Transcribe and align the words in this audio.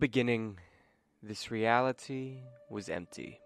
Beginning, 0.00 0.58
this 1.22 1.50
reality 1.50 2.38
was 2.70 2.88
empty. 2.88 3.38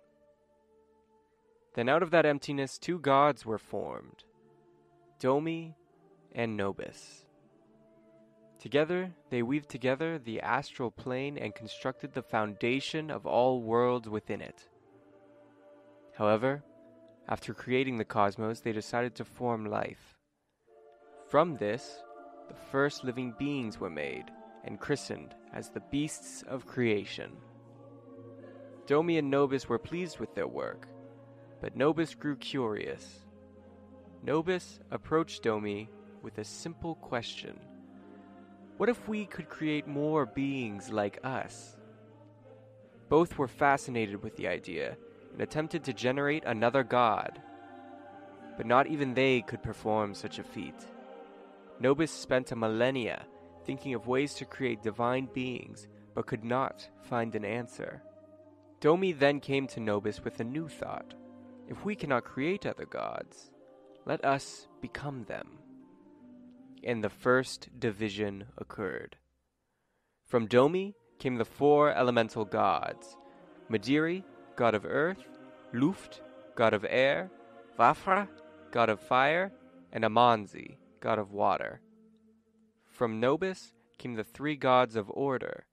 Then 1.75 1.89
out 1.89 2.05
of 2.05 2.13
that 2.13 2.25
emptiness, 2.25 2.79
two 2.79 3.01
gods 3.01 3.45
were 3.45 3.59
formed 3.59 4.23
Domi 5.19 5.75
and 6.31 6.57
Nobis. 6.57 7.27
Together, 8.61 9.11
they 9.31 9.43
weaved 9.43 9.69
together 9.69 10.17
the 10.17 10.41
astral 10.43 10.93
plane 10.93 11.39
and 11.39 11.57
constructed 11.57 12.13
the 12.13 12.23
foundation 12.23 13.11
of 13.11 13.27
all 13.27 13.61
worlds 13.61 14.09
within 14.09 14.41
it. 14.41 14.69
However, 16.17 16.63
after 17.29 17.53
creating 17.53 17.97
the 17.97 18.05
cosmos, 18.05 18.61
they 18.61 18.71
decided 18.71 19.17
to 19.17 19.25
form 19.25 19.67
life. 19.67 20.15
From 21.29 21.57
this, 21.57 22.05
the 22.47 22.55
first 22.71 23.03
living 23.03 23.35
beings 23.41 23.81
were 23.81 23.91
made 23.91 24.31
and 24.65 24.81
christened 24.81 25.35
as 25.53 25.69
the 25.69 25.81
beasts 25.91 26.43
of 26.49 26.67
creation. 26.67 27.33
Domi 28.87 29.19
and 29.19 29.31
Nobis 29.31 29.69
were 29.69 29.79
pleased 29.79 30.19
with 30.19 30.35
their 30.35 30.47
work, 30.47 30.89
but 31.61 31.77
Nobis 31.77 32.15
grew 32.15 32.37
curious. 32.37 33.21
Nobis 34.23 34.81
approached 34.91 35.43
Domi 35.43 35.89
with 36.23 36.39
a 36.39 36.45
simple 36.45 36.95
question 36.97 37.59
What 38.77 38.89
if 38.89 39.09
we 39.09 39.27
could 39.27 39.49
create 39.49 39.87
more 39.87 40.27
beings 40.27 40.91
like 40.91 41.19
us? 41.25 41.77
Both 43.09 43.39
were 43.39 43.49
fascinated 43.49 44.23
with 44.23 44.37
the 44.37 44.49
idea 44.49 44.97
and 45.33 45.41
attempted 45.41 45.85
to 45.85 45.93
generate 45.93 46.45
another 46.45 46.83
god. 46.83 47.41
But 48.57 48.67
not 48.67 48.87
even 48.87 49.15
they 49.15 49.43
could 49.43 49.63
perform 49.63 50.15
such 50.15 50.39
a 50.39 50.45
feat. 50.45 50.87
Nobis 51.81 52.11
spent 52.11 52.53
a 52.53 52.57
millennia 52.57 53.27
thinking 53.65 53.95
of 53.95 54.07
ways 54.07 54.35
to 54.35 54.45
create 54.45 54.83
divine 54.83 55.29
beings, 55.33 55.89
but 56.15 56.27
could 56.27 56.45
not 56.45 56.89
find 57.03 57.35
an 57.35 57.45
answer. 57.45 58.03
Domi 58.81 59.13
then 59.13 59.41
came 59.41 59.67
to 59.69 59.81
Nobis 59.81 60.23
with 60.23 60.41
a 60.41 60.45
new 60.45 60.69
thought. 60.69 61.15
If 61.69 61.85
we 61.85 61.95
cannot 61.97 62.25
create 62.25 62.67
other 62.67 62.85
gods, 62.85 63.51
let 64.05 64.25
us 64.25 64.69
become 64.81 65.25
them. 65.25 65.59
And 66.83 67.03
the 67.03 67.09
first 67.09 67.69
division 67.79 68.45
occurred. 68.59 69.17
From 70.27 70.47
Domi 70.47 70.95
came 71.19 71.37
the 71.37 71.45
four 71.45 71.93
elemental 71.93 72.45
gods 72.45 73.17
Madiri, 73.71 74.23
god 74.57 74.75
of 74.75 74.85
earth, 74.85 75.25
Luft, 75.73 76.21
god 76.55 76.75
of 76.75 76.85
air, 76.89 77.31
Vafra, 77.79 78.29
god 78.71 78.91
of 78.91 79.01
fire, 79.01 79.51
and 79.93 80.05
Amanzi, 80.05 80.77
god 81.01 81.19
of 81.19 81.33
water. 81.33 81.81
From 82.95 83.19
Nobis 83.19 83.73
came 83.99 84.15
the 84.15 84.23
three 84.23 84.55
gods 84.55 84.95
of 84.95 85.11
order 85.11 85.67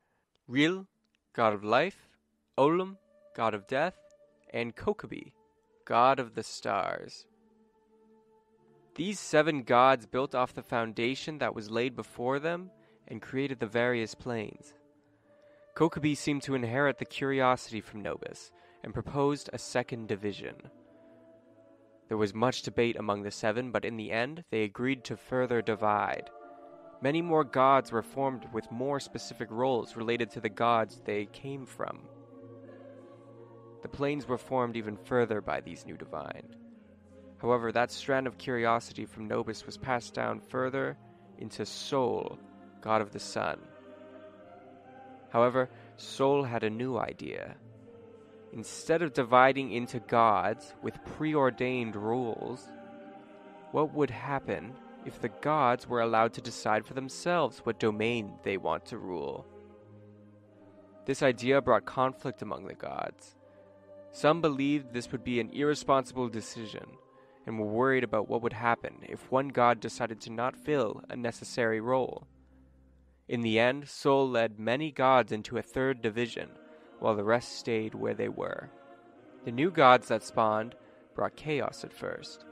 Ril, 0.48 0.88
god 1.34 1.54
of 1.54 1.64
life, 1.64 2.10
Olum, 2.58 2.98
god 3.36 3.54
of 3.54 3.68
death, 3.68 3.94
and 4.52 4.76
Kokabi, 4.76 5.32
god 5.86 6.20
of 6.20 6.34
the 6.34 6.42
stars. 6.42 7.28
These 8.96 9.20
seven 9.20 9.62
gods 9.62 10.08
built 10.08 10.34
off 10.34 10.56
the 10.56 10.64
foundation 10.64 11.38
that 11.38 11.54
was 11.54 11.70
laid 11.70 11.96
before 11.96 12.40
them 12.40 12.72
and 13.08 13.22
created 13.22 13.60
the 13.60 13.68
various 13.68 14.16
planes. 14.16 14.74
Kokabi 15.76 16.18
seemed 16.18 16.42
to 16.42 16.56
inherit 16.56 16.98
the 16.98 17.06
curiosity 17.06 17.81
from 17.81 18.02
Nobis 18.02 18.52
and 18.84 18.96
proposed 18.96 19.48
a 19.54 19.60
second 19.60 20.08
division. 20.08 20.56
There 22.08 22.18
was 22.18 22.34
much 22.34 22.64
debate 22.64 22.96
among 22.96 23.22
the 23.22 23.30
seven, 23.30 23.70
but 23.72 23.86
in 23.86 23.96
the 23.96 24.12
end 24.12 24.44
they 24.50 24.64
agreed 24.64 25.04
to 25.04 25.16
further 25.16 25.62
divide. 25.62 26.31
Many 27.01 27.23
more 27.23 27.44
gods 27.44 27.91
were 27.91 28.03
formed 28.03 28.45
with 28.53 28.72
more 28.72 29.00
specific 29.00 29.50
roles 29.50 29.95
related 29.95 30.29
to 30.31 30.39
the 30.39 30.50
gods 30.50 31.01
they 31.03 31.25
came 31.25 31.66
from. 31.66 32.01
The 33.81 33.89
planes 33.89 34.28
were 34.28 34.38
formed 34.38 34.78
even 34.78 34.97
further 34.97 35.41
by 35.41 35.62
these 35.62 35.85
new 35.85 35.97
divine. 35.97 36.56
However, 37.39 37.72
that 37.72 37.89
strand 37.89 38.28
of 38.28 38.38
curiosity 38.38 39.06
from 39.06 39.28
Nobis 39.28 39.66
was 39.66 39.78
passed 39.78 40.13
down 40.13 40.39
further 40.39 40.95
into 41.39 41.66
Sol, 41.66 42.38
god 42.81 43.01
of 43.01 43.12
the 43.12 43.19
sun. 43.19 43.59
However, 45.29 45.72
Sol 45.97 46.44
had 46.44 46.63
a 46.63 46.69
new 46.69 47.00
idea. 47.00 47.56
Instead 48.53 49.01
of 49.01 49.13
dividing 49.13 49.72
into 49.72 50.00
gods 50.01 50.75
with 50.83 51.03
preordained 51.18 51.95
rules, 51.95 52.68
what 53.72 53.91
would 53.91 54.12
happen 54.12 54.75
if 55.06 55.19
the 55.19 55.29
gods 55.29 55.88
were 55.88 56.01
allowed 56.01 56.34
to 56.34 56.41
decide 56.41 56.85
for 56.85 56.94
themselves 56.94 57.59
what 57.59 57.79
domain 57.79 58.34
they 58.44 58.57
want 58.57 58.85
to 58.85 58.97
rule? 58.97 59.45
This 61.06 61.23
idea 61.23 61.62
brought 61.62 61.85
conflict 61.85 62.41
among 62.41 62.66
the 62.66 62.75
gods. 62.75 63.35
Some 64.12 64.41
believed 64.41 64.94
this 64.94 65.12
would 65.12 65.23
be 65.23 65.39
an 65.39 65.50
irresponsible 65.51 66.29
decision 66.29 66.85
and 67.45 67.57
were 67.57 67.66
worried 67.66 68.03
about 68.03 68.29
what 68.29 68.41
would 68.44 68.53
happen 68.53 68.94
if 69.03 69.31
one 69.31 69.47
god 69.47 69.79
decided 69.79 70.22
to 70.22 70.29
not 70.31 70.56
fill 70.56 71.01
a 71.09 71.16
necessary 71.16 71.81
role. 71.81 72.28
In 73.28 73.41
the 73.41 73.59
end, 73.59 73.88
Sol 73.88 74.29
led 74.29 74.59
many 74.59 74.91
gods 74.91 75.31
into 75.31 75.57
a 75.57 75.62
third 75.62 76.01
division, 76.01 76.50
while 77.00 77.16
the 77.16 77.23
rest 77.23 77.57
stayed 77.57 77.95
where 77.95 78.13
they 78.13 78.29
were. 78.29 78.69
The 79.45 79.51
new 79.51 79.72
gods 79.72 80.09
that 80.09 80.23
spawned 80.23 80.75
brought 81.16 81.35
chaos 81.35 81.83
at 81.83 81.94
first, 81.94 82.45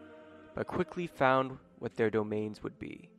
but 0.56 0.68
quickly 0.68 1.06
found 1.06 1.58
what 1.80 1.96
their 1.96 2.10
domains 2.10 2.62
would 2.62 2.78
be. 2.78 3.10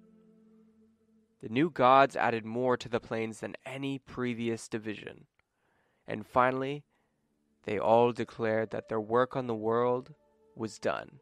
The 1.43 1.48
new 1.48 1.71
gods 1.71 2.16
added 2.16 2.44
more 2.44 2.76
to 2.76 2.88
the 2.88 3.00
planes 3.00 3.41
than 3.41 3.56
any 3.65 3.98
previous 3.98 4.69
division, 4.69 5.26
and 6.06 6.26
finally, 6.26 6.84
they 7.65 7.78
all 7.78 8.12
declared 8.12 8.71
that 8.71 8.88
their 8.88 9.00
work 9.00 9.37
on 9.37 9.47
the 9.47 9.54
world 9.54 10.15
was 10.54 10.78
done. 10.78 11.21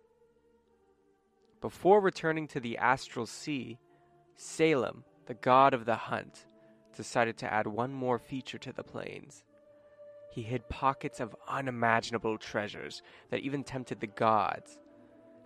Before 1.61 2.01
returning 2.01 2.47
to 2.49 2.61
the 2.61 2.79
astral 2.79 3.27
sea, 3.27 3.79
Salem, 4.37 5.05
the 5.27 5.35
god 5.35 5.75
of 5.75 5.85
the 5.85 5.97
hunt, 5.97 6.47
decided 6.97 7.37
to 7.39 7.53
add 7.53 7.67
one 7.67 7.93
more 7.93 8.19
feature 8.19 8.59
to 8.59 8.73
the 8.73 8.83
planes. 8.83 9.45
He 10.31 10.43
hid 10.43 10.69
pockets 10.69 11.21
of 11.21 11.35
unimaginable 11.49 12.39
treasures 12.39 13.03
that 13.31 13.41
even 13.41 13.65
tempted 13.65 14.01
the 14.01 14.07
gods. 14.07 14.79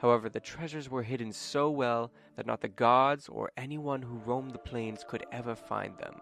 However, 0.02 0.28
the 0.28 0.40
treasures 0.40 0.90
were 0.90 1.04
hidden 1.04 1.32
so 1.32 1.70
well 1.70 2.10
that 2.34 2.44
not 2.44 2.60
the 2.60 2.66
gods 2.66 3.28
or 3.28 3.52
anyone 3.56 4.02
who 4.02 4.16
roamed 4.16 4.50
the 4.50 4.58
plains 4.58 5.04
could 5.08 5.24
ever 5.30 5.54
find 5.54 5.96
them. 5.96 6.20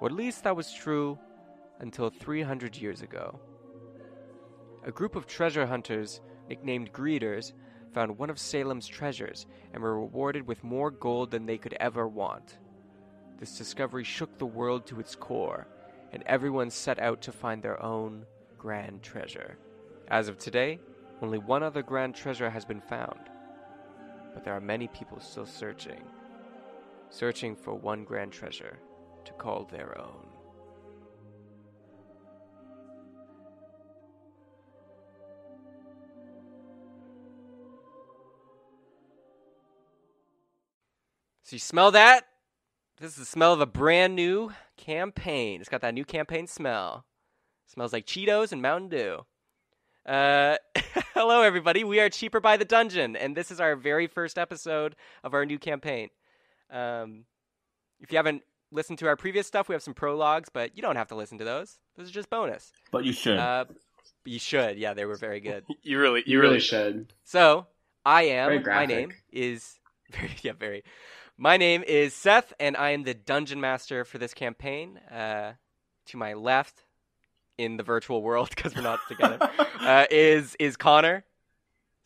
Or 0.00 0.08
at 0.08 0.14
least 0.14 0.42
that 0.44 0.56
was 0.56 0.72
true 0.72 1.18
until 1.80 2.08
300 2.08 2.74
years 2.74 3.02
ago. 3.02 3.38
A 4.84 4.90
group 4.90 5.16
of 5.16 5.26
treasure 5.26 5.66
hunters, 5.66 6.22
nicknamed 6.48 6.94
Greeters, 6.94 7.52
found 7.92 8.16
one 8.16 8.30
of 8.30 8.38
Salem's 8.38 8.88
treasures 8.88 9.46
and 9.74 9.82
were 9.82 10.00
rewarded 10.00 10.46
with 10.46 10.64
more 10.64 10.90
gold 10.90 11.30
than 11.30 11.44
they 11.44 11.58
could 11.58 11.74
ever 11.74 12.08
want. 12.08 12.56
This 13.38 13.58
discovery 13.58 14.04
shook 14.04 14.38
the 14.38 14.46
world 14.46 14.86
to 14.86 14.98
its 14.98 15.14
core, 15.14 15.66
and 16.10 16.22
everyone 16.24 16.70
set 16.70 16.98
out 17.00 17.20
to 17.22 17.32
find 17.32 17.62
their 17.62 17.82
own 17.82 18.24
grand 18.56 19.02
treasure. 19.02 19.58
As 20.08 20.28
of 20.28 20.38
today, 20.38 20.78
only 21.22 21.38
one 21.38 21.62
other 21.62 21.82
grand 21.82 22.14
treasure 22.14 22.50
has 22.50 22.64
been 22.64 22.80
found, 22.80 23.20
but 24.34 24.44
there 24.44 24.54
are 24.54 24.60
many 24.60 24.88
people 24.88 25.18
still 25.20 25.46
searching, 25.46 26.02
searching 27.10 27.56
for 27.56 27.74
one 27.74 28.04
grand 28.04 28.32
treasure 28.32 28.78
to 29.24 29.32
call 29.32 29.64
their 29.64 29.98
own. 29.98 30.26
So 41.46 41.54
you 41.54 41.60
smell 41.60 41.92
that? 41.92 42.24
This 42.98 43.12
is 43.12 43.18
the 43.18 43.24
smell 43.24 43.52
of 43.52 43.60
a 43.60 43.66
brand 43.66 44.16
new 44.16 44.50
campaign. 44.76 45.60
It's 45.60 45.68
got 45.68 45.80
that 45.82 45.94
new 45.94 46.04
campaign 46.04 46.48
smell. 46.48 47.04
smells 47.66 47.92
like 47.92 48.04
Cheetos 48.04 48.50
and 48.50 48.60
Mountain 48.60 48.88
Dew. 48.88 49.26
Uh, 50.06 50.56
hello, 51.14 51.42
everybody. 51.42 51.82
We 51.82 51.98
are 51.98 52.08
Cheaper 52.08 52.38
by 52.38 52.56
the 52.56 52.64
Dungeon, 52.64 53.16
and 53.16 53.36
this 53.36 53.50
is 53.50 53.60
our 53.60 53.74
very 53.74 54.06
first 54.06 54.38
episode 54.38 54.94
of 55.24 55.34
our 55.34 55.44
new 55.44 55.58
campaign. 55.58 56.10
Um, 56.70 57.24
if 57.98 58.12
you 58.12 58.16
haven't 58.16 58.42
listened 58.70 59.00
to 59.00 59.08
our 59.08 59.16
previous 59.16 59.48
stuff, 59.48 59.68
we 59.68 59.74
have 59.74 59.82
some 59.82 59.94
prologues, 59.94 60.48
but 60.48 60.76
you 60.76 60.82
don't 60.82 60.94
have 60.94 61.08
to 61.08 61.16
listen 61.16 61.38
to 61.38 61.44
those. 61.44 61.80
Those 61.96 62.08
are 62.08 62.12
just 62.12 62.30
bonus. 62.30 62.70
But 62.92 63.04
you 63.04 63.12
should. 63.12 63.38
Uh, 63.38 63.64
you 64.24 64.38
should. 64.38 64.78
Yeah, 64.78 64.94
they 64.94 65.06
were 65.06 65.16
very 65.16 65.40
good. 65.40 65.64
You 65.82 65.98
really, 65.98 66.22
You 66.24 66.40
really 66.40 66.60
should. 66.60 67.12
So 67.24 67.66
I 68.04 68.22
am. 68.24 68.62
My 68.62 68.86
name 68.86 69.12
is 69.32 69.80
very 70.12 70.30
yeah 70.42 70.52
very. 70.52 70.84
My 71.36 71.56
name 71.56 71.82
is 71.82 72.14
Seth, 72.14 72.52
and 72.60 72.76
I 72.76 72.90
am 72.90 73.02
the 73.02 73.12
dungeon 73.12 73.60
master 73.60 74.04
for 74.04 74.18
this 74.18 74.34
campaign. 74.34 74.98
Uh, 75.10 75.54
to 76.06 76.16
my 76.16 76.34
left, 76.34 76.86
in 77.58 77.76
the 77.76 77.82
virtual 77.82 78.22
world 78.22 78.50
because 78.54 78.74
we're 78.74 78.82
not 78.82 79.00
together, 79.08 79.38
uh, 79.80 80.06
is 80.10 80.56
is 80.58 80.76
Connor. 80.76 81.24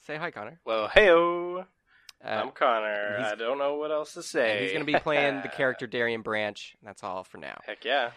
Say 0.07 0.17
hi, 0.17 0.31
Connor. 0.31 0.61
Well, 0.65 0.89
heyo. 0.89 1.67
Uh, 2.23 2.29
I'm 2.29 2.51
Connor. 2.51 3.19
I 3.19 3.35
don't 3.35 3.59
know 3.59 3.77
what 3.77 3.91
else 3.91 4.15
to 4.15 4.23
say. 4.23 4.63
he's 4.63 4.73
going 4.73 4.85
to 4.85 4.93
be 4.93 4.99
playing 4.99 5.41
the 5.43 5.49
character 5.57 5.87
Darian 5.87 6.21
Branch. 6.21 6.77
and 6.81 6.89
That's 6.89 7.03
all 7.03 7.25
for 7.25 7.39
now. 7.39 7.59
Heck 7.67 7.85
yeah. 7.85 8.11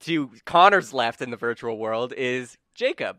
to 0.00 0.30
Connor's 0.44 0.92
left 0.92 1.22
in 1.22 1.30
the 1.30 1.36
virtual 1.36 1.78
world 1.78 2.12
is 2.16 2.58
Jacob. 2.74 3.18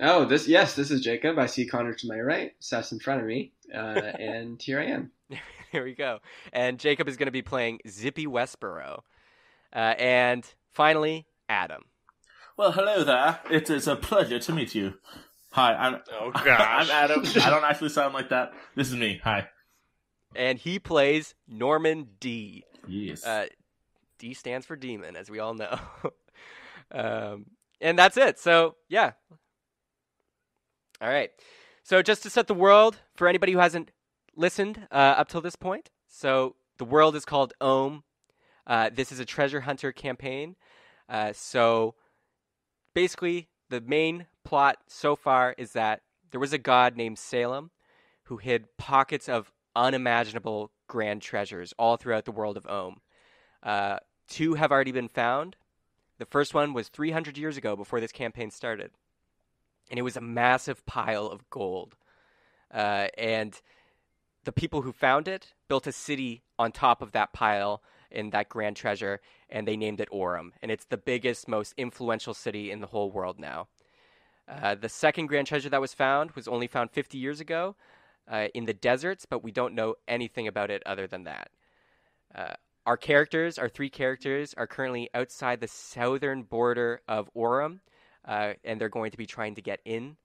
Oh, 0.00 0.24
this 0.24 0.48
yes, 0.48 0.74
this 0.74 0.90
is 0.90 1.02
Jacob. 1.02 1.38
I 1.38 1.46
see 1.46 1.66
Connor 1.66 1.94
to 1.94 2.08
my 2.08 2.18
right, 2.18 2.52
Seth 2.58 2.90
in 2.90 2.98
front 2.98 3.20
of 3.20 3.26
me, 3.26 3.52
uh, 3.72 3.78
and 4.18 4.60
here 4.60 4.80
I 4.80 4.86
am. 4.86 5.10
Here 5.70 5.84
we 5.84 5.94
go. 5.94 6.18
And 6.52 6.78
Jacob 6.80 7.06
is 7.06 7.16
going 7.16 7.26
to 7.26 7.32
be 7.32 7.42
playing 7.42 7.78
Zippy 7.86 8.26
Westboro. 8.26 9.02
Uh, 9.72 9.94
and 9.98 10.44
finally, 10.72 11.26
Adam. 11.48 11.84
Well, 12.60 12.72
hello 12.72 13.04
there. 13.04 13.40
It 13.50 13.70
is 13.70 13.88
a 13.88 13.96
pleasure 13.96 14.38
to 14.38 14.52
meet 14.52 14.74
you. 14.74 14.92
Hi, 15.52 15.72
I'm. 15.72 16.02
Oh, 16.12 16.30
I'm. 16.34 16.90
Adam. 16.90 17.24
I 17.24 17.48
don't 17.48 17.64
actually 17.70 17.88
sound 17.88 18.12
like 18.12 18.28
that. 18.28 18.52
This 18.76 18.88
is 18.88 18.96
me. 18.96 19.18
Hi. 19.24 19.48
And 20.36 20.58
he 20.58 20.78
plays 20.78 21.34
Norman 21.48 22.08
D. 22.20 22.64
Yes. 22.86 23.24
Uh, 23.24 23.46
D 24.18 24.34
stands 24.34 24.66
for 24.66 24.76
demon, 24.76 25.16
as 25.16 25.30
we 25.30 25.38
all 25.38 25.54
know. 25.54 25.78
um, 26.92 27.46
and 27.80 27.98
that's 27.98 28.18
it. 28.18 28.38
So, 28.38 28.74
yeah. 28.90 29.12
All 31.00 31.08
right. 31.08 31.30
So, 31.82 32.02
just 32.02 32.22
to 32.24 32.28
set 32.28 32.46
the 32.46 32.52
world 32.52 32.98
for 33.16 33.26
anybody 33.26 33.52
who 33.52 33.58
hasn't 33.58 33.90
listened 34.36 34.86
uh, 34.92 35.14
up 35.16 35.28
till 35.28 35.40
this 35.40 35.56
point. 35.56 35.88
So, 36.08 36.56
the 36.76 36.84
world 36.84 37.16
is 37.16 37.24
called 37.24 37.54
Ohm. 37.62 38.04
Uh, 38.66 38.90
this 38.92 39.10
is 39.12 39.18
a 39.18 39.24
treasure 39.24 39.62
hunter 39.62 39.92
campaign. 39.92 40.56
Uh, 41.08 41.32
so, 41.32 41.94
basically, 42.94 43.48
the 43.68 43.80
main 43.80 44.26
plot 44.44 44.78
so 44.86 45.16
far 45.16 45.54
is 45.56 45.72
that 45.72 46.02
there 46.30 46.40
was 46.40 46.52
a 46.52 46.58
god 46.58 46.96
named 46.96 47.18
Salem 47.18 47.70
who 48.24 48.36
hid 48.36 48.76
pockets 48.76 49.28
of 49.28 49.52
unimaginable 49.74 50.70
grand 50.88 51.22
treasures 51.22 51.72
all 51.78 51.96
throughout 51.96 52.24
the 52.24 52.32
world 52.32 52.56
of 52.56 52.66
Ohm. 52.66 53.00
Uh, 53.62 53.98
two 54.28 54.54
have 54.54 54.72
already 54.72 54.92
been 54.92 55.08
found. 55.08 55.56
The 56.18 56.26
first 56.26 56.54
one 56.54 56.72
was 56.72 56.88
300 56.88 57.38
years 57.38 57.56
ago 57.56 57.76
before 57.76 58.00
this 58.00 58.12
campaign 58.12 58.50
started. 58.50 58.90
And 59.90 59.98
it 59.98 60.02
was 60.02 60.16
a 60.16 60.20
massive 60.20 60.84
pile 60.86 61.26
of 61.26 61.48
gold. 61.50 61.96
Uh, 62.72 63.08
and 63.16 63.60
the 64.44 64.52
people 64.52 64.82
who 64.82 64.92
found 64.92 65.28
it 65.28 65.54
built 65.68 65.86
a 65.86 65.92
city 65.92 66.42
on 66.58 66.72
top 66.72 67.02
of 67.02 67.12
that 67.12 67.32
pile 67.32 67.82
in 68.10 68.30
that 68.30 68.48
grand 68.48 68.76
treasure, 68.76 69.20
and 69.50 69.66
they 69.66 69.76
named 69.76 70.00
it 70.00 70.10
Orem. 70.10 70.50
And 70.62 70.70
it's 70.70 70.84
the 70.86 70.96
biggest, 70.96 71.48
most 71.48 71.74
influential 71.76 72.34
city 72.34 72.70
in 72.70 72.80
the 72.80 72.86
whole 72.88 73.10
world 73.10 73.38
now. 73.38 73.68
Uh, 74.48 74.74
the 74.74 74.88
second 74.88 75.26
grand 75.26 75.46
treasure 75.46 75.68
that 75.68 75.80
was 75.80 75.94
found 75.94 76.32
was 76.32 76.48
only 76.48 76.66
found 76.66 76.90
50 76.90 77.18
years 77.18 77.40
ago 77.40 77.76
uh, 78.28 78.48
in 78.54 78.64
the 78.64 78.74
deserts, 78.74 79.24
but 79.24 79.44
we 79.44 79.52
don't 79.52 79.74
know 79.74 79.94
anything 80.08 80.48
about 80.48 80.70
it 80.70 80.82
other 80.86 81.06
than 81.06 81.24
that. 81.24 81.50
Uh, 82.34 82.54
our 82.86 82.96
characters, 82.96 83.58
our 83.58 83.68
three 83.68 83.90
characters, 83.90 84.54
are 84.56 84.66
currently 84.66 85.08
outside 85.14 85.60
the 85.60 85.68
southern 85.68 86.42
border 86.42 87.02
of 87.06 87.30
Orem, 87.36 87.80
uh, 88.26 88.54
and 88.64 88.80
they're 88.80 88.88
going 88.88 89.10
to 89.12 89.16
be 89.18 89.26
trying 89.26 89.54
to 89.54 89.62
get 89.62 89.80
in. 89.84 90.16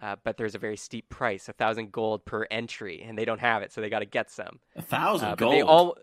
Uh, 0.00 0.14
but 0.24 0.36
there's 0.36 0.54
a 0.54 0.58
very 0.58 0.76
steep 0.76 1.08
price, 1.08 1.48
a 1.48 1.52
thousand 1.54 1.90
gold 1.90 2.24
per 2.24 2.46
entry, 2.50 3.02
and 3.06 3.16
they 3.18 3.24
don't 3.24 3.40
have 3.40 3.62
it, 3.62 3.72
so 3.72 3.80
they 3.80 3.88
got 3.90 4.00
to 4.00 4.06
get 4.06 4.30
some. 4.30 4.60
a 4.76 4.82
thousand 4.82 5.30
Uh, 5.30 5.34
gold. 5.34 5.54
they 5.54 5.62
all, 5.62 5.96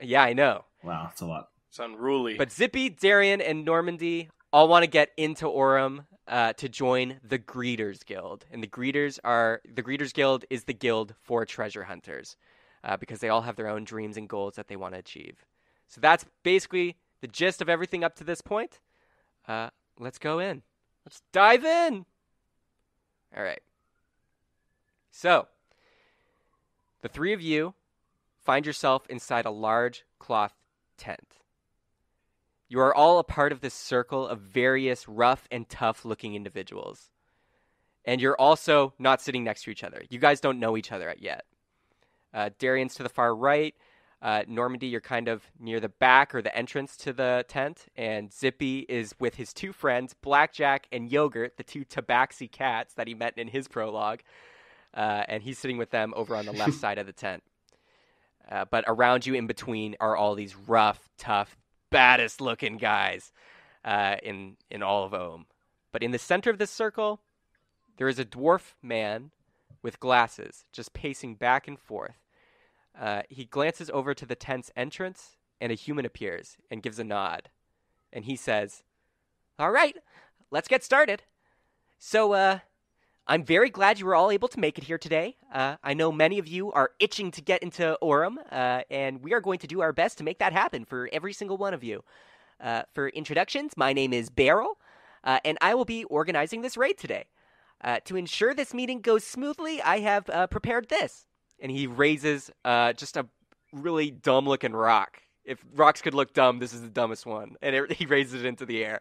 yeah, 0.00 0.22
I 0.22 0.32
know. 0.34 0.64
Wow, 0.82 1.04
that's 1.08 1.22
a 1.22 1.26
lot. 1.26 1.48
It's 1.72 1.78
unruly. 1.78 2.34
But 2.34 2.52
Zippy, 2.52 2.90
Darian, 2.90 3.40
and 3.40 3.64
Normandy 3.64 4.28
all 4.52 4.68
want 4.68 4.82
to 4.82 4.86
get 4.86 5.08
into 5.16 5.46
Orem 5.46 6.04
uh, 6.28 6.52
to 6.52 6.68
join 6.68 7.18
the 7.26 7.38
Greeters 7.38 8.04
Guild, 8.04 8.44
and 8.52 8.62
the 8.62 8.66
Greeters 8.66 9.18
are 9.24 9.62
the 9.64 9.82
Greeters 9.82 10.12
Guild 10.12 10.44
is 10.50 10.64
the 10.64 10.74
guild 10.74 11.14
for 11.22 11.46
treasure 11.46 11.84
hunters, 11.84 12.36
uh, 12.84 12.98
because 12.98 13.20
they 13.20 13.30
all 13.30 13.40
have 13.40 13.56
their 13.56 13.68
own 13.68 13.84
dreams 13.84 14.18
and 14.18 14.28
goals 14.28 14.56
that 14.56 14.68
they 14.68 14.76
want 14.76 14.92
to 14.92 14.98
achieve. 14.98 15.46
So 15.88 15.98
that's 16.02 16.26
basically 16.42 16.98
the 17.22 17.26
gist 17.26 17.62
of 17.62 17.70
everything 17.70 18.04
up 18.04 18.16
to 18.16 18.24
this 18.24 18.42
point. 18.42 18.78
Uh, 19.48 19.70
let's 19.98 20.18
go 20.18 20.40
in. 20.40 20.60
Let's 21.06 21.22
dive 21.32 21.64
in. 21.64 22.04
All 23.34 23.42
right. 23.42 23.62
So, 25.10 25.48
the 27.00 27.08
three 27.08 27.32
of 27.32 27.40
you 27.40 27.72
find 28.44 28.66
yourself 28.66 29.06
inside 29.08 29.46
a 29.46 29.50
large 29.50 30.04
cloth 30.18 30.52
tent. 30.98 31.38
You 32.72 32.80
are 32.80 32.94
all 32.94 33.18
a 33.18 33.24
part 33.24 33.52
of 33.52 33.60
this 33.60 33.74
circle 33.74 34.26
of 34.26 34.40
various 34.40 35.06
rough 35.06 35.46
and 35.50 35.68
tough 35.68 36.06
looking 36.06 36.34
individuals. 36.34 37.10
And 38.06 38.18
you're 38.18 38.40
also 38.40 38.94
not 38.98 39.20
sitting 39.20 39.44
next 39.44 39.64
to 39.64 39.70
each 39.70 39.84
other. 39.84 40.02
You 40.08 40.18
guys 40.18 40.40
don't 40.40 40.58
know 40.58 40.78
each 40.78 40.90
other 40.90 41.14
yet. 41.18 41.44
Uh, 42.32 42.48
Darian's 42.58 42.94
to 42.94 43.02
the 43.02 43.10
far 43.10 43.36
right. 43.36 43.74
Uh, 44.22 44.44
Normandy, 44.48 44.86
you're 44.86 45.02
kind 45.02 45.28
of 45.28 45.42
near 45.60 45.80
the 45.80 45.90
back 45.90 46.34
or 46.34 46.40
the 46.40 46.56
entrance 46.56 46.96
to 46.96 47.12
the 47.12 47.44
tent. 47.46 47.88
And 47.94 48.32
Zippy 48.32 48.86
is 48.88 49.14
with 49.20 49.34
his 49.34 49.52
two 49.52 49.74
friends, 49.74 50.14
Blackjack 50.14 50.86
and 50.90 51.12
Yogurt, 51.12 51.58
the 51.58 51.64
two 51.64 51.84
tabaxi 51.84 52.50
cats 52.50 52.94
that 52.94 53.06
he 53.06 53.12
met 53.12 53.36
in 53.36 53.48
his 53.48 53.68
prologue. 53.68 54.20
Uh, 54.94 55.24
and 55.28 55.42
he's 55.42 55.58
sitting 55.58 55.76
with 55.76 55.90
them 55.90 56.14
over 56.16 56.34
on 56.34 56.46
the 56.46 56.52
left 56.52 56.72
side 56.80 56.96
of 56.96 57.04
the 57.04 57.12
tent. 57.12 57.42
Uh, 58.50 58.64
but 58.64 58.82
around 58.88 59.26
you 59.26 59.34
in 59.34 59.46
between 59.46 59.94
are 60.00 60.16
all 60.16 60.34
these 60.34 60.56
rough, 60.56 61.10
tough, 61.18 61.58
baddest 61.92 62.40
looking 62.40 62.76
guys 62.76 63.32
uh, 63.84 64.16
in, 64.22 64.56
in 64.70 64.82
all 64.82 65.04
of 65.04 65.14
Ohm. 65.14 65.46
But 65.92 66.02
in 66.02 66.10
the 66.10 66.18
center 66.18 66.50
of 66.50 66.58
this 66.58 66.70
circle, 66.70 67.20
there 67.96 68.08
is 68.08 68.18
a 68.18 68.24
dwarf 68.24 68.74
man 68.82 69.30
with 69.82 70.00
glasses 70.00 70.64
just 70.72 70.94
pacing 70.94 71.36
back 71.36 71.68
and 71.68 71.78
forth. 71.78 72.16
Uh, 72.98 73.22
he 73.28 73.44
glances 73.44 73.90
over 73.90 74.14
to 74.14 74.26
the 74.26 74.34
tent's 74.34 74.70
entrance, 74.76 75.36
and 75.60 75.72
a 75.72 75.76
human 75.76 76.04
appears 76.04 76.56
and 76.70 76.82
gives 76.82 76.98
a 76.98 77.04
nod. 77.04 77.48
And 78.12 78.24
he 78.24 78.36
says, 78.36 78.82
All 79.58 79.70
right, 79.70 79.96
let's 80.50 80.68
get 80.68 80.84
started. 80.84 81.22
So, 81.98 82.32
uh, 82.32 82.58
I'm 83.26 83.44
very 83.44 83.70
glad 83.70 84.00
you 84.00 84.06
were 84.06 84.16
all 84.16 84.32
able 84.32 84.48
to 84.48 84.58
make 84.58 84.78
it 84.78 84.84
here 84.84 84.98
today. 84.98 85.36
Uh, 85.52 85.76
I 85.84 85.94
know 85.94 86.10
many 86.10 86.38
of 86.38 86.48
you 86.48 86.72
are 86.72 86.90
itching 86.98 87.30
to 87.32 87.40
get 87.40 87.62
into 87.62 87.96
Orem, 88.02 88.36
uh, 88.50 88.82
and 88.90 89.22
we 89.22 89.32
are 89.32 89.40
going 89.40 89.60
to 89.60 89.68
do 89.68 89.80
our 89.80 89.92
best 89.92 90.18
to 90.18 90.24
make 90.24 90.40
that 90.40 90.52
happen 90.52 90.84
for 90.84 91.08
every 91.12 91.32
single 91.32 91.56
one 91.56 91.72
of 91.72 91.84
you. 91.84 92.02
Uh, 92.60 92.82
for 92.92 93.08
introductions, 93.10 93.76
my 93.76 93.92
name 93.92 94.12
is 94.12 94.28
Beryl, 94.28 94.76
uh, 95.22 95.38
and 95.44 95.56
I 95.60 95.74
will 95.74 95.84
be 95.84 96.02
organizing 96.04 96.62
this 96.62 96.76
raid 96.76 96.98
today. 96.98 97.26
Uh, 97.84 98.00
to 98.04 98.16
ensure 98.16 98.54
this 98.54 98.74
meeting 98.74 99.00
goes 99.00 99.24
smoothly, 99.24 99.80
I 99.82 100.00
have 100.00 100.28
uh, 100.28 100.48
prepared 100.48 100.88
this. 100.88 101.24
And 101.60 101.70
he 101.70 101.86
raises 101.86 102.50
just 102.64 103.16
a 103.16 103.26
really 103.72 104.10
dumb 104.10 104.48
looking 104.48 104.72
rock. 104.72 105.22
If 105.44 105.64
rocks 105.74 106.02
could 106.02 106.14
look 106.14 106.34
dumb, 106.34 106.58
this 106.58 106.72
is 106.72 106.82
the 106.82 106.88
dumbest 106.88 107.24
one. 107.24 107.54
And 107.62 107.74
it, 107.76 107.92
he 107.98 108.06
raises 108.06 108.42
it 108.42 108.46
into 108.46 108.66
the 108.66 108.84
air. 108.84 109.00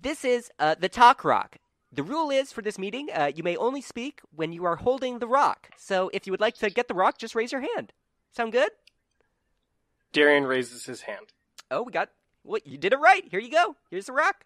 This 0.00 0.24
is 0.24 0.50
uh, 0.58 0.74
the 0.78 0.88
talk 0.88 1.24
rock. 1.24 1.58
The 1.96 2.02
rule 2.02 2.30
is 2.30 2.52
for 2.52 2.60
this 2.60 2.78
meeting, 2.78 3.08
uh, 3.10 3.32
you 3.34 3.42
may 3.42 3.56
only 3.56 3.80
speak 3.80 4.20
when 4.34 4.52
you 4.52 4.66
are 4.66 4.76
holding 4.76 5.18
the 5.18 5.26
rock. 5.26 5.70
So 5.78 6.10
if 6.12 6.26
you 6.26 6.30
would 6.30 6.42
like 6.42 6.54
to 6.56 6.68
get 6.68 6.88
the 6.88 6.94
rock, 6.94 7.16
just 7.16 7.34
raise 7.34 7.52
your 7.52 7.62
hand. 7.62 7.94
Sound 8.32 8.52
good? 8.52 8.70
Darian 10.12 10.44
raises 10.44 10.84
his 10.84 11.02
hand. 11.02 11.32
Oh, 11.70 11.82
we 11.82 11.92
got. 11.92 12.10
Well, 12.44 12.60
you 12.66 12.76
did 12.76 12.92
it 12.92 12.98
right. 12.98 13.24
Here 13.30 13.40
you 13.40 13.50
go. 13.50 13.76
Here's 13.90 14.06
the 14.06 14.12
rock. 14.12 14.44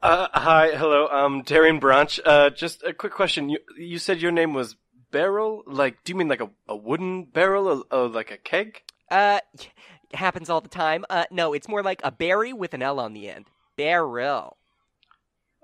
Uh, 0.00 0.28
hi, 0.32 0.70
hello. 0.76 1.08
Um, 1.08 1.42
Darian 1.42 1.80
Branch. 1.80 2.20
Uh, 2.24 2.50
just 2.50 2.84
a 2.84 2.92
quick 2.92 3.12
question. 3.12 3.48
You 3.48 3.58
you 3.76 3.98
said 3.98 4.22
your 4.22 4.32
name 4.32 4.54
was 4.54 4.76
Barrel. 5.10 5.64
Like, 5.66 6.04
do 6.04 6.12
you 6.12 6.16
mean 6.16 6.28
like 6.28 6.40
a, 6.40 6.50
a 6.68 6.76
wooden 6.76 7.24
barrel, 7.24 7.68
or, 7.68 7.82
or 7.90 8.08
like 8.08 8.30
a 8.30 8.36
keg? 8.36 8.82
Uh, 9.10 9.40
it 9.54 9.70
happens 10.14 10.48
all 10.48 10.60
the 10.60 10.68
time. 10.68 11.04
Uh, 11.10 11.24
no, 11.32 11.52
it's 11.52 11.68
more 11.68 11.82
like 11.82 12.00
a 12.04 12.12
berry 12.12 12.52
with 12.52 12.72
an 12.72 12.82
L 12.82 13.00
on 13.00 13.14
the 13.14 13.28
end. 13.28 13.46
Barrel. 13.76 14.56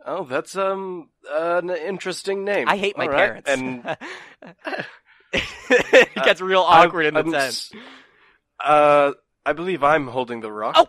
Oh, 0.05 0.25
that's 0.25 0.57
um 0.57 1.11
an 1.31 1.71
interesting 1.71 2.45
name. 2.45 2.69
I 2.69 2.77
hate 2.77 2.97
my 2.97 3.05
All 3.07 3.11
right. 3.13 3.45
parents. 3.45 3.51
And 3.51 3.97
it 5.33 6.15
gets 6.15 6.41
real 6.41 6.61
awkward 6.61 7.07
in 7.07 7.15
the 7.15 7.21
I'm 7.21 7.31
tent. 7.33 7.45
s- 7.45 7.73
Uh, 8.63 9.13
I 9.45 9.53
believe 9.53 9.83
I'm 9.83 10.07
holding 10.07 10.41
the 10.41 10.53
rock. 10.53 10.75
Oh, 10.77 10.87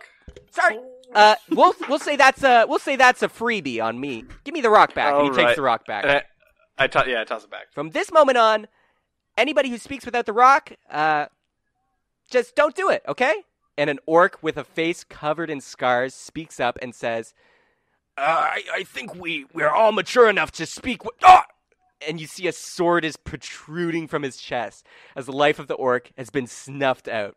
sorry. 0.50 0.78
Uh, 1.14 1.36
we'll 1.50 1.74
we'll 1.88 1.98
say 1.98 2.16
that's 2.16 2.42
a 2.42 2.66
we'll 2.68 2.78
say 2.78 2.96
that's 2.96 3.22
a 3.22 3.28
freebie 3.28 3.82
on 3.82 3.98
me. 4.00 4.24
Give 4.44 4.52
me 4.54 4.60
the 4.60 4.70
rock 4.70 4.94
back. 4.94 5.14
and 5.14 5.22
he 5.24 5.28
All 5.30 5.34
takes 5.34 5.56
the 5.56 5.62
rock 5.62 5.86
back. 5.86 6.04
And 6.04 6.12
I, 6.12 6.84
I 6.84 6.86
to- 6.88 7.04
yeah, 7.10 7.20
I 7.20 7.24
toss 7.24 7.44
it 7.44 7.50
back. 7.50 7.72
From 7.72 7.90
this 7.90 8.12
moment 8.12 8.38
on, 8.38 8.66
anybody 9.36 9.70
who 9.70 9.78
speaks 9.78 10.04
without 10.04 10.26
the 10.26 10.32
rock, 10.32 10.72
uh, 10.90 11.26
just 12.30 12.56
don't 12.56 12.74
do 12.74 12.90
it, 12.90 13.02
okay? 13.08 13.34
And 13.76 13.90
an 13.90 13.98
orc 14.06 14.38
with 14.42 14.56
a 14.56 14.64
face 14.64 15.04
covered 15.04 15.50
in 15.50 15.60
scars 15.60 16.14
speaks 16.14 16.58
up 16.60 16.78
and 16.82 16.94
says, 16.94 17.34
uh, 18.16 18.20
I, 18.20 18.62
I 18.72 18.82
think 18.84 19.14
we, 19.14 19.46
we're 19.52 19.70
all 19.70 19.92
mature 19.92 20.28
enough 20.28 20.52
to 20.52 20.66
speak. 20.66 21.04
With- 21.04 21.14
ah! 21.24 21.46
And 22.06 22.20
you 22.20 22.26
see 22.26 22.46
a 22.46 22.52
sword 22.52 23.04
is 23.04 23.16
protruding 23.16 24.08
from 24.08 24.22
his 24.22 24.36
chest 24.36 24.86
as 25.16 25.26
the 25.26 25.32
life 25.32 25.58
of 25.58 25.68
the 25.68 25.74
orc 25.74 26.12
has 26.16 26.30
been 26.30 26.46
snuffed 26.46 27.08
out. 27.08 27.36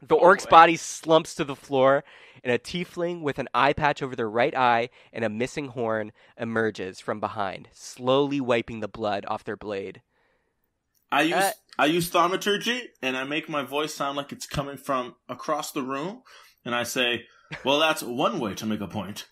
The 0.00 0.14
orc's 0.14 0.46
boy. 0.46 0.50
body 0.50 0.76
slumps 0.76 1.34
to 1.36 1.44
the 1.44 1.54
floor, 1.54 2.02
and 2.42 2.52
a 2.52 2.58
tiefling 2.58 3.22
with 3.22 3.38
an 3.38 3.48
eye 3.54 3.72
patch 3.72 4.02
over 4.02 4.16
their 4.16 4.28
right 4.28 4.54
eye 4.54 4.90
and 5.12 5.24
a 5.24 5.28
missing 5.28 5.68
horn 5.68 6.12
emerges 6.36 6.98
from 6.98 7.20
behind, 7.20 7.68
slowly 7.72 8.40
wiping 8.40 8.80
the 8.80 8.88
blood 8.88 9.24
off 9.28 9.44
their 9.44 9.56
blade. 9.56 10.02
I 11.12 11.22
use 11.22 11.34
Uh, 11.34 11.52
I 11.78 11.86
use 11.86 12.08
thaumaturgy, 12.08 12.88
and 13.00 13.16
I 13.16 13.24
make 13.24 13.48
my 13.48 13.62
voice 13.62 13.94
sound 13.94 14.16
like 14.16 14.32
it's 14.32 14.46
coming 14.46 14.76
from 14.76 15.14
across 15.28 15.70
the 15.70 15.82
room, 15.82 16.22
and 16.64 16.74
I 16.74 16.82
say, 16.82 17.26
"Well, 17.64 17.78
that's 17.78 18.02
one 18.02 18.40
way 18.40 18.54
to 18.54 18.66
make 18.66 18.80
a 18.80 18.88
point." 18.88 19.28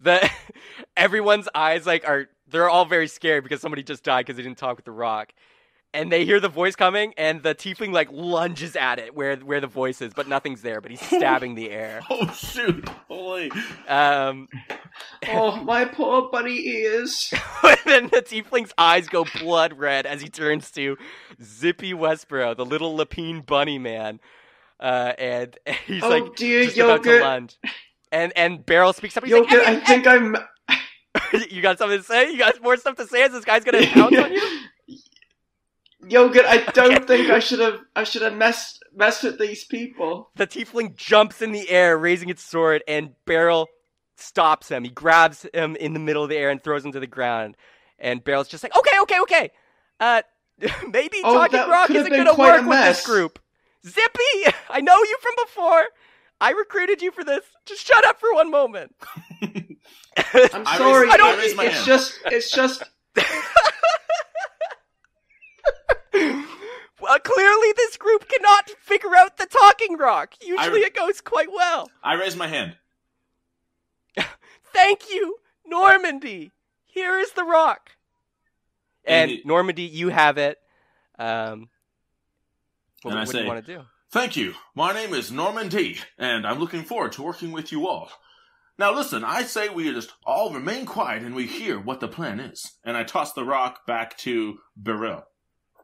The 0.00 0.28
everyone's 0.96 1.48
eyes 1.54 1.86
like 1.86 2.06
are 2.06 2.28
they're 2.48 2.68
all 2.70 2.84
very 2.84 3.08
scared 3.08 3.42
because 3.44 3.60
somebody 3.60 3.82
just 3.82 4.04
died 4.04 4.26
because 4.26 4.36
they 4.36 4.42
didn't 4.42 4.58
talk 4.58 4.76
with 4.76 4.84
the 4.84 4.90
rock 4.92 5.32
and 5.92 6.10
they 6.10 6.24
hear 6.24 6.40
the 6.40 6.48
voice 6.48 6.74
coming 6.74 7.14
and 7.16 7.42
the 7.44 7.54
tiefling 7.54 7.92
like 7.92 8.08
lunges 8.10 8.74
at 8.76 8.98
it 8.98 9.14
where 9.14 9.36
where 9.36 9.60
the 9.60 9.66
voice 9.66 10.00
is 10.02 10.12
but 10.12 10.26
nothing's 10.28 10.62
there 10.62 10.80
but 10.80 10.90
he's 10.90 11.00
stabbing 11.06 11.54
the 11.54 11.70
air 11.70 12.00
Oh 12.10 12.26
shoot! 12.32 12.88
Holy! 13.08 13.50
um 13.88 14.48
Oh, 15.28 15.56
my 15.64 15.84
poor 15.84 16.28
bunny 16.30 16.58
ears. 16.66 17.32
and 17.62 17.78
then 17.86 18.04
the 18.08 18.22
tiefling's 18.22 18.72
eyes 18.78 19.08
go 19.08 19.24
blood 19.40 19.78
red 19.78 20.06
as 20.06 20.20
he 20.20 20.28
turns 20.28 20.70
to 20.72 20.96
zippy 21.42 21.92
westboro 21.92 22.56
the 22.56 22.64
little 22.66 22.96
lapine 22.96 23.44
bunny 23.44 23.78
man 23.78 24.20
uh 24.80 25.12
and 25.18 25.56
he's 25.86 26.02
Oh, 26.02 26.08
like 26.08 26.34
dear, 26.36 26.64
just 26.64 26.76
about 26.78 27.02
to 27.04 27.08
yogurt. 27.10 27.22
lunge 27.22 27.56
and 28.14 28.32
and 28.36 28.64
Beryl 28.64 28.92
speaks 28.92 29.16
up 29.16 29.26
Yogurt, 29.26 29.64
like 29.64 29.66
I 29.66 29.80
think 29.80 30.06
I'm. 30.06 30.36
you 31.50 31.62
got 31.62 31.78
something 31.78 31.98
to 31.98 32.04
say 32.04 32.30
you 32.32 32.38
got 32.38 32.60
more 32.62 32.76
stuff 32.76 32.96
to 32.96 33.06
say 33.06 33.22
as 33.22 33.32
this 33.32 33.44
guy's 33.44 33.64
gonna 33.64 33.86
pounce 33.92 34.16
on 34.16 34.32
you 34.32 34.60
Yogurt, 36.08 36.44
I 36.46 36.58
don't 36.72 37.06
think 37.06 37.30
I 37.30 37.38
should 37.38 37.60
have. 37.60 37.80
I 37.96 38.04
should 38.04 38.22
have 38.22 38.34
messed 38.34 38.82
messed 38.94 39.22
with 39.22 39.38
these 39.38 39.64
people. 39.64 40.30
The 40.36 40.46
tiefling 40.46 40.96
jumps 40.96 41.42
in 41.42 41.52
the 41.52 41.68
air, 41.68 41.96
raising 41.98 42.28
its 42.28 42.42
sword, 42.42 42.82
and 42.86 43.10
Beryl 43.26 43.68
stops 44.16 44.68
him. 44.68 44.84
He 44.84 44.90
grabs 44.90 45.46
him 45.52 45.76
in 45.76 45.92
the 45.92 46.00
middle 46.00 46.22
of 46.22 46.28
the 46.28 46.36
air 46.36 46.50
and 46.50 46.62
throws 46.62 46.84
him 46.84 46.92
to 46.92 47.00
the 47.00 47.06
ground. 47.06 47.56
And 47.98 48.22
Beryl's 48.22 48.48
just 48.48 48.62
like, 48.62 48.76
okay, 48.76 49.00
okay, 49.02 49.20
okay. 49.20 49.50
Uh, 49.98 50.22
maybe 50.88 51.18
Oh, 51.24 51.34
Talking 51.34 51.70
Rock 51.70 51.90
isn't 51.90 52.10
going 52.10 52.26
to 52.26 52.34
work 52.34 52.66
with 52.66 52.84
this 52.84 53.04
group. 53.04 53.38
Zippy, 53.86 54.52
I 54.70 54.80
know 54.80 54.96
you 54.96 55.18
from 55.20 55.32
before. 55.44 55.84
I 56.44 56.50
recruited 56.50 57.00
you 57.00 57.10
for 57.10 57.24
this. 57.24 57.42
Just 57.64 57.86
shut 57.86 58.04
up 58.04 58.20
for 58.20 58.32
one 58.34 58.50
moment. 58.50 58.94
I'm 59.42 59.78
I 60.66 60.76
sorry. 60.76 61.06
raise- 61.08 61.20
I 61.20 61.36
raise 61.38 61.54
my 61.56 61.64
it's 61.64 61.74
hand. 61.76 61.86
just. 61.86 62.18
It's 62.26 62.50
just. 62.50 62.82
well, 67.00 67.18
clearly 67.22 67.72
this 67.76 67.96
group 67.96 68.28
cannot 68.28 68.70
figure 68.80 69.14
out 69.16 69.36
the 69.36 69.46
Talking 69.46 69.96
Rock. 69.96 70.34
Usually 70.44 70.82
I- 70.82 70.86
it 70.88 70.94
goes 70.94 71.20
quite 71.20 71.50
well. 71.52 71.90
I 72.02 72.14
raise 72.14 72.36
my 72.36 72.46
hand. 72.48 72.76
Thank 74.72 75.10
you, 75.10 75.36
Normandy. 75.66 76.52
Here 76.84 77.18
is 77.18 77.32
the 77.32 77.44
rock. 77.44 77.90
And 79.04 79.30
And 79.30 79.40
Normandy, 79.44 79.82
you 79.84 80.08
have 80.10 80.38
it. 80.38 80.58
Um, 81.18 81.68
what, 83.02 83.12
And 83.12 83.18
I 83.20 83.24
what 83.24 83.32
do 83.32 83.38
you 83.40 83.46
want 83.46 83.66
to 83.66 83.74
do? 83.76 83.82
Thank 84.14 84.36
you. 84.36 84.54
My 84.76 84.92
name 84.92 85.12
is 85.12 85.32
Norman 85.32 85.68
D, 85.68 85.98
and 86.16 86.46
I'm 86.46 86.60
looking 86.60 86.84
forward 86.84 87.10
to 87.14 87.22
working 87.24 87.50
with 87.50 87.72
you 87.72 87.88
all. 87.88 88.12
Now 88.78 88.94
listen, 88.94 89.24
I 89.24 89.42
say 89.42 89.68
we 89.68 89.92
just 89.92 90.12
all 90.24 90.52
remain 90.52 90.86
quiet 90.86 91.24
and 91.24 91.34
we 91.34 91.48
hear 91.48 91.80
what 91.80 91.98
the 91.98 92.06
plan 92.06 92.38
is. 92.38 92.74
And 92.84 92.96
I 92.96 93.02
toss 93.02 93.32
the 93.32 93.42
rock 93.42 93.84
back 93.88 94.16
to 94.18 94.58
Beryl. 94.76 95.24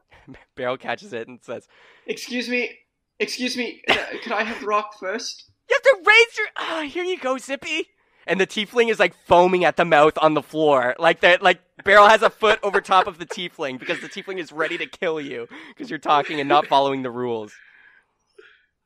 Beryl 0.55 0.77
catches 0.77 1.11
it 1.11 1.27
and 1.27 1.39
says, 1.43 1.67
Excuse 2.07 2.47
me. 2.47 2.71
Excuse 3.19 3.57
me. 3.57 3.81
uh, 3.89 3.97
Could 4.23 4.31
I 4.31 4.43
have 4.43 4.61
the 4.61 4.65
rock 4.65 4.97
first? 4.97 5.51
"You 5.69 5.75
have 5.75 5.83
to 5.83 6.09
raise 6.09 6.37
your 6.37 6.47
ah. 6.55 6.83
here 6.87 7.03
you 7.03 7.19
go, 7.19 7.37
Zippy." 7.37 7.87
And 8.25 8.39
the 8.39 8.47
tiefling 8.47 8.89
is 8.89 8.97
like 8.97 9.13
foaming 9.27 9.65
at 9.65 9.75
the 9.75 9.83
mouth 9.83 10.17
on 10.21 10.35
the 10.35 10.41
floor, 10.41 10.95
like 10.97 11.19
that. 11.19 11.43
Like 11.43 11.59
Beryl 11.83 12.07
has 12.07 12.21
a 12.21 12.29
foot 12.29 12.59
over 12.63 12.79
top 12.79 13.07
of 13.07 13.17
the 13.17 13.25
tiefling 13.25 13.77
because 13.77 13.99
the 13.99 14.07
tiefling 14.07 14.39
is 14.39 14.53
ready 14.53 14.77
to 14.77 14.85
kill 14.85 15.19
you 15.19 15.49
because 15.67 15.89
you're 15.89 15.99
talking 15.99 16.39
and 16.39 16.47
not 16.47 16.67
following 16.67 17.03
the 17.03 17.11
rules. 17.11 17.51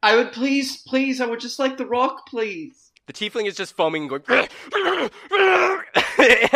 I 0.05 0.15
would 0.17 0.31
please, 0.33 0.83
please. 0.83 1.19
I 1.19 1.25
would 1.25 1.39
just 1.39 1.57
like 1.57 1.77
the 1.77 1.85
rock, 1.87 2.27
please. 2.27 2.91
The 3.07 3.13
tiefling 3.13 3.47
is 3.47 3.55
just 3.55 3.75
foaming 3.75 4.03
and 4.03 4.23
going, 4.23 4.49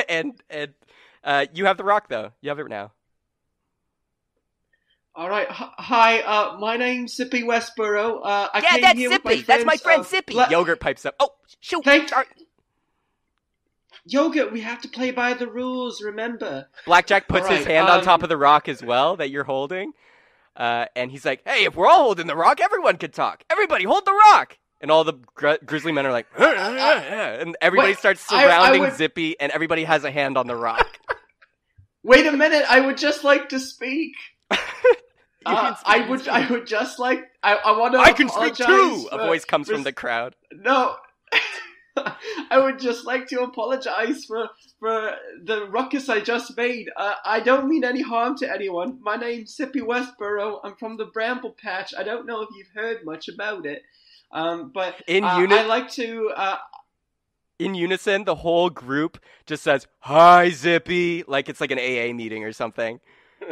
and 0.08 0.40
and 0.52 0.74
uh, 1.24 1.48
you 1.52 1.66
have 1.66 1.78
the 1.78 1.84
rock 1.84 2.10
though. 2.10 2.32
You 2.42 2.50
have 2.50 2.60
it 2.60 2.70
now. 2.70 2.92
All 5.16 5.28
right. 5.28 5.48
Hi. 5.50 6.20
Uh, 6.20 6.58
my 6.60 6.78
name's 6.78 7.16
Zippy 7.16 7.42
Westboro. 7.42 8.20
Uh, 8.24 8.50
I 8.54 8.60
yeah, 8.62 8.70
came 8.70 8.82
that's 8.82 9.00
here 9.00 9.10
with 9.10 9.24
Zippy. 9.24 9.42
that's 9.42 9.66
my 9.66 9.78
friend 9.78 10.02
uh, 10.02 10.04
Zippy. 10.04 10.34
Bla- 10.34 10.50
Yogurt 10.52 10.80
pipes 10.80 11.08
up. 11.08 11.16
Oh, 11.20 11.32
shoot. 11.60 11.84
Hey. 11.84 12.06
Sorry. 12.06 12.28
Yogurt. 14.06 14.52
We 14.52 14.62
have 14.62 14.80
to 14.84 14.88
play 14.88 15.10
by 15.10 15.34
the 15.34 15.48
rules. 15.48 16.04
Remember. 16.04 16.68
Blackjack 16.86 17.28
puts 17.28 17.48
his 17.48 17.62
Alright, 17.62 17.68
hand 17.68 17.90
on 17.90 18.00
um, 18.00 18.06
top 18.06 18.22
of 18.22 18.30
the 18.30 18.38
rock 18.38 18.70
as 18.70 18.84
well 18.84 19.18
that 19.18 19.32
you're 19.32 19.44
holding. 19.44 19.94
Uh, 20.60 20.86
and 20.96 21.10
he's 21.10 21.24
like, 21.26 21.42
hey, 21.46 21.64
if 21.64 21.76
we're 21.76 21.88
all 21.88 22.04
holding 22.04 22.28
the 22.28 22.36
rock, 22.36 22.60
everyone 22.60 22.98
can 22.98 23.12
talk. 23.12 23.44
Everybody 23.50 23.86
hold 23.86 24.06
the 24.06 24.12
rock. 24.34 24.58
And 24.82 24.92
all 24.92 25.04
the 25.06 25.14
gri- 25.36 25.58
grizzly 25.66 25.92
men 25.94 26.06
are 26.06 26.12
like, 26.12 26.28
and 26.38 27.56
everybody 27.62 27.92
Wait, 27.92 27.98
starts 27.98 28.32
I- 28.32 28.42
I 28.42 28.44
surrounding 28.46 28.82
would- 28.82 28.94
Zippy, 28.96 29.40
and 29.40 29.52
everybody 29.54 29.86
has 29.86 30.04
a 30.04 30.12
hand 30.12 30.38
on 30.38 30.48
the 30.48 30.56
rock. 30.56 30.86
Wait 32.04 32.26
a 32.26 32.32
minute. 32.32 32.64
I 32.70 32.80
would 32.82 32.98
just 32.98 33.24
like 33.24 33.50
to 33.50 33.60
speak. 33.60 34.14
Uh, 35.46 35.74
I 35.86 36.08
would. 36.10 36.20
speak. 36.20 36.34
I 36.34 36.50
would 36.52 36.68
just 36.68 37.00
like. 37.00 37.24
I, 37.42 37.56
I 37.56 37.78
want 37.78 37.94
to. 37.94 38.00
I 38.00 38.12
can 38.12 38.28
speak 38.28 38.56
too. 38.56 38.64
apologize 38.64 39.06
A 39.14 39.18
voice 39.26 39.46
comes 39.46 39.68
for 39.68 39.74
from 39.76 39.84
the 39.84 39.94
crowd. 39.94 40.36
No. 40.52 40.98
I 42.52 42.58
would 42.58 42.80
just 42.80 43.06
like 43.06 43.28
to 43.28 43.42
apologize 43.42 44.26
for 44.26 44.50
for 44.80 45.16
the 45.44 45.68
ruckus 45.70 46.10
I 46.10 46.20
just 46.20 46.56
made. 46.56 46.90
Uh, 46.96 47.16
I 47.26 47.40
don't 47.40 47.68
mean 47.68 47.84
any 47.84 48.02
harm 48.02 48.38
to 48.38 48.52
anyone. 48.52 49.00
My 49.02 49.16
name's 49.16 49.56
Zippy 49.56 49.82
Westboro. 49.82 50.60
I'm 50.64 50.76
from 50.76 50.98
the 50.98 51.06
Bramble 51.06 51.52
Patch. 51.52 51.94
I 51.98 52.04
don't 52.04 52.26
know 52.26 52.42
if 52.42 52.50
you've 52.56 52.72
heard 52.74 53.06
much 53.06 53.28
about 53.28 53.66
it, 53.66 53.84
um, 54.32 54.72
but 54.74 54.96
In 55.08 55.24
uh, 55.24 55.28
I 55.28 55.66
like 55.66 55.90
to. 55.92 56.32
Uh, 56.36 56.58
In 57.58 57.76
unison, 57.76 58.24
the 58.24 58.36
whole 58.36 58.70
group 58.70 59.20
just 59.46 59.64
says, 59.64 59.88
"Hi, 60.00 60.50
Zippy," 60.50 61.24
like 61.28 61.50
it's 61.50 61.62
like 61.62 61.72
an 61.72 61.80
AA 61.80 62.14
meeting 62.14 62.44
or 62.44 62.54
something. 62.54 63.00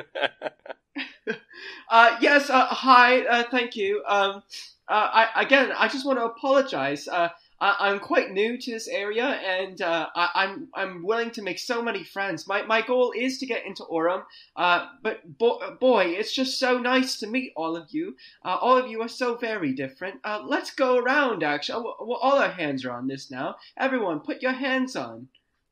uh, 1.89 2.17
yes. 2.21 2.49
Uh, 2.49 2.67
hi. 2.67 3.25
Uh, 3.25 3.43
thank 3.49 3.75
you. 3.75 4.03
Um, 4.07 4.43
uh, 4.89 5.27
I, 5.35 5.41
again, 5.41 5.73
I 5.77 5.89
just 5.89 6.05
want 6.05 6.19
to 6.19 6.25
apologize. 6.25 7.09
I, 7.59 7.75
I'm 7.79 7.99
quite 7.99 8.31
new 8.31 8.57
to 8.57 8.71
this 8.71 8.87
area, 8.87 9.25
and 9.25 9.81
uh, 9.81 10.07
I, 10.15 10.29
I'm 10.35 10.67
I'm 10.75 11.03
willing 11.03 11.31
to 11.31 11.41
make 11.41 11.57
so 11.59 11.81
many 11.81 12.03
friends. 12.03 12.47
My 12.47 12.61
my 12.63 12.81
goal 12.81 13.13
is 13.15 13.39
to 13.39 13.45
get 13.45 13.65
into 13.65 13.83
Orem, 13.83 14.23
uh, 14.55 14.87
but 15.01 15.37
bo- 15.37 15.75
boy, 15.79 16.05
it's 16.05 16.33
just 16.33 16.59
so 16.59 16.77
nice 16.77 17.17
to 17.19 17.27
meet 17.27 17.53
all 17.55 17.75
of 17.75 17.87
you. 17.91 18.15
Uh, 18.45 18.57
all 18.61 18.77
of 18.77 18.87
you 18.89 19.01
are 19.01 19.07
so 19.07 19.35
very 19.35 19.73
different. 19.73 20.19
Uh, 20.23 20.41
let's 20.45 20.71
go 20.71 20.97
around. 20.97 21.43
Actually, 21.43 21.83
Oh, 21.99 22.05
well, 22.05 22.19
all 22.21 22.37
our 22.37 22.49
hands 22.51 22.85
are 22.85 22.91
on 22.91 23.07
this 23.07 23.31
now. 23.31 23.55
Everyone, 23.77 24.19
put 24.19 24.41
your 24.41 24.51
hands 24.53 24.95
on. 24.95 25.27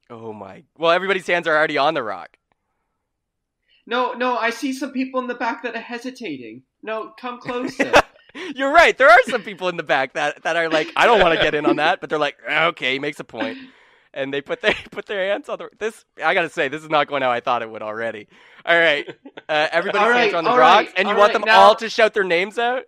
Oh 0.10 0.34
my! 0.34 0.63
Well, 0.77 0.92
everybody's 0.92 1.27
hands 1.27 1.48
are 1.48 1.56
already 1.56 1.77
on 1.77 1.94
the 1.94 2.04
rock. 2.04 2.38
No, 3.88 4.13
no, 4.13 4.36
I 4.36 4.50
see 4.50 4.74
some 4.74 4.92
people 4.92 5.20
in 5.22 5.27
the 5.27 5.36
back 5.36 5.62
that 5.63 5.75
are 5.75 5.80
hesitating. 5.80 6.63
No, 6.82 7.13
come 7.20 7.39
closer. 7.48 7.92
You're 8.56 8.72
right. 8.72 8.98
There 8.98 9.10
are 9.10 9.22
some 9.27 9.42
people 9.42 9.70
in 9.70 9.77
the 9.77 9.84
back 9.84 10.13
that, 10.13 10.44
that 10.44 10.56
are 10.56 10.70
like, 10.70 10.92
I 10.96 11.06
don't 11.06 11.22
want 11.22 11.36
to 11.36 11.42
get 11.42 11.56
in 11.56 11.65
on 11.65 11.77
that, 11.77 12.01
but 12.01 12.10
they're 12.10 12.20
like, 12.20 12.38
okay, 12.50 12.94
he 12.94 13.00
makes 13.00 13.20
a 13.20 13.24
point, 13.24 13.58
and 14.13 14.34
they 14.34 14.42
put 14.42 14.62
their 14.62 14.75
put 14.92 15.06
their 15.06 15.32
hands 15.32 15.50
on 15.50 15.58
the 15.58 15.70
this. 15.80 16.06
I 16.24 16.34
gotta 16.34 16.50
say, 16.50 16.68
this 16.68 16.84
is 16.84 16.89
not 16.89 17.08
going 17.08 17.22
how 17.22 17.32
I 17.32 17.39
thought 17.39 17.62
it 17.62 17.70
would 17.70 17.82
already. 17.82 18.27
All 18.65 18.77
right, 18.77 19.08
uh, 19.50 19.68
everybody's 19.72 20.06
All 20.06 20.10
right, 20.10 20.34
on 20.34 20.44
the 20.44 20.50
rocks, 20.50 20.88
right, 20.88 20.94
and 20.98 21.08
you 21.08 21.15
want 21.15 21.34
right, 21.34 21.34
them 21.34 21.44
now- 21.46 21.60
all 21.62 21.75
to 21.75 21.89
shout 21.89 22.13
their 22.13 22.24
names 22.24 22.58
out. 22.60 22.84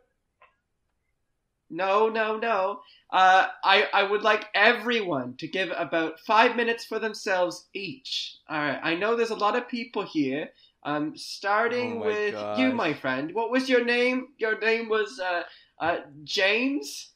No, 1.69 2.07
no, 2.09 2.37
no. 2.37 2.79
Uh, 3.11 3.47
I, 3.63 3.87
I 3.93 4.03
would 4.03 4.21
like 4.21 4.47
everyone 4.53 5.35
to 5.37 5.47
give 5.47 5.69
about 5.75 6.19
five 6.21 6.55
minutes 6.55 6.85
for 6.85 6.99
themselves 6.99 7.67
each. 7.73 8.37
All 8.49 8.57
right. 8.57 8.79
I 8.81 8.95
know 8.95 9.15
there's 9.15 9.29
a 9.31 9.35
lot 9.35 9.57
of 9.57 9.67
people 9.67 10.03
here. 10.05 10.49
Um, 10.87 11.17
starting 11.17 12.01
Oh 12.01 12.05
with 12.05 12.31
gosh. 12.31 12.59
you, 12.59 12.71
my 12.71 12.93
friend. 12.93 13.33
What 13.33 13.51
was 13.51 13.67
your 13.67 13.83
name? 13.83 14.29
Your 14.37 14.57
name 14.57 14.87
was 14.87 15.19
uh, 15.19 15.43
uh, 15.81 15.97
James. 16.23 17.11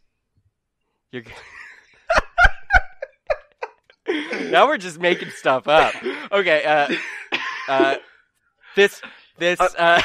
You're... 1.14 1.24
now 4.50 4.68
we're 4.68 4.78
just 4.78 5.00
making 5.00 5.30
stuff 5.30 5.70
up. 5.70 5.94
Okay. 6.34 6.66
Uh, 6.66 6.94
uh, 7.70 7.96
this 8.76 9.02
this 9.38 9.62
uh, 9.62 10.02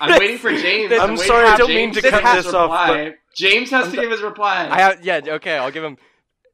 I'm 0.00 0.18
waiting 0.18 0.38
for 0.38 0.52
James. 0.52 0.90
I'm 0.94 1.10
waiting 1.10 1.26
sorry, 1.26 1.46
I 1.46 1.58
don't 1.58 1.68
James 1.68 1.96
mean 1.96 2.02
to 2.04 2.10
cut 2.10 2.36
this 2.36 2.54
off, 2.54 2.70
reply. 2.70 3.14
James 3.36 3.70
has 3.70 3.90
to 3.90 3.96
give 3.96 4.10
his 4.12 4.22
reply. 4.22 4.66
I 4.70 4.80
have, 4.80 5.04
yeah, 5.04 5.20
okay, 5.26 5.58
I'll 5.58 5.70
give 5.70 5.84
him 5.84 5.98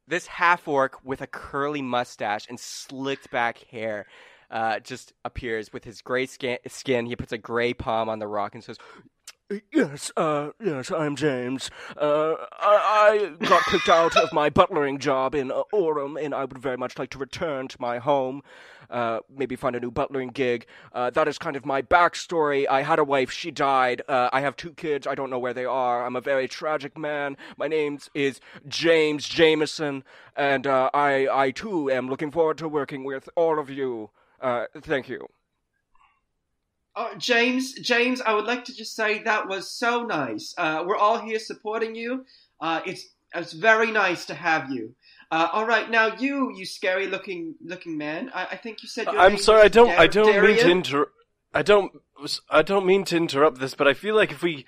this 0.05 0.27
half 0.27 0.67
orc 0.67 0.99
with 1.05 1.21
a 1.21 1.27
curly 1.27 1.81
mustache 1.81 2.45
and 2.49 2.59
slicked 2.59 3.31
back 3.31 3.59
hair. 3.71 4.05
Uh, 4.51 4.79
just 4.79 5.13
appears 5.23 5.71
with 5.71 5.85
his 5.85 6.01
gray 6.01 6.25
skin. 6.25 7.05
He 7.05 7.15
puts 7.15 7.31
a 7.31 7.37
gray 7.37 7.73
palm 7.73 8.09
on 8.09 8.19
the 8.19 8.27
rock 8.27 8.53
and 8.53 8.63
says, 8.63 8.77
Yes, 9.73 10.13
uh, 10.15 10.51
yes, 10.63 10.91
I'm 10.91 11.17
James. 11.17 11.69
Uh, 11.97 12.35
I, 12.53 13.33
I 13.41 13.45
got 13.45 13.65
kicked 13.65 13.89
out 13.89 14.15
of 14.15 14.31
my 14.31 14.49
butlering 14.49 14.97
job 14.97 15.35
in 15.35 15.51
uh, 15.51 15.63
Orem, 15.73 16.23
and 16.23 16.33
I 16.33 16.45
would 16.45 16.57
very 16.57 16.77
much 16.77 16.97
like 16.97 17.09
to 17.09 17.17
return 17.17 17.67
to 17.67 17.77
my 17.79 17.97
home. 17.97 18.43
Uh, 18.89 19.19
maybe 19.29 19.57
find 19.57 19.75
a 19.75 19.79
new 19.79 19.91
butlering 19.91 20.29
gig. 20.29 20.67
Uh, 20.93 21.09
that 21.09 21.27
is 21.27 21.37
kind 21.37 21.57
of 21.57 21.65
my 21.65 21.81
backstory. 21.81 22.65
I 22.69 22.83
had 22.83 22.99
a 22.99 23.03
wife, 23.03 23.31
she 23.31 23.51
died. 23.51 24.01
Uh, 24.07 24.29
I 24.31 24.39
have 24.39 24.55
two 24.55 24.71
kids, 24.73 25.05
I 25.05 25.15
don't 25.15 25.29
know 25.29 25.39
where 25.39 25.53
they 25.53 25.65
are. 25.65 26.05
I'm 26.05 26.15
a 26.15 26.21
very 26.21 26.47
tragic 26.47 26.97
man. 26.97 27.35
My 27.57 27.67
name 27.67 27.99
is 28.13 28.39
James 28.69 29.27
Jameson, 29.27 30.03
and 30.35 30.65
uh, 30.65 30.89
I, 30.93 31.27
I 31.29 31.51
too 31.51 31.91
am 31.91 32.07
looking 32.07 32.31
forward 32.31 32.57
to 32.59 32.69
working 32.69 33.03
with 33.03 33.27
all 33.35 33.59
of 33.59 33.69
you. 33.69 34.11
Uh, 34.41 34.65
thank 34.81 35.07
you. 35.07 35.27
Uh, 36.95 37.15
James, 37.17 37.73
James, 37.73 38.19
I 38.21 38.33
would 38.33 38.45
like 38.45 38.65
to 38.65 38.75
just 38.75 38.95
say 38.95 39.23
that 39.23 39.47
was 39.47 39.71
so 39.71 40.03
nice. 40.03 40.53
Uh, 40.57 40.83
we're 40.85 40.97
all 40.97 41.19
here 41.19 41.39
supporting 41.39 41.95
you. 41.95 42.25
Uh, 42.59 42.81
it's 42.85 43.05
it's 43.33 43.53
very 43.53 43.91
nice 43.91 44.25
to 44.25 44.33
have 44.33 44.69
you. 44.69 44.93
Uh, 45.31 45.47
all 45.53 45.65
right, 45.65 45.89
now 45.89 46.13
you, 46.17 46.51
you 46.53 46.65
scary 46.65 47.07
looking 47.07 47.55
looking 47.63 47.97
man. 47.97 48.29
I, 48.33 48.47
I 48.51 48.55
think 48.57 48.83
you 48.83 48.89
said. 48.89 49.05
Your 49.05 49.17
I'm 49.17 49.37
sorry. 49.37 49.61
I 49.61 49.69
don't. 49.69 49.89
I 49.91 50.07
don't 50.07 50.25
mean 50.25 50.35
to 50.35 50.41
Darian? 50.41 50.69
inter. 50.69 51.07
I 51.53 51.61
don't. 51.61 51.93
I 52.49 52.61
don't 52.61 52.85
mean 52.85 53.05
to 53.05 53.17
interrupt 53.17 53.59
this, 53.59 53.73
but 53.73 53.87
I 53.87 53.93
feel 53.93 54.15
like 54.15 54.31
if 54.31 54.43
we, 54.43 54.65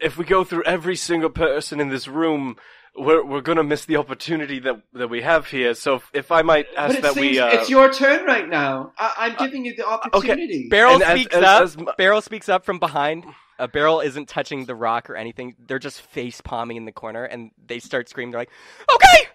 if 0.00 0.16
we 0.16 0.24
go 0.24 0.44
through 0.44 0.62
every 0.64 0.94
single 0.94 1.30
person 1.30 1.80
in 1.80 1.88
this 1.88 2.06
room, 2.06 2.56
we're 2.96 3.24
we're 3.24 3.40
gonna 3.40 3.64
miss 3.64 3.84
the 3.86 3.96
opportunity 3.96 4.58
that 4.60 4.80
that 4.92 5.08
we 5.08 5.22
have 5.22 5.46
here. 5.46 5.74
So 5.74 5.96
if, 5.96 6.10
if 6.12 6.32
I 6.32 6.42
might 6.42 6.66
But 6.74 6.78
ask 6.90 6.98
it 6.98 7.02
that 7.02 7.14
seems 7.14 7.20
we. 7.32 7.38
Uh, 7.40 7.48
it's 7.48 7.68
your 7.70 7.92
turn 7.92 8.24
right 8.26 8.48
now. 8.48 8.92
I, 8.98 9.14
I'm 9.18 9.36
giving 9.36 9.64
you 9.64 9.74
the 9.76 9.86
uh, 9.86 10.00
opportunity. 10.04 10.68
Beryl 10.68 10.94
And 11.02 11.02
speaks 11.20 11.34
as- 11.34 11.42
up. 11.44 11.62
as 11.62 11.76
m- 11.76 11.88
Beryl 11.98 12.20
speaks 12.22 12.48
up 12.48 12.64
from 12.64 12.78
behind. 12.78 13.24
Uh, 13.26 13.32
A 13.60 13.68
barrel 13.68 14.00
isn't 14.00 14.28
touching 14.28 14.66
the 14.66 14.74
rock 14.74 15.08
or 15.10 15.16
anything. 15.16 15.54
They're 15.66 15.78
just 15.78 16.00
face 16.00 16.40
palming 16.40 16.76
in 16.76 16.84
the 16.86 16.92
corner, 16.92 17.24
and 17.24 17.50
they 17.66 17.78
start 17.78 18.08
screaming. 18.08 18.32
They're 18.32 18.40
like, 18.40 18.50
"Okay, 18.92 19.28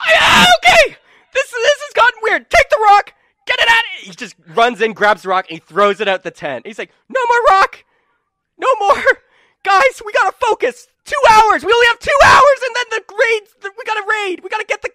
I- 0.00 0.16
ah, 0.18 0.52
okay, 0.64 0.96
this 1.34 1.50
this 1.50 1.80
has 1.84 1.92
gotten 1.94 2.18
weird. 2.22 2.48
Take 2.50 2.68
the 2.70 2.78
rock, 2.84 3.12
get 3.46 3.58
it 3.60 3.68
out." 3.68 3.82
He 4.00 4.10
just 4.12 4.34
runs 4.54 4.80
in, 4.80 4.92
grabs 4.94 5.22
the 5.22 5.28
rock, 5.28 5.46
and 5.50 5.58
he 5.58 5.64
throws 5.66 6.00
it 6.00 6.08
out 6.08 6.22
the 6.22 6.30
tent. 6.30 6.66
He's 6.66 6.78
like, 6.78 6.90
"No 7.08 7.20
more 7.28 7.42
rock, 7.58 7.84
no 8.58 8.68
more, 8.78 9.02
guys. 9.66 10.00
We 10.04 10.12
gotta 10.12 10.34
focus. 10.38 10.86
Two 11.04 11.22
hours. 11.30 11.64
We 11.64 11.72
only 11.72 11.86
have 11.88 11.98
two 11.98 12.18
hours, 12.24 12.60
and 12.64 12.76
then 12.76 12.84
the 12.90 13.14
raids. 13.14 13.50
The, 13.60 13.70
we 13.76 13.84
gotta 13.84 14.06
raid. 14.08 14.40
We 14.42 14.48
gotta 14.48 14.64
get 14.64 14.82
the 14.82 14.90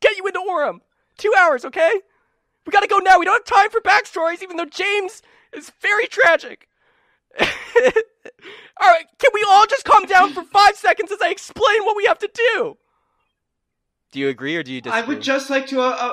get 0.00 0.16
you 0.16 0.26
into 0.26 0.40
Orem. 0.40 0.80
Two 1.18 1.32
hours, 1.38 1.64
okay? 1.64 2.00
We 2.66 2.70
gotta 2.70 2.86
go 2.86 2.98
now. 2.98 3.18
We 3.18 3.24
don't 3.24 3.46
have 3.46 3.56
time 3.56 3.70
for 3.70 3.80
backstories, 3.80 4.42
even 4.42 4.56
though 4.56 4.64
James 4.64 5.22
is 5.52 5.70
very 5.80 6.06
tragic." 6.06 6.68
all 7.40 8.88
right, 8.88 9.06
can 9.18 9.30
we 9.34 9.44
all 9.50 9.66
just 9.66 9.84
calm 9.84 10.06
down 10.06 10.32
for 10.32 10.44
five 10.44 10.76
seconds 10.76 11.10
as 11.10 11.18
I 11.20 11.30
explain 11.30 11.84
what 11.84 11.96
we 11.96 12.04
have 12.04 12.18
to 12.20 12.30
do? 12.32 12.76
Do 14.12 14.20
you 14.20 14.28
agree 14.28 14.56
or 14.56 14.62
do 14.62 14.72
you 14.72 14.80
disagree? 14.80 15.02
I 15.02 15.06
would 15.06 15.20
just 15.20 15.50
like 15.50 15.66
to. 15.68 15.80
Uh, 15.80 15.96
uh, 15.98 16.12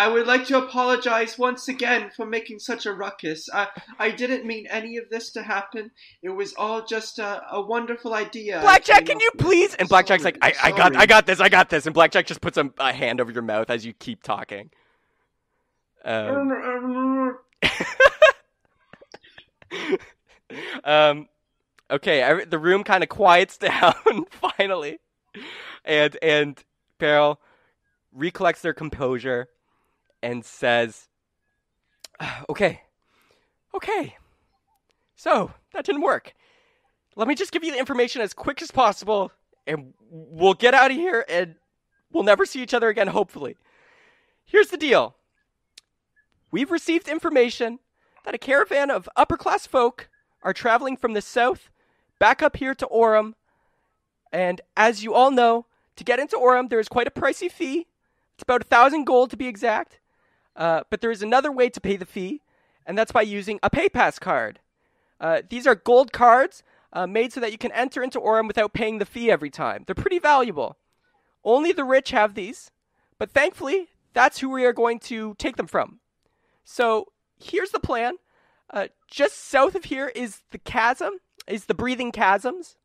I 0.00 0.08
would 0.08 0.26
like 0.26 0.46
to 0.46 0.56
apologize 0.56 1.36
once 1.36 1.68
again 1.68 2.10
for 2.16 2.24
making 2.24 2.58
such 2.58 2.86
a 2.86 2.92
ruckus. 2.94 3.50
I, 3.52 3.68
I 3.98 4.10
didn't 4.10 4.46
mean 4.46 4.66
any 4.70 4.96
of 4.96 5.10
this 5.10 5.30
to 5.32 5.42
happen. 5.42 5.90
It 6.22 6.30
was 6.30 6.54
all 6.54 6.86
just 6.86 7.18
a, 7.18 7.42
a 7.52 7.60
wonderful 7.60 8.14
idea. 8.14 8.60
Blackjack, 8.62 9.04
can 9.04 9.20
you 9.20 9.30
please? 9.36 9.74
And 9.74 9.90
Blackjack's 9.90 10.24
like, 10.24 10.38
I, 10.40 10.54
I 10.62 10.70
got, 10.70 10.94
sorry. 10.94 10.96
I 10.96 11.04
got 11.04 11.26
this, 11.26 11.38
I 11.38 11.50
got 11.50 11.68
this. 11.68 11.84
And 11.84 11.92
Blackjack 11.92 12.24
just 12.24 12.40
puts 12.40 12.56
a, 12.56 12.70
a 12.78 12.94
hand 12.94 13.20
over 13.20 13.30
your 13.30 13.42
mouth 13.42 13.68
as 13.68 13.84
you 13.84 13.92
keep 13.92 14.22
talking. 14.22 14.70
Um, 16.02 17.36
um, 20.82 21.28
okay, 21.90 22.22
every, 22.22 22.46
the 22.46 22.58
room 22.58 22.84
kind 22.84 23.02
of 23.02 23.10
quiets 23.10 23.58
down 23.58 24.24
finally, 24.30 24.98
and 25.84 26.16
and 26.22 26.64
Beryl 26.98 27.38
recollects 28.14 28.62
their 28.62 28.72
composure 28.72 29.50
and 30.22 30.44
says, 30.44 31.08
ah, 32.20 32.44
"Okay, 32.48 32.82
okay, 33.74 34.16
so 35.14 35.52
that 35.72 35.84
didn't 35.84 36.02
work. 36.02 36.34
Let 37.16 37.28
me 37.28 37.34
just 37.34 37.52
give 37.52 37.64
you 37.64 37.72
the 37.72 37.78
information 37.78 38.22
as 38.22 38.32
quick 38.32 38.62
as 38.62 38.70
possible, 38.70 39.32
and 39.66 39.94
we'll 40.10 40.54
get 40.54 40.74
out 40.74 40.90
of 40.90 40.96
here, 40.96 41.24
and 41.28 41.56
we'll 42.12 42.24
never 42.24 42.46
see 42.46 42.62
each 42.62 42.74
other 42.74 42.88
again. 42.88 43.08
Hopefully, 43.08 43.56
here's 44.44 44.68
the 44.68 44.76
deal." 44.76 45.16
We've 46.50 46.70
received 46.70 47.08
information 47.08 47.78
that 48.24 48.34
a 48.34 48.38
caravan 48.38 48.90
of 48.90 49.08
upper 49.16 49.36
class 49.36 49.66
folk 49.66 50.08
are 50.42 50.52
traveling 50.52 50.96
from 50.96 51.12
the 51.12 51.22
south 51.22 51.70
back 52.18 52.42
up 52.42 52.56
here 52.56 52.74
to 52.74 52.86
Orem. 52.86 53.34
And 54.32 54.60
as 54.76 55.04
you 55.04 55.14
all 55.14 55.30
know, 55.30 55.66
to 55.96 56.04
get 56.04 56.18
into 56.18 56.36
Orem, 56.36 56.68
there 56.68 56.80
is 56.80 56.88
quite 56.88 57.06
a 57.06 57.10
pricey 57.10 57.50
fee. 57.50 57.86
It's 58.34 58.42
about 58.42 58.62
a 58.62 58.64
thousand 58.64 59.04
gold 59.04 59.30
to 59.30 59.36
be 59.36 59.46
exact. 59.46 60.00
Uh, 60.56 60.82
but 60.90 61.00
there 61.00 61.10
is 61.10 61.22
another 61.22 61.52
way 61.52 61.68
to 61.70 61.80
pay 61.80 61.96
the 61.96 62.06
fee, 62.06 62.42
and 62.86 62.98
that's 62.98 63.12
by 63.12 63.22
using 63.22 63.58
a 63.62 63.70
PayPass 63.70 64.20
card. 64.20 64.60
Uh, 65.20 65.42
these 65.48 65.66
are 65.66 65.74
gold 65.74 66.12
cards 66.12 66.62
uh, 66.92 67.06
made 67.06 67.32
so 67.32 67.40
that 67.40 67.52
you 67.52 67.58
can 67.58 67.72
enter 67.72 68.02
into 68.02 68.20
Orem 68.20 68.46
without 68.46 68.72
paying 68.72 68.98
the 68.98 69.06
fee 69.06 69.30
every 69.30 69.50
time. 69.50 69.84
They're 69.86 69.94
pretty 69.94 70.18
valuable. 70.18 70.76
Only 71.44 71.72
the 71.72 71.84
rich 71.84 72.10
have 72.10 72.34
these, 72.34 72.70
but 73.18 73.30
thankfully, 73.30 73.88
that's 74.12 74.40
who 74.40 74.50
we 74.50 74.64
are 74.64 74.72
going 74.72 74.98
to 75.00 75.34
take 75.38 75.56
them 75.56 75.66
from. 75.66 76.00
So 76.64 77.12
here's 77.38 77.70
the 77.70 77.80
plan. 77.80 78.14
Uh, 78.68 78.88
just 79.08 79.36
south 79.36 79.74
of 79.74 79.84
here 79.84 80.08
is 80.08 80.42
the 80.50 80.58
chasm, 80.58 81.14
is 81.46 81.66
the 81.66 81.74
breathing 81.74 82.12
chasms. 82.12 82.76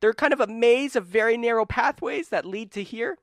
They're 0.00 0.14
kind 0.14 0.32
of 0.32 0.40
a 0.40 0.46
maze 0.46 0.96
of 0.96 1.06
very 1.06 1.36
narrow 1.36 1.64
pathways 1.64 2.28
that 2.28 2.44
lead 2.44 2.70
to 2.72 2.82
here. 2.82 3.18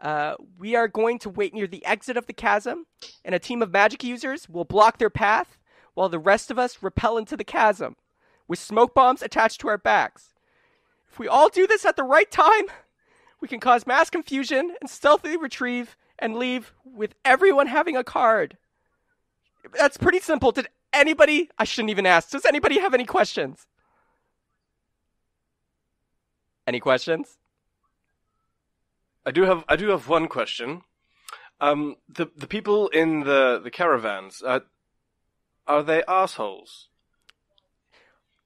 Uh, 0.00 0.34
we 0.58 0.74
are 0.74 0.88
going 0.88 1.18
to 1.18 1.28
wait 1.28 1.52
near 1.52 1.66
the 1.66 1.84
exit 1.84 2.16
of 2.16 2.26
the 2.26 2.32
chasm, 2.32 2.86
and 3.24 3.34
a 3.34 3.38
team 3.38 3.62
of 3.62 3.70
magic 3.70 4.02
users 4.02 4.48
will 4.48 4.64
block 4.64 4.98
their 4.98 5.10
path 5.10 5.58
while 5.94 6.08
the 6.08 6.18
rest 6.18 6.50
of 6.50 6.58
us 6.58 6.82
repel 6.82 7.18
into 7.18 7.36
the 7.36 7.44
chasm 7.44 7.96
with 8.48 8.58
smoke 8.58 8.94
bombs 8.94 9.22
attached 9.22 9.60
to 9.60 9.68
our 9.68 9.78
backs. 9.78 10.34
If 11.10 11.18
we 11.18 11.28
all 11.28 11.48
do 11.48 11.66
this 11.66 11.84
at 11.84 11.96
the 11.96 12.02
right 12.02 12.30
time, 12.30 12.66
we 13.40 13.48
can 13.48 13.60
cause 13.60 13.86
mass 13.86 14.10
confusion 14.10 14.74
and 14.80 14.88
stealthily 14.88 15.36
retrieve 15.36 15.96
and 16.18 16.36
leave 16.36 16.72
with 16.84 17.14
everyone 17.24 17.66
having 17.66 17.96
a 17.96 18.04
card. 18.04 18.56
That's 19.78 19.96
pretty 19.96 20.20
simple. 20.20 20.52
Did 20.52 20.68
anybody, 20.92 21.50
I 21.58 21.64
shouldn't 21.64 21.90
even 21.90 22.06
ask, 22.06 22.30
does 22.30 22.46
anybody 22.46 22.78
have 22.78 22.94
any 22.94 23.04
questions? 23.04 23.66
Any 26.66 26.80
questions? 26.80 27.39
I 29.24 29.30
do 29.30 29.42
have 29.42 29.64
I 29.68 29.76
do 29.76 29.88
have 29.88 30.08
one 30.08 30.28
question. 30.28 30.82
Um, 31.60 31.96
the 32.08 32.30
the 32.36 32.46
people 32.46 32.88
in 32.88 33.20
the 33.20 33.60
the 33.62 33.70
caravans, 33.70 34.42
uh, 34.44 34.60
are 35.66 35.82
they 35.82 36.02
assholes? 36.08 36.88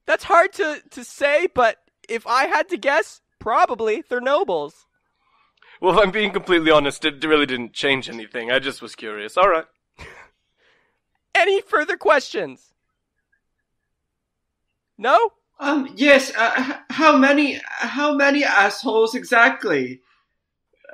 That's 0.05 0.25
hard 0.25 0.53
to, 0.53 0.81
to 0.91 1.03
say, 1.03 1.47
but 1.53 1.77
if 2.07 2.27
I 2.27 2.45
had 2.45 2.69
to 2.69 2.77
guess, 2.77 3.21
probably 3.39 4.03
they're 4.07 4.21
nobles. 4.21 4.85
Well, 5.81 5.97
if 5.97 6.05
I'm 6.05 6.11
being 6.11 6.31
completely 6.31 6.71
honest, 6.71 7.03
it 7.05 7.23
really 7.23 7.45
didn't 7.45 7.73
change 7.73 8.07
anything. 8.09 8.51
I 8.51 8.59
just 8.59 8.81
was 8.81 8.95
curious. 8.95 9.37
All 9.37 9.49
right. 9.49 9.65
Any 11.35 11.61
further 11.61 11.97
questions? 11.97 12.73
No? 14.97 15.31
Um. 15.59 15.89
Yes. 15.95 16.31
Uh, 16.37 16.77
how 16.89 17.17
many? 17.17 17.59
How 17.65 18.13
many 18.13 18.43
assholes 18.43 19.15
exactly? 19.15 20.01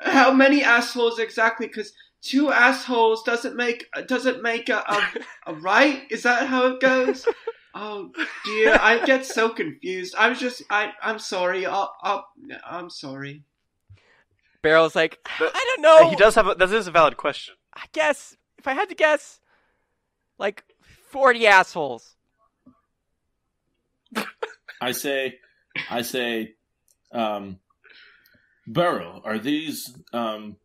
How 0.01 0.31
many 0.33 0.63
assholes 0.63 1.19
exactly? 1.19 1.67
Because 1.67 1.93
two 2.21 2.51
assholes 2.51 3.23
doesn't 3.23 3.55
make 3.55 3.85
doesn't 4.07 4.41
make 4.41 4.69
a, 4.69 4.83
a, 4.87 5.07
a 5.51 5.53
right. 5.55 6.03
Is 6.09 6.23
that 6.23 6.47
how 6.47 6.67
it 6.67 6.79
goes? 6.79 7.27
Oh 7.73 8.11
dear, 8.45 8.77
I 8.81 9.05
get 9.05 9.25
so 9.25 9.49
confused. 9.49 10.15
I 10.17 10.29
was 10.29 10.39
just 10.39 10.63
I 10.69 10.91
I'm 11.01 11.19
sorry. 11.19 11.65
I'll, 11.65 11.93
I'll 12.01 12.25
I'm 12.69 12.89
sorry. 12.89 13.43
Barrel's 14.61 14.95
like, 14.95 15.17
But- 15.39 15.51
I 15.55 15.75
don't 15.75 15.81
know. 15.81 16.09
He 16.09 16.15
does 16.15 16.35
have 16.35 16.47
a, 16.47 16.55
this 16.55 16.71
is 16.71 16.87
a 16.87 16.91
valid 16.91 17.17
question. 17.17 17.55
I 17.73 17.85
guess, 17.93 18.35
if 18.57 18.67
I 18.67 18.73
had 18.73 18.89
to 18.89 18.95
guess, 18.95 19.39
like 20.37 20.63
40 21.09 21.47
assholes. 21.47 22.15
I 24.81 24.91
say, 24.91 25.39
I 25.89 26.01
say, 26.01 26.55
um, 27.13 27.59
Beryl, 28.71 29.21
are 29.25 29.37
these, 29.37 29.95
um, 30.13 30.57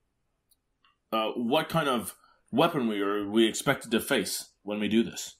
uh, 1.12 1.30
what 1.30 1.68
kind 1.68 1.88
of 1.88 2.14
weaponry 2.52 3.00
are 3.02 3.28
we 3.28 3.46
expected 3.46 3.90
to 3.90 4.00
face 4.00 4.50
when 4.62 4.78
we 4.78 4.88
do 4.88 5.02
this? 5.02 5.36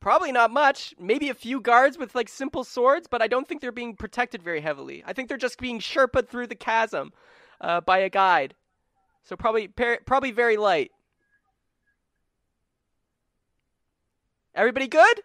Probably 0.00 0.32
not 0.32 0.50
much. 0.50 0.94
Maybe 0.98 1.28
a 1.28 1.34
few 1.34 1.60
guards 1.60 1.98
with 1.98 2.14
like 2.14 2.30
simple 2.30 2.64
swords, 2.64 3.06
but 3.06 3.20
I 3.20 3.26
don't 3.26 3.46
think 3.46 3.60
they're 3.60 3.72
being 3.72 3.94
protected 3.94 4.42
very 4.42 4.60
heavily. 4.60 5.02
I 5.06 5.12
think 5.12 5.28
they're 5.28 5.36
just 5.36 5.58
being 5.58 5.78
sherped 5.78 6.28
through 6.28 6.46
the 6.46 6.54
chasm 6.54 7.12
uh, 7.60 7.82
by 7.82 7.98
a 7.98 8.08
guide. 8.08 8.54
So 9.22 9.36
probably 9.36 9.68
per- 9.68 10.00
probably 10.06 10.30
very 10.30 10.56
light. 10.56 10.90
Everybody 14.54 14.88
good? 14.88 15.20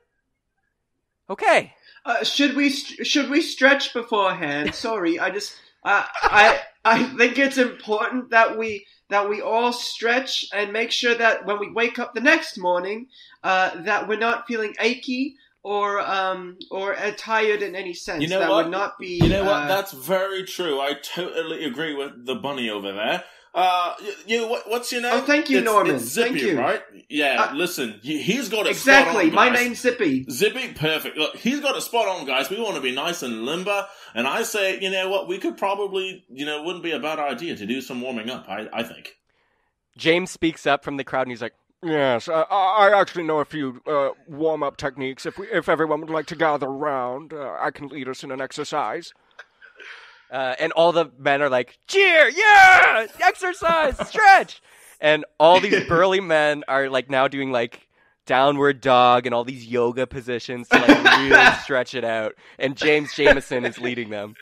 Okay. 1.30 1.74
Uh, 2.04 2.24
should 2.24 2.56
we 2.56 2.70
st- 2.70 3.08
should 3.08 3.30
we 3.30 3.42
stretch 3.42 3.94
beforehand? 3.94 4.76
Sorry, 4.76 5.18
I 5.18 5.30
just 5.30 5.56
uh, 5.86 6.06
I 6.24 6.60
I 6.84 7.04
think 7.04 7.38
it's 7.38 7.58
important 7.58 8.32
that 8.32 8.58
we 8.58 8.86
that 9.10 9.30
we 9.30 9.42
all 9.42 9.72
stretch 9.72 10.46
and 10.52 10.74
make 10.74 10.92
sure 10.92 11.14
that 11.16 11.46
when 11.46 11.60
we 11.60 11.72
wake 11.72 12.00
up 12.00 12.14
the 12.14 12.22
next 12.22 12.58
morning, 12.58 13.08
uh, 13.44 13.84
that 13.84 14.08
we're 14.08 14.18
not 14.18 14.48
feeling 14.48 14.76
achy 14.80 15.36
or 15.64 16.00
um 16.00 16.58
or 16.70 16.96
uh, 16.96 17.12
tired 17.18 17.62
in 17.62 17.76
any 17.76 17.94
sense. 17.94 18.22
You 18.22 18.30
know 18.30 18.40
that 18.40 18.50
what? 18.50 18.66
would 18.66 18.72
not 18.72 18.98
be. 19.00 19.20
You 19.22 19.30
know 19.30 19.44
what? 19.44 19.64
uh, 19.64 19.68
That's 19.68 19.94
very 19.94 20.44
true. 20.44 20.80
I 20.80 20.94
totally 20.94 21.66
agree 21.66 21.94
with 21.94 22.26
the 22.26 22.36
bunny 22.36 22.70
over 22.70 22.92
there. 22.92 23.24
Uh, 23.56 23.94
you, 24.04 24.14
you 24.42 24.48
what, 24.50 24.70
what's 24.70 24.92
your 24.92 25.02
name? 25.02 25.12
Oh, 25.14 25.22
thank 25.22 25.50
you, 25.50 25.60
It's- 25.60 25.74
Norman. 25.74 25.96
It's 25.96 26.04
Zippy, 26.06 26.30
Thank 26.32 26.42
you. 26.42 26.60
right? 26.60 26.82
Yeah. 27.10 27.42
Uh, 27.52 27.56
listen, 27.56 28.00
he, 28.04 28.22
he's 28.22 28.50
got 28.50 28.68
it 28.68 28.76
spot 28.76 29.08
exactly. 29.08 29.30
on, 29.30 29.34
My 29.34 29.50
name's 29.50 29.80
Zippy. 29.80 30.26
Zippy, 30.30 30.74
perfect. 30.74 31.16
Look, 31.18 31.38
he's 31.38 31.62
got 31.62 31.78
a 31.78 31.82
spot 31.82 32.08
on, 32.10 32.26
guys. 32.26 32.50
We 32.50 32.60
want 32.60 32.76
to 32.76 32.82
be 32.82 32.94
nice 32.94 33.24
and 33.24 33.46
limber, 33.46 33.88
and 34.14 34.28
I 34.28 34.44
say, 34.44 34.80
you 34.82 34.90
know 34.92 35.10
what? 35.10 35.30
We 35.30 35.38
could 35.38 35.58
probably, 35.58 36.26
you 36.30 36.46
know, 36.46 36.64
wouldn't 36.64 36.84
be 36.84 36.92
a 36.92 37.00
bad 37.00 37.18
idea 37.18 37.56
to 37.56 37.66
do 37.66 37.80
some 37.80 38.02
warming 38.02 38.30
up. 38.30 38.46
I, 38.50 38.68
I 38.74 38.84
think. 38.84 39.16
James 39.98 40.32
speaks 40.32 40.68
up 40.68 40.84
from 40.84 40.98
the 40.98 41.06
crowd 41.06 41.22
and 41.24 41.32
he's 41.32 41.42
like, 41.42 41.54
Yes, 41.84 42.28
I, 42.28 42.42
I 42.50 42.90
I 42.90 43.00
actually 43.00 43.24
know 43.26 43.40
a 43.40 43.46
few 43.46 43.80
uh, 43.86 44.10
warm-up 44.28 44.76
techniques. 44.76 45.26
If 45.26 45.38
we, 45.38 45.46
if 45.52 45.70
everyone 45.70 46.02
would 46.02 46.10
like 46.10 46.26
to 46.28 46.36
gather 46.36 46.66
around, 46.66 47.32
uh, 47.32 47.58
I 47.62 47.70
can 47.72 47.90
lead 47.90 48.10
us 48.10 48.24
in 48.24 48.32
an 48.32 48.42
exercise. 48.42 49.14
Uh, 50.32 50.56
and 50.60 50.72
all 50.74 50.92
the 50.92 51.12
men 51.18 51.42
are 51.42 51.50
like, 51.50 51.78
cheer, 51.88 52.30
yeah, 52.30 53.08
exercise, 53.22 53.96
stretch. 54.08 54.62
And 55.00 55.26
all 55.40 55.60
these 55.60 55.84
burly 55.88 56.22
men 56.22 56.64
are 56.68 56.90
like 56.90 57.10
now 57.10 57.28
doing 57.28 57.52
like 57.52 57.88
downward 58.26 58.82
dog 58.82 59.26
and 59.26 59.36
all 59.36 59.44
these 59.44 59.66
yoga 59.66 60.08
positions 60.08 60.68
to 60.70 60.78
like 60.80 61.20
really 61.20 61.52
stretch 61.64 61.94
it 61.96 62.04
out. 62.04 62.34
And 62.58 62.76
James 62.76 63.14
Jameson 63.14 63.66
is 63.66 63.78
leading 63.80 64.10
them. 64.10 64.36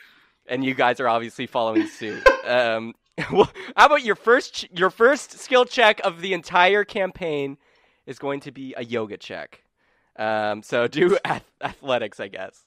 And 0.47 0.63
you 0.63 0.73
guys 0.73 0.99
are 0.99 1.07
obviously 1.07 1.47
following 1.47 1.87
suit. 1.87 2.27
Um, 2.45 2.93
well, 3.31 3.49
how 3.75 3.85
about 3.85 4.03
your 4.03 4.15
first 4.15 4.53
ch- 4.55 4.69
your 4.75 4.89
first 4.89 5.39
skill 5.39 5.65
check 5.65 6.01
of 6.03 6.21
the 6.21 6.33
entire 6.33 6.83
campaign 6.83 7.57
is 8.05 8.19
going 8.19 8.41
to 8.41 8.51
be 8.51 8.73
a 8.75 8.83
yoga 8.83 9.17
check. 9.17 9.63
Um, 10.17 10.63
so 10.63 10.87
do 10.87 11.17
ath- 11.23 11.49
athletics, 11.61 12.19
I 12.19 12.27
guess. 12.27 12.65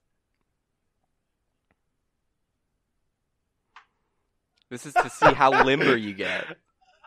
This 4.70 4.87
is 4.87 4.94
to 4.94 5.09
see 5.11 5.33
how 5.33 5.64
limber 5.64 5.96
you 5.96 6.12
get. 6.14 6.44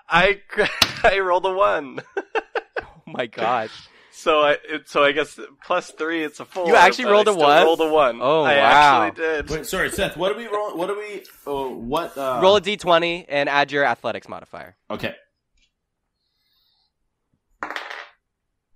I 0.09 0.41
I 1.03 1.19
rolled 1.19 1.45
a 1.45 1.53
one, 1.53 1.99
Oh 2.81 3.01
my 3.05 3.25
gosh. 3.27 3.71
so 4.11 4.39
I 4.41 4.57
so 4.85 5.03
I 5.03 5.11
guess 5.11 5.39
plus 5.65 5.91
three. 5.91 6.23
It's 6.23 6.39
a 6.39 6.45
four. 6.45 6.67
You 6.67 6.75
actually 6.75 7.05
rolled 7.05 7.27
I 7.27 7.33
a 7.33 7.35
one? 7.35 7.63
Rolled 7.63 7.81
a 7.81 7.89
one. 7.89 8.19
Oh, 8.21 8.41
I 8.43 8.55
wow. 8.57 9.03
actually 9.03 9.23
did. 9.23 9.49
Wait, 9.49 9.65
sorry, 9.65 9.89
Seth. 9.91 10.15
What 10.17 10.31
do 10.33 10.37
we 10.37 10.47
roll? 10.47 10.75
What 10.77 10.87
do 10.87 10.97
we? 10.97 11.23
Oh, 11.45 11.69
what? 11.75 12.17
Uh, 12.17 12.39
Roll 12.41 12.55
a 12.55 12.61
d20 12.61 13.25
and 13.27 13.49
add 13.49 13.71
your 13.71 13.83
athletics 13.83 14.27
modifier. 14.29 14.75
Okay. 14.89 15.15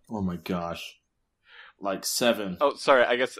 Oh 0.09 0.21
my 0.21 0.35
gosh, 0.35 0.97
like 1.79 2.05
seven. 2.05 2.57
Oh, 2.61 2.75
sorry. 2.75 3.03
I 3.05 3.15
guess 3.15 3.37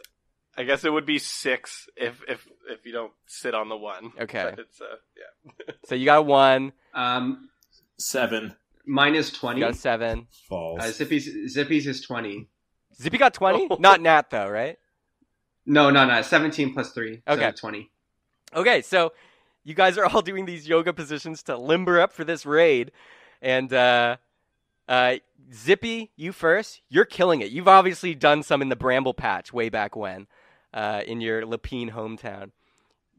I 0.57 0.63
guess 0.63 0.83
it 0.83 0.91
would 0.93 1.05
be 1.05 1.19
six 1.19 1.87
if 1.95 2.21
if 2.27 2.47
if 2.69 2.85
you 2.85 2.91
don't 2.91 3.11
sit 3.25 3.53
on 3.55 3.69
the 3.69 3.77
one. 3.77 4.11
Okay. 4.21 4.51
But 4.51 4.59
it's 4.59 4.79
uh 4.81 4.85
yeah. 5.17 5.73
So 5.85 5.95
you 5.95 6.05
got 6.05 6.25
one, 6.25 6.73
Um, 6.93 7.49
Seven 7.97 8.55
minus 8.85 9.31
you 9.31 9.39
twenty. 9.39 9.59
got 9.61 9.75
seven. 9.75 10.27
falls. 10.49 10.79
Uh, 10.81 10.91
Zippy's 10.91 11.29
Zippy's 11.49 11.87
is 11.87 12.01
twenty. 12.01 12.47
Zippy 13.01 13.17
got 13.17 13.33
20? 13.33 13.67
Oh. 13.71 13.77
Not 13.79 14.01
Nat 14.01 14.29
though, 14.29 14.47
right? 14.47 14.77
No, 15.65 15.89
no, 15.89 16.05
no. 16.05 16.21
Seventeen 16.21 16.73
plus 16.73 16.91
three. 16.91 17.21
Okay. 17.27 17.49
So 17.49 17.55
twenty. 17.59 17.89
Okay, 18.55 18.81
so 18.83 19.13
you 19.63 19.73
guys 19.73 19.97
are 19.97 20.05
all 20.05 20.21
doing 20.21 20.45
these 20.45 20.67
yoga 20.67 20.93
positions 20.93 21.41
to 21.43 21.57
limber 21.57 21.99
up 21.99 22.13
for 22.13 22.23
this 22.23 22.45
raid. 22.45 22.91
And 23.41 23.73
uh 23.73 24.17
uh 24.87 25.15
Zippy, 25.53 26.11
you 26.15 26.31
first. 26.31 26.81
You're 26.89 27.05
killing 27.05 27.41
it. 27.41 27.51
You've 27.51 27.67
obviously 27.67 28.13
done 28.15 28.43
some 28.43 28.61
in 28.61 28.69
the 28.69 28.75
Bramble 28.75 29.13
Patch 29.13 29.51
way 29.51 29.69
back 29.69 29.95
when, 29.95 30.27
uh, 30.73 31.01
in 31.05 31.21
your 31.21 31.43
Lapine 31.43 31.91
hometown. 31.91 32.51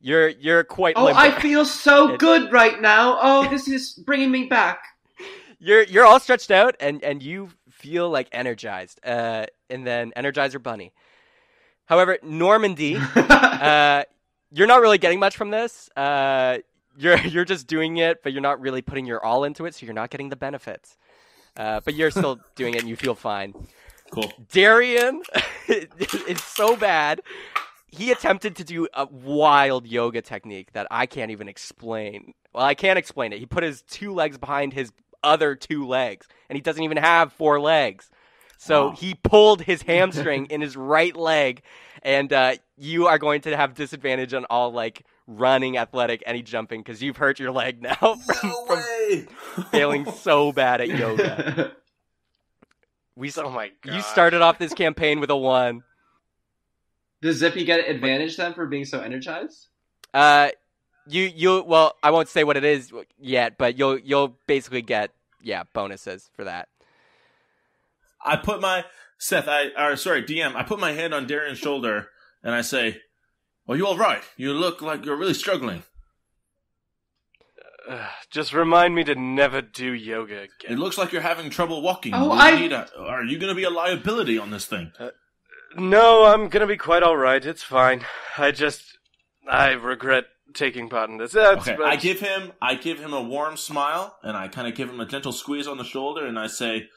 You're 0.01 0.29
you're 0.29 0.65
quite 0.65 0.97
Oh, 0.97 1.05
limber. 1.07 1.19
I 1.21 1.31
feel 1.41 1.65
so 1.65 2.11
It- 2.15 2.19
good 2.21 2.53
right 2.53 2.81
now. 2.81 3.19
Oh, 3.23 3.49
this 3.49 3.69
is 3.69 3.93
bringing 3.95 4.31
me 4.31 4.45
back. 4.47 4.85
you're 5.59 5.83
you're 5.85 6.05
all 6.05 6.21
stretched 6.21 6.51
out 6.51 6.77
and 6.81 7.03
and 7.03 7.23
you 7.23 7.49
feel 7.71 8.11
like 8.11 8.29
energized. 8.33 9.01
Uh, 9.05 9.47
and 9.71 9.87
then 9.87 10.13
Energizer 10.17 10.63
Bunny. 10.63 10.93
However, 11.87 12.19
Normandy, 12.23 12.97
uh, 13.17 14.05
you're 14.53 14.67
not 14.67 14.81
really 14.81 14.99
getting 14.99 15.19
much 15.21 15.37
from 15.37 15.51
this. 15.51 15.89
Uh, 15.97 16.59
you're 16.97 17.19
you're 17.27 17.45
just 17.45 17.67
doing 17.67 17.97
it, 17.99 18.23
but 18.23 18.33
you're 18.33 18.43
not 18.43 18.61
really 18.61 18.83
putting 18.83 19.07
your 19.07 19.25
all 19.25 19.45
into 19.45 19.65
it, 19.67 19.75
so 19.75 19.87
you're 19.87 19.95
not 19.95 20.11
getting 20.11 20.29
the 20.29 20.37
benefits. 20.37 20.97
Uh, 21.57 21.81
but 21.85 21.95
you're 21.95 22.11
still 22.11 22.41
doing 22.57 22.75
it, 22.75 22.81
and 22.81 22.89
you 22.89 22.97
feel 22.97 23.15
fine. 23.15 23.55
Cool. 24.11 24.31
Darian 24.51 25.23
is 26.29 26.43
so 26.43 26.77
bad. 26.77 27.23
He 27.87 28.11
attempted 28.11 28.57
to 28.57 28.65
do 28.65 28.89
a 28.93 29.07
wild 29.07 29.87
yoga 29.87 30.21
technique 30.21 30.73
that 30.73 30.87
I 30.91 31.07
can't 31.07 31.31
even 31.31 31.49
explain. 31.49 32.35
Well, 32.53 32.65
I 32.65 32.75
can't 32.75 32.99
explain 32.99 33.33
it. 33.33 33.39
He 33.39 33.47
put 33.47 33.63
his 33.63 33.83
two 33.83 34.13
legs 34.13 34.37
behind 34.37 34.73
his 34.73 34.93
other 35.23 35.55
two 35.55 35.87
legs, 35.87 36.27
and 36.49 36.57
he 36.57 36.61
doesn't 36.61 36.83
even 36.83 36.97
have 36.97 37.33
four 37.33 37.61
legs. 37.61 38.11
So 38.59 38.91
he 38.93 39.15
pulled 39.15 39.63
his 39.63 39.83
hamstring 39.87 40.47
in 40.47 40.61
his 40.61 40.77
right 40.77 41.15
leg, 41.15 41.63
and 42.03 42.33
uh, 42.33 42.55
you 42.77 43.07
are 43.07 43.19
going 43.19 43.43
to 43.43 43.57
have 43.57 43.75
disadvantage 43.75 44.35
on 44.35 44.45
all 44.47 44.73
like 44.73 45.05
running, 45.27 45.77
athletic, 45.77 46.23
any 46.27 46.43
jumping 46.43 46.81
because 46.83 47.03
you've 47.03 47.17
hurt 47.17 47.39
your 47.39 47.51
leg 47.51 47.83
now 47.83 47.95
from, 47.97 48.51
No 48.51 48.67
from 48.67 49.65
failing 49.65 50.11
so 50.11 50.53
bad 50.53 50.81
at 50.81 50.89
yoga. 50.89 51.73
We 53.17 53.31
Oh 53.37 53.51
my 53.51 53.71
god. 53.83 53.95
you 53.95 54.03
started 54.03 54.43
off 54.43 54.59
this 54.59 54.75
campaign 54.75 55.21
with 55.21 55.31
a 55.31 55.37
one. 55.37 55.83
Does 57.23 57.37
Zippy 57.37 57.65
get 57.65 57.89
advantage 57.89 58.37
then 58.37 58.55
for 58.55 58.67
being 58.67 58.85
so 58.85 59.01
energized? 59.01 59.69
Uh, 60.13 60.51
you 61.07 61.23
you 61.25 61.63
well, 61.63 61.95
I 62.03 62.11
won't 62.11 62.29
say 62.29 62.45
what 62.45 62.57
it 62.57 62.65
is 62.65 62.93
yet, 63.19 63.57
but 63.57 63.79
you'll 63.79 63.99
you'll 63.99 64.37
basically 64.47 64.83
get 64.83 65.11
yeah 65.41 65.63
bonuses 65.73 66.31
for 66.35 66.45
that. 66.45 66.69
I 68.25 68.37
put 68.37 68.61
my 68.61 68.85
Seth. 69.19 69.49
I 69.49 69.69
or 69.77 69.97
sorry, 69.97 70.23
DM. 70.23 70.55
I 70.55 70.63
put 70.63 70.81
my 70.81 70.93
hand 70.93 71.15
on 71.15 71.27
Darian's 71.27 71.59
shoulder 71.59 72.09
and 72.43 72.55
I 72.55 72.63
say, 72.63 73.01
"Are 73.69 73.77
you 73.77 73.87
all 73.87 73.97
right? 73.97 74.23
You 74.37 74.53
look 74.53 74.83
like 74.83 75.05
you're 75.05 75.17
really 75.17 75.35
struggling. 75.35 75.85
Ugh, 77.89 78.01
just 78.31 78.53
remind 78.53 78.95
me 78.95 79.05
to 79.05 79.15
never 79.15 79.61
do 79.63 79.93
yoga 79.93 80.43
again. 80.43 80.71
It 80.73 80.79
looks 80.79 80.97
like 80.99 81.13
you're 81.13 81.23
having 81.23 81.51
trouble 81.51 81.83
walking. 81.83 82.15
Oh, 82.15 82.25
Will 82.31 82.33
I- 82.33 82.59
need 82.59 82.73
a- 82.73 82.89
are 82.99 83.25
you 83.25 83.39
going 83.39 83.51
to 83.51 83.55
be 83.55 83.65
a 83.65 83.71
liability 83.71 84.39
on 84.39 84.51
this 84.51 84.67
thing? 84.67 84.93
Uh, 84.99 85.11
no, 85.77 86.27
I'm 86.27 86.49
gonna 86.49 86.69
be 86.69 86.77
quite 86.77 87.03
all 87.03 87.17
right. 87.17 87.45
It's 87.45 87.65
fine. 87.65 88.05
I 88.39 88.53
just 88.53 88.97
I 89.49 89.71
regret 89.73 90.27
taking 90.55 90.89
part 90.89 91.11
in 91.11 91.17
this. 91.19 91.33
That's, 91.33 91.63
Okay, 91.63 91.77
but- 91.77 91.87
I 91.87 91.97
give 91.97 92.21
him 92.21 92.53
I 92.63 92.77
give 92.77 93.01
him 93.01 93.13
a 93.13 93.21
warm 93.21 93.57
smile 93.57 94.17
and 94.23 94.37
I 94.37 94.47
kind 94.47 94.69
of 94.69 94.77
give 94.77 94.89
him 94.89 95.01
a 95.01 95.07
gentle 95.07 95.33
squeeze 95.33 95.67
on 95.67 95.77
the 95.79 95.83
shoulder 95.85 96.25
and 96.27 96.39
I 96.39 96.47
say, 96.47 96.89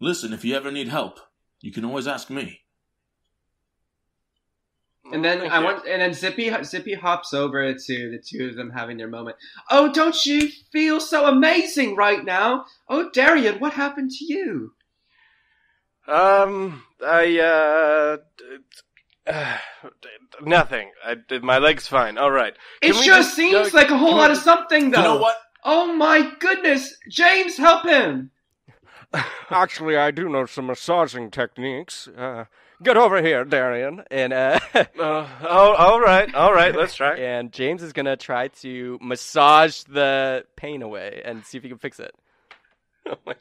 "Listen, 0.00 0.32
if 0.32 0.44
you 0.44 0.56
ever 0.56 0.72
need 0.72 0.88
help, 0.88 1.20
you 1.60 1.70
can 1.70 1.84
always 1.84 2.08
ask 2.08 2.28
me." 2.28 2.62
And 5.12 5.24
then 5.24 5.38
Thank 5.40 5.52
I 5.52 5.58
you. 5.58 5.64
want, 5.64 5.86
and 5.86 6.02
then 6.02 6.12
Zippy 6.12 6.52
Zippy 6.64 6.94
hops 6.94 7.32
over 7.32 7.72
to 7.72 8.10
the 8.10 8.18
two 8.18 8.48
of 8.48 8.56
them 8.56 8.70
having 8.70 8.96
their 8.98 9.08
moment. 9.08 9.36
Oh, 9.70 9.92
don't 9.92 10.26
you 10.26 10.50
feel 10.72 11.00
so 11.00 11.26
amazing 11.26 11.96
right 11.96 12.24
now? 12.24 12.66
Oh, 12.88 13.10
Darian, 13.10 13.58
what 13.58 13.72
happened 13.72 14.10
to 14.12 14.24
you? 14.24 14.72
Um, 16.06 16.82
I 17.04 17.38
uh, 17.38 18.16
d- 18.38 18.44
uh 19.26 19.56
nothing. 20.42 20.90
I 21.04 21.14
did 21.14 21.42
my 21.42 21.58
leg's 21.58 21.86
fine. 21.86 22.18
All 22.18 22.30
right. 22.30 22.54
It 22.82 22.92
Can 22.92 22.98
we 22.98 23.04
sure 23.04 23.16
just 23.16 23.34
seems 23.34 23.70
go- 23.70 23.76
like 23.78 23.90
a 23.90 23.98
whole 23.98 24.08
can 24.08 24.16
we 24.16 24.20
lot 24.22 24.30
of 24.30 24.38
something, 24.38 24.90
though. 24.90 24.98
You 24.98 25.04
know 25.04 25.16
what? 25.18 25.36
Oh 25.64 25.92
my 25.94 26.32
goodness, 26.38 26.94
James, 27.10 27.56
help 27.56 27.84
him! 27.84 28.30
Actually, 29.50 29.96
I 29.96 30.10
do 30.10 30.28
know 30.28 30.46
some 30.46 30.66
massaging 30.66 31.30
techniques. 31.30 32.08
Uh, 32.08 32.44
get 32.82 32.96
over 32.96 33.20
here, 33.22 33.44
Darian. 33.44 34.02
And 34.10 34.32
uh, 34.32 34.58
Uh, 34.74 35.26
oh, 35.42 35.74
all 35.74 36.00
right, 36.00 36.32
all 36.34 36.52
right. 36.52 36.74
Let's 36.74 36.94
try. 36.94 37.16
and 37.18 37.52
James 37.52 37.82
is 37.82 37.92
gonna 37.92 38.16
try 38.16 38.48
to 38.62 38.98
massage 39.00 39.82
the 39.84 40.44
pain 40.56 40.82
away 40.82 41.22
and 41.24 41.44
see 41.44 41.56
if 41.58 41.62
he 41.64 41.68
can 41.68 41.78
fix 41.78 42.00
it. 42.00 42.14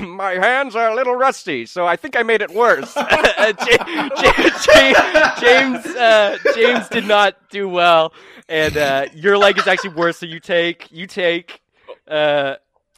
My 0.00 0.32
hands 0.32 0.74
are 0.76 0.88
a 0.90 0.94
little 0.94 1.14
rusty, 1.14 1.66
so 1.66 1.86
I 1.86 1.96
think 1.96 2.16
I 2.16 2.22
made 2.22 2.40
it 2.40 2.50
worse. 2.50 2.96
Uh, 2.96 3.52
Ja- 3.66 3.84
Ja- 3.86 4.40
Ja- 4.74 5.40
James 5.40 5.84
uh, 5.86 6.38
James 6.54 6.88
did 6.88 7.04
not 7.06 7.50
do 7.50 7.68
well, 7.68 8.14
and 8.48 8.74
uh, 8.78 9.06
your 9.14 9.36
leg 9.36 9.58
is 9.58 9.66
actually 9.66 9.94
worse. 9.94 10.16
So 10.16 10.24
you 10.24 10.40
take 10.40 10.90
you 10.90 11.06
take 11.06 11.60
uh, 12.08 12.54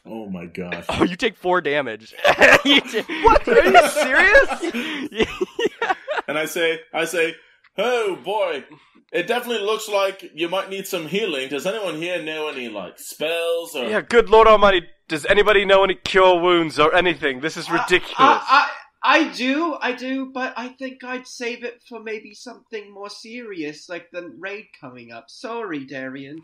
Oh 0.06 0.28
my 0.28 0.46
gosh. 0.46 0.84
oh 0.90 1.04
you 1.04 1.16
take 1.16 1.36
four 1.36 1.60
damage. 1.60 2.14
You 2.64 2.80
ta- 2.80 3.04
What? 3.22 3.46
Are 3.46 3.64
you 3.64 3.88
serious? 3.90 5.08
yeah. 5.12 5.94
I 6.28 6.44
say, 6.46 6.80
I 6.92 7.04
say, 7.04 7.36
oh 7.78 8.16
boy, 8.16 8.64
it 9.12 9.26
definitely 9.28 9.64
looks 9.64 9.88
like 9.88 10.30
you 10.34 10.48
might 10.48 10.68
need 10.68 10.86
some 10.86 11.06
healing. 11.06 11.48
Does 11.48 11.64
anyone 11.64 11.94
here 11.96 12.20
know 12.22 12.48
any 12.48 12.68
like 12.68 12.98
spells 12.98 13.76
or? 13.76 13.84
Yeah, 13.88 14.00
good 14.00 14.28
Lord 14.28 14.48
Almighty, 14.48 14.88
does 15.08 15.24
anybody 15.26 15.64
know 15.64 15.84
any 15.84 15.94
cure 15.94 16.40
wounds 16.40 16.78
or 16.80 16.92
anything? 16.94 17.40
This 17.40 17.56
is 17.56 17.70
ridiculous. 17.70 18.14
I, 18.18 18.68
I, 19.04 19.18
I 19.18 19.28
do, 19.28 19.76
I 19.80 19.92
do, 19.92 20.32
but 20.34 20.52
I 20.56 20.68
think 20.68 21.04
I'd 21.04 21.28
save 21.28 21.62
it 21.62 21.80
for 21.88 22.02
maybe 22.02 22.34
something 22.34 22.92
more 22.92 23.10
serious, 23.10 23.88
like 23.88 24.10
the 24.10 24.32
raid 24.36 24.66
coming 24.80 25.12
up. 25.12 25.30
Sorry, 25.30 25.84
Darian. 25.84 26.42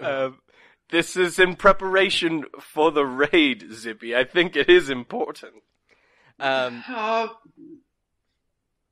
um, 0.00 0.38
this 0.90 1.16
is 1.16 1.38
in 1.38 1.56
preparation 1.56 2.44
for 2.60 2.90
the 2.90 3.04
raid, 3.04 3.66
Zippy. 3.72 4.14
I 4.14 4.24
think 4.24 4.56
it 4.56 4.68
is 4.68 4.88
important. 4.90 5.54
Um, 6.38 6.84
Uh, 6.88 7.28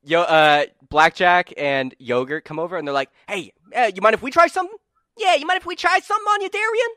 yo, 0.03 0.21
uh, 0.21 0.65
Blackjack 0.89 1.53
and 1.57 1.93
Yogurt 1.99 2.43
come 2.45 2.59
over 2.59 2.77
and 2.77 2.87
they're 2.87 2.93
like, 2.93 3.11
"Hey, 3.27 3.53
uh, 3.75 3.91
you 3.93 4.01
mind 4.01 4.15
if 4.15 4.21
we 4.21 4.31
try 4.31 4.47
something? 4.47 4.77
Yeah, 5.17 5.35
you 5.35 5.45
mind 5.45 5.57
if 5.57 5.65
we 5.65 5.75
try 5.75 5.99
something 5.99 6.27
on 6.27 6.41
you, 6.41 6.49
Darian?" 6.49 6.89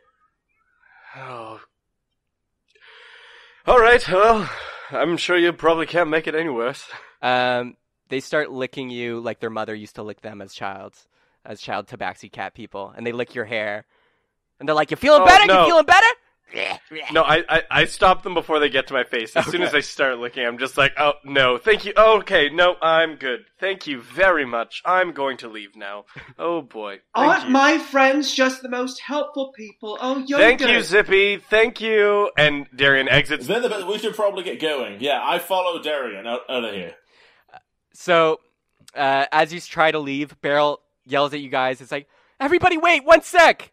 Oh. 1.17 1.61
All 3.67 3.81
right. 3.81 4.07
Well, 4.09 4.49
I'm 4.91 5.17
sure 5.17 5.37
you 5.37 5.53
probably 5.53 5.87
can't 5.87 6.09
make 6.09 6.27
it 6.27 6.35
any 6.35 6.49
worse. 6.49 6.89
Um, 7.21 7.77
they 8.09 8.21
start 8.21 8.51
licking 8.51 8.89
you 8.91 9.21
like 9.21 9.41
their 9.41 9.51
mother 9.51 9.75
used 9.75 9.97
to 9.97 10.03
lick 10.03 10.23
them 10.23 10.41
as 10.41 10.55
childs, 10.55 11.07
as 11.45 11.61
child 11.61 11.87
tabaxi 11.87 12.33
cat 12.33 12.55
people, 12.55 12.93
and 12.97 13.07
they 13.07 13.13
lick 13.13 13.35
your 13.35 13.45
hair, 13.45 13.85
and 14.59 14.69
they're 14.69 14.77
like, 14.77 14.91
"You 14.91 14.97
feeling 14.97 15.23
Oh, 15.23 15.27
better? 15.27 15.47
no. 15.47 15.61
You 15.63 15.67
feeling 15.71 15.87
better?" 15.87 16.07
No, 17.13 17.23
I, 17.23 17.45
I, 17.47 17.63
I 17.71 17.85
stop 17.85 18.23
them 18.23 18.33
before 18.33 18.59
they 18.59 18.71
get 18.71 18.87
to 18.87 18.95
my 18.95 19.05
face. 19.05 19.37
As 19.37 19.45
soon 19.47 19.61
as 19.61 19.71
they 19.71 19.83
start 19.83 20.19
licking, 20.19 20.47
I'm 20.47 20.57
just 20.59 20.79
like, 20.79 20.93
oh, 20.99 21.13
no, 21.23 21.59
thank 21.59 21.85
you. 21.85 21.93
Oh, 21.95 22.19
okay, 22.21 22.49
no, 22.49 22.75
I'm 22.81 23.17
good. 23.17 23.41
Thank 23.61 23.87
you 23.87 24.01
very 24.01 24.47
much. 24.47 24.81
I'm 24.87 25.13
going 25.13 25.37
to 25.39 25.49
leave 25.49 25.77
now. 25.77 26.07
Oh, 26.39 26.63
boy. 26.63 27.01
Thank 27.15 27.29
aren't 27.29 27.45
you. 27.45 27.51
my 27.51 27.79
friends 27.79 28.33
just 28.33 28.63
the 28.63 28.71
most 28.71 28.99
helpful 29.01 29.53
people? 29.55 29.99
Oh, 30.01 30.19
Yoga. 30.27 30.43
Thank 30.43 30.61
you, 30.63 30.81
Zippy. 30.81 31.37
Thank 31.37 31.83
you. 31.83 32.31
And 32.39 32.67
Darian 32.75 33.11
exits. 33.11 33.47
Then 33.47 33.61
the, 33.61 33.85
we 33.87 33.99
should 33.99 34.15
probably 34.17 34.43
get 34.43 34.59
going. 34.59 35.03
Yeah, 35.03 35.21
I 35.23 35.39
follow 35.41 35.83
Darian 35.83 36.27
out, 36.27 36.41
out 36.49 36.65
of 36.65 36.73
here. 36.75 36.95
So, 37.93 38.41
uh, 38.95 39.27
as 39.33 39.53
you 39.53 39.61
try 39.61 39.91
to 39.91 39.99
leave, 39.99 40.41
Beryl 40.41 40.81
yells 41.05 41.35
at 41.35 41.41
you 41.41 41.51
guys. 41.51 41.81
It's 41.83 41.93
like, 41.93 42.09
"Everybody, 42.41 42.79
wait 42.79 43.05
one 43.05 43.23
sec. 43.23 43.71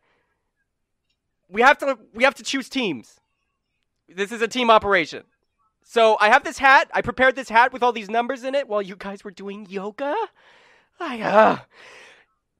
We 1.49 1.61
have 1.61 1.77
to 1.79 1.97
we 2.13 2.23
have 2.23 2.35
to 2.35 2.43
choose 2.43 2.69
teams. 2.69 3.19
This 4.07 4.31
is 4.31 4.41
a 4.41 4.47
team 4.47 4.69
operation. 4.69 5.23
So 5.83 6.17
I 6.19 6.29
have 6.29 6.43
this 6.43 6.57
hat. 6.57 6.89
I 6.93 7.01
prepared 7.01 7.35
this 7.35 7.49
hat 7.49 7.71
with 7.71 7.83
all 7.83 7.91
these 7.91 8.09
numbers 8.09 8.43
in 8.43 8.55
it 8.55 8.67
while 8.67 8.81
you 8.81 8.95
guys 8.95 9.23
were 9.23 9.31
doing 9.31 9.67
yoga. 9.69 10.15
I, 10.99 11.21
uh, 11.21 11.57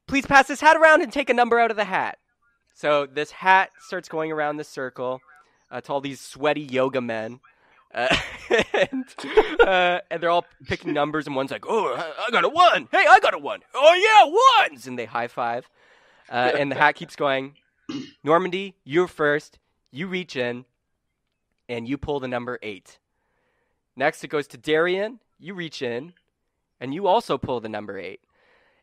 please 0.08 0.26
pass 0.26 0.48
this 0.48 0.62
hat 0.62 0.78
around 0.78 1.02
and 1.02 1.12
take 1.12 1.30
a 1.30 1.34
number 1.34 1.60
out 1.60 1.72
of 1.72 1.78
the 1.78 1.86
hat. 1.86 2.20
So 2.74 3.06
this 3.06 3.32
hat 3.32 3.72
starts 3.80 4.10
going 4.10 4.32
around 4.32 4.58
the 4.58 4.64
circle 4.64 5.22
uh, 5.72 5.82
to 5.82 5.94
all 5.94 6.02
these 6.02 6.20
sweaty 6.20 6.62
yoga 6.62 7.02
men. 7.02 7.40
Uh, 7.94 8.16
and, 8.74 9.06
uh, 9.62 10.02
and 10.12 10.22
they're 10.22 10.30
all 10.30 10.46
picking 10.68 10.94
numbers, 10.94 11.28
and 11.28 11.36
one's 11.36 11.52
like, 11.52 11.66
"Oh, 11.68 11.96
I- 11.96 12.30
got 12.32 12.44
a 12.44 12.50
one! 12.50 12.90
Hey, 12.92 13.06
I 13.10 13.20
got 13.22 13.34
a 13.34 13.38
one! 13.40 13.62
Oh 13.74 13.94
yeah, 13.94 14.68
ones!" 14.70 14.86
And 14.86 15.00
they 15.00 15.06
high 15.06 15.28
five. 15.28 15.70
Uh, 16.30 16.52
and 16.58 16.70
the 16.72 16.76
hat 16.76 16.96
keeps 16.96 17.16
going. 17.16 17.56
Normandy, 18.24 18.76
you're 18.84 19.08
first. 19.08 19.60
You 19.92 20.08
reach 20.08 20.36
in, 20.36 20.66
and 21.70 21.88
you 21.88 21.98
pull 21.98 22.20
the 22.20 22.28
number 22.28 22.60
eight. 22.62 23.00
Next, 23.96 24.24
it 24.24 24.28
goes 24.28 24.48
to 24.48 24.58
Darian. 24.58 25.20
You 25.40 25.54
reach 25.54 25.82
in, 25.82 26.14
and 26.80 26.94
you 26.94 27.08
also 27.08 27.38
pull 27.38 27.60
the 27.60 27.70
number 27.70 27.98
eight. 27.98 28.22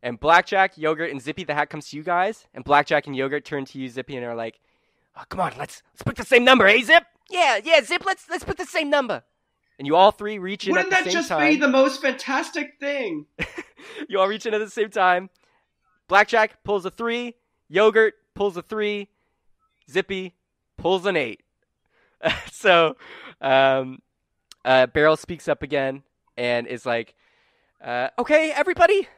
And 0.03 0.19
Blackjack, 0.19 0.77
Yogurt, 0.77 1.11
and 1.11 1.21
Zippy, 1.21 1.45
the 1.45 1.55
hat 1.55 1.71
comes 1.71 1.91
to 1.91 1.97
you 1.97 2.03
guys. 2.03 2.47
And 2.55 2.65
Blackjack 2.65 3.07
and 3.07 3.15
Yogurt 3.15 3.45
turn 3.45 3.65
to 3.67 3.79
you, 3.79 3.89
Zippy, 3.89 4.17
and 4.17 4.25
are 4.27 4.35
like, 4.35 4.59
oh, 5.17 5.23
"Come 5.29 5.41
on, 5.41 5.53
let's 5.59 5.83
let's 5.93 6.03
pick 6.03 6.17
the 6.17 6.25
same 6.25 6.45
number, 6.45 6.67
hey 6.67 6.83
Zip? 6.83 7.05
Yeah, 7.31 7.61
yeah, 7.63 7.83
Zip. 7.83 8.05
Let's 8.05 8.29
let's 8.29 8.45
pick 8.45 8.57
the 8.57 8.65
same 8.67 8.91
number." 8.91 9.23
And 9.79 9.87
you 9.87 9.97
all 9.97 10.11
three 10.11 10.39
reach 10.39 10.67
in 10.67 10.73
Wouldn't 10.75 10.93
at 10.93 10.99
the 11.01 11.05
that 11.07 11.13
just 11.13 11.29
time. 11.29 11.49
be 11.49 11.57
the 11.57 11.69
most 11.69 12.01
fantastic 12.03 12.79
thing? 12.79 13.27
you 14.09 14.19
all 14.19 14.29
reach 14.29 14.47
in 14.47 14.55
at 14.55 14.59
the 14.59 14.71
same 14.71 14.91
time. 14.91 15.31
Blackjack 16.09 16.63
pulls 16.65 16.85
a 16.85 16.91
three. 16.91 17.35
Yogurt 17.69 18.15
pulls 18.35 18.57
a 18.57 18.63
three. 18.63 19.09
Zippy 19.91 20.35
pulls 20.79 21.07
an 21.07 21.17
eight. 21.17 21.43
so, 22.53 22.97
um, 23.41 24.01
uh, 24.65 24.87
Beryl 24.87 25.17
speaks 25.17 25.49
up 25.49 25.63
again 25.63 26.03
and 26.37 26.67
is 26.67 26.87
like, 26.87 27.15
uh, 27.83 28.09
"Okay, 28.19 28.53
everybody, 28.53 29.09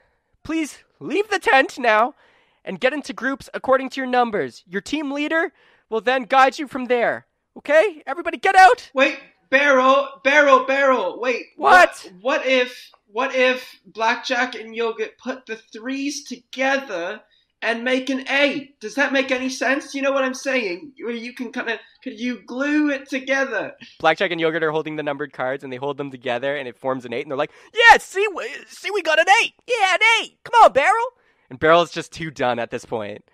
please 0.42 0.79
leave 1.00 1.29
the 1.29 1.38
tent 1.38 1.79
now 1.79 2.14
and 2.64 2.81
get 2.81 2.92
into 2.92 3.12
groups 3.12 3.50
according 3.53 3.90
to 3.90 4.00
your 4.00 4.09
numbers. 4.09 4.62
Your 4.66 4.81
team 4.81 5.11
leader 5.11 5.53
will 5.90 6.00
then 6.00 6.24
guide 6.24 6.59
you 6.59 6.66
from 6.66 6.87
there. 6.87 7.27
Okay, 7.59 8.03
everybody, 8.07 8.38
get 8.38 8.57
out." 8.57 8.90
Wait, 8.94 9.18
Barrel, 9.50 10.09
Barrel, 10.24 10.64
Barrel. 10.64 11.20
Wait, 11.20 11.46
What? 11.57 12.11
What 12.20 12.44
if, 12.46 12.90
what 13.07 13.35
if 13.35 13.79
Blackjack 13.87 14.55
and 14.55 14.74
Yogurt 14.74 15.18
put 15.18 15.46
the 15.46 15.57
threes 15.57 16.24
together 16.24 17.20
and 17.64 17.83
make 17.83 18.11
an 18.11 18.29
eight? 18.29 18.79
Does 18.79 18.94
that 18.96 19.12
make 19.12 19.31
any 19.31 19.48
sense? 19.48 19.94
You 19.94 20.03
know 20.03 20.12
what 20.12 20.22
I'm 20.22 20.35
saying? 20.35 20.92
Where 21.00 21.14
you 21.14 21.33
can 21.33 21.50
kind 21.50 21.70
of, 21.70 21.79
could 22.03 22.20
you 22.20 22.42
glue 22.46 22.90
it 22.90 23.09
together? 23.09 23.72
Blackjack 23.98 24.31
and 24.31 24.40
Yogurt 24.40 24.62
are 24.62 24.70
holding 24.70 24.96
the 24.96 25.03
numbered 25.03 25.33
cards, 25.33 25.64
and 25.64 25.72
they 25.72 25.79
hold 25.79 25.96
them 25.96 26.11
together, 26.11 26.57
and 26.57 26.68
it 26.68 26.77
forms 26.77 27.05
an 27.05 27.14
eight. 27.14 27.22
And 27.22 27.31
they're 27.31 27.38
like, 27.38 27.53
"Yeah, 27.72 27.96
see, 27.98 28.27
we, 28.35 28.48
see, 28.68 28.90
we 28.90 29.03
got 29.03 29.18
an 29.18 29.27
eight. 29.42 29.55
Yeah, 29.66 29.94
an 29.94 30.00
eight. 30.20 30.38
Come 30.44 30.62
on, 30.62 30.72
Barrel." 30.72 31.07
And 31.48 31.59
Barrel 31.59 31.83
is 31.83 31.90
just 31.90 32.12
too 32.12 32.31
done 32.31 32.59
at 32.59 32.70
this 32.70 32.85
point. 32.85 33.24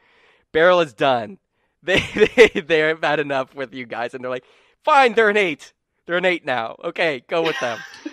Barrel 0.52 0.80
is 0.80 0.94
done. 0.94 1.38
They 1.82 2.00
they 2.36 2.60
they've 2.60 3.02
had 3.02 3.20
enough 3.20 3.54
with 3.54 3.72
you 3.72 3.86
guys, 3.86 4.12
and 4.12 4.22
they're 4.22 4.30
like, 4.30 4.44
"Fine, 4.84 5.14
they're 5.14 5.30
an 5.30 5.38
eight. 5.38 5.72
They're 6.04 6.18
an 6.18 6.26
eight 6.26 6.44
now. 6.44 6.76
Okay, 6.84 7.24
go 7.26 7.40
with 7.40 7.58
them." 7.58 7.78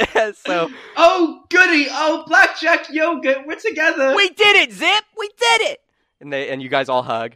so 0.34 0.70
Oh, 0.96 1.42
goody! 1.50 1.86
Oh, 1.90 2.24
Blackjack, 2.26 2.88
Yogurt, 2.90 3.46
we're 3.46 3.56
together. 3.56 4.14
we 4.16 4.28
did 4.30 4.56
it, 4.56 4.72
Zip. 4.72 5.04
We 5.18 5.28
did 5.38 5.60
it. 5.62 5.80
And 6.20 6.32
they 6.32 6.48
and 6.50 6.62
you 6.62 6.68
guys 6.68 6.88
all 6.88 7.02
hug. 7.02 7.34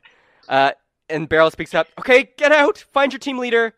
Uh, 0.49 0.73
and 1.09 1.29
Barrel 1.29 1.51
speaks 1.51 1.75
up. 1.75 1.89
Okay, 1.99 2.31
get 2.37 2.53
out. 2.53 2.85
Find 2.93 3.13
your 3.13 3.19
team 3.21 3.39
leader, 3.39 3.75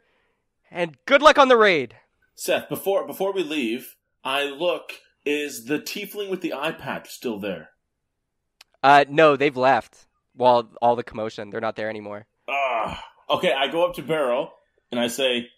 and 0.70 0.96
good 1.06 1.22
luck 1.22 1.38
on 1.38 1.48
the 1.48 1.56
raid. 1.56 1.96
Seth, 2.34 2.68
before 2.68 3.06
before 3.06 3.32
we 3.32 3.42
leave, 3.42 3.96
I 4.24 4.44
look. 4.44 4.92
Is 5.24 5.66
the 5.66 5.78
tiefling 5.78 6.30
with 6.30 6.40
the 6.40 6.54
eye 6.54 6.72
patch 6.72 7.10
still 7.10 7.38
there? 7.38 7.70
Uh, 8.82 9.04
no, 9.10 9.36
they've 9.36 9.56
left. 9.56 10.06
Well, 10.34 10.70
all 10.80 10.96
the 10.96 11.02
commotion, 11.02 11.50
they're 11.50 11.60
not 11.60 11.76
there 11.76 11.90
anymore. 11.90 12.26
Ah, 12.48 13.04
okay. 13.28 13.52
I 13.52 13.68
go 13.68 13.84
up 13.86 13.94
to 13.96 14.02
Beryl 14.02 14.50
and 14.90 14.98
I 14.98 15.08
say, 15.08 15.48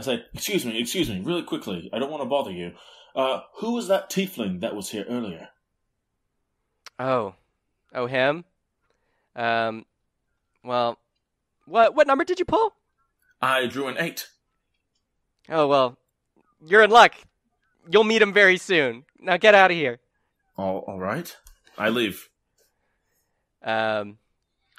I 0.00 0.02
say, 0.02 0.24
excuse 0.32 0.64
me, 0.64 0.80
excuse 0.80 1.10
me, 1.10 1.20
really 1.20 1.42
quickly. 1.42 1.90
I 1.92 1.98
don't 1.98 2.10
want 2.10 2.22
to 2.22 2.28
bother 2.28 2.50
you. 2.50 2.72
Uh, 3.14 3.40
who 3.56 3.72
was 3.72 3.88
that 3.88 4.08
tiefling 4.08 4.60
that 4.60 4.74
was 4.74 4.88
here 4.88 5.04
earlier? 5.06 5.48
Oh, 6.98 7.34
oh, 7.94 8.06
him. 8.06 8.44
Um, 9.36 9.84
well, 10.64 10.98
what 11.66 11.94
what 11.94 12.06
number 12.06 12.24
did 12.24 12.38
you 12.38 12.46
pull? 12.46 12.74
I 13.42 13.66
drew 13.66 13.88
an 13.88 13.96
eight. 13.98 14.28
Oh 15.50 15.66
well, 15.66 15.98
you're 16.64 16.82
in 16.82 16.90
luck. 16.90 17.14
You'll 17.90 18.04
meet 18.04 18.22
him 18.22 18.32
very 18.32 18.56
soon. 18.56 19.04
Now 19.18 19.36
get 19.36 19.54
out 19.54 19.70
of 19.70 19.76
here. 19.76 19.98
All, 20.56 20.78
all 20.86 20.98
right. 20.98 21.36
I 21.76 21.90
leave. 21.90 22.28
Um, 23.62 24.16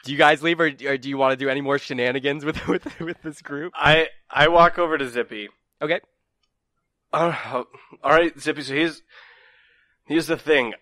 do 0.03 0.11
you 0.11 0.17
guys 0.17 0.41
leave, 0.43 0.59
or, 0.59 0.71
or 0.85 0.97
do 0.97 1.09
you 1.09 1.17
want 1.17 1.31
to 1.31 1.37
do 1.37 1.49
any 1.49 1.61
more 1.61 1.77
shenanigans 1.77 2.43
with 2.45 2.67
with 2.73 2.99
with 2.99 3.21
this 3.23 3.41
group? 3.41 3.73
I, 3.75 4.07
I 4.29 4.47
walk 4.47 4.77
over 4.79 4.97
to 4.97 5.07
Zippy. 5.09 5.49
Okay. 5.81 5.99
Uh, 7.13 7.63
all 8.03 8.11
right, 8.11 8.37
Zippy. 8.39 8.61
So 8.63 8.73
here's 8.73 9.01
here's 10.05 10.27
the 10.27 10.37
thing. 10.37 10.73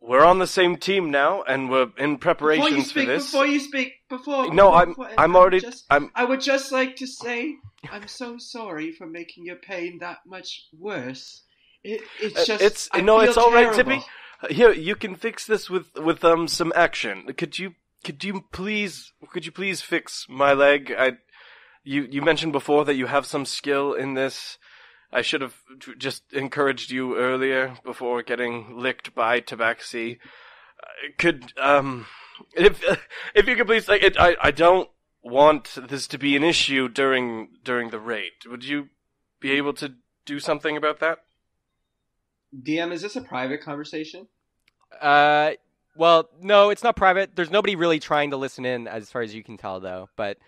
We're 0.00 0.24
on 0.24 0.38
the 0.38 0.46
same 0.46 0.76
team 0.76 1.10
now, 1.10 1.42
and 1.42 1.70
we're 1.70 1.82
in 1.84 1.88
Before 1.88 2.08
you 2.12 2.18
preparations 2.18 2.90
speak, 2.90 3.06
for 3.06 3.12
this. 3.12 3.24
before 3.30 3.46
you 3.46 3.58
speak, 3.60 3.92
before 4.10 4.52
no, 4.52 4.66
before- 4.68 4.74
I'm 4.82 4.88
before- 4.90 5.10
I'm 5.18 5.36
already 5.36 5.60
Just, 5.60 5.84
I'm 5.90 6.10
I 6.14 6.24
would 6.24 6.42
just 6.42 6.72
like 6.72 6.96
to 6.96 7.06
say, 7.06 7.54
I'm 7.90 8.06
so 8.06 8.36
sorry 8.36 8.92
for 8.92 9.06
making 9.06 9.46
your 9.46 9.56
pain 9.56 9.98
that 10.00 10.18
much 10.26 10.66
worse. 10.78 11.42
It, 11.82 12.02
it's 12.20 12.36
Uh, 12.36 12.44
just, 12.44 12.62
it's- 12.62 12.88
I 12.92 13.00
no, 13.00 13.18
feel 13.20 13.28
it's 13.28 13.38
all 13.38 13.50
right, 13.52 13.72
terrible. 13.72 14.02
Zippy. 14.42 14.54
here. 14.54 14.72
You 14.72 14.94
can 14.94 15.14
fix 15.16 15.46
this 15.46 15.70
with 15.70 15.94
with 15.96 16.22
um 16.24 16.48
some 16.48 16.72
action. 16.76 17.32
Could 17.34 17.58
you 17.58 17.74
could 18.04 18.22
you 18.22 18.44
please 18.52 19.12
could 19.30 19.46
you 19.46 19.52
please 19.52 19.80
fix 19.80 20.26
my 20.28 20.52
leg? 20.52 20.94
I 20.96 21.12
you 21.82 22.06
you 22.10 22.22
mentioned 22.22 22.52
before 22.52 22.84
that 22.84 22.94
you 22.94 23.06
have 23.06 23.26
some 23.26 23.44
skill 23.46 23.94
in 23.94 24.14
this. 24.14 24.58
I 25.12 25.22
should 25.22 25.40
have 25.40 25.54
just 25.98 26.32
encouraged 26.32 26.90
you 26.90 27.16
earlier 27.16 27.76
before 27.84 28.22
getting 28.22 28.78
licked 28.78 29.14
by 29.14 29.40
Tabaxi. 29.40 30.18
Uh, 30.82 30.86
Could 31.18 31.52
um 31.60 32.06
if 32.54 32.84
if 33.34 33.46
you 33.46 33.56
could 33.56 33.66
please 33.66 33.88
like 33.88 34.02
it, 34.02 34.18
I 34.18 34.36
I 34.40 34.50
don't 34.50 34.90
want 35.22 35.78
this 35.88 36.06
to 36.08 36.18
be 36.18 36.36
an 36.36 36.44
issue 36.44 36.88
during 36.88 37.48
during 37.64 37.90
the 37.90 38.00
raid. 38.00 38.32
Would 38.46 38.64
you 38.64 38.88
be 39.40 39.52
able 39.52 39.72
to 39.74 39.94
do 40.26 40.38
something 40.38 40.76
about 40.76 41.00
that? 41.00 41.18
DM, 42.54 42.92
is 42.92 43.02
this 43.02 43.16
a 43.16 43.20
private 43.20 43.62
conversation? 43.62 44.28
Uh, 45.00 45.52
well, 45.96 46.28
no, 46.40 46.70
it's 46.70 46.82
not 46.82 46.96
private. 46.96 47.34
There's 47.36 47.50
nobody 47.50 47.76
really 47.76 48.00
trying 48.00 48.30
to 48.30 48.36
listen 48.36 48.64
in, 48.64 48.88
as 48.88 49.10
far 49.10 49.22
as 49.22 49.34
you 49.34 49.42
can 49.42 49.56
tell, 49.56 49.80
though. 49.80 50.08
But, 50.16 50.38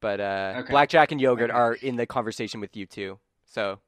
but 0.00 0.20
uh, 0.20 0.54
Okay. 0.58 0.70
Blackjack 0.70 1.12
and 1.12 1.20
Yogurt 1.20 1.50
Okay. 1.50 1.58
are 1.58 1.74
in 1.74 1.96
the 1.96 2.06
conversation 2.06 2.60
with 2.60 2.76
you 2.76 2.86
too. 2.86 3.18
So, 3.46 3.78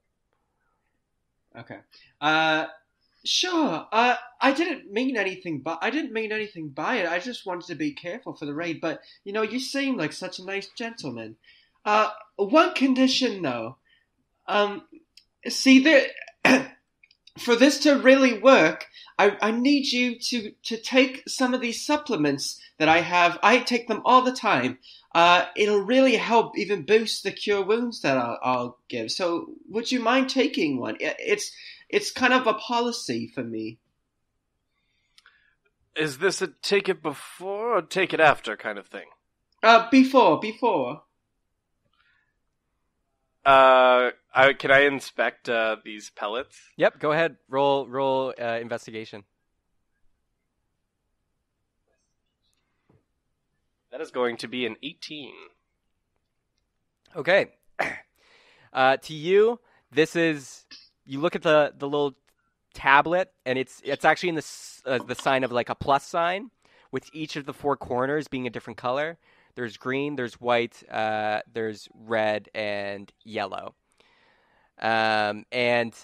Okay. 1.57 1.79
Uh, 2.21 2.67
sure. 3.25 3.87
Uh, 3.93 4.17
I 4.41 4.53
didn't 4.53 4.93
mean 4.93 5.17
anything, 5.17 5.61
but 5.61 5.79
I 5.83 5.91
didn't 5.91 6.13
mean 6.13 6.33
anything 6.33 6.71
by 6.71 6.97
it. 6.97 7.09
I 7.09 7.21
just 7.21 7.47
wanted 7.47 7.67
to 7.69 7.75
be 7.77 7.93
careful 7.93 8.35
for 8.35 8.45
the 8.45 8.55
raid. 8.55 8.81
But 8.81 9.01
you 9.25 9.33
know, 9.33 9.43
you 9.43 9.61
seem 9.61 9.97
like 9.97 10.13
such 10.13 10.39
a 10.39 10.45
nice 10.45 10.69
gentleman. 10.77 11.37
Uh, 11.85 12.11
one 12.37 12.75
condition 12.75 13.43
though. 13.43 13.77
Um, 14.47 14.83
see 15.49 15.81
there. 15.85 16.09
For 17.39 17.57
this 17.57 17.81
to 17.81 17.95
really 17.99 18.39
work, 18.39 18.87
I, 19.19 19.37
I 19.43 19.51
need 19.51 19.91
you 19.93 20.19
to, 20.19 20.53
to 20.65 20.77
take 20.77 21.29
some 21.29 21.53
of 21.53 21.61
these 21.61 21.85
supplements 21.85 22.61
that 22.79 22.89
I 22.89 23.01
have. 23.01 23.39
I 23.43 23.59
take 23.59 23.89
them 23.89 24.03
all 24.05 24.23
the 24.23 24.33
time. 24.33 24.79
Uh, 25.15 25.47
it'll 25.57 25.83
really 25.83 26.17
help 26.17 26.57
even 26.59 26.85
boost 26.85 27.23
the 27.25 27.33
cure 27.33 27.63
wounds 27.63 28.03
that 28.03 28.17
I'll, 28.17 28.39
I'll 28.43 28.79
give. 28.89 29.11
So, 29.11 29.51
would 29.69 29.91
you 29.91 30.01
mind 30.01 30.29
taking 30.29 30.79
one? 30.79 30.97
It- 31.01 31.17
It's 31.19 31.53
it's 31.89 32.11
kind 32.11 32.33
of 32.33 32.47
a 32.49 32.55
policy 32.55 33.31
for 33.33 33.45
me. 33.45 33.79
Is 35.95 36.19
this 36.19 36.43
a 36.43 36.49
take 36.49 36.89
it 36.89 37.03
before 37.03 37.77
or 37.77 37.83
take 37.83 38.13
it 38.13 38.19
after 38.21 38.57
kind 38.57 38.79
of 38.79 38.87
thing? 38.89 39.07
Uh, 39.63 39.89
before 39.91 40.41
before. 40.41 41.03
Uh, 43.45 44.11
I, 44.35 44.53
can 44.53 44.71
I 44.71 44.81
inspect 44.81 45.49
uh, 45.49 45.77
these 45.85 46.11
pellets? 46.11 46.59
yep, 46.77 46.99
go 46.99 47.13
ahead. 47.13 47.37
Roll, 47.49 47.87
roll 47.87 48.35
uh, 48.41 48.59
investigation. 48.61 49.25
That 53.93 54.01
is 54.01 54.11
going 54.11 54.39
to 54.39 54.49
be 54.49 54.67
an 54.67 54.75
18. 54.83 55.33
Okay. 57.17 57.47
Uh, 58.73 58.97
to 58.97 59.15
you, 59.15 59.61
this 59.93 60.17
is 60.17 60.67
you 61.07 61.21
look 61.21 61.37
at 61.37 61.43
the 61.43 61.73
the 61.79 61.87
little 61.89 62.13
tablet, 62.75 63.31
and 63.47 63.57
it's 63.57 63.81
it's 63.85 64.05
actually 64.05 64.31
in 64.31 64.35
the 64.35 64.47
uh, 64.85 64.99
the 64.99 65.15
sign 65.15 65.45
of 65.45 65.53
like 65.53 65.69
a 65.69 65.77
plus 65.77 66.05
sign, 66.05 66.51
with 66.91 67.09
each 67.13 67.37
of 67.37 67.47
the 67.47 67.53
four 67.53 67.77
corners 67.77 68.27
being 68.27 68.49
a 68.49 68.51
different 68.51 68.77
color. 68.77 69.17
There's 69.55 69.77
green, 69.77 70.17
there's 70.17 70.41
white, 70.41 70.83
uh, 70.91 71.43
there's 71.53 71.89
red, 71.95 72.49
and 72.53 73.13
yellow. 73.23 73.77
Um, 74.81 75.45
and 75.53 75.95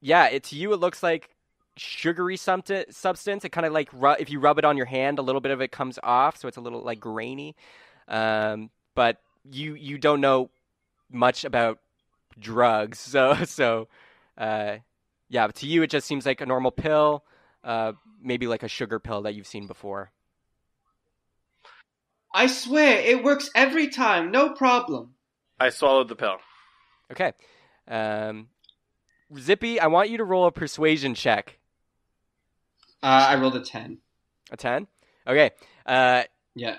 yeah, 0.00 0.26
it 0.28 0.44
to 0.44 0.56
you 0.56 0.72
it 0.72 0.80
looks 0.80 1.02
like 1.02 1.30
sugary 1.76 2.36
substance. 2.36 3.44
It 3.44 3.50
kind 3.50 3.66
of 3.66 3.72
like 3.72 3.88
ru- 3.92 4.16
if 4.18 4.30
you 4.30 4.40
rub 4.40 4.58
it 4.58 4.64
on 4.64 4.76
your 4.76 4.86
hand, 4.86 5.18
a 5.18 5.22
little 5.22 5.40
bit 5.40 5.52
of 5.52 5.60
it 5.60 5.72
comes 5.72 5.98
off, 6.02 6.36
so 6.36 6.48
it's 6.48 6.56
a 6.56 6.60
little 6.60 6.82
like 6.82 7.00
grainy. 7.00 7.56
Um, 8.08 8.70
but 8.94 9.18
you 9.50 9.74
you 9.74 9.98
don't 9.98 10.20
know 10.20 10.50
much 11.10 11.44
about 11.44 11.78
drugs, 12.38 12.98
so 12.98 13.44
so 13.44 13.88
uh, 14.36 14.78
yeah. 15.28 15.46
But 15.46 15.56
to 15.56 15.66
you, 15.66 15.82
it 15.82 15.90
just 15.90 16.06
seems 16.06 16.26
like 16.26 16.40
a 16.40 16.46
normal 16.46 16.70
pill, 16.70 17.24
uh, 17.64 17.92
maybe 18.22 18.46
like 18.46 18.62
a 18.62 18.68
sugar 18.68 18.98
pill 18.98 19.22
that 19.22 19.34
you've 19.34 19.46
seen 19.46 19.66
before. 19.66 20.10
I 22.32 22.46
swear 22.46 23.00
it 23.00 23.24
works 23.24 23.50
every 23.54 23.88
time, 23.88 24.30
no 24.30 24.50
problem. 24.50 25.14
I 25.58 25.70
swallowed 25.70 26.08
the 26.08 26.14
pill. 26.14 26.36
Okay, 27.10 27.32
um, 27.88 28.48
Zippy, 29.38 29.80
I 29.80 29.86
want 29.86 30.10
you 30.10 30.18
to 30.18 30.24
roll 30.24 30.46
a 30.46 30.52
persuasion 30.52 31.14
check. 31.14 31.58
Uh, 33.02 33.26
I 33.30 33.36
rolled 33.36 33.56
a 33.56 33.60
ten. 33.60 33.98
A 34.50 34.56
ten. 34.56 34.86
Okay, 35.26 35.50
uh, 35.86 36.24
Yeah. 36.54 36.76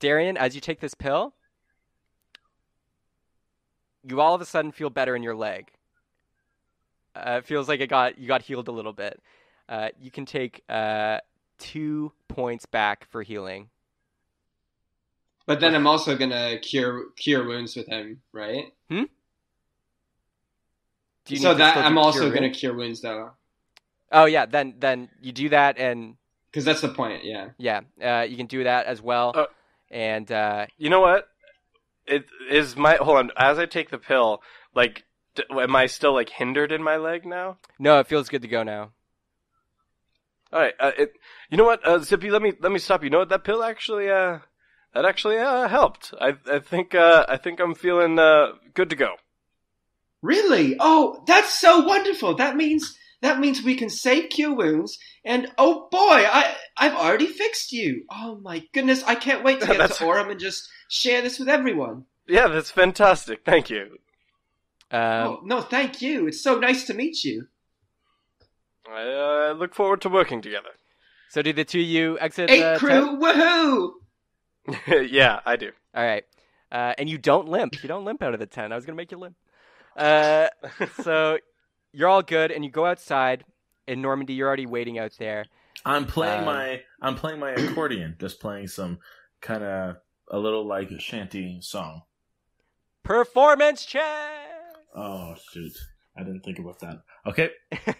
Darian, 0.00 0.36
as 0.36 0.54
you 0.54 0.60
take 0.60 0.80
this 0.80 0.94
pill, 0.94 1.34
you 4.02 4.20
all 4.20 4.34
of 4.34 4.40
a 4.40 4.44
sudden 4.44 4.72
feel 4.72 4.90
better 4.90 5.16
in 5.16 5.22
your 5.22 5.34
leg. 5.34 5.70
Uh, 7.14 7.36
it 7.38 7.46
feels 7.46 7.68
like 7.68 7.80
it 7.80 7.88
got 7.88 8.18
you 8.18 8.26
got 8.26 8.42
healed 8.42 8.68
a 8.68 8.72
little 8.72 8.92
bit. 8.92 9.20
Uh, 9.68 9.88
you 10.00 10.10
can 10.10 10.26
take 10.26 10.62
uh, 10.68 11.18
two 11.58 12.12
points 12.28 12.66
back 12.66 13.06
for 13.10 13.22
healing. 13.22 13.70
But 15.46 15.60
then 15.60 15.74
I'm 15.74 15.86
also 15.86 16.16
gonna 16.16 16.58
cure 16.58 17.10
cure 17.16 17.46
wounds 17.46 17.76
with 17.76 17.86
him, 17.86 18.22
right? 18.32 18.72
Do 21.26 21.34
you 21.34 21.40
so 21.40 21.50
need 21.52 21.58
that 21.58 21.70
still 21.72 21.82
I'm 21.82 21.98
also 21.98 22.20
cure 22.20 22.34
gonna 22.34 22.50
cure 22.50 22.74
wounds 22.74 23.00
though, 23.00 23.30
Oh 24.12 24.26
yeah, 24.26 24.46
then 24.46 24.74
then 24.78 25.08
you 25.20 25.32
do 25.32 25.48
that, 25.50 25.78
and 25.78 26.16
because 26.50 26.64
that's 26.64 26.80
the 26.80 26.88
point. 26.88 27.24
Yeah. 27.24 27.50
yeah, 27.58 27.80
uh, 28.02 28.22
you 28.22 28.36
can 28.36 28.46
do 28.46 28.64
that 28.64 28.86
as 28.86 29.02
well. 29.02 29.32
Uh, 29.34 29.46
and 29.90 30.30
uh, 30.30 30.66
You 30.78 30.90
know 30.90 31.00
what? 31.00 31.28
It 32.06 32.26
is 32.50 32.76
my 32.76 32.96
hold 32.96 33.16
on. 33.18 33.30
As 33.36 33.58
I 33.58 33.66
take 33.66 33.90
the 33.90 33.98
pill, 33.98 34.42
like, 34.74 35.04
d- 35.34 35.44
am 35.50 35.74
I 35.74 35.86
still 35.86 36.12
like 36.12 36.28
hindered 36.28 36.70
in 36.72 36.82
my 36.82 36.96
leg 36.96 37.24
now? 37.24 37.58
no, 37.78 37.98
it 38.00 38.06
feels 38.06 38.28
good 38.28 38.42
to 38.42 38.48
go 38.48 38.62
now. 38.62 38.90
All 40.52 40.60
right. 40.60 40.74
Uh, 40.78 40.92
it, 40.96 41.12
you 41.50 41.56
know 41.56 41.64
what, 41.64 41.84
uh, 41.86 41.98
Zippy? 41.98 42.30
Let 42.30 42.42
me 42.42 42.52
let 42.60 42.70
me 42.70 42.78
stop. 42.78 43.02
You 43.02 43.10
know 43.10 43.20
what? 43.20 43.30
That 43.30 43.44
pill 43.44 43.64
actually, 43.64 44.10
uh, 44.10 44.38
that 44.94 45.04
actually 45.04 45.38
uh, 45.38 45.68
helped. 45.68 46.14
I 46.20 46.34
I 46.50 46.58
think 46.60 46.94
uh, 46.94 47.26
I 47.28 47.36
think 47.36 47.60
I'm 47.60 47.74
feeling 47.74 48.18
uh, 48.18 48.52
good 48.74 48.90
to 48.90 48.96
go. 48.96 49.16
Really? 50.22 50.76
Oh, 50.80 51.22
that's 51.26 51.52
so 51.58 51.80
wonderful. 51.80 52.34
That 52.36 52.56
means 52.56 52.96
that 53.20 53.38
means 53.40 53.62
we 53.62 53.74
can 53.74 53.90
save 53.90 54.30
cure 54.30 54.54
wounds. 54.54 54.98
And 55.24 55.50
oh 55.58 55.88
boy, 55.90 55.98
I 56.26 56.54
I've 56.76 56.94
already 56.94 57.26
fixed 57.26 57.72
you. 57.72 58.04
Oh 58.10 58.38
my 58.42 58.62
goodness, 58.72 59.02
I 59.04 59.14
can't 59.14 59.44
wait 59.44 59.60
to 59.60 59.66
get 59.66 59.78
That's- 59.78 59.98
to 59.98 60.04
Orem 60.04 60.30
and 60.30 60.40
just 60.40 60.68
share 60.88 61.22
this 61.22 61.38
with 61.38 61.48
everyone. 61.48 62.04
Yeah, 62.26 62.48
that's 62.48 62.70
fantastic. 62.70 63.44
Thank 63.44 63.68
you. 63.68 63.98
Um, 64.90 65.00
oh 65.00 65.40
no, 65.44 65.60
thank 65.60 66.00
you. 66.00 66.26
It's 66.26 66.42
so 66.42 66.58
nice 66.58 66.84
to 66.84 66.94
meet 66.94 67.22
you. 67.24 67.48
I 68.90 69.50
uh, 69.50 69.54
look 69.54 69.74
forward 69.74 70.00
to 70.02 70.08
working 70.08 70.40
together. 70.42 70.70
So 71.30 71.42
do 71.42 71.52
the 71.52 71.64
two 71.64 71.80
of 71.80 71.86
you 71.86 72.18
exit? 72.20 72.48
Eight 72.50 72.78
crew, 72.78 72.90
tent? 72.90 73.20
woohoo! 73.20 73.92
yeah, 74.88 75.40
I 75.44 75.56
do. 75.56 75.70
All 75.94 76.04
right, 76.04 76.24
uh, 76.72 76.94
and 76.98 77.08
you 77.08 77.18
don't 77.18 77.48
limp. 77.48 77.82
You 77.82 77.88
don't 77.88 78.04
limp 78.04 78.22
out 78.22 78.34
of 78.34 78.40
the 78.40 78.46
tent. 78.46 78.72
I 78.72 78.76
was 78.76 78.84
gonna 78.86 78.96
make 78.96 79.10
you 79.12 79.18
limp. 79.18 79.36
Uh, 79.96 80.48
so 81.02 81.38
you're 81.92 82.08
all 82.08 82.22
good, 82.22 82.50
and 82.50 82.64
you 82.64 82.70
go 82.70 82.86
outside. 82.86 83.44
In 83.86 84.00
Normandy, 84.00 84.32
you're 84.32 84.48
already 84.48 84.64
waiting 84.64 84.98
out 84.98 85.12
there. 85.18 85.44
I'm 85.84 86.06
playing 86.06 86.38
Um, 86.40 86.44
my 86.46 86.82
I'm 87.02 87.14
playing 87.16 87.38
my 87.38 87.50
accordion, 87.50 88.16
just 88.20 88.40
playing 88.40 88.68
some 88.68 88.98
kind 89.42 89.62
of 89.62 89.96
a 90.30 90.38
little 90.38 90.66
like 90.66 90.88
shanty 91.00 91.58
song. 91.60 92.00
Performance 93.02 93.84
check. 93.84 94.48
Oh 94.96 95.34
shoot, 95.52 95.76
I 96.16 96.22
didn't 96.22 96.40
think 96.40 96.58
about 96.58 96.78
that. 96.80 97.02
Okay. 97.26 97.50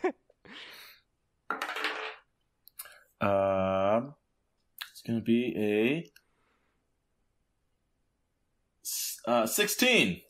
Um, 3.20 4.14
it's 4.90 5.00
gonna 5.06 5.20
be 5.20 5.54
a 5.56 6.10
s- 8.84 9.13
uh, 9.26 9.46
sixteen. 9.46 10.20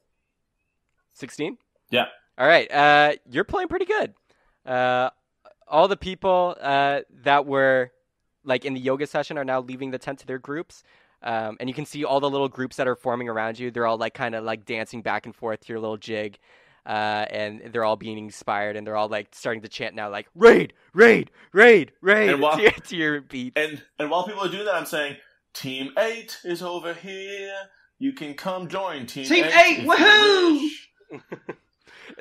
Sixteen. 1.13 1.59
Yeah. 1.91 2.07
All 2.39 2.47
right. 2.47 2.71
Uh, 2.71 3.13
you're 3.31 3.45
playing 3.45 3.69
pretty 3.69 3.85
good. 3.85 4.15
Uh, 4.67 5.11
all 5.69 5.89
the 5.89 5.97
people 5.97 6.57
uh, 6.61 7.01
that 7.23 7.47
were 7.47 7.93
like 8.45 8.65
in 8.65 8.75
the 8.75 8.81
yoga 8.81 9.07
session 9.07 9.39
are 9.39 9.45
now 9.45 9.61
leaving 9.61 9.91
the 9.91 9.99
tent 9.99 10.19
to 10.21 10.27
their 10.27 10.39
groups. 10.39 10.83
Um, 11.23 11.57
and 11.61 11.69
you 11.71 11.75
can 11.75 11.87
see 11.87 12.05
all 12.05 12.21
the 12.21 12.29
little 12.29 12.49
groups 12.49 12.77
that 12.77 12.87
are 12.87 12.97
forming 12.97 13.29
around 13.29 13.59
you. 13.59 13.71
They're 13.71 13.87
all 13.87 13.97
like 13.97 14.13
kind 14.15 14.35
of 14.35 14.45
like 14.45 14.67
dancing 14.67 15.01
back 15.01 15.25
and 15.25 15.35
forth 15.35 15.61
to 15.61 15.73
your 15.73 15.81
little 15.81 15.97
jig. 15.97 16.39
Uh, 16.85 17.25
and 17.31 17.63
they're 17.73 17.85
all 17.85 17.97
being 17.97 18.19
inspired 18.19 18.77
and 18.77 18.87
they're 18.87 18.97
all 18.97 19.09
like 19.09 19.29
starting 19.33 19.63
to 19.63 19.69
chant 19.69 19.95
now 19.95 20.11
like 20.11 20.27
raid, 20.35 20.75
raid, 20.93 21.31
raid, 21.55 21.93
raid 22.03 22.29
And 22.29 22.43
while- 22.43 22.57
to, 22.57 22.63
your, 22.63 22.73
to 22.73 22.97
your 22.97 23.21
beat. 23.23 23.55
And 23.57 23.83
and 23.99 24.11
while 24.11 24.27
people 24.27 24.43
are 24.45 24.51
doing 24.51 24.67
that, 24.67 24.75
I'm 24.75 24.85
saying, 24.85 25.17
Team 25.55 25.93
Eight 25.97 26.39
is 26.45 26.63
over 26.63 26.93
here. 26.93 27.55
You 27.99 28.13
can 28.13 28.35
come 28.35 28.69
join 28.69 29.07
Team, 29.07 29.27
Team 29.27 29.45
Eight. 29.45 29.55
Eight, 29.55 29.87
woohoo! 29.87 30.69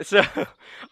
So 0.02 0.24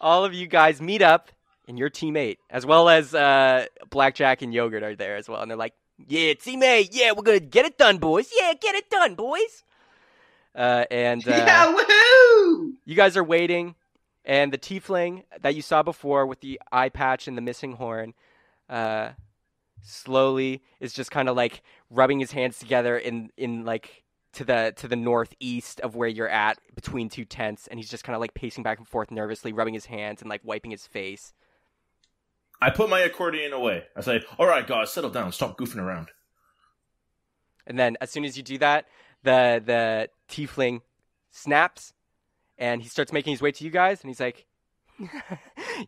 all 0.00 0.24
of 0.24 0.32
you 0.32 0.46
guys 0.46 0.80
meet 0.80 1.02
up 1.02 1.30
and 1.66 1.78
your 1.78 1.90
teammate, 1.90 2.36
as 2.50 2.64
well 2.64 2.88
as 2.88 3.14
uh, 3.14 3.66
Blackjack 3.90 4.42
and 4.42 4.52
Yogurt 4.54 4.82
are 4.82 4.94
there 4.94 5.16
as 5.16 5.28
well, 5.28 5.40
and 5.40 5.50
they're 5.50 5.58
like, 5.58 5.74
"Yeah, 6.06 6.34
teammate, 6.34 6.90
yeah, 6.92 7.12
we're 7.12 7.22
gonna 7.22 7.40
get 7.40 7.64
it 7.64 7.78
done, 7.78 7.98
boys. 7.98 8.30
Yeah, 8.38 8.52
get 8.60 8.74
it 8.74 8.90
done, 8.90 9.14
boys." 9.14 9.64
Uh, 10.54 10.84
and 10.90 11.26
uh, 11.26 11.30
yeah, 11.30 11.74
woohoo! 11.74 12.72
you 12.84 12.94
guys 12.94 13.16
are 13.16 13.24
waiting, 13.24 13.74
and 14.24 14.52
the 14.52 14.58
tiefling 14.58 15.24
that 15.40 15.54
you 15.56 15.62
saw 15.62 15.82
before 15.82 16.26
with 16.26 16.40
the 16.40 16.60
eye 16.70 16.88
patch 16.90 17.26
and 17.26 17.36
the 17.36 17.42
missing 17.42 17.72
horn, 17.72 18.14
uh, 18.68 19.10
slowly 19.82 20.62
is 20.78 20.92
just 20.92 21.10
kind 21.10 21.28
of 21.28 21.36
like 21.36 21.62
rubbing 21.90 22.20
his 22.20 22.32
hands 22.32 22.58
together 22.58 22.96
in 22.96 23.30
in 23.36 23.64
like 23.64 24.04
to 24.34 24.44
the 24.44 24.72
to 24.76 24.88
the 24.88 24.96
northeast 24.96 25.80
of 25.80 25.94
where 25.94 26.08
you're 26.08 26.28
at, 26.28 26.58
between 26.74 27.08
two 27.08 27.24
tents, 27.24 27.66
and 27.66 27.78
he's 27.78 27.90
just 27.90 28.04
kind 28.04 28.14
of 28.14 28.20
like 28.20 28.34
pacing 28.34 28.62
back 28.62 28.78
and 28.78 28.88
forth 28.88 29.10
nervously, 29.10 29.52
rubbing 29.52 29.74
his 29.74 29.86
hands 29.86 30.20
and 30.20 30.30
like 30.30 30.40
wiping 30.44 30.70
his 30.70 30.86
face. 30.86 31.32
I 32.60 32.70
put 32.70 32.88
my 32.88 33.00
accordion 33.00 33.52
away. 33.52 33.84
I 33.96 34.00
say, 34.02 34.22
"All 34.38 34.46
right, 34.46 34.66
guys, 34.66 34.92
settle 34.92 35.10
down. 35.10 35.32
Stop 35.32 35.58
goofing 35.58 35.82
around." 35.82 36.08
And 37.66 37.78
then 37.78 37.96
as 38.00 38.10
soon 38.10 38.24
as 38.24 38.36
you 38.36 38.42
do 38.42 38.58
that, 38.58 38.86
the 39.22 39.62
the 39.64 40.08
tiefling 40.28 40.80
snaps 41.30 41.92
and 42.58 42.82
he 42.82 42.88
starts 42.88 43.12
making 43.12 43.32
his 43.32 43.40
way 43.40 43.50
to 43.50 43.64
you 43.64 43.70
guys 43.70 44.02
and 44.02 44.10
he's 44.10 44.20
like 44.20 44.46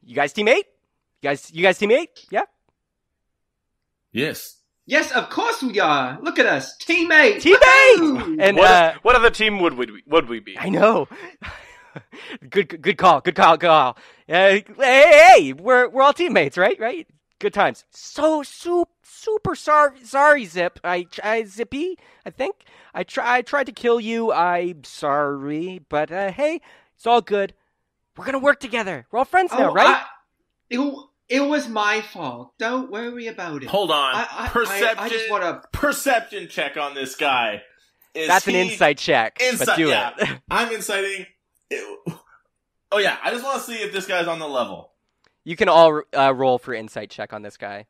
You 0.03 0.15
guys 0.15 0.33
teammate 0.33 0.65
You 1.21 1.31
guys 1.31 1.51
you 1.53 1.63
guys 1.63 1.79
teammate 1.79 2.01
8? 2.01 2.27
Yeah. 2.31 2.43
Yes. 4.13 4.61
Yes, 4.87 5.13
of 5.13 5.31
course 5.31 5.63
we 5.63 5.81
are. 5.81 6.19
Look 6.21 6.39
at 6.39 6.47
us, 6.47 6.77
teammates. 6.77 7.43
Teammates. 7.43 8.37
And 8.39 8.57
what, 8.57 8.71
uh, 8.71 8.95
what 9.03 9.17
other 9.17 9.31
team 9.31 9.61
would 9.61 9.75
we 9.75 10.03
would 10.07 10.29
we 10.29 10.41
be? 10.41 10.59
I 10.59 10.69
know. 10.69 11.09
good 12.51 12.83
good 12.83 12.99
call. 12.99 13.21
Good 13.21 13.35
call. 13.35 13.57
Good 13.57 13.67
call. 13.69 13.91
Uh, 13.91 14.33
hey, 14.35 14.65
hey, 14.79 15.33
hey, 15.37 15.53
we're 15.55 15.89
we're 15.89 16.03
all 16.03 16.13
teammates, 16.13 16.59
right? 16.59 16.79
Right? 16.79 17.07
Good 17.39 17.55
times. 17.55 17.85
So 17.91 18.43
super 18.43 18.91
super 19.03 19.55
sorry 19.55 20.05
sorry 20.05 20.45
Zip. 20.45 20.79
I 20.85 21.07
I 21.23 21.45
Zippy, 21.45 21.99
I 22.27 22.31
think. 22.31 22.65
I 22.93 23.05
try 23.05 23.37
I 23.39 23.43
tried 23.43 23.65
to 23.67 23.73
kill 23.73 24.01
you. 24.01 24.33
I'm 24.33 24.85
sorry, 24.85 25.81
but 25.89 26.13
uh, 26.13 26.31
hey, 26.31 26.61
it's 26.95 27.07
all 27.07 27.23
good. 27.23 27.55
We're 28.17 28.25
going 28.27 28.35
to 28.35 28.39
work 28.39 28.61
together. 28.61 29.07
We're 29.11 29.19
all 29.21 29.25
friends 29.25 29.51
now, 29.53 29.71
Oh, 29.71 29.73
right? 29.75 29.97
I- 29.97 30.05
it, 30.71 30.79
it 31.29 31.41
was 31.41 31.69
my 31.69 32.01
fault. 32.01 32.53
Don't 32.59 32.91
worry 32.91 33.27
about 33.27 33.63
it. 33.63 33.69
Hold 33.69 33.91
on. 33.91 34.15
I, 34.15 34.27
I, 34.31 34.49
perception. 34.49 34.99
I, 34.99 35.05
I 35.05 35.09
just 35.09 35.31
want 35.31 35.45
a 35.45 35.63
perception 35.73 36.49
check 36.49 36.77
on 36.77 36.95
this 36.95 37.17
guy. 37.17 37.63
Is 38.15 38.29
That's 38.29 38.47
an 38.47 38.55
insight 38.55 38.99
check. 38.99 39.41
Insight. 39.41 39.77
do 39.77 39.89
yeah. 39.89 40.13
it. 40.17 40.41
I'm 40.51 40.73
inciting. 40.73 41.27
Oh 42.93 42.99
yeah, 42.99 43.17
I 43.25 43.31
just 43.31 43.43
want 43.43 43.59
to 43.59 43.65
see 43.65 43.83
if 43.83 43.93
this 43.93 44.07
guy's 44.07 44.29
on 44.29 44.39
the 44.39 44.47
level. 44.47 44.93
You 45.43 45.57
can 45.57 45.69
all 45.69 46.03
uh, 46.17 46.33
roll 46.33 46.59
for 46.59 46.73
insight 46.73 47.11
check 47.11 47.33
on 47.33 47.43
this 47.43 47.57
guy. 47.57 47.87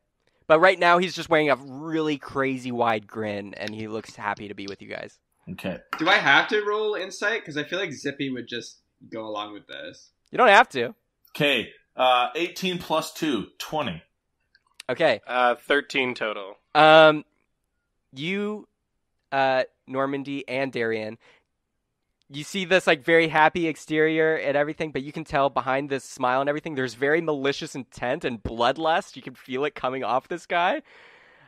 But 0.47 0.59
right 0.59 0.77
now 0.77 0.97
he's 0.97 1.15
just 1.15 1.29
wearing 1.29 1.49
a 1.49 1.55
really 1.55 2.17
crazy 2.17 2.71
wide 2.71 3.07
grin 3.07 3.53
and 3.55 3.73
he 3.73 3.87
looks 3.87 4.15
happy 4.15 4.47
to 4.47 4.55
be 4.55 4.67
with 4.67 4.81
you 4.81 4.89
guys. 4.89 5.19
Okay. 5.51 5.77
Do 5.97 6.07
I 6.07 6.15
have 6.15 6.47
to 6.49 6.63
roll 6.63 6.95
insight? 6.95 7.41
Because 7.41 7.57
I 7.57 7.63
feel 7.63 7.79
like 7.79 7.91
Zippy 7.91 8.29
would 8.29 8.47
just 8.47 8.81
go 9.11 9.25
along 9.25 9.53
with 9.53 9.67
this. 9.67 10.11
You 10.31 10.37
don't 10.37 10.49
have 10.49 10.69
to. 10.69 10.95
Okay. 11.35 11.69
Uh, 11.95 12.29
18 12.35 12.77
plus 12.79 13.13
2, 13.13 13.47
20. 13.57 14.01
Okay. 14.89 15.21
Uh, 15.25 15.55
thirteen 15.55 16.13
total. 16.13 16.57
Um 16.75 17.25
you 18.13 18.67
uh 19.31 19.63
Normandy 19.87 20.47
and 20.47 20.71
Darian 20.71 21.17
you 22.29 22.43
see 22.43 22.65
this 22.65 22.87
like 22.87 23.03
very 23.03 23.27
happy 23.27 23.67
exterior 23.67 24.35
and 24.35 24.57
everything, 24.57 24.91
but 24.91 25.03
you 25.03 25.11
can 25.11 25.23
tell 25.23 25.49
behind 25.49 25.89
this 25.89 26.03
smile 26.03 26.39
and 26.41 26.49
everything, 26.49 26.75
there's 26.75 26.95
very 26.95 27.21
malicious 27.21 27.75
intent 27.75 28.25
and 28.25 28.41
bloodlust. 28.41 29.15
You 29.15 29.21
can 29.21 29.35
feel 29.35 29.63
it 29.65 29.75
coming 29.75 30.03
off 30.03 30.27
this 30.27 30.45
guy. 30.45 30.81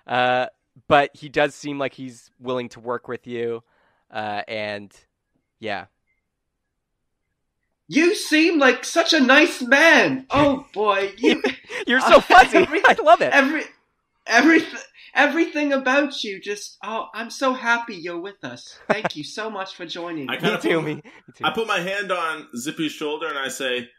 Uh, 0.05 0.47
but 0.87 1.09
he 1.15 1.29
does 1.29 1.55
seem 1.55 1.79
like 1.79 1.93
he's 1.93 2.29
willing 2.39 2.69
to 2.69 2.79
work 2.79 3.07
with 3.07 3.25
you. 3.25 3.63
Uh, 4.11 4.43
and 4.47 4.93
yeah, 5.59 5.85
You 7.87 8.15
seem 8.15 8.59
like 8.59 8.83
such 8.83 9.13
a 9.13 9.19
nice 9.19 9.61
man. 9.61 10.25
Oh 10.29 10.65
boy, 10.73 11.13
you 11.17 11.41
you're 11.87 12.01
so 12.01 12.17
uh, 12.17 12.21
fuzzy. 12.21 12.57
Every- 12.57 12.81
I 12.85 12.95
love 13.03 13.21
it. 13.21 13.31
every 13.33 13.63
everything 14.25 14.79
everything 15.15 15.73
about 15.73 16.23
you 16.23 16.39
just 16.39 16.77
oh 16.83 17.07
I'm 17.13 17.29
so 17.29 17.53
happy 17.53 17.95
you're 17.95 18.19
with 18.19 18.43
us. 18.43 18.77
Thank 18.89 19.15
you 19.15 19.23
so 19.23 19.49
much 19.49 19.75
for 19.75 19.85
joining. 19.85 20.29
I 20.29 20.33
me 20.35 20.39
kinda 20.41 20.59
too. 20.61 20.75
put- 20.79 20.85
Me, 20.85 20.93
me 20.95 21.01
too. 21.35 21.45
I 21.45 21.51
put 21.51 21.67
my 21.67 21.79
hand 21.79 22.11
on 22.11 22.47
Zippy's 22.57 22.91
shoulder 22.91 23.27
and 23.27 23.37
I 23.37 23.47
say, 23.47 23.89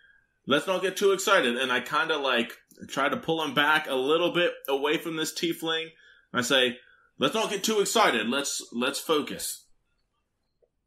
let's 0.47 0.67
not 0.67 0.83
get 0.83 0.97
too 0.97 1.13
excited. 1.13 1.57
And 1.57 1.73
I 1.73 1.81
kind 1.81 2.11
of 2.11 2.21
like 2.21 2.53
try 2.89 3.09
to 3.09 3.17
pull 3.17 3.43
him 3.43 3.55
back 3.55 3.89
a 3.89 3.95
little 3.95 4.33
bit 4.33 4.53
away 4.69 4.99
from 4.99 5.17
this 5.17 5.33
tiefling. 5.35 5.87
I 6.33 6.43
say, 6.43 6.77
let's 7.19 7.35
not 7.35 7.51
get 7.51 7.65
too 7.65 7.81
excited. 7.81 8.29
Let's, 8.29 8.63
let's 8.73 9.01
focus. 9.01 9.65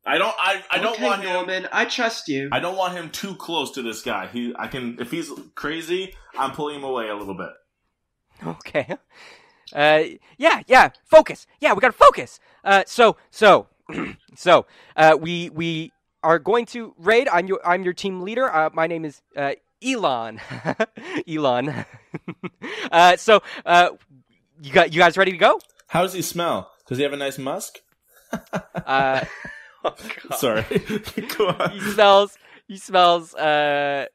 I 0.05 0.17
don't, 0.17 0.33
I, 0.37 0.63
I 0.71 0.79
don't 0.79 0.93
okay, 0.93 1.03
want 1.03 1.23
him, 1.23 1.33
Norman. 1.33 1.67
I 1.71 1.85
trust 1.85 2.27
you. 2.27 2.49
I 2.51 2.59
don't 2.59 2.75
want 2.75 2.93
him 2.93 3.09
too 3.11 3.35
close 3.35 3.71
to 3.71 3.81
this 3.83 4.01
guy. 4.01 4.27
He, 4.27 4.53
I 4.57 4.67
can, 4.67 4.97
if 4.99 5.11
he's 5.11 5.31
crazy, 5.55 6.15
I'm 6.37 6.51
pulling 6.51 6.77
him 6.77 6.83
away 6.83 7.09
a 7.09 7.15
little 7.15 7.35
bit. 7.35 7.51
Okay. 8.45 8.97
Uh, 9.73 10.03
yeah, 10.37 10.61
yeah. 10.67 10.89
Focus. 11.05 11.47
Yeah, 11.59 11.73
we 11.73 11.81
gotta 11.81 11.93
focus. 11.93 12.39
Uh, 12.63 12.83
so, 12.87 13.17
so, 13.29 13.67
so, 14.35 14.65
uh, 14.95 15.17
we 15.19 15.49
we 15.51 15.91
are 16.23 16.39
going 16.39 16.65
to 16.67 16.93
raid. 16.97 17.27
I'm 17.29 17.47
your 17.47 17.59
I'm 17.65 17.83
your 17.83 17.93
team 17.93 18.21
leader. 18.21 18.53
Uh, 18.53 18.69
my 18.73 18.87
name 18.87 19.05
is 19.05 19.21
uh, 19.35 19.53
Elon. 19.83 20.41
Elon. 21.27 21.85
uh, 22.91 23.17
so, 23.17 23.41
uh, 23.65 23.89
you 24.61 24.73
got 24.73 24.93
you 24.93 24.99
guys 24.99 25.17
ready 25.17 25.31
to 25.31 25.37
go? 25.37 25.59
How 25.87 26.01
does 26.01 26.13
he 26.13 26.21
smell? 26.21 26.71
Does 26.87 26.97
he 26.97 27.03
have 27.03 27.13
a 27.13 27.17
nice 27.17 27.37
musk? 27.37 27.79
Uh, 28.85 29.23
Oh, 29.83 29.95
God. 30.29 30.37
Sorry. 30.37 30.61
Go 31.37 31.53
he 31.71 31.79
smells. 31.79 32.37
He 32.67 32.77
smells. 32.77 33.33
Uh, 33.35 34.05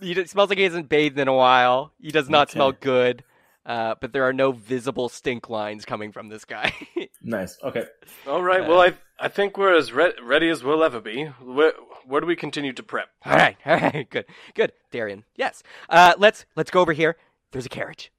he 0.00 0.14
smells 0.26 0.48
like 0.48 0.58
he 0.58 0.64
hasn't 0.64 0.88
bathed 0.88 1.18
in 1.18 1.28
a 1.28 1.34
while. 1.34 1.92
He 2.00 2.10
does 2.10 2.28
not 2.28 2.48
Okay. 2.48 2.56
smell 2.58 2.72
good. 2.72 3.24
Uh, 3.64 3.94
but 4.00 4.12
there 4.12 4.24
are 4.24 4.32
no 4.32 4.50
visible 4.50 5.08
stink 5.08 5.48
lines 5.48 5.84
coming 5.84 6.10
from 6.12 6.28
this 6.28 6.44
guy. 6.44 6.72
Nice. 7.24 7.56
Okay. 7.62 7.84
All 8.26 8.42
right. 8.42 8.62
Uh, 8.62 8.68
well, 8.68 8.80
I 8.80 8.94
I 9.16 9.28
think 9.28 9.56
we're 9.56 9.76
as 9.76 9.92
re- 9.92 10.12
ready 10.20 10.48
as 10.48 10.64
we'll 10.64 10.82
ever 10.82 11.00
be. 11.00 11.26
Where 11.40 11.72
where 12.04 12.20
do 12.20 12.26
we 12.26 12.34
continue 12.34 12.72
to 12.72 12.82
prep? 12.82 13.10
All 13.24 13.32
right, 13.34 13.56
all 13.64 13.76
right, 13.76 14.10
good, 14.10 14.24
good, 14.56 14.72
Darian. 14.90 15.22
Yes. 15.36 15.62
Uh, 15.88 16.14
let's 16.18 16.46
let's 16.56 16.72
go 16.72 16.80
over 16.80 16.92
here. 16.92 17.16
There's 17.52 17.64
a 17.64 17.68
carriage, 17.68 18.10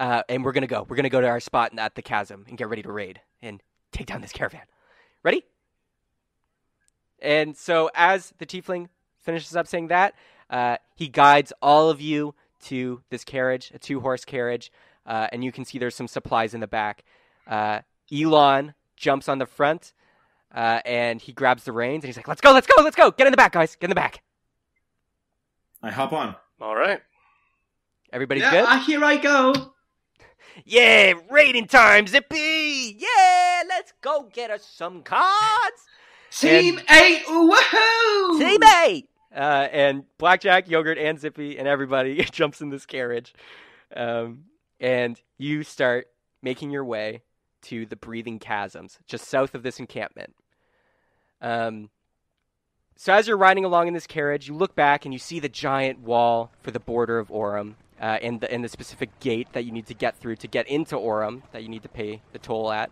uh, 0.00 0.24
and 0.28 0.44
we're 0.44 0.50
gonna 0.50 0.66
go. 0.66 0.84
We're 0.88 0.96
gonna 0.96 1.10
go 1.10 1.20
to 1.20 1.28
our 1.28 1.38
spot 1.38 1.78
at 1.78 1.94
the 1.94 2.02
chasm 2.02 2.44
and 2.48 2.58
get 2.58 2.68
ready 2.68 2.82
to 2.82 2.90
raid 2.90 3.20
and 3.40 3.62
take 3.92 4.08
down 4.08 4.20
this 4.20 4.32
caravan. 4.32 4.62
Ready? 5.22 5.44
And 7.22 7.56
so, 7.56 7.90
as 7.94 8.32
the 8.38 8.46
tiefling 8.46 8.88
finishes 9.18 9.56
up 9.56 9.66
saying 9.66 9.88
that, 9.88 10.14
uh, 10.48 10.76
he 10.96 11.08
guides 11.08 11.52
all 11.62 11.90
of 11.90 12.00
you 12.00 12.34
to 12.62 13.02
this 13.10 13.24
carriage, 13.24 13.70
a 13.74 13.78
two-horse 13.78 14.24
carriage, 14.24 14.72
uh, 15.06 15.28
and 15.32 15.42
you 15.44 15.52
can 15.52 15.64
see 15.64 15.78
there's 15.78 15.94
some 15.94 16.08
supplies 16.08 16.54
in 16.54 16.60
the 16.60 16.66
back. 16.66 17.04
Uh, 17.46 17.80
Elon 18.12 18.74
jumps 18.96 19.28
on 19.28 19.38
the 19.38 19.46
front, 19.46 19.92
uh, 20.54 20.80
and 20.84 21.20
he 21.20 21.32
grabs 21.32 21.64
the 21.64 21.72
reins, 21.72 22.04
and 22.04 22.08
he's 22.08 22.16
like, 22.16 22.28
"Let's 22.28 22.40
go, 22.40 22.52
let's 22.52 22.66
go, 22.66 22.82
let's 22.82 22.96
go! 22.96 23.10
Get 23.10 23.26
in 23.26 23.30
the 23.30 23.36
back, 23.36 23.52
guys! 23.52 23.76
Get 23.76 23.86
in 23.86 23.90
the 23.90 23.94
back!" 23.94 24.22
I 25.82 25.90
hop 25.90 26.12
on. 26.12 26.36
All 26.60 26.76
right. 26.76 27.00
Everybody's 28.12 28.42
yeah, 28.42 28.50
good? 28.50 28.64
uh, 28.64 28.78
here 28.80 29.04
I 29.04 29.16
go. 29.16 29.72
Yeah, 30.64 31.14
raiding 31.30 31.66
time, 31.66 32.06
Zippy! 32.06 32.96
Yeah, 32.98 33.62
let's 33.68 33.92
go 34.00 34.28
get 34.32 34.50
us 34.50 34.66
some 34.66 35.02
cards! 35.02 35.86
Team 36.30 36.80
eight, 36.90 37.24
woohoo! 37.26 38.38
Team 38.38 38.60
eight! 38.84 39.08
Uh, 39.34 39.68
and 39.72 40.04
Blackjack, 40.18 40.68
Yogurt, 40.68 40.98
and 40.98 41.18
Zippy, 41.18 41.58
and 41.58 41.66
everybody 41.68 42.24
jumps 42.32 42.60
in 42.60 42.70
this 42.70 42.86
carriage. 42.86 43.34
Um, 43.94 44.44
and 44.80 45.20
you 45.38 45.62
start 45.62 46.08
making 46.42 46.70
your 46.70 46.84
way 46.84 47.22
to 47.62 47.86
the 47.86 47.96
Breathing 47.96 48.38
Chasms, 48.38 48.98
just 49.06 49.28
south 49.28 49.54
of 49.54 49.62
this 49.62 49.78
encampment. 49.78 50.34
Um, 51.40 51.90
so 52.96 53.12
as 53.12 53.26
you're 53.26 53.36
riding 53.36 53.64
along 53.64 53.88
in 53.88 53.94
this 53.94 54.06
carriage, 54.06 54.48
you 54.48 54.54
look 54.54 54.74
back 54.74 55.04
and 55.04 55.12
you 55.12 55.18
see 55.18 55.40
the 55.40 55.48
giant 55.48 56.00
wall 56.00 56.52
for 56.62 56.70
the 56.70 56.80
border 56.80 57.18
of 57.18 57.28
Orem, 57.28 57.74
uh, 58.00 58.18
and 58.22 58.40
the 58.40 58.50
and 58.52 58.64
the 58.64 58.68
specific 58.68 59.18
gate 59.20 59.48
that 59.52 59.64
you 59.64 59.72
need 59.72 59.86
to 59.86 59.94
get 59.94 60.16
through 60.16 60.36
to 60.36 60.48
get 60.48 60.66
into 60.68 60.96
Orem 60.96 61.42
that 61.52 61.62
you 61.62 61.68
need 61.68 61.82
to 61.82 61.88
pay 61.88 62.22
the 62.32 62.38
toll 62.38 62.72
at. 62.72 62.90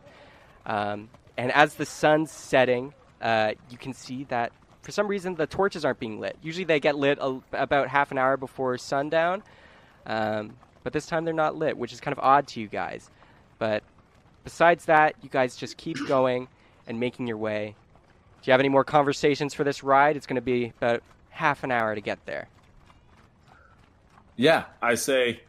Um, 0.67 1.09
and 1.37 1.53
as 1.53 1.75
the 1.75 1.87
sun's 1.87 2.31
setting, 2.31 2.95
uh, 3.21 3.53
you 3.71 3.79
can 3.79 3.93
see 3.93 4.25
that 4.25 4.53
for 4.83 4.93
some 4.93 5.09
reason 5.09 5.35
the 5.35 5.47
torches 5.47 5.85
aren't 5.85 5.99
being 5.99 6.21
lit. 6.21 6.37
Usually 6.43 6.65
they 6.65 6.81
get 6.81 6.97
lit 6.97 7.19
a, 7.21 7.41
about 7.53 7.89
half 7.89 8.11
an 8.11 8.19
hour 8.19 8.37
before 8.37 8.79
sundown, 8.79 9.43
um, 10.07 10.55
but 10.83 10.93
this 10.93 11.07
time 11.07 11.25
they're 11.25 11.35
not 11.35 11.57
lit, 11.57 11.77
which 11.77 11.93
is 11.93 12.01
kind 12.01 12.17
of 12.17 12.23
odd 12.23 12.47
to 12.49 12.61
you 12.61 12.69
guys. 12.69 13.11
But 13.59 13.83
besides 14.45 14.87
that, 14.87 15.15
you 15.23 15.29
guys 15.29 15.57
just 15.57 15.77
keep 15.77 15.97
going 16.09 16.49
and 16.87 16.99
making 16.99 17.27
your 17.27 17.37
way. 17.37 17.75
Do 18.43 18.49
you 18.49 18.53
have 18.53 18.61
any 18.61 18.69
more 18.69 18.85
conversations 18.85 19.53
for 19.53 19.65
this 19.65 19.83
ride? 19.83 20.17
It's 20.17 20.27
going 20.27 20.37
to 20.37 20.41
be 20.41 20.73
about 20.79 21.03
half 21.31 21.65
an 21.65 21.73
hour 21.73 21.95
to 21.95 22.01
get 22.01 22.25
there. 22.25 22.49
Yeah, 24.37 24.65
I 24.81 24.95
say, 24.95 25.41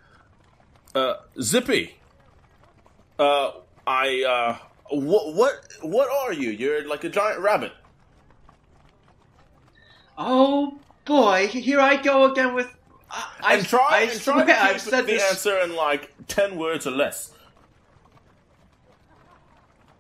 uh, 0.96 1.14
Zippy. 1.40 1.96
Uh, 3.20 3.52
I, 3.86 4.24
uh, 4.24 4.66
what, 4.90 5.34
what, 5.34 5.68
what 5.82 6.10
are 6.10 6.34
you? 6.34 6.50
You're 6.50 6.88
like 6.88 7.04
a 7.04 7.10
giant 7.10 7.42
rabbit. 7.42 7.72
Oh 10.18 10.78
boy, 11.06 11.48
here 11.48 11.80
I 11.80 11.96
go 11.96 12.32
again 12.32 12.54
with. 12.54 12.68
I, 13.10 13.30
I, 13.42 13.62
try, 13.62 13.88
I 13.90 14.02
and 14.02 14.22
try 14.22 14.40
to 14.40 14.46
keep 14.46 14.62
I've 14.62 14.82
said 14.82 15.02
the 15.02 15.14
this. 15.14 15.30
answer 15.32 15.58
in 15.60 15.76
like 15.76 16.14
ten 16.28 16.58
words 16.58 16.86
or 16.86 16.92
less. 16.92 17.32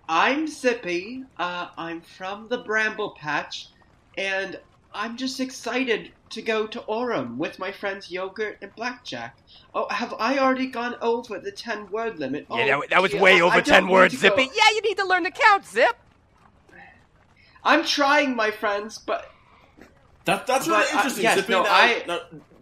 I'm 0.08 0.48
Zippy. 0.48 1.24
Uh, 1.38 1.70
I'm 1.78 2.02
from 2.02 2.48
the 2.50 2.58
Bramble 2.58 3.12
Patch, 3.12 3.70
and 4.18 4.60
I'm 4.94 5.18
just 5.18 5.40
excited 5.40 6.12
to 6.32 6.42
go 6.42 6.66
to 6.68 6.80
Orem 6.82 7.38
with 7.38 7.60
my 7.60 7.72
friends 7.72 8.10
Yogurt 8.12 8.58
and 8.62 8.74
Blackjack. 8.76 9.38
Oh, 9.74 9.88
have 9.90 10.14
I 10.20 10.40
already 10.40 10.68
gone 10.68 10.96
over 11.02 11.40
the 11.40 11.52
ten 11.52 11.90
word 11.92 12.20
limit? 12.20 12.48
Yeah, 12.50 12.76
oh, 12.78 12.82
that, 12.82 12.90
that 12.90 13.02
was 13.02 13.14
way 13.14 13.38
I- 13.38 13.42
over 13.42 13.58
I 13.58 13.62
10 13.62 13.88
words, 13.88 14.14
need 14.14 14.20
to 14.22 14.30
go- 14.30 14.36
Zippy. 14.36 14.52
Yeah, 14.56 14.70
you 14.76 14.82
need 14.82 14.98
to 14.98 15.06
learn 15.06 15.24
to 15.26 15.32
count, 15.32 15.66
Zip. 15.66 15.96
I'm 17.64 17.84
trying, 17.84 18.36
my 18.36 18.52
friends, 18.52 18.98
but 18.98 19.30
That, 20.26 20.48
that's 20.48 20.68
really 20.68 20.82
But, 20.84 20.94
uh, 20.94 20.98
interesting. 20.98 21.24
yes, 21.24 21.36
Zippy. 21.40 21.52
no, 21.54 21.64
Now- 21.64 21.70
I- 21.72 22.04
now, 22.08 22.20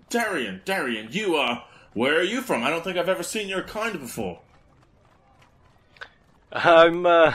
Darian, 0.10 0.62
Darian, 0.66 1.10
you 1.12 1.36
uh, 1.38 1.62
where 1.94 2.18
are 2.18 2.24
you 2.24 2.42
from? 2.42 2.64
I 2.64 2.70
don't 2.70 2.84
think 2.84 2.98
I've 2.98 3.10
ever 3.10 3.24
seen 3.24 3.48
your 3.50 3.62
kind 3.64 4.00
before. 4.00 4.40
I'm 6.52 7.06
uh 7.06 7.34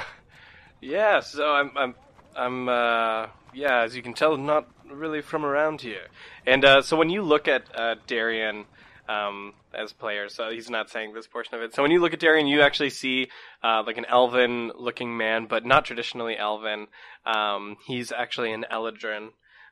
yeah, 0.81 1.21
so 1.21 1.53
I'm 1.53 1.71
I'm 1.77 1.95
I'm 2.35 2.69
uh 2.69 3.27
yeah, 3.53 3.81
as 3.83 3.95
you 3.95 4.03
can 4.03 4.15
tell, 4.15 4.37
not 4.39 4.67
really 4.95 5.23
from 5.23 5.45
around 5.45 5.81
here. 5.81 6.07
And 6.47 6.65
uh 6.65 6.83
so 6.83 6.97
when 6.97 7.11
you 7.11 7.23
look 7.23 7.49
at 7.49 7.65
uh 7.75 7.97
Darian 8.07 8.65
um 9.09 9.55
as 9.75 9.93
player, 9.93 10.29
so 10.29 10.51
he's 10.51 10.71
not 10.71 10.91
saying 10.91 11.13
this 11.13 11.27
portion 11.27 11.55
of 11.55 11.63
it. 11.63 11.75
So 11.75 11.83
when 11.83 11.91
you 11.91 12.01
look 12.01 12.13
at 12.13 12.21
Darian, 12.21 12.47
you 12.47 12.63
actually 12.63 12.91
see 12.91 13.29
uh 13.63 13.83
like 13.87 13.99
an 13.99 14.07
elven 14.07 14.71
looking 14.77 15.17
man, 15.17 15.47
but 15.47 15.65
not 15.65 15.85
traditionally 15.85 16.37
elven. 16.37 16.87
Um 17.25 17.77
he's 17.87 18.13
actually 18.13 18.53
an 18.53 18.67
Eladrin 18.71 19.31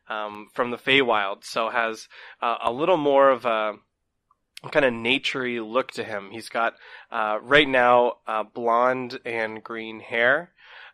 um 0.09 0.49
from 0.55 0.71
the 0.71 0.79
Feywild, 0.79 1.45
so 1.45 1.69
has 1.69 2.09
uh, 2.43 2.57
a 2.63 2.73
little 2.73 2.97
more 2.97 3.31
of 3.31 3.45
a 3.45 3.75
kind 4.69 4.85
of 4.85 4.93
naturey 4.93 5.67
look 5.67 5.91
to 5.93 6.05
him. 6.05 6.31
He's 6.31 6.49
got 6.51 6.75
uh, 7.11 7.39
right 7.43 7.69
now 7.69 8.19
uh, 8.27 8.43
blonde 8.43 9.19
and 9.25 9.65
green 9.65 10.01
hair, 10.01 10.51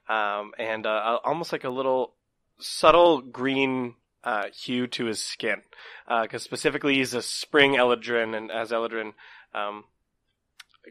um, 0.08 0.52
and 0.58 0.86
almost 0.86 1.50
like 1.50 1.64
a 1.64 1.70
little 1.70 2.14
subtle 2.58 3.20
green 3.20 3.94
uh, 4.26 4.48
hue 4.52 4.86
to 4.88 5.06
his 5.06 5.20
skin. 5.20 5.62
Because 6.06 6.42
specifically, 6.42 6.96
he's 6.96 7.14
a 7.14 7.22
spring 7.22 7.76
Eladrin, 7.76 8.36
and 8.36 8.50
as 8.50 8.72
Eladrin, 8.72 9.12
um, 9.54 9.84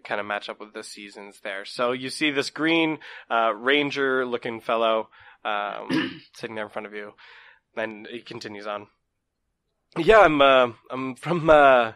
kind 0.04 0.20
of 0.20 0.26
match 0.26 0.50
up 0.50 0.60
with 0.60 0.74
the 0.74 0.84
seasons 0.84 1.40
there. 1.44 1.66
So 1.66 1.92
you 1.92 2.10
see 2.10 2.32
this 2.32 2.50
green 2.50 3.00
uh, 3.30 3.54
ranger-looking 3.54 4.62
fellow 4.62 5.10
um, 5.44 6.22
sitting 6.34 6.56
there 6.56 6.66
in 6.66 6.72
front 6.72 6.88
of 6.88 6.94
you, 6.94 7.14
and 7.76 8.08
he 8.10 8.22
continues 8.22 8.66
on. 8.66 8.88
Yeah, 9.98 10.20
I'm 10.20 10.42
uh, 10.42 10.72
I'm 10.90 11.16
from 11.16 11.50
uh, 11.50 11.94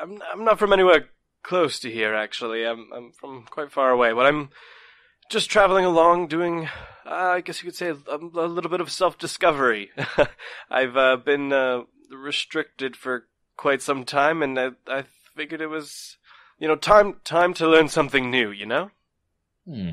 I'm 0.00 0.20
I'm 0.32 0.44
not 0.44 0.58
from 0.58 0.72
anywhere 0.72 1.10
close 1.42 1.78
to 1.80 1.90
here 1.90 2.14
actually. 2.14 2.64
I'm 2.66 2.90
I'm 2.94 3.12
from 3.12 3.44
quite 3.48 3.70
far 3.70 3.90
away, 3.90 4.12
but 4.12 4.26
I'm 4.26 4.50
just 5.28 5.50
traveling 5.50 5.84
along 5.84 6.28
doing 6.28 6.68
uh, 7.06 7.32
I 7.34 7.40
guess 7.40 7.62
you 7.62 7.70
could 7.70 7.76
say 7.76 7.88
a, 7.88 8.16
a 8.16 8.46
little 8.46 8.70
bit 8.70 8.82
of 8.82 8.90
self-discovery. 8.90 9.90
I've 10.70 10.96
uh, 10.96 11.16
been 11.16 11.52
uh, 11.52 11.82
restricted 12.10 12.96
for 12.96 13.26
quite 13.56 13.80
some 13.82 14.04
time 14.04 14.42
and 14.42 14.58
I 14.58 14.70
I 14.86 15.04
figured 15.34 15.60
it 15.60 15.68
was 15.68 16.16
you 16.58 16.68
know 16.68 16.76
time 16.76 17.16
time 17.24 17.54
to 17.54 17.68
learn 17.68 17.88
something 17.88 18.30
new, 18.30 18.50
you 18.50 18.66
know? 18.66 18.90
Hmm. 19.66 19.90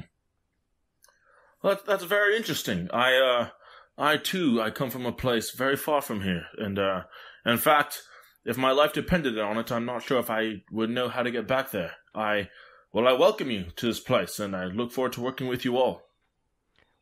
Well, 1.61 1.73
that's, 1.73 1.87
that's 1.87 2.03
very 2.03 2.37
interesting. 2.37 2.89
I, 2.93 3.15
uh, 3.15 3.49
I 3.97 4.17
too, 4.17 4.61
I 4.61 4.69
come 4.69 4.91
from 4.91 5.07
a 5.07 5.11
place 5.11 5.49
very 5.49 5.75
far 5.75 5.99
from 5.99 6.21
here, 6.21 6.45
and 6.59 6.77
uh, 6.77 7.03
in 7.43 7.57
fact, 7.57 8.03
if 8.45 8.55
my 8.55 8.69
life 8.69 8.93
depended 8.93 9.39
on 9.39 9.57
it, 9.57 9.71
I'm 9.71 9.85
not 9.85 10.03
sure 10.03 10.19
if 10.19 10.29
I 10.29 10.61
would 10.71 10.91
know 10.91 11.09
how 11.09 11.23
to 11.23 11.31
get 11.31 11.47
back 11.47 11.71
there. 11.71 11.93
I, 12.13 12.49
well, 12.95 13.09
I 13.09 13.11
welcome 13.11 13.51
you 13.51 13.65
to 13.75 13.87
this 13.87 13.99
place, 13.99 14.39
and 14.39 14.55
I 14.55 14.67
look 14.67 14.89
forward 14.89 15.11
to 15.13 15.21
working 15.21 15.47
with 15.47 15.65
you 15.65 15.75
all. 15.75 16.03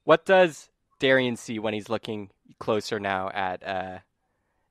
What 0.05 0.25
does 0.25 0.69
Darian 0.97 1.35
see 1.35 1.59
when 1.59 1.75
he's 1.75 1.87
looking 1.87 2.31
closer 2.57 2.99
now 2.99 3.29
at 3.29 3.61
uh, 3.63 3.99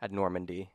at 0.01 0.11
Normandy? 0.11 0.70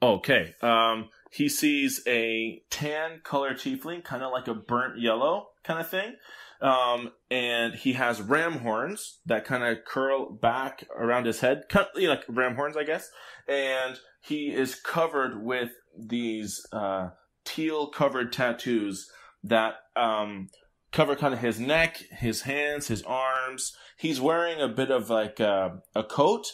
Okay. 0.00 0.54
Um, 0.62 1.10
he 1.30 1.50
sees 1.50 2.00
a 2.06 2.62
tan 2.70 3.20
color 3.22 3.52
tiefling, 3.52 4.02
kind 4.02 4.22
of 4.22 4.32
like 4.32 4.48
a 4.48 4.54
burnt 4.54 5.00
yellow 5.02 5.48
kind 5.64 5.78
of 5.78 5.90
thing. 5.90 6.14
Um, 6.62 7.12
and 7.30 7.74
he 7.74 7.92
has 7.92 8.22
ram 8.22 8.60
horns 8.60 9.18
that 9.26 9.44
kind 9.44 9.62
of 9.62 9.84
curl 9.84 10.30
back 10.30 10.86
around 10.96 11.26
his 11.26 11.40
head, 11.40 11.64
kind 11.68 11.86
of, 11.94 12.02
like 12.02 12.24
ram 12.26 12.54
horns, 12.54 12.78
I 12.78 12.84
guess. 12.84 13.10
And 13.46 13.98
he 14.22 14.46
is 14.46 14.76
covered 14.76 15.44
with 15.44 15.72
these 15.94 16.66
uh, 16.72 17.10
teal 17.44 17.88
covered 17.88 18.32
tattoos 18.32 19.10
that 19.44 19.74
um, 19.96 20.48
cover 20.92 21.16
kind 21.16 21.34
of 21.34 21.40
his 21.40 21.60
neck, 21.60 21.96
his 22.10 22.42
hands, 22.42 22.88
his 22.88 23.02
arms. 23.02 23.72
He's 23.96 24.20
wearing 24.20 24.60
a 24.60 24.68
bit 24.68 24.90
of 24.90 25.10
like 25.10 25.40
a, 25.40 25.80
a 25.94 26.04
coat, 26.04 26.46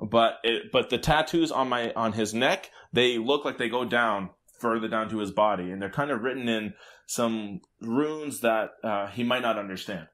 but 0.00 0.38
it, 0.42 0.72
but 0.72 0.90
the 0.90 0.98
tattoos 0.98 1.50
on 1.50 1.68
my 1.68 1.92
on 1.94 2.12
his 2.12 2.32
neck 2.34 2.70
they 2.92 3.18
look 3.18 3.44
like 3.44 3.58
they 3.58 3.68
go 3.68 3.84
down 3.84 4.30
further 4.58 4.88
down 4.88 5.08
to 5.08 5.18
his 5.18 5.30
body, 5.30 5.70
and 5.70 5.80
they're 5.80 5.90
kind 5.90 6.10
of 6.10 6.22
written 6.22 6.48
in 6.48 6.74
some 7.06 7.60
runes 7.80 8.40
that 8.40 8.70
uh, 8.84 9.06
he 9.08 9.24
might 9.24 9.42
not 9.42 9.58
understand. 9.58 10.06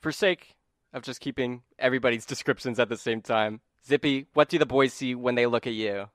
For 0.00 0.12
sake 0.12 0.54
of 0.92 1.02
just 1.02 1.20
keeping 1.20 1.62
everybody's 1.78 2.26
descriptions 2.26 2.78
at 2.78 2.88
the 2.88 2.96
same 2.96 3.20
time, 3.20 3.60
Zippy, 3.86 4.26
what 4.34 4.48
do 4.48 4.58
the 4.58 4.66
boys 4.66 4.92
see 4.92 5.14
when 5.14 5.34
they 5.34 5.46
look 5.46 5.66
at 5.66 5.72
you? 5.72 6.06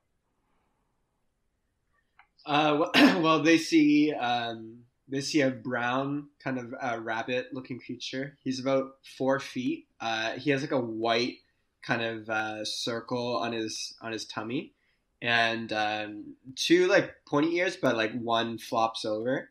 Uh, 2.48 2.88
well, 3.22 3.42
they 3.42 3.58
see 3.58 4.12
um, 4.14 4.78
they 5.06 5.20
see 5.20 5.42
a 5.42 5.50
brown 5.50 6.28
kind 6.42 6.58
of 6.58 6.74
uh, 6.80 6.98
rabbit-looking 6.98 7.78
creature. 7.78 8.38
He's 8.42 8.58
about 8.58 8.92
four 9.18 9.38
feet. 9.38 9.86
Uh, 10.00 10.32
he 10.32 10.50
has 10.50 10.62
like 10.62 10.72
a 10.72 10.80
white 10.80 11.36
kind 11.82 12.02
of 12.02 12.30
uh, 12.30 12.64
circle 12.64 13.36
on 13.36 13.52
his 13.52 13.94
on 14.00 14.12
his 14.12 14.24
tummy, 14.24 14.72
and 15.20 15.70
um, 15.74 16.24
two 16.56 16.86
like 16.86 17.16
pointy 17.26 17.54
ears, 17.56 17.76
but 17.76 17.96
like 17.96 18.18
one 18.18 18.56
flops 18.56 19.04
over. 19.04 19.50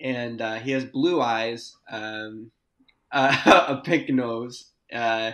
And 0.00 0.40
uh, 0.40 0.54
he 0.54 0.72
has 0.72 0.84
blue 0.84 1.20
eyes, 1.20 1.76
um, 1.88 2.50
a 3.12 3.80
pink 3.84 4.08
nose, 4.08 4.66
uh, 4.92 5.30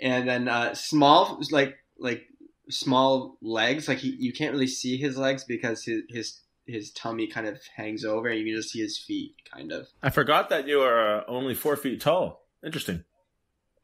and 0.00 0.26
then 0.26 0.48
uh, 0.48 0.74
small 0.74 1.38
like 1.50 1.76
like 1.98 2.22
small 2.70 3.36
legs. 3.42 3.88
Like 3.88 3.98
he, 3.98 4.16
you 4.18 4.32
can't 4.32 4.52
really 4.52 4.66
see 4.66 4.96
his 4.96 5.18
legs 5.18 5.44
because 5.44 5.84
his 5.84 6.02
his 6.08 6.40
his 6.66 6.90
tummy 6.90 7.26
kind 7.26 7.46
of 7.46 7.60
hangs 7.76 8.04
over, 8.04 8.28
and 8.28 8.38
you 8.38 8.44
can 8.46 8.56
just 8.56 8.72
see 8.72 8.80
his 8.80 8.98
feet, 8.98 9.34
kind 9.52 9.72
of. 9.72 9.88
I 10.02 10.10
forgot 10.10 10.50
that 10.50 10.66
you 10.66 10.80
are 10.80 11.18
uh, 11.18 11.24
only 11.28 11.54
four 11.54 11.76
feet 11.76 12.00
tall. 12.00 12.46
Interesting. 12.64 13.04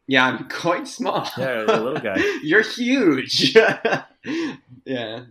Yeah, 0.06 0.26
I'm 0.26 0.48
quite 0.48 0.88
small. 0.88 1.28
Yeah, 1.38 1.60
you're 1.60 1.64
a 1.64 1.80
little 1.80 2.00
guy. 2.00 2.16
You're 2.42 2.62
huge. 2.62 3.54
yeah, 3.54 4.04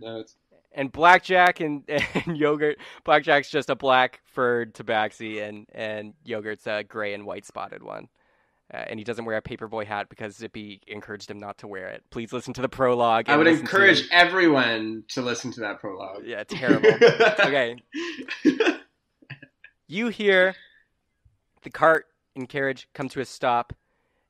no, 0.00 0.20
it's 0.20 0.34
And 0.72 0.90
Blackjack 0.90 1.60
and, 1.60 1.84
and 1.88 2.36
Yogurt. 2.36 2.78
Blackjack's 3.04 3.50
just 3.50 3.68
a 3.68 3.76
black 3.76 4.22
furred 4.24 4.74
tabaxi, 4.74 5.46
and, 5.46 5.66
and 5.72 6.14
Yogurt's 6.24 6.66
a 6.66 6.84
gray 6.84 7.12
and 7.12 7.26
white 7.26 7.44
spotted 7.44 7.82
one. 7.82 8.08
Uh, 8.72 8.76
and 8.88 8.98
he 8.98 9.04
doesn't 9.04 9.26
wear 9.26 9.36
a 9.36 9.42
paperboy 9.42 9.84
hat 9.84 10.08
because 10.08 10.34
Zippy 10.34 10.80
encouraged 10.86 11.30
him 11.30 11.38
not 11.38 11.58
to 11.58 11.66
wear 11.66 11.88
it. 11.88 12.02
Please 12.10 12.32
listen 12.32 12.54
to 12.54 12.62
the 12.62 12.68
prologue. 12.70 13.28
I 13.28 13.36
would 13.36 13.46
listen 13.46 13.66
to- 13.66 13.70
encourage 13.70 14.08
everyone 14.10 15.04
to 15.08 15.20
listen 15.20 15.52
to 15.52 15.60
that 15.60 15.78
prologue. 15.78 16.22
Yeah, 16.24 16.44
terrible. 16.44 16.88
okay. 17.40 17.76
You 19.88 20.08
hear 20.08 20.54
the 21.64 21.70
cart 21.70 22.06
and 22.34 22.48
carriage 22.48 22.88
come 22.94 23.10
to 23.10 23.20
a 23.20 23.26
stop, 23.26 23.74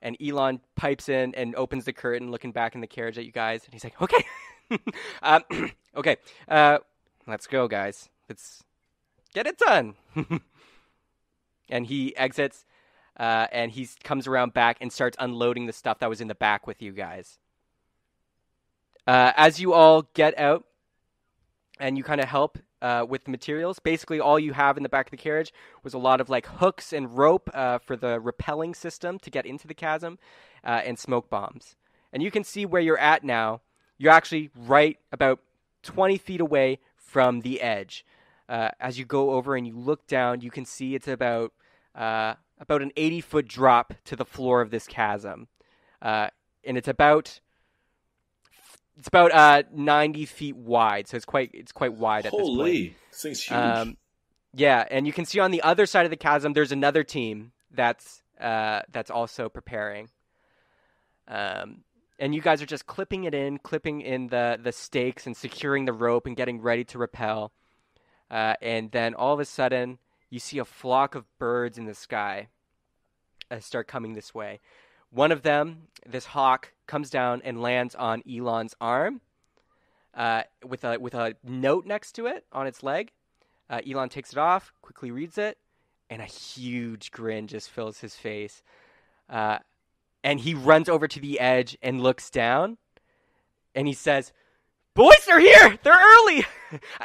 and 0.00 0.16
Elon 0.20 0.58
pipes 0.74 1.08
in 1.08 1.36
and 1.36 1.54
opens 1.54 1.84
the 1.84 1.92
curtain, 1.92 2.32
looking 2.32 2.50
back 2.50 2.74
in 2.74 2.80
the 2.80 2.88
carriage 2.88 3.16
at 3.16 3.24
you 3.24 3.30
guys, 3.30 3.64
and 3.64 3.72
he's 3.72 3.84
like, 3.84 4.00
"Okay, 4.02 4.24
um, 5.22 5.42
okay, 5.96 6.16
uh, 6.48 6.78
let's 7.28 7.46
go, 7.46 7.68
guys. 7.68 8.08
Let's 8.28 8.64
get 9.34 9.46
it 9.46 9.56
done." 9.56 9.94
and 11.68 11.86
he 11.86 12.16
exits, 12.16 12.64
uh, 13.18 13.46
and 13.52 13.70
he 13.70 13.88
comes 14.02 14.26
around 14.26 14.54
back 14.54 14.78
and 14.80 14.92
starts 14.92 15.16
unloading 15.20 15.66
the 15.66 15.72
stuff 15.72 15.98
that 16.00 16.08
was 16.08 16.20
in 16.20 16.28
the 16.28 16.34
back 16.34 16.66
with 16.66 16.82
you 16.82 16.92
guys. 16.92 17.38
Uh, 19.06 19.32
as 19.36 19.60
you 19.60 19.72
all 19.72 20.08
get 20.14 20.38
out, 20.38 20.64
and 21.80 21.98
you 21.98 22.04
kind 22.04 22.20
of 22.20 22.28
help 22.28 22.58
uh, 22.80 23.04
with 23.08 23.24
the 23.24 23.30
materials. 23.30 23.78
Basically, 23.78 24.20
all 24.20 24.38
you 24.38 24.52
have 24.52 24.76
in 24.76 24.82
the 24.82 24.88
back 24.88 25.06
of 25.06 25.10
the 25.10 25.16
carriage 25.16 25.52
was 25.82 25.94
a 25.94 25.98
lot 25.98 26.20
of 26.20 26.28
like 26.28 26.46
hooks 26.46 26.92
and 26.92 27.16
rope 27.16 27.50
uh, 27.52 27.78
for 27.78 27.96
the 27.96 28.20
repelling 28.20 28.74
system 28.74 29.18
to 29.20 29.30
get 29.30 29.46
into 29.46 29.66
the 29.66 29.74
chasm, 29.74 30.18
uh, 30.64 30.80
and 30.84 30.98
smoke 30.98 31.28
bombs. 31.28 31.76
And 32.12 32.22
you 32.22 32.30
can 32.30 32.44
see 32.44 32.66
where 32.66 32.82
you're 32.82 32.98
at 32.98 33.24
now. 33.24 33.62
You're 33.98 34.12
actually 34.12 34.50
right 34.56 34.98
about 35.12 35.40
20 35.82 36.18
feet 36.18 36.40
away 36.40 36.78
from 36.96 37.40
the 37.40 37.60
edge. 37.60 38.04
Uh, 38.48 38.70
as 38.80 38.98
you 38.98 39.04
go 39.04 39.30
over 39.30 39.56
and 39.56 39.66
you 39.66 39.76
look 39.76 40.06
down, 40.06 40.40
you 40.40 40.50
can 40.50 40.64
see 40.64 40.94
it's 40.94 41.08
about 41.08 41.52
about 42.62 42.80
an 42.80 42.92
80 42.96 43.20
foot 43.20 43.48
drop 43.48 43.92
to 44.06 44.16
the 44.16 44.24
floor 44.24 44.62
of 44.62 44.70
this 44.70 44.86
chasm, 44.86 45.48
uh, 46.00 46.28
and 46.64 46.78
it's 46.78 46.88
about 46.88 47.40
it's 48.98 49.08
about 49.08 49.32
uh 49.32 49.62
90 49.72 50.26
feet 50.26 50.54
wide 50.54 51.08
so 51.08 51.16
it's 51.16 51.24
quite 51.24 51.50
it's 51.54 51.72
quite 51.72 51.94
wide 51.94 52.26
at 52.26 52.32
this 52.32 52.32
point 52.32 52.44
Holy, 52.44 52.96
this 53.10 53.22
thing's 53.22 53.42
huge. 53.42 53.58
um 53.58 53.96
yeah 54.52 54.84
and 54.90 55.06
you 55.06 55.14
can 55.14 55.24
see 55.24 55.40
on 55.40 55.50
the 55.50 55.62
other 55.62 55.86
side 55.86 56.04
of 56.04 56.10
the 56.10 56.16
chasm 56.16 56.52
there's 56.52 56.72
another 56.72 57.02
team 57.02 57.52
that's 57.74 58.22
uh, 58.40 58.82
that's 58.90 59.10
also 59.10 59.48
preparing. 59.48 60.08
Um, 61.28 61.84
and 62.18 62.34
you 62.34 62.40
guys 62.40 62.60
are 62.60 62.66
just 62.66 62.86
clipping 62.86 63.24
it 63.24 63.34
in, 63.34 63.58
clipping 63.58 64.00
in 64.00 64.28
the 64.28 64.58
the 64.62 64.72
stakes 64.72 65.26
and 65.26 65.36
securing 65.36 65.84
the 65.84 65.92
rope 65.92 66.26
and 66.26 66.36
getting 66.36 66.60
ready 66.60 66.84
to 66.84 66.98
rappel. 66.98 67.52
Uh, 68.30 68.54
and 68.62 68.90
then 68.90 69.14
all 69.14 69.34
of 69.34 69.40
a 69.40 69.44
sudden, 69.44 69.98
you 70.32 70.38
see 70.38 70.56
a 70.56 70.64
flock 70.64 71.14
of 71.14 71.26
birds 71.38 71.76
in 71.76 71.84
the 71.84 71.94
sky 71.94 72.48
uh, 73.50 73.60
start 73.60 73.86
coming 73.86 74.14
this 74.14 74.34
way. 74.34 74.60
One 75.10 75.30
of 75.30 75.42
them, 75.42 75.82
this 76.08 76.24
hawk, 76.24 76.72
comes 76.86 77.10
down 77.10 77.42
and 77.44 77.60
lands 77.60 77.94
on 77.94 78.22
Elon's 78.26 78.74
arm 78.80 79.20
uh, 80.14 80.44
with 80.66 80.84
a 80.84 80.98
with 80.98 81.14
a 81.14 81.34
note 81.44 81.84
next 81.84 82.12
to 82.12 82.24
it 82.26 82.46
on 82.50 82.66
its 82.66 82.82
leg. 82.82 83.12
Uh, 83.68 83.82
Elon 83.86 84.08
takes 84.08 84.32
it 84.32 84.38
off, 84.38 84.72
quickly 84.80 85.10
reads 85.10 85.36
it, 85.36 85.58
and 86.08 86.22
a 86.22 86.26
huge 86.26 87.10
grin 87.10 87.46
just 87.46 87.68
fills 87.68 88.00
his 88.00 88.16
face. 88.16 88.62
Uh, 89.28 89.58
and 90.24 90.40
he 90.40 90.54
runs 90.54 90.88
over 90.88 91.06
to 91.06 91.20
the 91.20 91.40
edge 91.40 91.76
and 91.82 92.02
looks 92.02 92.30
down, 92.30 92.78
and 93.74 93.86
he 93.86 93.92
says, 93.92 94.32
"Boys, 94.94 95.26
they're 95.26 95.40
here. 95.40 95.78
They're 95.82 95.92
early. 95.92 96.46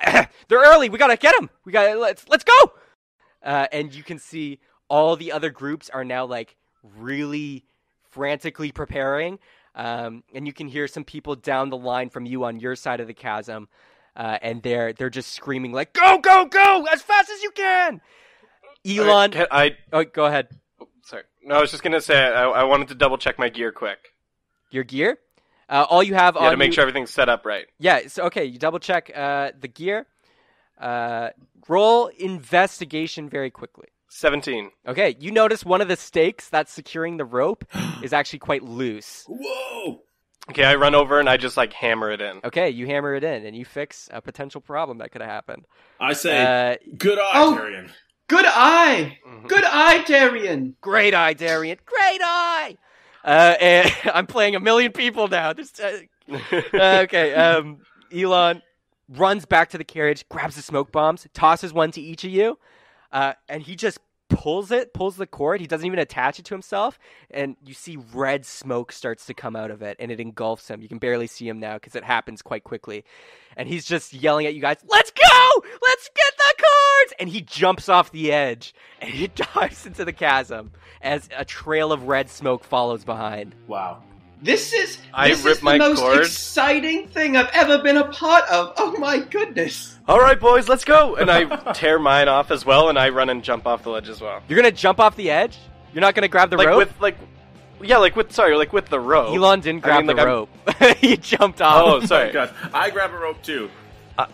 they're 0.48 0.64
early. 0.64 0.88
We 0.88 0.98
gotta 0.98 1.18
get 1.18 1.38
them. 1.38 1.50
We 1.66 1.74
got 1.74 1.92
to 1.92 2.00
let's 2.00 2.26
let's 2.30 2.46
go." 2.46 2.72
Uh, 3.44 3.68
and 3.72 3.94
you 3.94 4.04
can 4.04 4.20
see 4.20 4.60
all 4.90 5.16
the 5.16 5.32
other 5.32 5.50
groups 5.50 5.90
are 5.90 6.04
now 6.04 6.26
like 6.26 6.56
really 6.84 7.64
frantically 8.10 8.72
preparing. 8.72 9.40
Um, 9.76 10.24
and 10.34 10.48
you 10.48 10.54
can 10.54 10.68
hear 10.68 10.88
some 10.88 11.04
people 11.04 11.36
down 11.36 11.70
the 11.70 11.78
line 11.78 12.10
from 12.10 12.26
you 12.26 12.44
on 12.46 12.60
your 12.60 12.76
side 12.76 13.00
of 13.00 13.06
the 13.08 13.14
chasm, 13.14 13.68
uh, 14.16 14.40
and 14.42 14.64
they're 14.64 14.92
they're 14.94 15.12
just 15.12 15.34
screaming 15.34 15.72
like, 15.72 15.94
"Go, 15.94 16.18
go, 16.18 16.46
go! 16.46 16.86
As 16.92 17.04
fast 17.04 17.30
as 17.30 17.44
you 17.44 17.52
can!" 17.52 18.02
Elon, 18.88 19.08
Alright, 19.10 19.32
can 19.34 19.48
I 19.52 19.78
oh, 19.94 20.04
go 20.06 20.26
ahead. 20.26 20.48
sorry. 21.04 21.24
No, 21.44 21.56
I 21.56 21.62
was 21.62 21.70
just 21.70 21.84
gonna 21.84 22.02
say 22.02 22.20
I, 22.20 22.44
I 22.46 22.64
wanted 22.64 22.88
to 22.88 22.96
double 22.96 23.18
check 23.20 23.38
my 23.38 23.50
gear 23.50 23.72
quick. 23.72 24.00
Your 24.72 24.84
gear. 24.84 25.20
Uh, 25.70 25.86
all 25.90 26.02
you 26.02 26.16
have 26.16 26.36
Yeah, 26.36 26.46
on 26.46 26.52
to 26.52 26.58
make 26.58 26.68
you- 26.68 26.74
sure 26.74 26.82
everything's 26.82 27.12
set 27.12 27.30
up 27.30 27.46
right. 27.46 27.68
Yeah. 27.78 28.08
So 28.08 28.24
okay, 28.24 28.46
you 28.46 28.58
double 28.58 28.80
check 28.80 29.12
uh, 29.16 29.52
the 29.60 29.68
gear. 29.68 30.08
Uh, 30.80 31.30
roll 31.68 32.08
investigation 32.08 33.30
very 33.30 33.50
quickly. 33.52 33.88
Seventeen. 34.10 34.72
Okay, 34.88 35.16
you 35.20 35.32
notice 35.32 35.66
one 35.66 35.82
of 35.82 35.88
the 35.88 35.96
stakes 35.98 36.50
that's 36.50 36.72
securing 36.72 37.18
the 37.18 37.26
rope 37.26 37.66
is 38.04 38.14
actually 38.14 38.40
quite 38.40 38.64
loose. 38.64 39.26
Whoa! 39.28 40.02
Okay, 40.50 40.64
I 40.64 40.76
run 40.76 40.96
over 40.96 41.20
and 41.20 41.28
I 41.28 41.36
just 41.38 41.58
like 41.58 41.74
hammer 41.74 42.10
it 42.10 42.22
in. 42.22 42.40
Okay, 42.46 42.70
you 42.70 42.86
hammer 42.88 43.16
it 43.16 43.24
in 43.24 43.46
and 43.46 43.56
you 43.56 43.66
fix 43.66 44.08
a 44.14 44.22
potential 44.22 44.62
problem 44.62 45.00
that 45.00 45.12
could 45.12 45.22
have 45.22 45.30
happened. 45.30 45.66
I 46.00 46.14
say, 46.14 46.42
Uh, 46.42 46.76
good 46.98 47.20
eye, 47.20 47.32
Oh. 47.34 47.56
Darian. 47.58 47.92
Good 48.30 48.46
eye! 48.46 49.20
Mhm. 49.28 49.48
Good 49.48 49.64
eye, 49.66 50.04
Darian! 50.04 50.76
great 50.82 51.14
eye, 51.14 51.34
Darian. 51.34 51.78
Great 51.86 52.22
eye. 52.24 52.78
Uh, 53.26 53.56
and 53.62 53.92
I'm 54.14 54.26
playing 54.28 54.56
a 54.56 54.60
million 54.62 54.92
people 54.94 55.28
now. 55.28 55.52
This, 55.54 55.78
uh, 55.80 56.00
Uh, 56.74 57.02
okay. 57.04 57.34
Um, 57.34 57.80
Elon 58.14 58.62
runs 59.10 59.46
back 59.46 59.70
to 59.70 59.78
the 59.78 59.84
carriage, 59.84 60.28
grabs 60.30 60.56
the 60.56 60.62
smoke 60.62 60.92
bombs, 60.92 61.28
tosses 61.34 61.74
one 61.74 61.92
to 61.92 62.02
each 62.02 62.24
of 62.24 62.32
you, 62.32 62.58
uh, 63.12 63.34
and 63.48 63.64
he 63.64 63.76
just 63.76 64.00
pulls 64.30 64.72
it, 64.72 64.94
pulls 64.94 65.16
the 65.16 65.28
cord. 65.28 65.62
He 65.62 65.68
doesn't 65.68 65.86
even 65.86 66.00
attach 66.00 66.40
it 66.40 66.46
to 66.46 66.54
himself, 66.54 67.00
and 67.32 67.56
you 67.66 67.74
see 67.74 67.98
red 68.14 68.46
smoke 68.46 68.92
starts 68.92 69.26
to 69.28 69.34
come 69.34 69.56
out 69.56 69.72
of 69.72 69.82
it, 69.82 69.98
and 70.00 70.12
it 70.12 70.20
engulfs 70.20 70.70
him. 70.70 70.82
You 70.82 70.90
can 70.90 70.98
barely 70.98 71.28
see 71.28 71.48
him 71.48 71.60
now 71.60 71.76
because 71.76 71.96
it 71.96 72.04
happens 72.04 72.42
quite 72.42 72.64
quickly, 72.64 73.06
and 73.56 73.68
he's 73.68 73.86
just 73.86 74.14
yelling 74.14 74.46
at 74.46 74.54
you 74.54 74.62
guys, 74.62 74.78
"Let's 74.88 75.12
go! 75.12 75.64
Let's 75.82 76.10
get 76.14 76.34
the 76.38 76.54
cards!" 76.58 77.14
And 77.20 77.30
he 77.30 77.42
jumps 77.42 77.90
off 77.90 78.12
the 78.12 78.32
edge 78.32 78.74
and 79.02 79.10
he 79.12 79.28
dives 79.56 79.86
into 79.86 80.06
the 80.06 80.14
chasm 80.14 80.72
as 81.02 81.30
a 81.36 81.46
trail 81.46 81.92
of 81.92 82.04
red 82.04 82.30
smoke 82.30 82.64
follows 82.64 83.04
behind. 83.06 83.56
Wow. 83.68 84.04
This 84.42 84.72
is 84.72 85.00
I 85.14 85.30
this 85.30 85.44
is 85.46 85.64
my 85.64 85.74
the 85.74 85.90
most 85.90 86.00
cord. 86.00 86.20
exciting 86.20 87.08
thing 87.08 87.36
I've 87.36 87.50
ever 87.54 87.80
been 87.80 87.98
a 87.98 88.08
part 88.10 88.48
of. 88.50 88.74
Oh 88.78 88.96
my 89.00 89.18
goodness! 89.18 89.98
All 90.08 90.20
right, 90.20 90.40
boys, 90.40 90.70
let's 90.70 90.86
go. 90.86 91.16
And 91.16 91.30
I 91.32 91.46
tear 91.74 91.98
mine 91.98 92.28
off 92.28 92.52
as 92.52 92.64
well, 92.66 92.90
and 92.90 93.00
I 93.00 93.10
run 93.10 93.30
and 93.30 93.44
jump 93.44 93.66
off 93.66 93.82
the 93.84 93.90
ledge 93.90 94.10
as 94.10 94.22
well. 94.22 94.44
You're 94.48 94.58
gonna 94.58 94.72
jump 94.72 95.00
off 95.00 95.16
the 95.16 95.32
edge. 95.32 95.58
You're 95.94 96.02
not 96.02 96.14
gonna 96.14 96.28
grab 96.28 96.52
the 96.52 96.58
like 96.58 96.68
rope. 96.68 96.78
with 96.78 97.02
like, 97.02 97.18
yeah, 97.82 97.98
like 97.98 98.16
with 98.16 98.32
sorry, 98.32 98.56
like 98.56 98.74
with 98.74 98.86
the 98.90 99.00
rope. 99.00 99.36
Elon 99.36 99.60
didn't 99.62 99.84
I 99.86 99.88
grab 99.88 99.98
mean, 100.06 100.08
the 100.08 100.14
like, 100.14 100.26
rope. 100.26 100.50
he 100.98 101.18
jumped 101.18 101.60
Oh, 101.62 101.98
off. 101.98 102.06
sorry. 102.06 102.30
Oh, 102.30 102.34
God. 102.34 102.54
I 102.74 102.92
grab 102.92 103.12
a 103.14 103.18
rope 103.18 103.42
too. 103.42 103.72
Uh, 104.20 104.28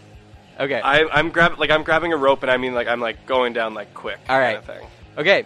okay. 0.60 0.82
I, 0.82 1.06
I'm 1.08 1.30
grab 1.30 1.58
like 1.60 1.70
I'm 1.72 1.84
grabbing 1.84 2.12
a 2.12 2.18
rope, 2.18 2.42
and 2.44 2.52
I 2.52 2.58
mean 2.58 2.74
like 2.74 2.90
I'm 2.90 3.00
like 3.00 3.26
going 3.26 3.54
down 3.54 3.74
like 3.74 3.94
quick. 3.94 4.20
All 4.28 4.38
right. 4.38 4.56
Kind 4.56 4.58
of 4.58 4.66
thing. 4.82 4.88
Okay. 5.18 5.46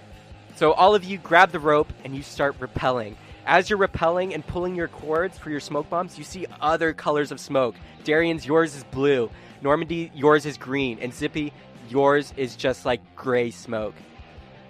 So 0.55 0.71
all 0.71 0.95
of 0.95 1.03
you 1.03 1.19
grab 1.19 1.51
the 1.51 1.59
rope 1.59 1.93
and 2.03 2.15
you 2.15 2.23
start 2.23 2.55
repelling. 2.59 3.15
As 3.47 3.69
you're 3.69 3.79
repelling 3.79 4.33
and 4.33 4.45
pulling 4.45 4.75
your 4.75 4.89
cords 4.89 5.37
for 5.37 5.49
your 5.49 5.61
smoke 5.61 5.89
bombs, 5.89 6.17
you 6.17 6.25
see 6.25 6.45
other 6.59 6.91
colors 6.93 7.31
of 7.31 7.39
smoke. 7.39 7.75
Darian's 8.03 8.45
yours 8.45 8.75
is 8.75 8.83
blue. 8.83 9.31
Normandy, 9.61 10.11
yours 10.13 10.45
is 10.45 10.57
green. 10.57 10.99
And 10.99 11.13
Zippy, 11.13 11.53
yours 11.87 12.33
is 12.35 12.57
just 12.57 12.85
like 12.85 12.99
gray 13.15 13.49
smoke. 13.49 13.95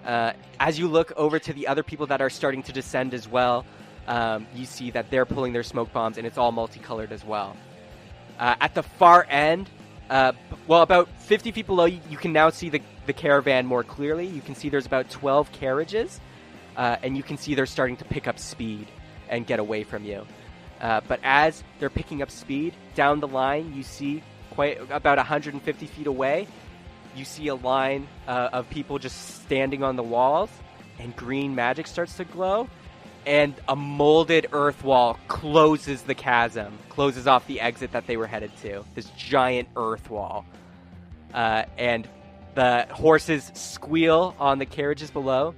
Uh, 0.06 0.34
as 0.60 0.78
you 0.78 0.88
look 0.88 1.12
over 1.18 1.40
to 1.40 1.54
the 1.54 1.68
other 1.68 1.82
people 1.82 2.06
that 2.06 2.22
are 2.22 2.30
starting 2.30 2.62
to 2.64 2.72
descend 2.72 3.16
as 3.16 3.28
well, 3.28 3.66
um, 4.08 4.46
you 4.54 4.66
see 4.66 4.92
that 4.92 5.10
they're 5.10 5.26
pulling 5.26 5.54
their 5.54 5.64
smoke 5.64 5.92
bombs 5.92 6.20
and 6.20 6.28
it's 6.28 6.38
all 6.38 6.52
multicolored 6.52 7.12
as 7.12 7.26
well. 7.26 7.58
Uh, 8.38 8.56
at 8.62 8.76
the 8.76 8.84
far 8.84 9.26
end, 9.28 9.72
uh, 10.12 10.34
well, 10.68 10.84
about 10.84 11.10
50 11.22 11.52
feet 11.52 11.66
below, 11.66 11.86
you, 11.86 12.18
can 12.18 12.32
now 12.32 12.52
see 12.52 12.70
the, 12.70 12.82
the 13.08 13.14
caravan 13.14 13.66
more 13.66 13.84
clearly. 13.84 14.28
You 14.28 14.42
can 14.42 14.54
see 14.54 14.70
there's 14.70 14.86
about 14.86 15.10
12 15.10 15.52
carriages, 15.52 16.22
uh, 16.78 16.98
and 17.04 17.18
you 17.18 17.24
can 17.24 17.38
see 17.38 17.56
they're 17.56 17.66
starting 17.66 17.98
to 17.98 18.06
pick 18.06 18.28
up 18.28 18.40
speed 18.40 18.88
and 19.30 19.46
get 19.46 19.60
away 19.60 19.84
from 19.84 20.06
you. 20.06 20.26
Uh, 20.80 21.02
but 21.08 21.20
as 21.24 21.64
they're 21.80 21.90
picking 21.90 22.22
up 22.22 22.32
speed, 22.32 22.74
down 22.96 23.20
the 23.20 23.28
line, 23.28 23.74
you 23.74 23.84
see 23.84 24.24
quite 24.52 24.80
about 24.92 25.18
150 25.18 25.86
feet 25.88 26.08
away, 26.08 26.48
you 27.16 27.26
see 27.26 27.48
a 27.48 27.56
line 27.56 28.08
uh, 28.28 28.50
of 28.54 28.70
people 28.70 29.00
just 29.00 29.42
standing 29.44 29.84
on 29.84 29.96
the 29.96 30.04
walls, 30.04 30.50
and 31.00 31.16
green 31.16 31.56
magic 31.56 31.88
starts 31.88 32.16
to 32.18 32.24
glow, 32.26 32.70
and 33.26 33.56
a 33.68 33.76
molded 33.76 34.48
earth 34.54 34.84
wall 34.84 35.20
closes 35.28 36.04
the 36.04 36.16
chasm, 36.16 36.78
closes 36.90 37.28
off 37.28 37.46
the 37.48 37.60
exit 37.60 37.92
that 37.92 38.08
they 38.08 38.18
were 38.18 38.28
headed 38.28 38.56
to. 38.62 38.86
This 38.96 39.10
giant 39.18 39.68
earth 39.76 40.10
wall. 40.10 40.46
Uh, 41.34 41.64
and 41.78 42.08
the 42.56 42.88
horses 42.92 43.52
squeal 43.54 44.36
on 44.40 44.60
the 44.60 44.66
carriages 44.66 45.12
below, 45.12 45.54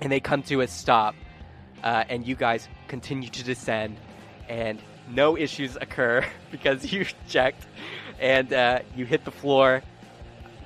and 0.00 0.10
they 0.10 0.20
come 0.20 0.42
to 0.44 0.60
a 0.60 0.68
stop. 0.68 1.14
Uh, 1.82 2.04
and 2.08 2.26
you 2.26 2.34
guys 2.34 2.68
continue 2.88 3.30
to 3.30 3.42
descend, 3.42 3.96
and 4.48 4.82
no 5.08 5.36
issues 5.36 5.76
occur 5.80 6.24
because 6.50 6.92
you 6.92 7.06
checked, 7.26 7.66
and 8.18 8.52
uh, 8.52 8.80
you 8.94 9.06
hit 9.06 9.24
the 9.24 9.30
floor. 9.30 9.82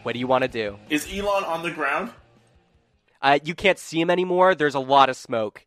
What 0.03 0.13
do 0.13 0.19
you 0.19 0.27
want 0.27 0.43
to 0.43 0.49
do? 0.49 0.77
Is 0.91 1.07
Elon 1.13 1.45
on 1.45 1.63
the 1.63 1.71
ground? 1.71 2.11
Uh, 3.23 3.39
you 3.43 3.55
can't 3.55 3.79
see 3.79 4.01
him 4.01 4.11
anymore. 4.11 4.55
There's 4.55 4.75
a 4.75 4.81
lot 4.81 5.09
of 5.09 5.17
smoke. 5.17 5.65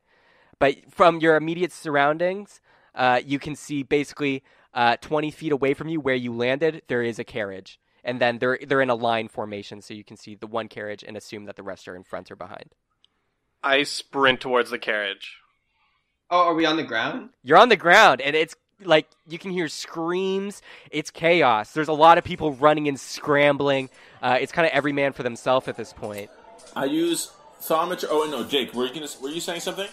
But 0.60 0.76
from 0.92 1.20
your 1.20 1.36
immediate 1.36 1.72
surroundings, 1.72 2.62
uh, 2.94 3.22
you 3.26 3.40
can 3.40 3.56
see 3.56 3.84
basically 3.84 4.44
uh, 4.74 4.98
20 4.98 5.32
feet 5.32 5.52
away 5.52 5.74
from 5.74 5.90
you 5.90 6.00
where 6.00 6.16
you 6.16 6.34
landed, 6.34 6.84
there 6.88 7.02
is 7.02 7.18
a 7.18 7.24
carriage. 7.24 7.80
And 8.04 8.22
then 8.22 8.38
they're, 8.38 8.60
they're 8.66 8.82
in 8.82 8.92
a 8.92 8.96
line 8.96 9.28
formation, 9.28 9.82
so 9.82 9.94
you 9.94 10.04
can 10.04 10.18
see 10.18 10.36
the 10.36 10.48
one 10.48 10.68
carriage 10.68 11.04
and 11.04 11.18
assume 11.18 11.46
that 11.46 11.56
the 11.56 11.64
rest 11.64 11.88
are 11.88 11.96
in 11.96 12.04
front 12.04 12.32
or 12.32 12.36
behind. 12.36 12.76
I 13.68 13.84
sprint 13.84 14.40
towards 14.40 14.70
the 14.70 14.80
carriage. 14.80 15.36
Oh, 16.30 16.48
are 16.48 16.54
we 16.54 16.66
on 16.66 16.78
the 16.78 16.84
ground? 16.84 17.32
You're 17.44 17.58
on 17.58 17.68
the 17.68 17.76
ground, 17.76 18.22
and 18.22 18.34
it's 18.34 18.56
like 18.82 19.08
you 19.28 19.38
can 19.38 19.52
hear 19.52 19.68
screams. 19.68 20.62
It's 20.90 21.12
chaos. 21.12 21.74
There's 21.74 21.90
a 21.90 21.94
lot 21.94 22.18
of 22.18 22.24
people 22.24 22.54
running 22.54 22.88
and 22.88 22.98
scrambling. 22.98 23.90
Uh, 24.22 24.38
it's 24.40 24.54
kind 24.54 24.66
of 24.66 24.72
every 24.72 24.94
man 24.94 25.12
for 25.12 25.24
themselves 25.24 25.68
at 25.68 25.76
this 25.76 25.92
point. 25.92 26.30
I 26.78 26.86
use 26.86 27.32
thaumaturgy. 27.60 28.08
Oh 28.10 28.26
no, 28.32 28.46
Jake, 28.46 28.74
were 28.74 28.86
you 28.86 28.94
gonna? 28.94 29.08
Were 29.22 29.30
you 29.30 29.42
saying 29.42 29.60
something? 29.60 29.90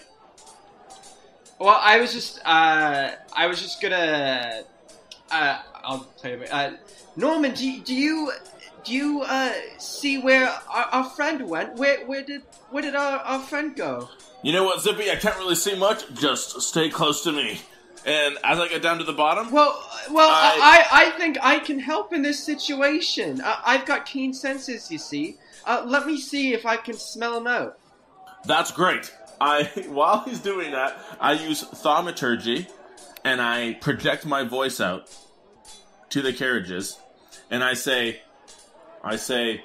Well, 1.59 1.79
I 1.81 1.99
was 1.99 2.13
just, 2.13 2.39
uh, 2.45 3.11
I 3.35 3.47
was 3.47 3.61
just 3.61 3.81
gonna, 3.81 4.63
uh, 5.31 5.59
I'll 5.83 6.07
tell 6.21 6.31
you. 6.31 6.43
Uh, 6.45 6.71
Norman, 7.15 7.53
do 7.53 7.81
do 7.81 7.93
you, 7.95 8.31
do 8.85 8.93
you, 8.93 9.21
uh, 9.21 9.51
see 9.77 10.17
where 10.19 10.47
our, 10.47 10.85
our 10.91 11.03
friend 11.11 11.47
went? 11.49 11.75
Where, 11.75 12.05
where 12.05 12.21
did, 12.23 12.41
where 12.71 12.81
did 12.83 12.95
our, 12.95 13.19
our 13.19 13.39
friend 13.39 13.75
go? 13.75 14.09
You 14.43 14.53
know 14.53 14.63
what, 14.63 14.81
Zippy? 14.81 15.09
I 15.09 15.15
can't 15.15 15.37
really 15.37 15.55
see 15.55 15.75
much. 15.75 16.03
Just 16.13 16.61
stay 16.61 16.89
close 16.89 17.23
to 17.23 17.31
me. 17.31 17.59
And 18.05 18.37
as 18.43 18.59
I 18.59 18.67
get 18.67 18.83
down 18.83 18.99
to 18.99 19.03
the 19.03 19.13
bottom, 19.13 19.51
Well, 19.51 19.73
well, 20.11 20.29
I- 20.29 20.85
I, 20.91 21.05
I, 21.05 21.07
I 21.07 21.09
think 21.17 21.37
I 21.41 21.57
can 21.59 21.79
help 21.79 22.13
in 22.13 22.21
this 22.21 22.43
situation. 22.43 23.41
Uh, 23.41 23.55
I've 23.65 23.85
got 23.85 24.05
keen 24.05 24.33
senses, 24.33 24.91
you 24.91 24.99
see. 24.99 25.37
Uh, 25.65 25.83
let 25.87 26.05
me 26.05 26.19
see 26.19 26.53
if 26.53 26.65
I 26.67 26.77
can 26.77 26.95
smell 26.95 27.33
them 27.33 27.47
out. 27.47 27.79
that's 28.45 28.69
great. 28.71 29.11
I 29.41 29.63
while 29.89 30.19
he's 30.19 30.39
doing 30.39 30.71
that, 30.73 30.97
I 31.19 31.33
use 31.33 31.63
thaumaturgy, 31.63 32.67
and 33.23 33.41
I 33.41 33.73
project 33.81 34.25
my 34.27 34.43
voice 34.43 34.79
out 34.79 35.09
to 36.09 36.21
the 36.21 36.31
carriages, 36.31 36.99
and 37.49 37.63
I 37.63 37.73
say, 37.73 38.21
I 39.05 39.15
say, 39.17 39.63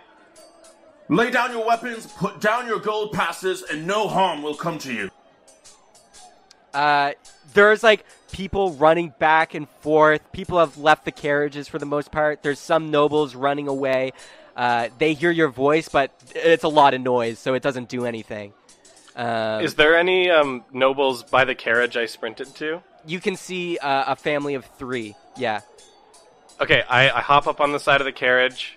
Lay 1.08 1.30
down 1.30 1.50
your 1.50 1.66
weapons, 1.66 2.06
put 2.06 2.40
down 2.40 2.66
your 2.66 2.78
gold 2.78 3.12
passes, 3.12 3.62
and 3.62 3.86
no 3.86 4.06
harm 4.06 4.42
will 4.42 4.54
come 4.54 4.78
to 4.78 4.92
you. 4.92 5.10
Uh, 6.72 7.12
there's 7.52 7.82
like 7.82 8.04
people 8.30 8.74
running 8.74 9.12
back 9.18 9.54
and 9.54 9.68
forth. 9.80 10.20
People 10.30 10.60
have 10.60 10.78
left 10.78 11.04
the 11.04 11.10
carriages 11.10 11.66
for 11.66 11.80
the 11.80 11.86
most 11.86 12.12
part. 12.12 12.44
There's 12.44 12.60
some 12.60 12.92
nobles 12.92 13.34
running 13.34 13.66
away. 13.66 14.12
Uh, 14.54 14.88
they 14.98 15.14
hear 15.14 15.32
your 15.32 15.48
voice, 15.48 15.88
but 15.88 16.12
it's 16.36 16.62
a 16.62 16.68
lot 16.68 16.94
of 16.94 17.00
noise, 17.00 17.40
so 17.40 17.54
it 17.54 17.62
doesn't 17.62 17.88
do 17.88 18.04
anything. 18.04 18.52
Um, 19.16 19.64
Is 19.64 19.74
there 19.74 19.96
any 19.96 20.30
um, 20.30 20.64
nobles 20.72 21.24
by 21.24 21.44
the 21.44 21.56
carriage 21.56 21.96
I 21.96 22.06
sprinted 22.06 22.54
to? 22.56 22.82
you 23.06 23.18
can 23.18 23.34
see 23.34 23.78
uh, 23.78 24.12
a 24.12 24.14
family 24.14 24.54
of 24.54 24.64
three. 24.78 25.16
Yeah, 25.36 25.62
Okay, 26.60 26.82
I, 26.82 27.08
I 27.08 27.20
hop 27.22 27.46
up 27.46 27.60
on 27.60 27.72
the 27.72 27.80
side 27.80 28.02
of 28.02 28.04
the 28.04 28.12
carriage. 28.12 28.76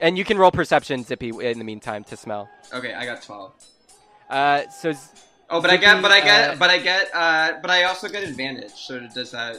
And 0.00 0.16
you 0.18 0.24
can 0.24 0.38
roll 0.38 0.50
perception, 0.50 1.04
Zippy, 1.04 1.30
in 1.30 1.58
the 1.58 1.64
meantime 1.64 2.04
to 2.04 2.16
smell. 2.16 2.48
Okay, 2.72 2.92
I 2.94 3.04
got 3.04 3.22
twelve. 3.22 3.52
Uh, 4.28 4.68
so 4.68 4.92
z- 4.92 4.98
Oh, 5.50 5.60
but 5.60 5.70
I 5.70 5.76
get, 5.76 6.00
but 6.00 6.10
I 6.10 6.20
get, 6.20 6.50
Uh, 6.50 6.56
but 6.58 6.70
I 6.70 6.78
get, 6.78 7.10
uh, 7.14 7.52
but 7.60 7.70
I 7.70 7.84
also 7.84 8.08
get 8.08 8.22
advantage. 8.24 8.72
So 8.72 8.98
does 9.14 9.30
that 9.32 9.58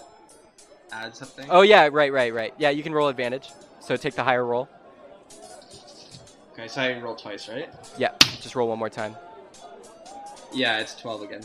add 0.91 1.15
something? 1.15 1.45
oh 1.49 1.61
yeah, 1.61 1.89
right, 1.91 2.11
right, 2.11 2.33
right. 2.33 2.53
Yeah, 2.57 2.71
you 2.71 2.81
can 2.83 2.91
roll 2.93 3.07
advantage. 3.07 3.51
So 3.79 3.95
take 3.95 4.15
the 4.15 4.23
higher 4.23 4.43
roll. 4.45 4.67
Okay, 6.53 6.67
so 6.67 6.81
I 6.81 6.99
roll 6.99 7.15
twice, 7.15 7.47
right? 7.49 7.69
Yeah, 7.97 8.11
just 8.41 8.55
roll 8.55 8.67
one 8.67 8.79
more 8.79 8.89
time. 8.89 9.15
Yeah, 10.53 10.79
it's 10.79 10.95
twelve 10.95 11.21
again. 11.21 11.41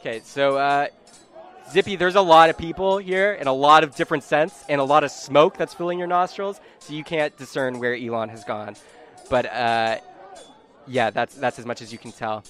Okay, 0.00 0.20
so 0.24 0.56
uh, 0.56 0.86
Zippy, 1.70 1.96
there's 1.96 2.14
a 2.14 2.20
lot 2.20 2.48
of 2.48 2.56
people 2.56 2.98
here 2.98 3.34
and 3.34 3.48
a 3.48 3.52
lot 3.52 3.82
of 3.82 3.94
different 3.96 4.22
scents 4.22 4.64
and 4.68 4.80
a 4.80 4.84
lot 4.84 5.02
of 5.04 5.10
smoke 5.10 5.56
that's 5.56 5.74
filling 5.74 5.98
your 5.98 6.06
nostrils, 6.06 6.60
so 6.78 6.92
you 6.92 7.02
can't 7.02 7.36
discern 7.36 7.80
where 7.80 7.94
Elon 7.94 8.28
has 8.28 8.44
gone. 8.44 8.76
But 9.28 9.46
uh, 9.46 9.98
yeah, 10.86 11.10
that's 11.10 11.34
that's 11.34 11.58
as 11.58 11.66
much 11.66 11.82
as 11.82 11.92
you 11.92 11.98
can 11.98 12.12
tell. 12.12 12.44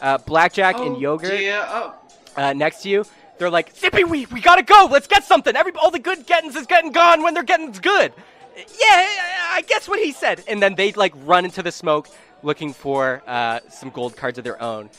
Uh, 0.00 0.18
Blackjack 0.18 0.76
and 0.78 0.96
Oh, 0.96 1.00
Yogurt 1.00 1.40
Yeah. 1.40 1.66
Oh, 1.68 1.94
uh, 2.36 2.52
next 2.54 2.82
to 2.82 2.88
you, 2.88 3.04
they're 3.38 3.50
like, 3.50 3.76
Zippy, 3.76 4.04
we, 4.04 4.26
we 4.26 4.40
gotta 4.40 4.62
go. 4.62 4.88
Let's 4.90 5.06
get 5.06 5.24
something. 5.24 5.54
Every 5.54 5.72
all 5.72 5.90
the 5.90 5.98
good 5.98 6.26
gettings 6.26 6.56
is 6.56 6.66
getting 6.66 6.92
gone 6.92 7.22
when 7.22 7.34
they're 7.34 7.42
getting 7.42 7.72
good. 7.72 8.12
Yeah, 8.56 9.08
I 9.50 9.62
guess 9.66 9.88
what 9.88 9.98
he 9.98 10.12
said. 10.12 10.42
And 10.48 10.62
then 10.62 10.74
they 10.74 10.92
like 10.92 11.12
run 11.24 11.44
into 11.44 11.62
the 11.62 11.72
smoke 11.72 12.08
looking 12.42 12.72
for 12.72 13.22
uh, 13.26 13.60
some 13.68 13.90
gold 13.90 14.16
cards 14.16 14.38
of 14.38 14.44
their 14.44 14.60
own. 14.62 14.90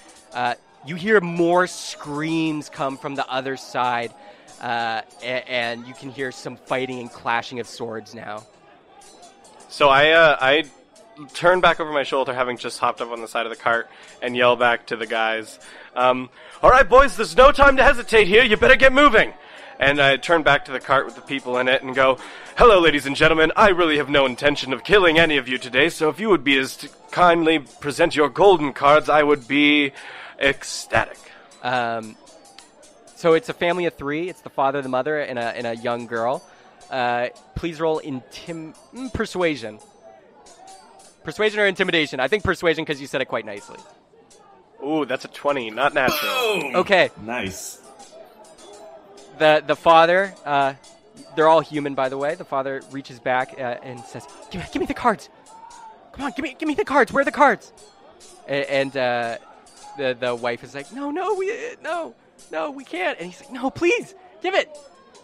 You 0.85 0.95
hear 0.95 1.21
more 1.21 1.65
screams 1.65 2.69
come 2.69 2.97
from 2.97 3.15
the 3.15 3.25
other 3.29 3.55
side, 3.55 4.13
uh, 4.61 5.01
and 5.23 5.87
you 5.87 5.93
can 5.93 6.09
hear 6.09 6.31
some 6.31 6.57
fighting 6.57 6.99
and 6.99 7.09
clashing 7.09 7.61
of 7.61 7.67
swords 7.67 8.13
now. 8.13 8.43
So 9.69 9.87
I 9.87 10.11
uh, 10.11 10.37
I 10.41 10.65
turn 11.33 11.61
back 11.61 11.79
over 11.79 11.91
my 11.91 12.03
shoulder, 12.03 12.33
having 12.33 12.57
just 12.57 12.79
hopped 12.79 12.99
up 12.99 13.11
on 13.11 13.21
the 13.21 13.29
side 13.29 13.45
of 13.45 13.49
the 13.49 13.55
cart, 13.55 13.89
and 14.21 14.35
yell 14.35 14.57
back 14.57 14.87
to 14.87 14.97
the 14.97 15.07
guys, 15.07 15.57
um, 15.95 16.29
"All 16.61 16.69
right, 16.69 16.87
boys, 16.87 17.15
there's 17.15 17.37
no 17.37 17.53
time 17.53 17.77
to 17.77 17.83
hesitate 17.83 18.27
here. 18.27 18.43
You 18.43 18.57
better 18.57 18.75
get 18.75 18.91
moving." 18.91 19.33
And 19.79 20.01
I 20.01 20.17
turn 20.17 20.43
back 20.43 20.65
to 20.65 20.71
the 20.71 20.79
cart 20.79 21.05
with 21.05 21.15
the 21.15 21.21
people 21.21 21.57
in 21.59 21.69
it 21.69 21.81
and 21.81 21.95
go, 21.95 22.17
"Hello, 22.57 22.79
ladies 22.79 23.05
and 23.05 23.15
gentlemen. 23.15 23.53
I 23.55 23.69
really 23.69 23.97
have 23.97 24.09
no 24.09 24.25
intention 24.25 24.73
of 24.73 24.83
killing 24.83 25.17
any 25.17 25.37
of 25.37 25.47
you 25.47 25.57
today. 25.57 25.87
So 25.87 26.09
if 26.09 26.19
you 26.19 26.29
would 26.29 26.43
be 26.43 26.57
as 26.57 26.89
kindly 27.11 27.59
present 27.59 28.17
your 28.17 28.27
golden 28.27 28.73
cards, 28.73 29.07
I 29.07 29.23
would 29.23 29.47
be 29.47 29.93
ecstatic." 30.39 31.17
Um, 31.61 32.15
so 33.15 33.33
it's 33.33 33.49
a 33.49 33.53
family 33.53 33.85
of 33.85 33.93
three. 33.95 34.29
It's 34.29 34.41
the 34.41 34.49
father, 34.49 34.81
the 34.81 34.89
mother, 34.89 35.19
and 35.19 35.39
a, 35.39 35.55
and 35.57 35.65
a 35.67 35.75
young 35.75 36.07
girl. 36.07 36.43
Uh, 36.91 37.29
please 37.55 37.79
roll 37.79 38.01
intim- 38.01 38.75
mm, 38.93 39.13
persuasion. 39.13 39.79
Persuasion 41.23 41.59
or 41.61 41.65
intimidation? 41.65 42.19
I 42.19 42.27
think 42.27 42.43
persuasion 42.43 42.83
because 42.83 42.99
you 42.99 43.07
said 43.07 43.21
it 43.21 43.25
quite 43.25 43.45
nicely. 43.45 43.79
Ooh, 44.85 45.05
that's 45.05 45.23
a 45.23 45.29
twenty, 45.29 45.69
not 45.71 45.93
natural. 45.93 46.31
Boom! 46.61 46.75
Okay, 46.75 47.09
Nice. 47.23 47.79
the 49.39 49.63
the 49.65 49.75
father. 49.77 50.33
Uh, 50.45 50.73
they're 51.35 51.47
all 51.47 51.61
human, 51.61 51.95
by 51.95 52.09
the 52.09 52.17
way. 52.17 52.35
The 52.35 52.43
father 52.45 52.81
reaches 52.91 53.19
back 53.19 53.53
uh, 53.57 53.77
and 53.81 53.99
says, 54.01 54.27
give 54.51 54.61
me, 54.61 54.67
"Give 54.73 54.79
me 54.81 54.85
the 54.85 54.93
cards. 54.93 55.29
Come 56.11 56.25
on, 56.25 56.31
give 56.35 56.43
me 56.43 56.55
give 56.59 56.67
me 56.67 56.75
the 56.75 56.83
cards. 56.85 57.13
Where 57.13 57.21
are 57.21 57.25
the 57.25 57.31
cards?" 57.31 57.71
A- 58.47 58.69
and 58.73 58.95
uh, 58.97 59.37
the 59.97 60.17
the 60.19 60.35
wife 60.35 60.63
is 60.63 60.73
like, 60.75 60.91
"No, 60.91 61.11
no, 61.11 61.33
we 61.35 61.51
no, 61.81 62.15
no, 62.51 62.71
we 62.71 62.83
can't." 62.83 63.19
And 63.19 63.27
he's 63.31 63.41
like, 63.41 63.51
"No, 63.51 63.69
please, 63.69 64.15
give 64.41 64.55
it." 64.55 64.69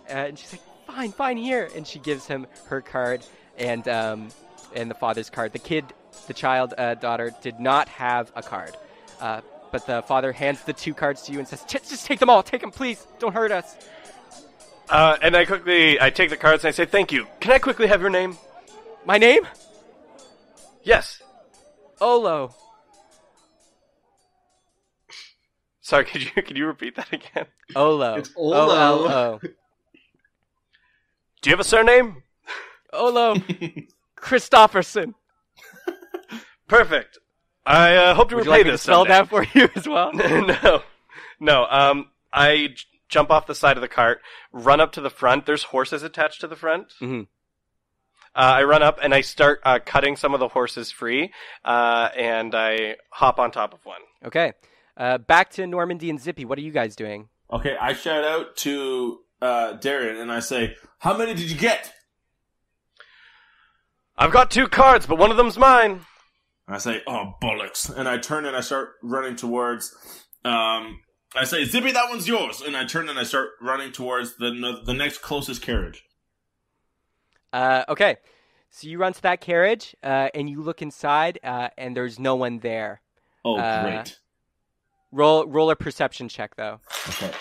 Uh, 0.10 0.14
and 0.14 0.40
she's 0.40 0.52
like, 0.52 0.62
"Fine, 0.88 1.12
fine, 1.12 1.38
here." 1.38 1.70
And 1.76 1.86
she 1.86 2.00
gives 2.00 2.26
him 2.26 2.48
her 2.68 2.82
card 2.82 3.24
and 3.58 3.88
um, 3.88 4.30
and 4.76 4.90
the 4.90 4.96
father's 4.96 5.30
card. 5.30 5.54
The 5.54 5.60
kid, 5.60 5.86
the 6.28 6.34
child 6.34 6.74
uh, 6.78 6.96
daughter, 6.96 7.32
did 7.42 7.60
not 7.60 7.90
have 7.90 8.32
a 8.36 8.44
card. 8.44 8.76
Uh, 9.20 9.42
but 9.72 9.86
the 9.86 10.02
father 10.04 10.32
hands 10.32 10.64
the 10.64 10.74
two 10.74 10.94
cards 10.94 11.24
to 11.24 11.32
you 11.32 11.40
and 11.40 11.48
says, 11.48 11.64
"Just 11.66 12.06
take 12.06 12.20
them 12.20 12.30
all. 12.30 12.44
Take 12.44 12.62
them, 12.62 12.72
please. 12.72 13.06
Don't 13.20 13.34
hurt 13.34 13.52
us." 13.52 13.76
Uh, 14.90 15.18
and 15.22 15.36
I 15.36 15.46
quickly 15.46 16.02
I 16.02 16.10
take 16.10 16.32
the 16.32 16.38
cards 16.38 16.64
and 16.64 16.70
I 16.70 16.72
say, 16.72 16.86
"Thank 16.86 17.12
you. 17.12 17.28
Can 17.40 17.52
I 17.52 17.60
quickly 17.60 17.88
have 17.88 18.02
your 18.02 18.10
name?" 18.10 18.38
My 19.06 19.18
name? 19.18 19.48
Yes. 20.84 21.22
Olo. 22.02 22.54
Sorry, 25.90 26.06
could 26.12 26.22
you 26.24 26.30
could 26.44 26.56
you 26.56 26.68
repeat 26.68 26.96
that 26.98 27.12
again? 27.12 27.48
Olo. 27.76 28.14
It's 28.18 28.30
Olo. 28.38 28.56
O-L-O. 28.58 29.40
Do 31.42 31.50
you 31.50 31.52
have 31.52 31.60
a 31.60 31.64
surname? 31.64 32.22
Olo. 32.94 33.36
Christopherson. 34.16 35.16
Perfect. 36.68 37.18
I 37.66 37.96
uh, 37.96 38.14
hope 38.14 38.30
to 38.30 38.36
Would 38.36 38.46
you 38.46 38.52
like 38.52 38.66
this 38.68 38.84
spell 38.84 39.06
someday. 39.06 39.14
that 39.14 39.30
for 39.30 39.44
you 39.58 39.68
as 39.76 39.88
well? 39.88 40.12
no, 40.14 40.84
no. 41.40 41.66
Um, 41.68 42.12
I 42.32 42.68
j- 42.76 42.86
jump 43.08 43.32
off 43.32 43.48
the 43.48 43.56
side 43.56 43.76
of 43.76 43.82
the 43.82 43.88
cart, 43.88 44.22
run 44.52 44.80
up 44.80 44.92
to 44.92 45.02
the 45.02 45.10
front. 45.10 45.48
There's 45.48 45.64
horses 45.64 46.04
attached 46.04 46.42
to 46.42 46.48
the 46.48 46.56
front. 46.56 46.94
Mhm. 47.02 47.24
Uh, 48.36 48.62
I 48.62 48.64
run 48.64 48.84
up 48.84 49.00
and 49.02 49.12
I 49.16 49.22
start 49.22 49.60
uh, 49.64 49.80
cutting 49.84 50.16
some 50.18 50.36
of 50.36 50.40
the 50.40 50.50
horses 50.50 50.92
free, 50.92 51.32
uh, 51.66 52.10
and 52.16 52.54
I 52.54 52.98
hop 53.10 53.40
on 53.40 53.50
top 53.50 53.74
of 53.74 53.84
one. 53.86 54.02
Okay. 54.24 54.54
Uh, 55.00 55.18
back 55.18 55.50
to 55.52 55.66
Normandy 55.66 56.10
and 56.10 56.20
Zippy. 56.20 56.44
What 56.44 56.58
are 56.60 56.62
you 56.62 56.72
guys 56.72 56.96
doing? 56.96 57.30
Okay, 57.52 57.76
I 57.80 57.94
shout 57.94 58.26
out 58.26 58.58
to 58.58 59.20
uh, 59.42 59.78
Darren 59.78 60.22
and 60.22 60.30
I 60.32 60.42
say, 60.42 60.76
"How 61.00 61.18
many 61.18 61.34
did 61.34 61.50
you 61.50 61.58
get?" 61.58 61.94
I've 64.18 64.32
got 64.34 64.52
two 64.52 64.68
cards, 64.68 65.06
but 65.06 65.18
one 65.18 65.32
of 65.32 65.38
them's 65.38 65.58
mine. 65.58 66.02
And 66.68 66.76
I 66.76 66.80
say, 66.80 67.02
"Oh 67.08 67.34
bollocks!" 67.42 67.90
And 67.96 68.08
I 68.10 68.18
turn 68.18 68.46
and 68.46 68.56
I 68.56 68.60
start 68.62 68.90
running 69.02 69.38
towards. 69.38 69.96
Um, 70.44 71.00
I 71.34 71.46
say, 71.46 71.64
"Zippy, 71.64 71.92
that 71.94 72.10
one's 72.10 72.28
yours." 72.28 72.62
And 72.62 72.76
I 72.76 72.84
turn 72.86 73.08
and 73.10 73.18
I 73.18 73.24
start 73.24 73.52
running 73.62 73.94
towards 73.94 74.36
the 74.36 74.82
the 74.86 74.94
next 74.94 75.20
closest 75.20 75.62
carriage. 75.62 76.04
Uh, 77.54 77.86
okay. 77.88 78.18
So 78.70 78.88
you 78.88 79.00
run 79.00 79.14
to 79.14 79.22
that 79.24 79.42
carriage 79.42 79.96
uh, 80.04 80.30
and 80.36 80.48
you 80.48 80.62
look 80.62 80.82
inside, 80.84 81.40
uh, 81.44 81.70
and 81.78 81.98
there's 81.98 82.20
no 82.20 82.36
one 82.36 82.60
there. 82.60 83.02
Oh, 83.44 83.58
Uh, 83.58 83.82
great. 84.04 84.20
Roll 85.12 85.48
roll 85.48 85.72
a 85.72 85.76
perception 85.76 86.30
check 86.30 86.56
though. 86.56 86.80
Okay. 87.10 87.32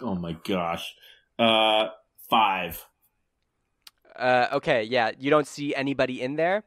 Oh 0.00 0.14
my 0.14 0.32
gosh. 0.44 0.94
Uh, 1.38 1.88
five. 2.28 2.84
Uh, 4.16 4.48
okay, 4.52 4.82
yeah, 4.82 5.10
you 5.18 5.30
don't 5.30 5.46
see 5.46 5.74
anybody 5.74 6.20
in 6.20 6.36
there, 6.36 6.64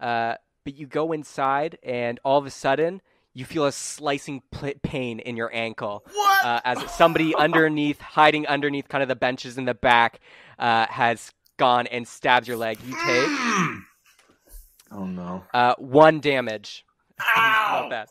uh, 0.00 0.34
but 0.64 0.74
you 0.74 0.86
go 0.86 1.10
inside, 1.12 1.76
and 1.82 2.20
all 2.24 2.38
of 2.38 2.46
a 2.46 2.50
sudden, 2.50 3.02
you 3.32 3.44
feel 3.44 3.66
a 3.66 3.72
slicing 3.72 4.42
pain 4.82 5.18
in 5.18 5.36
your 5.36 5.52
ankle 5.52 6.04
What? 6.12 6.44
uh, 6.44 6.60
as 6.64 6.90
somebody 6.92 7.34
underneath, 7.38 8.00
hiding 8.00 8.46
underneath 8.46 8.88
kind 8.88 9.02
of 9.02 9.08
the 9.08 9.16
benches 9.16 9.58
in 9.58 9.64
the 9.64 9.74
back, 9.74 10.20
uh, 10.58 10.86
has 10.86 11.32
gone 11.56 11.88
and 11.88 12.06
stabbed 12.06 12.46
your 12.46 12.56
leg. 12.56 12.78
You 12.86 12.92
take 12.92 13.28
oh 14.92 15.04
no. 15.04 15.42
uh, 15.52 15.74
one 15.78 16.20
damage. 16.20 16.84
Ow! 17.20 17.88
Not 17.88 17.90
bad. 17.90 18.08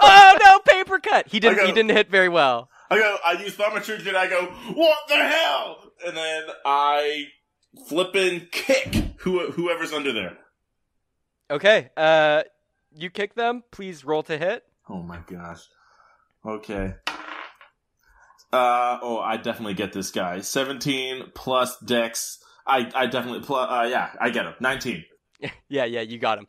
oh 0.00 0.36
no, 0.40 0.58
paper 0.72 0.98
cut. 0.98 1.28
He 1.28 1.40
didn't. 1.40 1.60
I 1.60 1.66
He 1.66 1.72
didn't 1.72 1.90
hit 1.90 2.10
very 2.10 2.28
well. 2.28 2.68
I 2.90 2.98
go, 2.98 3.16
I 3.24 3.32
use 3.32 3.54
thaumaturgy 3.54 4.08
and 4.08 4.16
I 4.16 4.28
go, 4.28 4.44
what 4.74 4.98
the 5.08 5.16
hell? 5.16 5.78
And 6.06 6.16
then 6.16 6.44
I 6.64 7.24
flippin' 7.88 8.48
kick 8.52 8.94
who, 9.18 9.50
whoever's 9.50 9.92
under 9.92 10.12
there. 10.12 10.36
Okay. 11.50 11.90
Uh, 11.96 12.42
you 12.94 13.10
kick 13.10 13.34
them. 13.34 13.64
Please 13.70 14.04
roll 14.04 14.22
to 14.24 14.38
hit. 14.38 14.64
Oh 14.88 15.02
my 15.02 15.18
gosh. 15.26 15.62
Okay. 16.46 16.94
Uh, 18.52 18.98
oh, 19.02 19.18
I 19.18 19.36
definitely 19.38 19.74
get 19.74 19.92
this 19.92 20.10
guy. 20.10 20.40
17 20.40 21.32
plus 21.34 21.78
dex. 21.80 22.38
I, 22.66 22.90
I 22.94 23.06
definitely, 23.06 23.40
pl- 23.44 23.56
uh, 23.56 23.84
yeah, 23.84 24.10
I 24.20 24.30
get 24.30 24.46
him. 24.46 24.54
19. 24.60 25.04
yeah, 25.68 25.84
yeah, 25.84 26.02
you 26.02 26.18
got 26.18 26.38
him. 26.38 26.46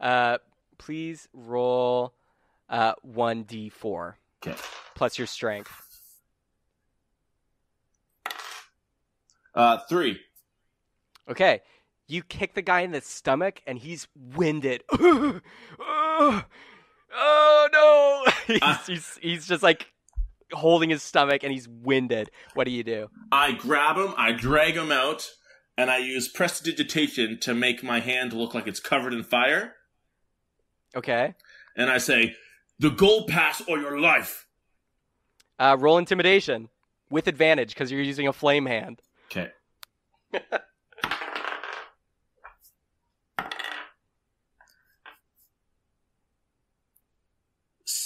Uh, 0.00 0.38
please 0.78 1.28
roll 1.32 2.14
uh, 2.68 2.94
1d4 3.06 4.14
Okay. 4.44 4.56
plus 4.94 5.18
your 5.18 5.26
strength. 5.26 5.82
Uh, 9.54 9.78
three. 9.88 10.18
Okay. 11.28 11.62
You 12.08 12.22
kick 12.22 12.54
the 12.54 12.62
guy 12.62 12.82
in 12.82 12.92
the 12.92 13.00
stomach, 13.00 13.62
and 13.66 13.78
he's 13.78 14.06
winded. 14.14 14.84
oh, 14.92 15.40
oh, 17.14 17.68
no! 17.72 18.32
he's, 18.46 18.58
Ah. 18.62 18.84
he's 18.86 19.18
he's 19.20 19.46
just 19.46 19.62
like 19.62 19.90
holding 20.52 20.90
his 20.90 21.02
stomach, 21.02 21.42
and 21.42 21.52
he's 21.52 21.66
winded. 21.68 22.30
What 22.54 22.64
do 22.64 22.70
you 22.70 22.84
do? 22.84 23.08
I 23.32 23.52
grab 23.52 23.96
him, 23.96 24.14
I 24.16 24.32
drag 24.32 24.74
him 24.76 24.92
out, 24.92 25.28
and 25.76 25.90
I 25.90 25.98
use 25.98 26.28
prestidigitation 26.28 27.40
to 27.40 27.54
make 27.54 27.82
my 27.82 27.98
hand 28.00 28.32
look 28.32 28.54
like 28.54 28.68
it's 28.68 28.78
covered 28.80 29.12
in 29.12 29.24
fire. 29.24 29.74
Okay. 30.96 31.34
And 31.76 31.90
I 31.90 31.98
say, 31.98 32.34
"The 32.78 32.90
gold 32.90 33.28
pass 33.28 33.62
or 33.68 33.78
your 33.78 34.00
life." 34.00 34.46
Uh, 35.58 35.76
roll 35.78 35.98
intimidation 35.98 36.68
with 37.10 37.28
advantage 37.28 37.70
because 37.70 37.90
you're 37.92 38.02
using 38.02 38.26
a 38.28 38.32
flame 38.32 38.66
hand. 38.66 39.00
Okay. 39.30 39.50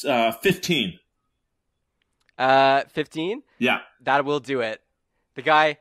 Uh, 0.07 0.33
fifteen. 0.33 0.99
Uh, 2.39 2.85
15? 2.89 3.43
Yeah. 3.59 3.81
That 4.01 4.25
will 4.25 4.41
do 4.41 4.63
it. 4.63 4.81
The 5.35 5.43
guy 5.43 5.77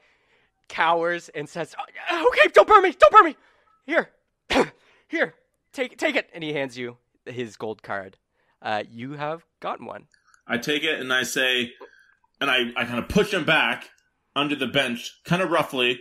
cowers 0.68 1.30
and 1.30 1.48
says, 1.48 1.74
"Oh, 2.12 2.28
"Okay, 2.28 2.50
don't 2.54 2.68
burn 2.68 2.84
me, 2.84 2.92
don't 2.92 3.12
burn 3.14 3.26
me. 3.26 3.38
Here, 3.86 4.10
here, 5.08 5.34
take 5.74 5.98
take 5.98 6.16
it." 6.16 6.30
And 6.34 6.44
he 6.44 6.54
hands 6.54 6.78
you 6.78 6.98
his 7.26 7.56
gold 7.58 7.84
card. 7.84 8.18
Uh, 8.62 8.84
you 8.90 9.14
have 9.14 9.46
gotten 9.60 9.86
one. 9.86 10.08
I 10.48 10.58
take 10.58 10.84
it 10.84 11.00
and 11.00 11.14
I 11.14 11.24
say, 11.24 11.72
and 12.42 12.50
I, 12.50 12.72
I 12.76 12.86
kind 12.86 13.00
of 13.00 13.08
push 13.08 13.34
him 13.34 13.46
back 13.46 13.90
under 14.36 14.56
the 14.56 14.68
bench, 14.68 15.20
kind 15.24 15.42
of 15.42 15.50
roughly, 15.52 16.00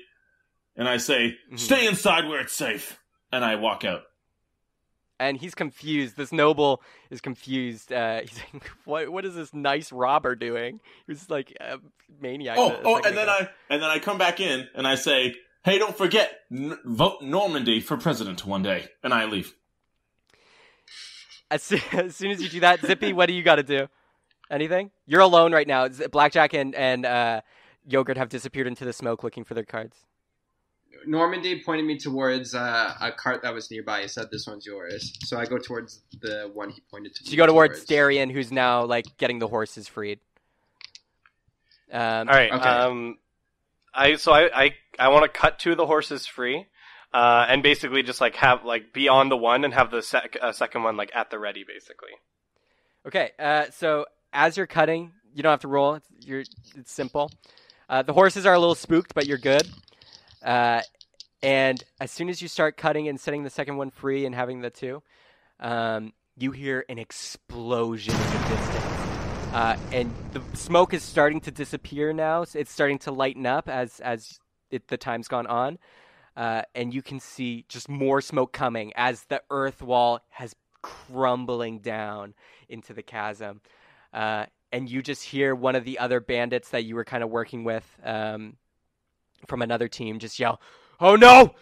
and 0.77 0.89
I 0.89 0.97
say, 0.97 1.37
Mhm. 1.53 1.59
"Stay 1.59 1.87
inside 1.87 2.27
where 2.29 2.41
it's 2.41 2.55
safe." 2.55 2.99
And 3.31 3.45
I 3.45 3.57
walk 3.57 3.85
out. 3.85 4.05
And 5.21 5.37
he's 5.37 5.55
confused. 5.55 6.17
This 6.17 6.31
noble 6.33 6.81
is 7.11 7.21
confused. 7.21 7.93
Uh, 7.93 8.21
he's 8.25 8.41
like, 8.55 8.65
"What? 8.85 9.09
What 9.11 9.25
is 9.25 9.35
this 9.35 9.53
nice 9.53 9.91
robber 9.93 10.35
doing?" 10.35 10.81
He's 11.07 11.29
like 11.29 11.53
a 11.61 11.79
maniac. 12.21 12.57
Oh, 12.59 12.81
oh, 12.85 12.97
and 13.05 13.17
then. 13.17 13.29
I 13.29 13.49
and 13.69 13.83
then 13.83 13.91
I 13.91 13.99
come 13.99 14.17
back 14.19 14.41
in 14.41 14.69
and 14.75 14.87
I 14.87 14.95
say, 14.95 15.35
"Hey, 15.65 15.79
don't 15.79 15.97
forget, 15.97 16.41
n- 16.53 16.79
vote 16.85 17.21
Normandy 17.23 17.81
for 17.81 17.97
president 17.97 18.47
one 18.47 18.63
day." 18.63 18.89
And 19.03 19.13
I 19.13 19.25
leave. 19.25 19.55
As 21.51 21.63
soon, 21.63 21.81
as 21.93 22.17
soon 22.17 22.31
as 22.31 22.43
you 22.43 22.49
do 22.49 22.61
that, 22.61 22.81
Zippy, 22.81 23.13
what 23.13 23.27
do 23.27 23.33
you 23.33 23.43
got 23.43 23.57
to 23.57 23.63
do? 23.63 23.89
Anything? 24.51 24.91
You're 25.07 25.21
alone 25.21 25.53
right 25.53 25.67
now. 25.67 25.89
Blackjack 25.89 26.55
and 26.55 26.75
and 26.75 27.05
uh, 27.05 27.41
Yogurt 27.87 28.17
have 28.17 28.29
disappeared 28.29 28.67
into 28.67 28.85
the 28.85 28.93
smoke 28.93 29.23
looking 29.23 29.45
for 29.45 29.55
their 29.55 29.65
cards. 29.65 29.97
Normandy 31.07 31.63
pointed 31.63 31.85
me 31.85 31.99
towards 31.99 32.55
uh, 32.55 32.95
a 33.01 33.13
cart 33.13 33.43
that 33.43 33.55
was 33.55 33.71
nearby. 33.71 34.03
He 34.03 34.09
said, 34.09 34.29
"This 34.31 34.47
one's 34.47 34.67
yours." 34.67 35.13
So 35.25 35.39
I 35.39 35.45
go 35.45 35.59
towards 35.59 36.03
the 36.21 36.51
one 36.53 36.71
he 36.71 36.81
pointed 36.91 37.15
to. 37.17 37.25
So 37.25 37.31
you 37.31 37.37
go 37.37 37.47
towards 37.47 37.79
towards. 37.79 37.87
Darian, 37.87 38.31
who's 38.31 38.51
now 38.51 38.85
like 38.85 39.05
getting 39.19 39.39
the 39.39 39.49
horses 39.49 39.87
freed. 39.87 40.21
Um, 41.93 42.29
All 42.29 42.35
right. 42.35 42.53
Okay. 42.53 42.69
Um, 42.69 43.19
I 43.95 44.17
so 44.17 44.33
I 44.33 44.65
I, 44.65 44.71
I 44.99 45.09
want 45.09 45.25
to 45.25 45.29
cut 45.29 45.59
two 45.59 45.73
of 45.73 45.77
the 45.77 45.87
horses 45.87 46.27
free, 46.27 46.67
uh, 47.13 47.47
and 47.49 47.63
basically 47.63 48.03
just 48.03 48.21
like 48.21 48.37
have 48.37 48.65
like 48.65 48.93
be 48.93 49.09
on 49.09 49.29
the 49.29 49.37
one 49.37 49.65
and 49.65 49.73
have 49.75 49.91
the 49.91 50.03
sec- 50.03 50.39
uh, 50.41 50.53
second 50.53 50.83
one 50.83 50.97
like 50.97 51.11
at 51.15 51.31
the 51.31 51.39
ready, 51.39 51.65
basically. 51.65 52.13
Okay, 53.07 53.31
uh, 53.39 53.67
so 53.71 54.07
as 54.33 54.57
you're 54.57 54.67
cutting, 54.67 55.13
you 55.35 55.43
don't 55.43 55.51
have 55.51 55.61
to 55.61 55.69
roll. 55.69 55.95
It's, 55.95 56.09
you're, 56.25 56.45
it's 56.77 56.93
simple. 56.93 57.31
Uh, 57.89 58.03
the 58.03 58.13
horses 58.13 58.45
are 58.45 58.55
a 58.55 58.59
little 58.59 58.75
spooked, 58.75 59.15
but 59.15 59.27
you're 59.27 59.39
good. 59.39 59.67
Uh, 60.45 60.83
and 61.43 61.83
as 62.01 62.11
soon 62.11 62.29
as 62.29 62.43
you 62.43 62.49
start 62.49 62.77
cutting 62.77 63.09
and 63.09 63.19
setting 63.19 63.45
the 63.45 63.51
second 63.51 63.77
one 63.77 63.91
free 63.91 64.27
and 64.27 64.35
having 64.35 64.61
the 64.61 64.71
two, 64.71 65.03
um, 65.61 66.13
you 66.37 66.51
hear 66.51 66.85
an 66.89 66.99
explosion 66.99 68.15
in 68.15 68.21
the 68.21 68.49
distance. 68.49 68.85
Uh, 69.53 69.77
and 69.93 70.13
the 70.33 70.43
smoke 70.55 70.93
is 70.93 71.03
starting 71.03 71.41
to 71.41 71.51
disappear 71.51 72.13
now. 72.13 72.43
It's 72.43 72.71
starting 72.71 72.99
to 73.01 73.13
lighten 73.13 73.47
up 73.47 73.69
as 73.69 73.99
as 74.01 74.39
it, 74.71 74.89
the 74.89 74.99
time's 74.99 75.27
gone 75.27 75.47
on. 75.47 75.79
Uh, 76.39 76.63
and 76.73 76.95
you 76.95 77.03
can 77.03 77.19
see 77.19 77.65
just 77.69 77.89
more 77.89 78.21
smoke 78.21 78.53
coming 78.53 78.93
as 78.95 79.25
the 79.25 79.43
earth 79.51 79.83
wall 79.83 80.21
has 80.29 80.55
crumbling 80.83 81.81
down 81.81 82.33
into 82.69 82.95
the 82.95 83.03
chasm. 83.03 83.61
Uh, 84.15 84.47
and 84.71 84.89
you 84.89 85.03
just 85.03 85.25
hear 85.25 85.53
one 85.53 85.75
of 85.75 85.85
the 85.85 85.99
other 85.99 86.21
bandits 86.21 86.69
that 86.69 86.85
you 86.85 86.95
were 86.95 87.05
kind 87.05 87.25
of 87.25 87.29
working 87.29 87.65
with 87.65 87.85
um, 88.05 88.57
from 89.49 89.63
another 89.63 89.89
team 89.89 90.21
just 90.21 90.39
yell, 90.39 90.61
Oh 91.01 91.17
no! 91.17 91.57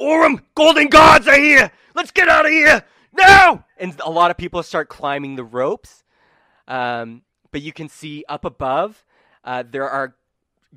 Orem, 0.00 0.40
golden 0.54 0.88
gods 0.88 1.28
are 1.28 1.38
here! 1.38 1.70
Let's 1.94 2.10
get 2.10 2.30
out 2.30 2.46
of 2.46 2.52
here! 2.52 2.84
Now! 3.12 3.66
And 3.76 4.00
a 4.00 4.10
lot 4.10 4.30
of 4.30 4.38
people 4.38 4.62
start 4.62 4.88
climbing 4.88 5.36
the 5.36 5.44
ropes. 5.44 6.04
Um, 6.66 7.20
but 7.52 7.60
you 7.60 7.74
can 7.74 7.90
see 7.90 8.24
up 8.30 8.46
above, 8.46 9.04
uh, 9.44 9.62
there 9.70 9.90
are 9.90 10.16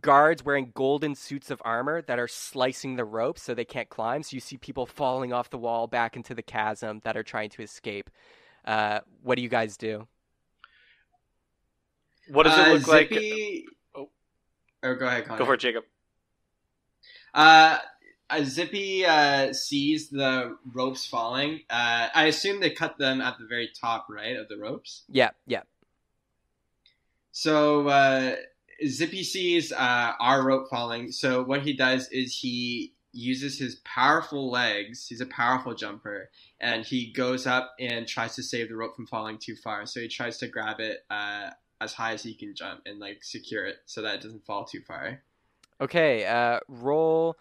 guards 0.02 0.44
wearing 0.44 0.72
golden 0.74 1.16
suits 1.16 1.50
of 1.50 1.62
armor 1.66 2.02
that 2.04 2.20
are 2.20 2.28
slicing 2.28 2.96
the 2.96 3.06
ropes 3.06 3.42
so 3.42 3.54
they 3.54 3.66
can't 3.66 3.90
climb. 3.90 4.24
So 4.24 4.36
you 4.36 4.40
see 4.40 4.58
people 4.58 4.86
falling 4.86 5.34
off 5.34 5.50
the 5.50 5.58
wall 5.58 5.88
back 5.88 6.16
into 6.16 6.36
the 6.36 6.42
chasm 6.42 7.02
that 7.04 7.18
are 7.18 7.24
trying 7.24 7.50
to 7.52 7.62
escape. 7.62 8.10
Uh, 8.66 9.00
what 9.24 9.36
do 9.36 9.42
you 9.42 9.50
guys 9.50 9.78
do? 9.78 10.08
What 12.30 12.44
does 12.44 12.58
it 12.60 12.68
Uh, 12.68 12.74
look 12.74 12.88
like? 12.88 13.12
Oh. 13.96 14.10
Oh, 14.84 14.96
go 14.96 15.08
ahead, 15.08 15.26
Connor. 15.26 15.40
Go 15.40 15.46
for 15.46 15.54
it, 15.54 15.60
Jacob. 15.60 15.84
Uh, 17.34 17.78
uh, 18.30 18.44
Zippy 18.44 19.06
uh, 19.06 19.54
sees 19.54 20.10
the 20.10 20.58
ropes 20.74 21.06
falling. 21.06 21.62
Uh, 21.70 22.10
I 22.14 22.26
assume 22.26 22.60
they 22.60 22.72
cut 22.72 22.98
them 22.98 23.22
at 23.22 23.38
the 23.40 23.46
very 23.46 23.70
top, 23.80 24.08
right, 24.10 24.36
of 24.36 24.50
the 24.50 24.58
ropes. 24.58 25.04
Yeah, 25.08 25.30
yeah. 25.46 25.62
So 27.32 27.88
uh, 27.88 28.36
Zippy 28.86 29.24
sees 29.24 29.72
uh, 29.72 30.14
our 30.20 30.44
rope 30.44 30.70
falling. 30.70 31.12
So 31.12 31.44
what 31.44 31.62
he 31.62 31.74
does 31.74 32.10
is 32.10 32.38
he 32.38 32.94
uses 33.12 33.58
his 33.58 33.76
powerful 33.84 34.52
legs. 34.52 35.08
He's 35.08 35.22
a 35.22 35.26
powerful 35.26 35.74
jumper, 35.74 36.30
and 36.60 36.86
he 36.86 37.12
goes 37.12 37.48
up 37.48 37.74
and 37.80 38.08
tries 38.08 38.36
to 38.36 38.44
save 38.44 38.70
the 38.70 38.76
rope 38.76 38.96
from 38.96 39.08
falling 39.08 39.38
too 39.38 39.56
far. 39.56 39.86
So 39.86 40.00
he 40.00 40.08
tries 40.08 40.38
to 40.40 40.48
grab 40.48 40.80
it 40.80 41.00
uh, 41.10 41.50
as 41.82 41.94
high 41.94 42.14
as 42.14 42.24
he 42.24 42.34
can 42.34 42.56
jump 42.56 42.82
and 42.86 43.00
like 43.00 43.24
secure 43.24 43.66
it 43.66 43.78
so 43.86 44.02
that 44.02 44.16
it 44.16 44.22
doesn't 44.22 44.46
fall 44.46 44.66
too 44.66 44.82
far. 44.82 45.22
Okay, 45.82 46.26
uh, 46.26 46.60
roll 46.68 47.36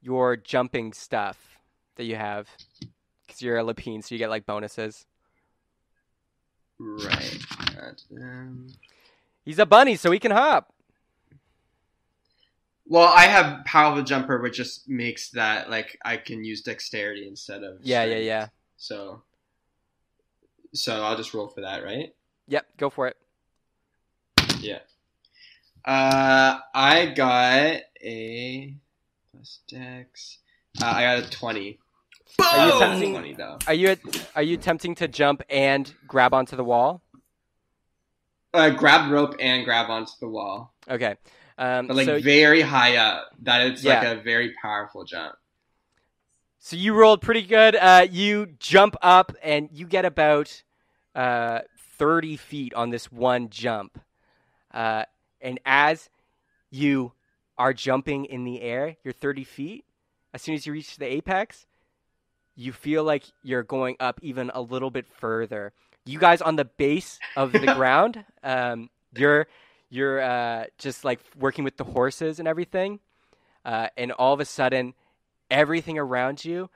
your 0.00 0.36
jumping 0.36 0.92
stuff 0.92 1.58
that 1.96 2.04
you 2.04 2.16
have. 2.16 2.48
Because 3.26 3.40
you're 3.40 3.58
a 3.58 3.64
Lapine, 3.64 4.04
so 4.04 4.14
you 4.14 4.18
get 4.18 4.30
like 4.30 4.44
bonuses. 4.44 5.06
Right. 6.78 7.38
Um, 8.20 8.66
He's 9.44 9.58
a 9.58 9.66
bunny, 9.66 9.96
so 9.96 10.10
he 10.10 10.18
can 10.18 10.30
hop. 10.30 10.72
Well, 12.86 13.08
I 13.08 13.22
have 13.22 13.44
power 13.44 13.58
of 13.58 13.64
powerful 13.66 14.02
jumper, 14.04 14.40
which 14.42 14.56
just 14.56 14.88
makes 14.88 15.30
that 15.30 15.70
like 15.70 15.98
I 16.04 16.16
can 16.16 16.44
use 16.44 16.62
dexterity 16.62 17.26
instead 17.28 17.62
of 17.62 17.78
Yeah, 17.82 18.02
yeah, 18.04 18.10
strength. 18.10 18.26
yeah. 18.26 18.46
So, 18.76 19.22
so 20.74 21.02
I'll 21.02 21.16
just 21.16 21.32
roll 21.32 21.48
for 21.48 21.60
that, 21.62 21.84
right? 21.84 22.14
Yep, 22.48 22.66
go 22.76 22.90
for 22.90 23.06
it. 23.08 23.16
Yeah. 24.58 24.80
Uh, 25.84 26.58
I 26.74 27.06
got 27.16 27.80
a 28.02 28.74
plus 29.32 29.60
dex. 29.68 30.38
Uh, 30.80 30.86
I 30.86 31.02
got 31.02 31.18
a 31.26 31.30
twenty. 31.30 31.78
Are 32.40 32.66
you 32.66 32.72
Boom! 32.72 32.80
tempting- 32.80 33.12
Twenty 33.12 33.34
though. 33.34 33.58
Are 33.66 33.74
you 33.74 33.96
are 34.34 34.42
you 34.42 34.54
attempting 34.54 34.94
to 34.96 35.08
jump 35.08 35.42
and 35.50 35.92
grab 36.06 36.34
onto 36.34 36.56
the 36.56 36.64
wall? 36.64 37.02
Uh, 38.54 38.70
grab 38.70 39.10
rope 39.10 39.34
and 39.40 39.64
grab 39.64 39.88
onto 39.88 40.12
the 40.20 40.28
wall, 40.28 40.74
Okay. 40.90 41.16
Um, 41.58 41.86
but 41.86 41.96
like 41.96 42.06
so, 42.06 42.20
very 42.20 42.62
high 42.62 42.96
up. 42.96 43.28
That 43.42 43.62
it's 43.66 43.84
like 43.84 44.04
a 44.04 44.20
very 44.20 44.54
powerful 44.60 45.04
jump. 45.04 45.34
so 46.58 46.76
you 46.76 46.94
rolled 46.94 47.20
pretty 47.20 47.42
good. 47.42 47.76
Uh, 47.76 48.06
you 48.10 48.46
jump 48.58 48.96
up 49.02 49.34
and 49.42 49.68
you 49.72 49.86
get 49.86 50.04
about 50.04 50.62
uh, 51.14 51.60
30 51.98 52.36
feet 52.36 52.74
on 52.74 52.90
this 52.90 53.10
one 53.12 53.48
jump. 53.50 54.00
Uh, 54.72 55.04
and 55.40 55.60
as 55.66 56.08
you 56.70 57.12
are 57.58 57.72
jumping 57.74 58.24
in 58.24 58.44
the 58.44 58.62
air, 58.62 58.96
you're 59.04 59.12
30 59.12 59.44
feet. 59.44 59.84
As 60.32 60.40
soon 60.40 60.54
as 60.54 60.66
you 60.66 60.72
reach 60.72 60.96
the 60.96 61.06
apex, 61.06 61.66
you 62.56 62.72
feel 62.72 63.04
like 63.04 63.24
you're 63.42 63.62
going 63.62 63.96
up 64.00 64.18
even 64.22 64.50
a 64.54 64.60
little 64.62 64.90
bit 64.90 65.06
further. 65.06 65.72
You 66.04 66.18
guys 66.18 66.40
on 66.40 66.56
the 66.56 66.64
base 66.64 67.18
of 67.36 67.52
the 67.52 67.58
ground, 67.74 68.24
um, 68.42 68.88
you're 69.14 69.46
you're 69.92 70.22
uh, 70.22 70.64
just 70.78 71.04
like 71.04 71.20
working 71.38 71.64
with 71.64 71.76
the 71.76 71.84
horses 71.84 72.38
and 72.38 72.48
everything, 72.48 72.98
uh, 73.64 73.88
and 73.96 74.10
all 74.10 74.32
of 74.32 74.40
a 74.40 74.44
sudden, 74.46 74.94
everything 75.50 75.98
around 75.98 76.44
you 76.44 76.70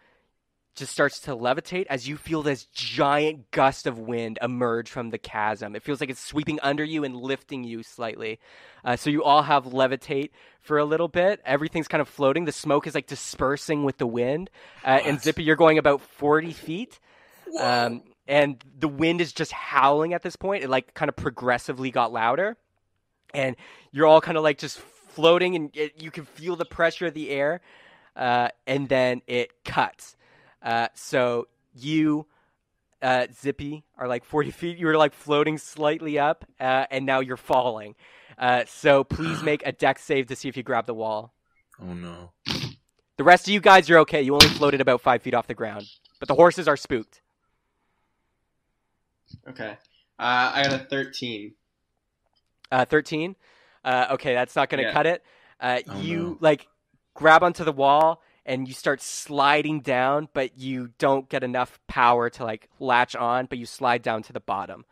just 0.74 0.92
starts 0.92 1.20
to 1.20 1.30
levitate 1.30 1.86
as 1.88 2.06
you 2.06 2.18
feel 2.18 2.42
this 2.42 2.66
giant 2.66 3.50
gust 3.50 3.86
of 3.86 3.98
wind 3.98 4.38
emerge 4.42 4.90
from 4.90 5.08
the 5.08 5.16
chasm. 5.16 5.74
It 5.74 5.82
feels 5.82 6.00
like 6.00 6.10
it's 6.10 6.22
sweeping 6.22 6.60
under 6.62 6.84
you 6.84 7.02
and 7.04 7.16
lifting 7.16 7.64
you 7.64 7.82
slightly. 7.82 8.38
Uh, 8.84 8.96
so 8.96 9.08
you 9.08 9.24
all 9.24 9.42
have 9.42 9.64
levitate 9.64 10.30
for 10.60 10.76
a 10.76 10.84
little 10.84 11.08
bit. 11.08 11.40
Everything's 11.46 11.88
kind 11.88 12.02
of 12.02 12.08
floating. 12.08 12.44
The 12.44 12.52
smoke 12.52 12.86
is 12.86 12.94
like 12.94 13.06
dispersing 13.06 13.84
with 13.84 13.96
the 13.96 14.06
wind. 14.06 14.50
Uh, 14.84 15.00
and 15.02 15.18
Zippy, 15.18 15.42
you're 15.42 15.56
going 15.56 15.78
about 15.78 16.02
40 16.02 16.52
feet. 16.52 17.00
Um, 17.58 18.02
and 18.28 18.62
the 18.78 18.88
wind 18.88 19.22
is 19.22 19.32
just 19.32 19.52
howling 19.52 20.12
at 20.12 20.22
this 20.22 20.36
point. 20.36 20.64
It 20.64 20.68
like 20.68 20.92
kind 20.92 21.08
of 21.08 21.16
progressively 21.16 21.90
got 21.90 22.12
louder. 22.12 22.58
And 23.36 23.56
you're 23.92 24.06
all 24.06 24.20
kind 24.20 24.36
of 24.36 24.42
like 24.42 24.58
just 24.58 24.78
floating 24.78 25.54
and 25.54 25.70
it, 25.74 26.02
you 26.02 26.10
can 26.10 26.24
feel 26.24 26.56
the 26.56 26.64
pressure 26.64 27.06
of 27.06 27.14
the 27.14 27.30
air. 27.30 27.60
Uh, 28.16 28.48
and 28.66 28.88
then 28.88 29.22
it 29.26 29.52
cuts. 29.64 30.16
Uh, 30.62 30.88
so 30.94 31.48
you, 31.74 32.26
uh, 33.02 33.26
Zippy, 33.32 33.84
are 33.98 34.08
like 34.08 34.24
40 34.24 34.50
feet. 34.50 34.78
You 34.78 34.86
were 34.86 34.96
like 34.96 35.12
floating 35.12 35.58
slightly 35.58 36.18
up, 36.18 36.44
uh, 36.58 36.86
and 36.90 37.04
now 37.04 37.20
you're 37.20 37.36
falling. 37.36 37.94
Uh, 38.38 38.64
so 38.66 39.04
please 39.04 39.42
make 39.42 39.66
a 39.66 39.72
dex 39.72 40.02
save 40.02 40.26
to 40.28 40.36
see 40.36 40.48
if 40.48 40.56
you 40.56 40.62
grab 40.62 40.86
the 40.86 40.94
wall. 40.94 41.32
Oh 41.80 41.92
no. 41.92 42.32
The 43.16 43.24
rest 43.24 43.46
of 43.46 43.52
you 43.54 43.60
guys, 43.60 43.88
you're 43.88 44.00
okay. 44.00 44.22
You 44.22 44.34
only 44.34 44.48
floated 44.48 44.80
about 44.80 45.00
five 45.00 45.22
feet 45.22 45.34
off 45.34 45.46
the 45.46 45.54
ground, 45.54 45.86
but 46.18 46.28
the 46.28 46.34
horses 46.34 46.68
are 46.68 46.76
spooked. 46.76 47.20
Okay. 49.48 49.76
Uh, 50.18 50.52
I 50.54 50.62
got 50.64 50.80
a 50.80 50.84
13. 50.84 51.54
Uh, 52.70 52.84
13. 52.84 53.36
Uh, 53.84 54.06
okay, 54.12 54.34
that's 54.34 54.56
not 54.56 54.68
going 54.68 54.78
to 54.82 54.88
Yeah. 54.88 54.92
cut 54.92 55.06
it. 55.06 55.24
Uh, 55.60 55.80
Oh, 55.88 56.00
you 56.00 56.18
no. 56.22 56.38
like 56.40 56.68
grab 57.14 57.42
onto 57.42 57.64
the 57.64 57.72
wall 57.72 58.22
and 58.44 58.68
you 58.68 58.74
start 58.74 59.00
sliding 59.00 59.80
down, 59.80 60.28
but 60.32 60.58
you 60.58 60.90
don't 60.98 61.28
get 61.28 61.42
enough 61.42 61.78
power 61.86 62.28
to 62.30 62.44
like 62.44 62.68
latch 62.78 63.16
on, 63.16 63.46
but 63.46 63.58
you 63.58 63.66
slide 63.66 64.02
down 64.02 64.22
to 64.24 64.32
the 64.32 64.40
bottom, 64.40 64.84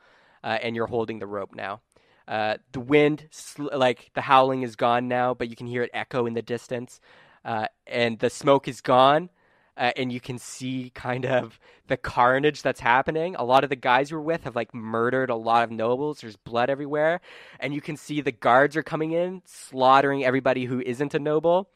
uh, 0.42 0.58
and 0.62 0.74
you're 0.74 0.86
holding 0.86 1.18
the 1.18 1.26
rope 1.26 1.54
now. 1.54 1.80
Uh, 2.26 2.56
the 2.72 2.80
wind, 2.80 3.28
sl- 3.30 3.68
like 3.72 4.10
the 4.14 4.22
howling, 4.22 4.62
is 4.62 4.76
gone 4.76 5.06
now, 5.08 5.34
but 5.34 5.48
you 5.50 5.56
can 5.56 5.66
hear 5.66 5.82
it 5.82 5.90
echo 5.92 6.26
in 6.26 6.34
the 6.34 6.42
distance, 6.42 7.00
uh, 7.44 7.66
and 7.86 8.18
the 8.20 8.30
smoke 8.30 8.66
is 8.66 8.80
gone. 8.80 9.28
Uh, 9.76 9.90
and 9.96 10.12
you 10.12 10.20
can 10.20 10.38
see 10.38 10.92
kind 10.94 11.26
of 11.26 11.58
the 11.88 11.96
carnage 11.96 12.62
that's 12.62 12.80
happening. 12.80 13.34
A 13.36 13.44
lot 13.44 13.64
of 13.64 13.70
the 13.70 13.76
guys 13.76 14.10
you're 14.10 14.20
with 14.20 14.44
have 14.44 14.54
like 14.54 14.72
murdered 14.72 15.30
a 15.30 15.34
lot 15.34 15.64
of 15.64 15.70
nobles. 15.72 16.20
There's 16.20 16.36
blood 16.36 16.70
everywhere, 16.70 17.20
and 17.58 17.74
you 17.74 17.80
can 17.80 17.96
see 17.96 18.20
the 18.20 18.30
guards 18.32 18.76
are 18.76 18.84
coming 18.84 19.12
in, 19.12 19.42
slaughtering 19.46 20.24
everybody 20.24 20.64
who 20.64 20.80
isn't 20.80 21.14
a 21.14 21.18
noble. 21.18 21.68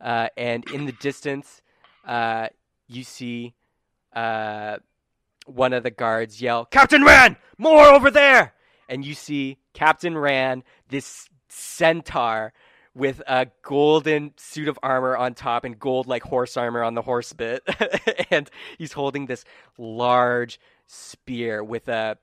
Uh, 0.00 0.28
and 0.36 0.68
in 0.70 0.86
the 0.86 0.92
distance, 0.92 1.60
uh, 2.06 2.48
you 2.86 3.02
see 3.02 3.54
uh, 4.14 4.76
one 5.46 5.72
of 5.72 5.82
the 5.82 5.90
guards 5.90 6.40
yell, 6.40 6.64
"Captain 6.66 7.02
Rand, 7.02 7.36
more 7.58 7.86
over 7.86 8.10
there!" 8.10 8.54
And 8.88 9.04
you 9.04 9.14
see 9.14 9.58
Captain 9.72 10.16
Rand, 10.16 10.62
this 10.88 11.28
centaur 11.48 12.52
with 12.94 13.20
a 13.26 13.48
golden 13.62 14.32
suit 14.36 14.68
of 14.68 14.78
armor 14.82 15.16
on 15.16 15.34
top 15.34 15.64
and 15.64 15.78
gold 15.78 16.06
like 16.06 16.22
horse 16.22 16.56
armor 16.56 16.82
on 16.82 16.94
the 16.94 17.02
horse 17.02 17.32
bit, 17.32 17.62
and 18.30 18.50
he's 18.78 18.92
holding 18.92 19.26
this 19.26 19.44
large 19.78 20.60
spear 20.86 21.62
with 21.64 21.88
a 21.88 22.18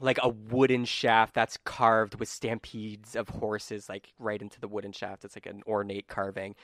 like 0.00 0.18
a 0.22 0.28
wooden 0.28 0.84
shaft 0.84 1.34
that's 1.34 1.58
carved 1.64 2.14
with 2.20 2.28
stampedes 2.28 3.16
of 3.16 3.28
horses 3.28 3.88
like 3.88 4.12
right 4.18 4.40
into 4.40 4.60
the 4.60 4.68
wooden 4.68 4.92
shaft. 4.92 5.24
It's 5.24 5.36
like 5.36 5.46
an 5.46 5.62
ornate 5.66 6.08
carving. 6.08 6.54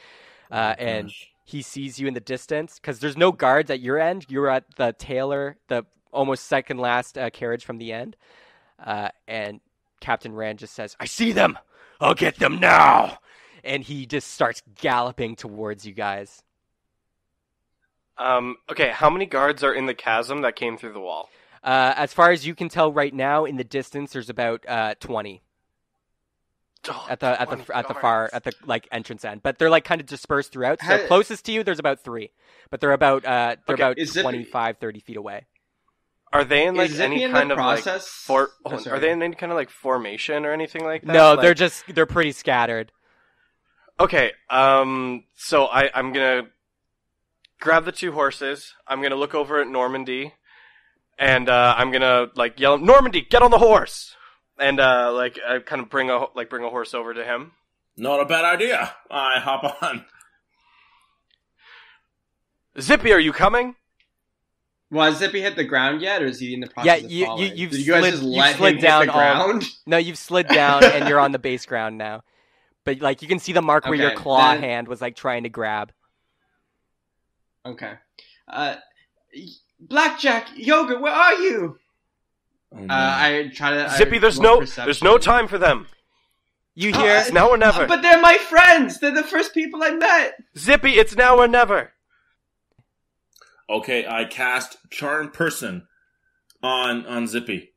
Uh, 0.50 0.74
and 0.78 1.12
he 1.44 1.62
sees 1.62 1.98
you 1.98 2.06
in 2.06 2.14
the 2.14 2.20
distance 2.20 2.78
because 2.78 3.00
there's 3.00 3.16
no 3.16 3.32
guards 3.32 3.70
at 3.70 3.80
your 3.80 3.98
end. 3.98 4.26
You're 4.28 4.48
at 4.48 4.76
the 4.76 4.94
tailor, 4.96 5.56
the 5.68 5.84
almost 6.12 6.44
second 6.44 6.78
last 6.78 7.18
uh, 7.18 7.30
carriage 7.30 7.64
from 7.64 7.78
the 7.78 7.92
end. 7.92 8.16
Uh, 8.78 9.08
and 9.26 9.60
Captain 10.00 10.34
Rand 10.34 10.58
just 10.60 10.74
says, 10.74 10.96
I 11.00 11.06
see 11.06 11.32
them. 11.32 11.58
I'll 12.00 12.14
get 12.14 12.36
them 12.38 12.60
now. 12.60 13.18
And 13.62 13.82
he 13.82 14.06
just 14.06 14.28
starts 14.32 14.62
galloping 14.80 15.36
towards 15.36 15.86
you 15.86 15.92
guys. 15.94 16.42
Um, 18.18 18.56
okay, 18.70 18.90
how 18.90 19.10
many 19.10 19.26
guards 19.26 19.64
are 19.64 19.74
in 19.74 19.86
the 19.86 19.94
chasm 19.94 20.42
that 20.42 20.54
came 20.54 20.76
through 20.76 20.92
the 20.92 21.00
wall? 21.00 21.28
Uh, 21.62 21.94
as 21.96 22.12
far 22.12 22.30
as 22.30 22.46
you 22.46 22.54
can 22.54 22.68
tell 22.68 22.92
right 22.92 23.12
now, 23.12 23.44
in 23.44 23.56
the 23.56 23.64
distance, 23.64 24.12
there's 24.12 24.28
about 24.30 24.64
uh, 24.68 24.94
20 25.00 25.42
at 27.08 27.18
the 27.20 27.40
at 27.40 27.48
the 27.48 27.56
20 27.56 27.72
at 27.72 27.88
the 27.88 27.94
far 27.94 28.28
at 28.34 28.44
the 28.44 28.52
like 28.66 28.86
entrance 28.92 29.24
end, 29.24 29.42
but 29.42 29.58
they're 29.58 29.70
like 29.70 29.84
kind 29.84 30.02
of 30.02 30.06
dispersed 30.06 30.52
throughout. 30.52 30.80
So 30.80 30.86
How- 30.86 31.06
closest 31.06 31.46
to 31.46 31.52
you, 31.52 31.64
there's 31.64 31.78
about 31.78 32.00
three, 32.00 32.30
but 32.68 32.80
they're 32.80 32.92
about 32.92 33.24
uh, 33.24 33.56
they're 33.66 33.74
Okay, 33.74 33.82
about 33.82 33.98
is 33.98 34.14
it- 34.14 34.22
25, 34.22 34.76
30 34.78 35.00
feet 35.00 35.16
away. 35.16 35.46
Are 36.34 36.44
they 36.44 36.66
in 36.66 36.74
like 36.74 36.90
Is 36.90 36.96
Zippy 36.96 37.04
any 37.14 37.22
in 37.22 37.32
the 37.32 37.38
kind 37.38 37.52
of 37.52 37.58
like 37.58 37.84
process? 37.84 38.08
for? 38.08 38.50
Oh, 38.64 38.70
hold 38.70 38.74
on, 38.78 38.84
sorry. 38.84 38.96
are 38.96 39.00
they 39.00 39.10
in 39.12 39.22
any 39.22 39.36
kind 39.36 39.52
of 39.52 39.56
like 39.56 39.70
formation 39.70 40.44
or 40.44 40.52
anything 40.52 40.84
like 40.84 41.02
that? 41.02 41.12
No, 41.12 41.30
Like- 41.34 41.40
they're 41.42 41.54
just 41.54 41.84
they're 41.94 42.06
pretty 42.06 42.32
scattered. 42.32 42.90
Okay, 44.00 44.32
um, 44.50 45.22
so 45.36 45.66
I, 45.66 45.88
I'm 45.94 46.12
gonna 46.12 46.48
grab 47.60 47.84
the 47.84 47.92
two 47.92 48.10
horses. 48.10 48.74
I'm 48.88 49.00
gonna 49.00 49.14
look 49.14 49.34
over 49.36 49.60
at 49.60 49.68
Normandy, 49.68 50.34
and 51.20 51.48
uh, 51.48 51.76
I'm 51.78 51.92
gonna 51.92 52.26
like 52.34 52.58
yell, 52.58 52.76
"Normandy, 52.76 53.20
get 53.22 53.42
on 53.42 53.52
the 53.52 53.58
horse!" 53.58 54.16
And 54.58 54.80
uh, 54.80 55.12
like 55.12 55.38
I 55.48 55.60
kind 55.60 55.80
of 55.80 55.88
bring 55.90 56.10
a 56.10 56.24
like 56.34 56.50
bring 56.50 56.64
a 56.64 56.70
horse 56.70 56.92
over 56.94 57.14
to 57.14 57.24
him. 57.24 57.52
Not 57.96 58.18
a 58.20 58.24
bad 58.24 58.44
idea. 58.44 58.92
I 59.08 59.38
hop 59.38 59.80
on. 59.80 60.04
Zippy, 62.80 63.12
are 63.12 63.20
you 63.20 63.32
coming? 63.32 63.76
Well, 64.94 65.10
has 65.10 65.18
Zippy 65.18 65.40
hit 65.42 65.56
the 65.56 65.64
ground 65.64 66.00
yet, 66.00 66.22
or 66.22 66.26
is 66.26 66.38
he 66.38 66.54
in 66.54 66.60
the 66.60 66.68
process 66.68 67.00
Yeah, 67.00 67.04
of 67.06 67.10
you- 67.10 67.18
you- 67.18 67.26
falling? 67.26 67.56
you've 67.56 67.70
Did 67.72 67.80
you 67.86 67.92
guys 67.92 68.00
slid- 68.02 68.10
just 68.12 68.22
you've 68.22 68.32
let 68.36 68.56
slid 68.56 68.74
him 68.76 68.80
down 68.80 69.00
hit 69.02 69.06
the 69.12 69.12
all- 69.18 69.60
No, 69.86 69.96
you've 69.96 70.18
slid 70.18 70.48
down 70.48 70.84
and 70.84 71.08
you're 71.08 71.18
on 71.18 71.32
the 71.32 71.38
base 71.50 71.66
ground 71.66 71.98
now. 71.98 72.22
But 72.84 73.00
like 73.00 73.20
you 73.22 73.28
can 73.28 73.38
see 73.40 73.52
the 73.52 73.62
mark 73.62 73.86
where 73.86 73.94
your 73.94 74.12
claw 74.12 74.52
then- 74.52 74.62
hand 74.62 74.88
was 74.88 75.00
like 75.02 75.16
trying 75.16 75.42
to 75.42 75.48
grab. 75.48 75.92
Okay. 77.66 77.94
Uh, 78.46 78.76
Blackjack, 79.80 80.48
Yogurt, 80.54 81.00
where 81.00 81.12
are 81.12 81.34
you? 81.34 81.78
Oh, 82.72 82.78
no. 82.78 82.94
Uh, 82.94 82.96
I 83.16 83.50
try 83.54 83.70
to. 83.70 83.86
I 83.90 83.96
Zippy, 83.96 84.18
there's 84.18 84.38
no 84.38 84.58
perception. 84.60 84.84
there's 84.84 85.02
no 85.02 85.18
time 85.18 85.48
for 85.48 85.58
them. 85.58 85.86
You 86.74 86.92
Uh, 86.92 86.98
hear 87.00 87.16
It's 87.16 87.32
now 87.32 87.48
or 87.48 87.56
never. 87.56 87.86
But 87.86 88.02
they're 88.02 88.20
my 88.20 88.36
friends. 88.36 89.00
They're 89.00 89.12
the 89.14 89.22
first 89.24 89.54
people 89.54 89.82
I 89.82 89.90
met. 89.92 90.34
Zippy, 90.58 90.92
it's 90.98 91.16
now 91.16 91.38
or 91.38 91.48
never. 91.48 91.92
Okay, 93.68 94.06
I 94.06 94.24
cast 94.24 94.76
Charm 94.90 95.30
Person 95.30 95.86
on 96.62 97.06
on 97.06 97.26
Zippy. 97.26 97.72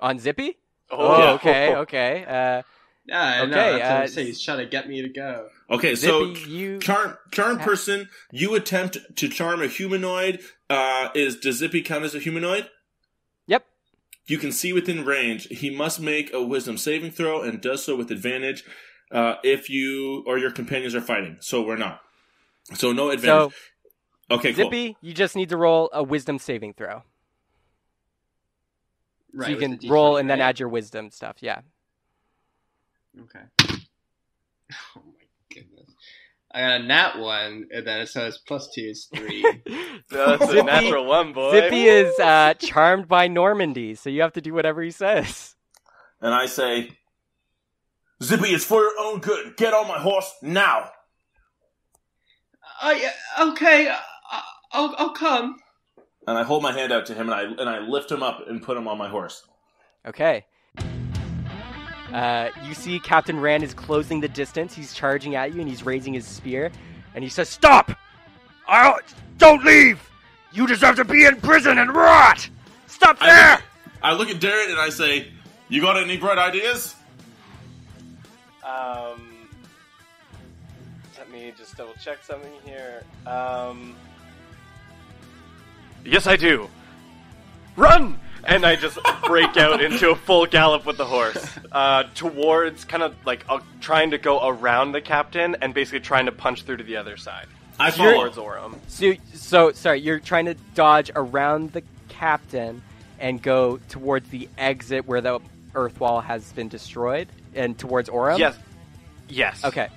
on 0.00 0.18
Zippy? 0.18 0.58
Oh, 0.90 0.96
Oh, 0.98 1.18
Yeah. 1.18 1.32
okay, 1.34 1.74
okay. 1.76 2.24
Uh, 2.26 2.62
Yeah, 3.06 3.22
I 3.22 3.46
know. 3.46 3.58
Okay, 3.58 3.78
That's 3.78 4.14
what 4.14 4.18
uh, 4.18 4.20
I'm. 4.20 4.26
He's 4.26 4.42
trying 4.42 4.58
to 4.58 4.66
get 4.66 4.88
me 4.88 5.02
to 5.02 5.08
go. 5.08 5.48
Okay, 5.70 5.94
so 5.96 6.26
you 6.26 6.78
charm 6.78 7.16
charm 7.32 7.58
Ha- 7.58 7.64
person, 7.64 8.08
you 8.30 8.54
attempt 8.54 8.98
to 9.16 9.28
charm 9.28 9.60
a 9.62 9.66
humanoid. 9.66 10.40
Uh, 10.70 11.08
is 11.14 11.36
does 11.36 11.56
Zippy 11.56 11.82
count 11.82 12.04
as 12.04 12.14
a 12.14 12.18
humanoid? 12.20 12.68
Yep. 13.46 13.64
You 14.26 14.38
can 14.38 14.52
see 14.52 14.72
within 14.72 15.04
range. 15.04 15.48
He 15.48 15.68
must 15.70 15.98
make 16.00 16.32
a 16.32 16.42
Wisdom 16.42 16.76
saving 16.78 17.10
throw 17.10 17.42
and 17.42 17.60
does 17.60 17.84
so 17.84 17.96
with 17.96 18.10
advantage 18.12 18.62
uh, 19.10 19.34
if 19.42 19.68
you 19.68 20.22
or 20.26 20.38
your 20.38 20.52
companions 20.52 20.94
are 20.94 21.00
fighting. 21.00 21.38
So 21.40 21.60
we're 21.62 21.76
not. 21.76 22.00
So 22.74 22.92
no 22.92 23.10
advantage. 23.10 23.52
So 23.52 23.52
okay, 24.30 24.52
cool. 24.52 24.64
Zippy, 24.64 24.96
you 25.00 25.12
just 25.14 25.36
need 25.36 25.48
to 25.50 25.56
roll 25.56 25.90
a 25.92 26.02
wisdom 26.02 26.38
saving 26.38 26.74
throw. 26.74 27.02
Right. 29.34 29.46
so 29.46 29.52
you 29.52 29.56
can 29.56 29.78
roll 29.88 30.14
D20, 30.14 30.20
and 30.20 30.30
then 30.30 30.40
add 30.40 30.60
your 30.60 30.68
wisdom 30.68 31.10
stuff. 31.10 31.36
Yeah. 31.40 31.60
Okay. 33.20 33.40
Oh 34.96 35.02
my 35.04 35.24
goodness. 35.54 35.90
I 36.50 36.60
got 36.60 36.80
a 36.80 36.84
nat 36.84 37.18
one, 37.18 37.66
and 37.70 37.86
then 37.86 38.00
it 38.00 38.08
says 38.08 38.38
plus 38.46 38.70
two 38.74 38.82
is 38.82 39.08
three. 39.14 39.42
That's 40.10 40.42
a 40.44 40.46
Zippy- 40.46 40.62
natural 40.62 41.04
one, 41.06 41.32
boy. 41.34 41.52
Zippy 41.52 41.84
is 41.84 42.18
uh, 42.18 42.54
charmed 42.54 43.08
by 43.08 43.28
Normandy, 43.28 43.94
so 43.96 44.08
you 44.08 44.22
have 44.22 44.32
to 44.34 44.40
do 44.40 44.54
whatever 44.54 44.80
he 44.82 44.90
says. 44.90 45.56
and 46.22 46.32
I 46.34 46.46
say, 46.46 46.90
Zippy, 48.22 48.48
it's 48.48 48.64
for 48.64 48.80
your 48.80 48.92
own 49.00 49.20
good. 49.20 49.56
Get 49.58 49.74
on 49.74 49.88
my 49.88 49.98
horse 49.98 50.32
now. 50.40 50.88
oh, 52.82 52.92
yeah, 52.92 53.12
okay, 53.48 53.88
uh, 53.88 53.96
I'll, 54.72 54.94
I'll 54.98 55.10
come. 55.10 55.56
And 56.26 56.38
I 56.38 56.44
hold 56.44 56.62
my 56.62 56.72
hand 56.72 56.92
out 56.92 57.06
to 57.06 57.14
him 57.14 57.28
and 57.28 57.34
I 57.34 57.42
and 57.42 57.68
I 57.68 57.80
lift 57.80 58.10
him 58.10 58.22
up 58.22 58.48
and 58.48 58.62
put 58.62 58.76
him 58.76 58.86
on 58.86 58.96
my 58.96 59.08
horse. 59.08 59.44
Okay. 60.06 60.44
Uh, 62.12 62.50
you 62.66 62.74
see 62.74 63.00
Captain 63.00 63.40
Rand 63.40 63.64
is 63.64 63.74
closing 63.74 64.20
the 64.20 64.28
distance. 64.28 64.74
He's 64.74 64.92
charging 64.92 65.34
at 65.34 65.54
you 65.54 65.60
and 65.60 65.68
he's 65.68 65.84
raising 65.84 66.12
his 66.12 66.26
spear. 66.26 66.70
And 67.14 67.24
he 67.24 67.30
says, 67.30 67.48
Stop! 67.48 67.90
I 68.68 68.98
don't 69.38 69.64
leave! 69.64 70.00
You 70.52 70.66
deserve 70.66 70.96
to 70.96 71.04
be 71.04 71.24
in 71.24 71.36
prison 71.40 71.78
and 71.78 71.94
rot! 71.94 72.48
Stop 72.86 73.16
I 73.20 73.26
there! 73.26 73.54
look, 73.54 73.64
I 74.02 74.12
look 74.14 74.28
at 74.28 74.36
Darren 74.40 74.70
and 74.70 74.78
I 74.78 74.90
say, 74.90 75.28
"You 75.68 75.80
got 75.80 75.96
any 75.96 76.16
bright 76.18 76.38
ideas?" 76.38 76.94
Um, 78.64 79.48
let 81.18 81.30
me 81.30 81.52
just 81.56 81.76
double 81.76 81.94
check 82.02 82.22
something 82.22 82.52
here. 82.64 83.02
Um, 83.26 83.96
Yes, 86.04 86.26
I 86.26 86.36
do. 86.36 86.68
Run! 87.76 88.18
And 88.44 88.66
I 88.66 88.74
just 88.74 88.98
break 89.24 89.56
out 89.56 89.80
into 89.82 90.10
a 90.10 90.16
full 90.16 90.46
gallop 90.46 90.84
with 90.84 90.96
the 90.96 91.04
horse 91.04 91.48
uh, 91.70 92.04
towards 92.16 92.84
kind 92.84 93.04
of 93.04 93.14
like 93.24 93.44
uh, 93.48 93.60
trying 93.80 94.10
to 94.10 94.18
go 94.18 94.46
around 94.46 94.92
the 94.92 95.00
captain 95.00 95.56
and 95.62 95.72
basically 95.72 96.00
trying 96.00 96.26
to 96.26 96.32
punch 96.32 96.64
through 96.64 96.78
to 96.78 96.84
the 96.84 96.96
other 96.96 97.16
side 97.16 97.46
I 97.78 97.92
follow. 97.92 98.14
towards 98.14 98.36
Orem. 98.36 98.78
So, 98.88 99.12
so 99.32 99.70
sorry, 99.72 100.00
you're 100.00 100.18
trying 100.18 100.46
to 100.46 100.54
dodge 100.74 101.12
around 101.14 101.72
the 101.72 101.84
captain 102.08 102.82
and 103.20 103.40
go 103.40 103.78
towards 103.88 104.28
the 104.30 104.48
exit 104.58 105.06
where 105.06 105.20
the 105.20 105.38
earth 105.76 106.00
wall 106.00 106.20
has 106.20 106.50
been 106.52 106.68
destroyed 106.68 107.28
and 107.54 107.78
towards 107.78 108.08
Orem. 108.08 108.38
Yes. 108.40 108.58
Yes. 109.28 109.64
Okay. 109.64 109.88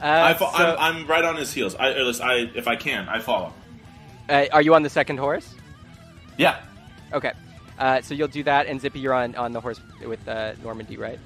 Uh, 0.00 0.04
I 0.04 0.34
fo- 0.34 0.50
so- 0.56 0.76
I'm, 0.78 0.98
I'm 0.98 1.06
right 1.08 1.24
on 1.24 1.34
his 1.36 1.52
heels. 1.52 1.74
I, 1.74 1.90
at 1.90 2.06
least 2.06 2.20
I, 2.22 2.34
if 2.54 2.68
I 2.68 2.76
can, 2.76 3.08
I 3.08 3.18
follow. 3.18 3.52
Uh, 4.28 4.46
are 4.52 4.62
you 4.62 4.74
on 4.74 4.82
the 4.82 4.90
second 4.90 5.18
horse? 5.18 5.54
Yeah. 6.36 6.60
Okay. 7.12 7.32
Uh, 7.78 8.00
so 8.02 8.14
you'll 8.14 8.28
do 8.28 8.42
that, 8.44 8.66
and 8.66 8.80
Zippy, 8.80 9.00
you're 9.00 9.14
on, 9.14 9.34
on 9.34 9.52
the 9.52 9.60
horse 9.60 9.80
with 10.04 10.26
uh, 10.28 10.52
Normandy, 10.62 10.96
right? 10.96 11.18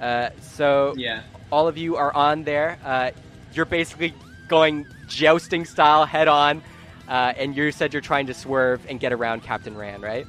Uh, 0.00 0.30
so 0.40 0.94
Yeah. 0.96 1.22
all 1.50 1.68
of 1.68 1.76
you 1.76 1.96
are 1.96 2.14
on 2.14 2.44
there. 2.44 2.78
Uh, 2.84 3.10
you're 3.52 3.64
basically 3.64 4.14
going 4.48 4.86
jousting 5.08 5.64
style 5.64 6.04
head 6.06 6.28
on, 6.28 6.62
uh, 7.08 7.32
and 7.36 7.56
you 7.56 7.70
said 7.72 7.92
you're 7.92 8.00
trying 8.00 8.26
to 8.26 8.34
swerve 8.34 8.80
and 8.88 9.00
get 9.00 9.12
around 9.12 9.42
Captain 9.42 9.76
Rand, 9.76 10.02
right? 10.02 10.26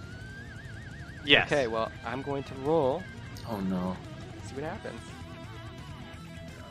Yes. 1.23 1.51
Okay, 1.51 1.67
well, 1.67 1.91
I'm 2.05 2.21
going 2.23 2.43
to 2.43 2.53
roll, 2.65 3.03
Oh 3.47 3.59
no. 3.59 3.95
see 4.47 4.55
what 4.55 4.63
happens. 4.63 4.99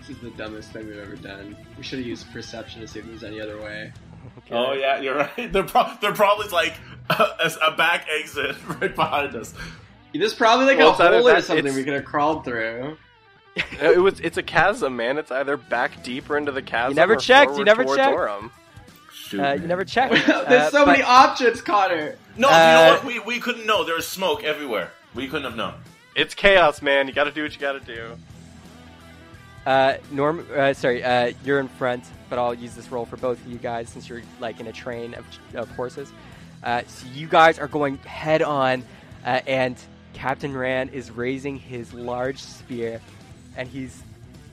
This 0.00 0.16
is 0.16 0.18
the 0.22 0.30
dumbest 0.30 0.72
thing 0.72 0.86
we've 0.88 0.98
ever 0.98 1.14
done. 1.16 1.56
We 1.76 1.84
should 1.84 1.98
have 2.00 2.06
used 2.08 2.30
perception 2.32 2.80
to 2.80 2.88
see 2.88 2.98
if 2.98 3.06
there's 3.06 3.22
any 3.22 3.40
other 3.40 3.60
way. 3.60 3.92
Okay. 4.38 4.54
Oh 4.54 4.72
yeah, 4.72 5.00
you're 5.00 5.16
right. 5.16 5.52
They're 5.52 5.62
pro- 5.64 5.92
they're 6.00 6.12
probably 6.14 6.48
like 6.48 6.74
a, 7.10 7.50
a 7.68 7.76
back 7.76 8.06
exit 8.20 8.56
right 8.80 8.94
behind 8.94 9.34
us. 9.36 9.54
There's 10.12 10.34
probably 10.34 10.66
like 10.66 10.78
Well, 10.78 10.88
a 10.88 10.92
it's 10.92 11.00
either 11.00 11.18
hole 11.18 11.28
or 11.28 11.40
something 11.40 11.66
it's- 11.66 11.76
we 11.76 11.84
could 11.84 11.94
have 11.94 12.04
crawled 12.04 12.44
through. 12.44 12.96
Uh, 13.56 13.90
it 13.92 13.98
was. 14.00 14.20
It's 14.20 14.36
a 14.38 14.42
chasm, 14.42 14.96
man. 14.96 15.18
It's 15.18 15.30
either 15.30 15.56
back 15.56 16.02
deeper 16.04 16.36
into 16.38 16.52
the 16.52 16.62
chasm. 16.62 16.94
never 16.94 17.14
or 17.14 17.16
checked, 17.16 17.56
you 17.56 17.64
never 17.64 17.84
checked. 17.84 18.16
Orem. 18.16 18.50
Shoot. 19.12 19.40
Uh, 19.40 19.52
you 19.54 19.66
never 19.66 19.84
checked. 19.84 20.14
There's 20.14 20.28
Uh, 20.28 20.70
so 20.70 20.84
but- 20.84 20.92
many 20.92 21.02
options, 21.02 21.60
Connor. 21.60 22.16
No, 22.36 22.48
Uh, 22.48 22.52
you 22.52 22.56
know 22.56 22.92
what? 22.94 23.04
We, 23.04 23.18
we 23.18 23.40
couldn't 23.40 23.66
know. 23.66 23.84
There 23.84 23.96
was 23.96 24.06
smoke 24.06 24.44
everywhere. 24.44 24.90
We 25.14 25.26
couldn't 25.26 25.44
have 25.44 25.56
known. 25.56 25.74
It's 26.14 26.34
chaos, 26.34 26.80
man. 26.80 27.06
You 27.08 27.12
got 27.12 27.24
to 27.24 27.32
do 27.32 27.42
what 27.42 27.52
you 27.52 27.60
got 27.60 27.72
to 27.72 27.80
do. 27.80 28.16
Uh, 29.66 29.94
Norm, 30.10 30.46
uh, 30.54 30.72
sorry, 30.72 31.04
uh, 31.04 31.32
you're 31.44 31.60
in 31.60 31.68
front, 31.68 32.04
but 32.28 32.38
I'll 32.38 32.54
use 32.54 32.74
this 32.74 32.90
roll 32.90 33.04
for 33.04 33.16
both 33.16 33.44
of 33.44 33.52
you 33.52 33.58
guys 33.58 33.88
since 33.90 34.08
you're 34.08 34.22
like 34.40 34.58
in 34.58 34.66
a 34.66 34.72
train 34.72 35.14
of, 35.14 35.26
of 35.54 35.70
horses. 35.72 36.12
Uh, 36.62 36.82
so 36.86 37.06
you 37.14 37.26
guys 37.26 37.58
are 37.58 37.68
going 37.68 37.98
head 37.98 38.42
on, 38.42 38.82
uh, 39.24 39.40
and 39.46 39.76
Captain 40.12 40.56
Rand 40.56 40.90
is 40.92 41.10
raising 41.10 41.58
his 41.58 41.92
large 41.92 42.38
spear, 42.38 43.00
and 43.56 43.68
he's 43.68 44.02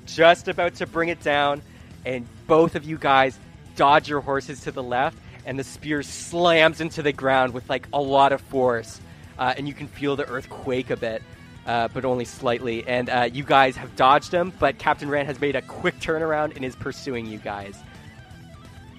just 0.06 0.48
about 0.48 0.76
to 0.76 0.86
bring 0.86 1.10
it 1.10 1.22
down, 1.22 1.62
and 2.06 2.28
both 2.46 2.76
of 2.76 2.84
you 2.84 2.98
guys 2.98 3.40
dodge 3.76 4.10
your 4.10 4.22
horses 4.22 4.62
to 4.62 4.72
the 4.72 4.84
left, 4.84 5.18
and 5.46 5.58
the 5.58 5.64
spear 5.64 6.04
slams 6.04 6.82
into 6.82 7.02
the 7.02 7.14
ground 7.14 7.54
with 7.54 7.70
like 7.70 7.88
a 7.94 8.02
lot 8.02 8.34
of 8.34 8.42
force, 8.42 9.00
uh, 9.40 9.54
and 9.58 9.68
you 9.68 9.74
can 9.74 9.88
feel 9.88 10.18
the 10.18 10.28
earth 10.28 10.50
quake 10.50 10.90
a 10.90 10.98
bit, 10.98 11.22
uh, 11.68 11.88
but 11.94 12.06
only 12.06 12.26
slightly. 12.26 12.88
And 12.88 13.10
uh, 13.10 13.30
you 13.32 13.44
guys 13.44 13.76
have 13.76 13.96
dodged 13.96 14.32
him, 14.32 14.52
but 14.60 14.78
Captain 14.80 15.10
Rand 15.10 15.28
has 15.28 15.40
made 15.40 15.56
a 15.56 15.62
quick 15.62 16.00
turnaround 16.00 16.56
and 16.56 16.66
is 16.66 16.76
pursuing 16.76 17.26
you 17.28 17.38
guys. 17.38 17.78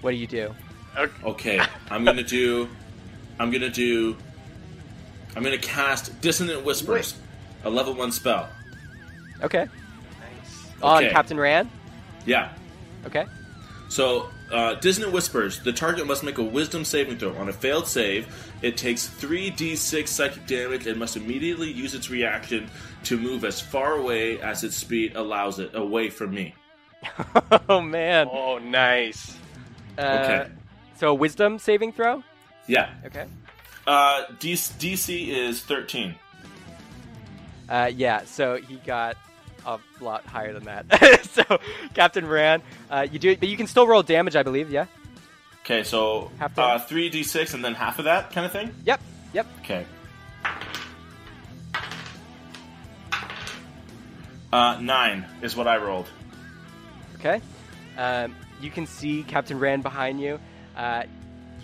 What 0.03 0.13
do 0.13 0.17
you 0.17 0.27
do? 0.27 0.55
Okay, 1.25 1.61
I'm 1.91 2.05
gonna 2.05 2.23
do. 2.23 2.69
I'm 3.39 3.51
gonna 3.51 3.71
do. 3.71 4.17
I'm 5.37 5.43
gonna 5.43 5.59
cast 5.59 6.21
Dissonant 6.21 6.65
Whispers, 6.65 7.15
a 7.65 7.71
level 7.71 7.95
one 7.95 8.11
spell. 8.13 8.49
Okay, 9.43 9.67
Nice. 10.21 10.67
on 10.83 11.05
Okay. 11.05 11.13
Captain 11.13 11.39
Rand. 11.39 11.71
Yeah. 12.27 12.53
Okay, 13.07 13.27
So, 13.89 14.29
uh, 14.51 14.75
Dissonant 14.75 15.13
Whispers. 15.13 15.61
The 15.61 15.73
target 15.73 16.07
must 16.07 16.23
make 16.25 16.39
a 16.39 16.43
Wisdom 16.43 16.85
saving 16.85 17.19
throw. 17.19 17.37
On 17.37 17.49
a 17.49 17.53
failed 17.53 17.87
save, 17.87 18.53
it 18.63 18.77
takes 18.77 19.07
3d6 19.09 20.09
psychic 20.09 20.47
damage 20.47 20.87
and 20.87 20.99
must 20.99 21.17
immediately 21.17 21.71
use 21.71 21.95
its 21.95 22.11
reaction 22.11 22.69
to 23.05 23.19
move 23.19 23.45
as 23.45 23.61
far 23.61 23.95
away 23.95 24.41
as 24.41 24.65
its 24.65 24.77
speed 24.77 25.15
allows 25.17 25.59
it 25.59 25.75
away 25.75 26.11
from 26.11 26.33
me. 26.35 26.55
oh 27.69 27.81
man. 27.81 28.29
Oh, 28.31 28.59
nice. 28.59 29.37
Uh, 29.97 30.03
Okay. 30.25 30.51
So 30.97 31.15
Wisdom 31.15 31.59
saving 31.59 31.93
throw. 31.93 32.25
Yeah. 32.67 32.91
Okay. 33.07 33.27
Uh, 33.87 34.25
D- 34.41 34.55
DC 34.55 35.29
is 35.29 35.61
13. 35.63 36.15
Uh, 37.69 37.91
yeah, 37.95 38.25
so 38.25 38.57
he 38.57 38.77
got 38.77 39.17
a 39.67 39.79
lot 40.01 40.25
higher 40.25 40.53
than 40.53 40.65
that. 40.65 41.25
so 41.33 41.59
Captain 41.95 42.27
Rand, 42.27 42.63
uh, 42.91 43.07
you 43.11 43.19
do, 43.19 43.37
but 43.37 43.49
you 43.49 43.57
can 43.57 43.67
still 43.67 43.87
roll 43.87 44.03
damage, 44.03 44.37
I 44.37 44.43
believe. 44.43 44.71
Yeah. 44.71 44.87
Okay, 45.65 45.83
so 45.85 46.31
Half 46.39 46.59
uh, 46.59 46.79
3d6 46.79 47.53
and 47.55 47.65
then 47.65 47.75
half 47.75 47.99
of 47.99 48.07
that 48.07 48.31
kind 48.33 48.47
of 48.47 48.53
thing? 48.53 48.75
Yep. 48.87 49.01
Yep. 49.35 49.47
Okay. 49.61 49.85
Uh, 54.53 54.79
nine 54.81 55.27
is 55.43 55.55
what 55.57 55.69
I 55.69 55.77
rolled. 55.77 56.09
Okay. 57.17 57.41
Um, 57.99 58.35
you 58.63 58.71
can 58.71 58.87
see 58.87 59.23
Captain 59.25 59.59
Rand 59.59 59.83
behind 59.83 60.21
you. 60.21 60.41
Uh, 60.77 61.03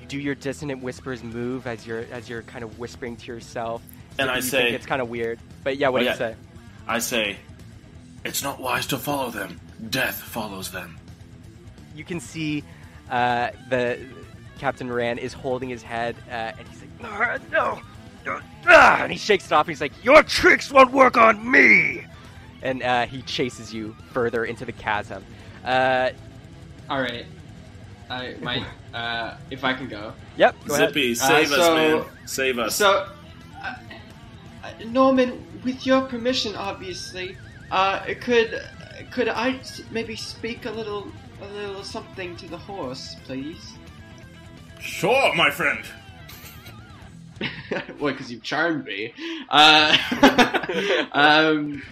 you 0.01 0.07
do 0.07 0.18
your 0.18 0.34
dissonant 0.34 0.82
whispers 0.82 1.22
move 1.22 1.66
as 1.66 1.86
you're 1.86 2.05
as 2.12 2.28
you're 2.28 2.42
kind 2.42 2.62
of 2.62 2.78
whispering 2.78 3.16
to 3.16 3.26
yourself. 3.26 3.82
And 4.18 4.30
I 4.30 4.40
say- 4.40 4.72
it's 4.74 4.86
kind 4.86 5.01
of 5.01 5.09
weird, 5.09 5.38
but 5.62 5.76
yeah, 5.78 5.88
what 5.88 5.99
Oh, 5.99 6.01
do 6.01 6.05
yeah. 6.07 6.12
you 6.12 6.18
say? 6.18 6.34
I 6.86 6.99
say, 6.99 7.36
it's 8.25 8.43
not 8.43 8.61
wise 8.61 8.87
to 8.89 8.99
follow 8.99 9.31
them. 9.31 9.61
Death 9.91 10.16
follows 10.20 10.70
them. 10.70 10.99
You 11.95 12.05
can 12.05 12.20
see 12.20 12.64
uh, 13.11 13.51
the 13.70 13.99
Captain 14.59 14.91
Rand 14.93 15.18
is 15.18 15.33
holding 15.33 15.68
his 15.68 15.83
head, 15.83 16.16
uh, 16.29 16.53
and 16.59 16.68
he's 16.68 16.81
like, 16.81 16.91
"Ah, 17.03 17.39
"No, 17.53 17.81
no, 18.25 18.41
ah," 18.66 19.03
and 19.03 19.12
he 19.12 19.18
shakes 19.18 19.47
it 19.47 19.53
off, 19.53 19.66
and 19.66 19.72
he's 19.75 19.81
like, 19.81 19.93
"Your 20.05 20.22
tricks 20.22 20.70
won't 20.70 20.93
work 20.93 21.16
on 21.16 21.49
me." 21.51 22.05
And 22.62 22.83
uh, 22.83 23.07
he 23.07 23.20
chases 23.22 23.75
you 23.75 23.95
further 24.12 24.45
into 24.47 24.64
the 24.64 24.72
chasm. 24.72 25.22
Uh, 25.64 26.11
All 26.89 27.01
right. 27.01 27.27
I 28.11 28.35
might. 28.41 28.62
Uh, 28.95 29.37
if 29.51 29.64
I 29.64 29.75
can 29.75 29.89
go. 29.89 30.12
yep. 30.37 30.55
Go 30.68 30.75
ahead. 30.77 30.91
Zippy, 30.91 31.16
save 31.16 31.51
Uh, 31.51 31.57
us, 31.57 31.61
so- 31.66 31.75
man. 31.75 32.05
Save 32.27 32.59
us. 32.61 32.77
So, 32.77 33.09
uh, 33.61 33.75
uh, 34.62 34.70
Norman, 34.87 35.45
with 35.64 35.85
your 35.85 36.03
permission, 36.03 36.55
obviously, 36.55 37.37
uh, 37.75 38.14
could 38.20 38.62
could 39.11 39.29
I 39.29 39.61
maybe 39.91 40.14
speak 40.16 40.64
a 40.66 40.70
little 40.70 41.09
a 41.42 41.46
little 41.46 41.83
something 41.83 42.37
to 42.37 42.46
the 42.49 42.57
horse, 42.57 43.17
please? 43.25 43.75
sure, 44.80 45.34
my 45.34 45.51
friend. 45.51 45.84
well, 47.99 48.13
because 48.13 48.30
you've 48.30 48.42
charmed 48.42 48.84
me. 48.84 49.13
Uh, 49.49 49.96
um, 51.13 51.83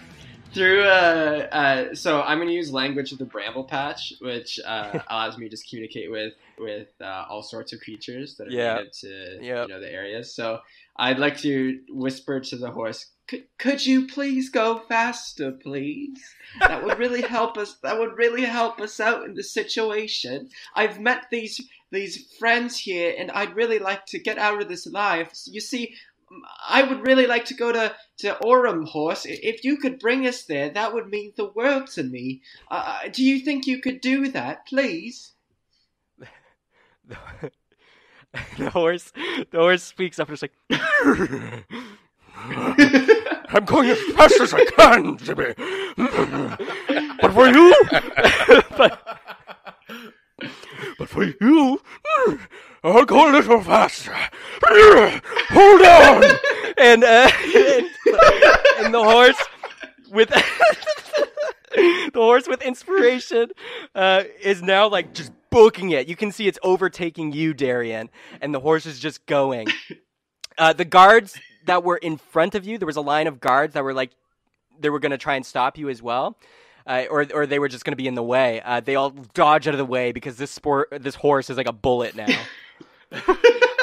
through 0.53 0.83
uh, 0.83 1.47
uh, 1.51 1.95
so 1.95 2.21
I'm 2.21 2.37
going 2.37 2.47
to 2.47 2.53
use 2.53 2.71
language 2.71 3.11
of 3.11 3.17
the 3.17 3.25
bramble 3.25 3.63
patch, 3.63 4.13
which 4.21 4.59
uh, 4.65 4.99
allows 5.09 5.37
me 5.37 5.45
to 5.45 5.49
just 5.49 5.67
communicate 5.69 6.09
with 6.11 6.33
with 6.57 6.89
uh, 7.01 7.25
all 7.29 7.41
sorts 7.41 7.73
of 7.73 7.81
creatures 7.81 8.35
that 8.37 8.47
are 8.47 8.51
Yeah. 8.51 8.75
native 8.75 8.91
to 9.01 9.39
Yep. 9.41 9.67
you 9.67 9.73
know 9.73 9.81
the 9.81 9.91
areas. 9.91 10.33
So 10.33 10.59
I'd 10.95 11.19
like 11.19 11.37
to 11.39 11.79
whisper 11.89 12.39
to 12.39 12.55
the 12.55 12.71
horse. 12.71 13.07
Could, 13.57 13.85
you 13.85 14.07
please 14.07 14.49
go 14.49 14.79
faster, 14.87 15.51
please? 15.51 16.21
That 16.59 16.83
would 16.83 16.99
really 16.99 17.21
help 17.37 17.57
us. 17.57 17.77
That 17.81 17.97
would 17.97 18.17
really 18.17 18.43
help 18.43 18.79
us 18.79 18.99
out 18.99 19.23
in 19.23 19.33
the 19.33 19.43
situation. 19.43 20.49
I've 20.75 20.99
met 20.99 21.25
these 21.31 21.61
these 21.89 22.27
friends 22.37 22.77
here, 22.77 23.13
and 23.17 23.31
I'd 23.31 23.55
really 23.55 23.79
like 23.79 24.05
to 24.07 24.19
get 24.19 24.37
out 24.37 24.61
of 24.61 24.67
this 24.67 24.85
life. 24.85 25.31
You 25.45 25.61
see, 25.61 25.95
I 26.67 26.83
would 26.83 27.05
really 27.05 27.27
like 27.27 27.45
to 27.45 27.53
go 27.53 27.71
to 27.71 27.95
to 28.19 28.37
Orem 28.43 28.87
Horse. 28.87 29.25
If 29.25 29.63
you 29.63 29.77
could 29.77 29.99
bring 29.99 30.27
us 30.27 30.43
there, 30.43 30.69
that 30.69 30.93
would 30.93 31.07
mean 31.07 31.33
the 31.35 31.49
world 31.49 31.87
to 31.91 32.03
me. 32.03 32.41
Uh, 32.69 33.07
do 33.11 33.23
you 33.23 33.39
think 33.39 33.65
you 33.65 33.79
could 33.79 34.01
do 34.01 34.27
that, 34.29 34.67
please? 34.67 35.33
the, 38.57 38.69
horse 38.69 39.11
the 39.51 39.57
horse 39.57 39.83
speaks 39.83 40.19
up 40.19 40.27
and 40.29 40.35
is 40.35 40.41
like 40.41 40.53
I'm 42.35 43.65
going 43.65 43.89
as 43.89 44.01
fast 44.15 44.41
as 44.41 44.53
I 44.53 44.65
can, 44.65 45.17
Jimmy. 45.17 45.53
but 47.21 47.31
for 47.31 47.47
you, 47.47 47.75
but 48.77 49.19
but 50.97 51.09
for 51.09 51.23
you, 51.23 51.79
I'll 52.83 53.05
go 53.05 53.29
a 53.29 53.31
little 53.31 53.61
faster. 53.61 54.13
Hold 54.65 55.81
on. 55.81 56.23
and, 56.77 57.03
uh, 57.03 57.29
and, 57.55 57.89
and 58.79 58.93
the 58.93 59.03
horse 59.03 59.41
with 60.11 60.29
the 60.29 62.11
horse 62.15 62.47
with 62.47 62.61
inspiration 62.61 63.51
uh, 63.95 64.23
is 64.41 64.61
now 64.61 64.87
like 64.87 65.13
just 65.13 65.31
booking 65.53 65.91
it. 65.91 66.07
You 66.07 66.15
can 66.15 66.31
see 66.31 66.47
it's 66.47 66.59
overtaking 66.63 67.31
you, 67.31 67.53
Darian, 67.53 68.09
and 68.41 68.53
the 68.53 68.59
horse 68.59 68.85
is 68.85 68.99
just 68.99 69.25
going. 69.25 69.67
Uh, 70.55 70.71
the 70.71 70.85
guards 70.85 71.35
that 71.65 71.83
were 71.83 71.97
in 71.97 72.15
front 72.15 72.53
of 72.53 72.63
you, 72.63 72.77
there 72.77 72.85
was 72.85 72.95
a 72.95 73.01
line 73.01 73.25
of 73.25 73.39
guards 73.39 73.73
that 73.73 73.83
were 73.83 73.91
like, 73.91 74.11
they 74.79 74.91
were 74.91 74.99
going 74.99 75.11
to 75.11 75.17
try 75.17 75.33
and 75.33 75.43
stop 75.43 75.79
you 75.79 75.89
as 75.89 75.99
well. 75.99 76.37
Uh, 76.85 77.05
or, 77.09 77.25
or 77.33 77.47
they 77.47 77.57
were 77.57 77.67
just 77.67 77.83
going 77.83 77.93
to 77.93 77.97
be 77.97 78.07
in 78.07 78.13
the 78.13 78.21
way. 78.21 78.61
Uh, 78.61 78.79
they 78.79 78.93
all 78.93 79.09
dodge 79.09 79.67
out 79.67 79.73
of 79.73 79.79
the 79.79 79.85
way 79.85 80.11
because 80.11 80.37
this 80.37 80.51
sport, 80.51 80.89
this 80.91 81.15
horse 81.15 81.49
is 81.49 81.57
like 81.57 81.67
a 81.67 81.73
bullet 81.73 82.15
now. 82.15 82.27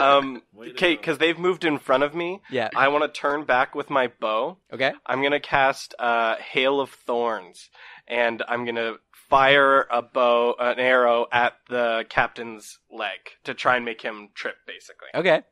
Um, 0.01 0.43
Way 0.55 0.67
to 0.67 0.73
okay, 0.73 0.97
because 0.97 1.19
they've 1.19 1.39
moved 1.39 1.65
in 1.65 1.79
front 1.79 2.03
of 2.03 2.15
me. 2.15 2.41
Yeah. 2.51 2.71
I 2.75 2.89
want 2.89 3.05
to 3.05 3.21
turn 3.21 3.45
back 3.45 3.75
with 3.75 3.91
my 3.91 4.09
bow. 4.09 4.57
Okay. 4.73 4.93
I'm 5.05 5.23
gonna 5.23 5.41
cast 5.41 5.95
uh, 5.99 6.37
Hail 6.37 6.81
of 6.81 6.91
Thorns, 6.91 7.69
and 8.09 8.43
I'm 8.49 8.65
gonna 8.65 8.95
fire 9.31 9.87
a 9.91 10.03
bow, 10.03 10.55
an 10.59 10.79
arrow 10.79 11.27
at 11.33 11.55
the 11.69 12.05
captain's 12.11 12.79
leg 12.91 13.19
to 13.45 13.55
try 13.55 13.77
and 13.77 13.85
make 13.85 14.03
him 14.03 14.29
trip, 14.35 14.57
basically. 14.67 15.09
Okay. 15.15 15.43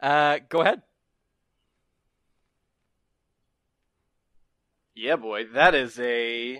Uh, 0.00 0.38
go 0.48 0.60
ahead. 0.60 0.82
Yeah, 4.94 5.16
boy, 5.16 5.46
that 5.54 5.74
is 5.74 5.98
a. 5.98 6.56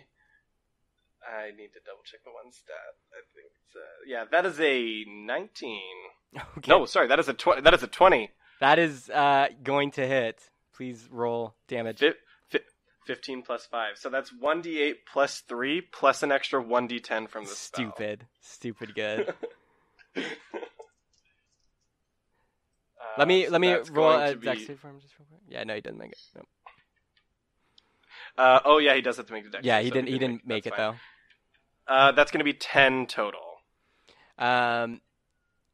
I 1.22 1.50
need 1.56 1.68
to 1.74 1.80
double 1.86 2.02
check 2.04 2.24
the 2.24 2.30
one 2.30 2.50
stat. 2.52 2.74
I 3.12 3.20
think 3.34 3.52
it's 3.54 3.76
uh, 3.76 3.80
yeah, 4.06 4.24
that 4.30 4.46
is 4.46 4.58
a 4.58 5.04
19. 5.06 5.80
Okay. 6.56 6.70
No, 6.70 6.86
sorry, 6.86 7.08
that 7.08 7.18
is 7.18 7.28
a 7.28 7.34
tw- 7.34 7.62
that 7.62 7.74
is 7.74 7.82
a 7.82 7.86
20. 7.86 8.30
That 8.60 8.78
is 8.78 9.10
uh 9.10 9.48
going 9.62 9.90
to 9.92 10.06
hit. 10.06 10.40
Please 10.74 11.06
roll 11.10 11.54
damage. 11.68 11.98
Fi- 11.98 12.14
15 13.06 13.42
plus 13.42 13.66
5. 13.66 13.96
So 13.96 14.08
that's 14.10 14.32
1d8 14.32 14.94
plus 15.10 15.40
3 15.40 15.80
plus 15.80 16.22
an 16.22 16.32
extra 16.32 16.62
1d10 16.62 17.28
from 17.28 17.44
the 17.44 17.50
spell. 17.50 17.92
Stupid. 17.92 18.26
Stupid 18.40 18.94
good. 18.94 19.34
Uh, 23.02 23.18
let 23.18 23.28
me 23.28 23.44
so 23.46 23.50
let 23.50 23.60
me 23.60 23.74
roll 23.90 24.12
a 24.12 24.34
be- 24.36 24.46
dex 24.46 24.66
save 24.66 24.78
for 24.78 24.88
him 24.88 25.00
just 25.00 25.18
real 25.18 25.26
quick. 25.28 25.40
Yeah, 25.48 25.64
no, 25.64 25.74
he 25.74 25.80
didn't 25.80 25.98
make 25.98 26.12
it. 26.12 26.18
No. 26.36 26.42
Uh, 28.38 28.60
oh 28.64 28.78
yeah, 28.78 28.94
he 28.94 29.00
does 29.02 29.16
have 29.16 29.26
to 29.26 29.32
make 29.32 29.44
the 29.44 29.50
dex. 29.50 29.64
Yeah, 29.64 29.80
he 29.80 29.88
so 29.88 29.94
didn't. 29.94 30.08
He 30.08 30.18
didn't 30.18 30.46
make 30.46 30.64
That's 30.64 30.76
it 30.76 30.78
fine. 30.78 30.98
though. 31.88 31.94
Uh, 31.94 32.12
that's 32.12 32.30
going 32.30 32.38
to 32.38 32.44
be 32.44 32.52
10 32.52 33.06
total. 33.06 33.40
Um. 34.38 35.00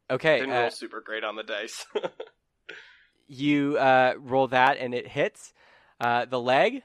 Okay. 0.09 0.39
Didn't 0.39 0.55
uh, 0.55 0.61
roll 0.61 0.71
super 0.71 1.01
great 1.01 1.23
on 1.23 1.35
the 1.35 1.43
dice. 1.43 1.85
you 3.27 3.77
uh, 3.77 4.15
roll 4.17 4.47
that 4.47 4.77
and 4.79 4.93
it 4.93 5.07
hits 5.07 5.53
uh, 6.01 6.25
the 6.25 6.39
leg, 6.39 6.81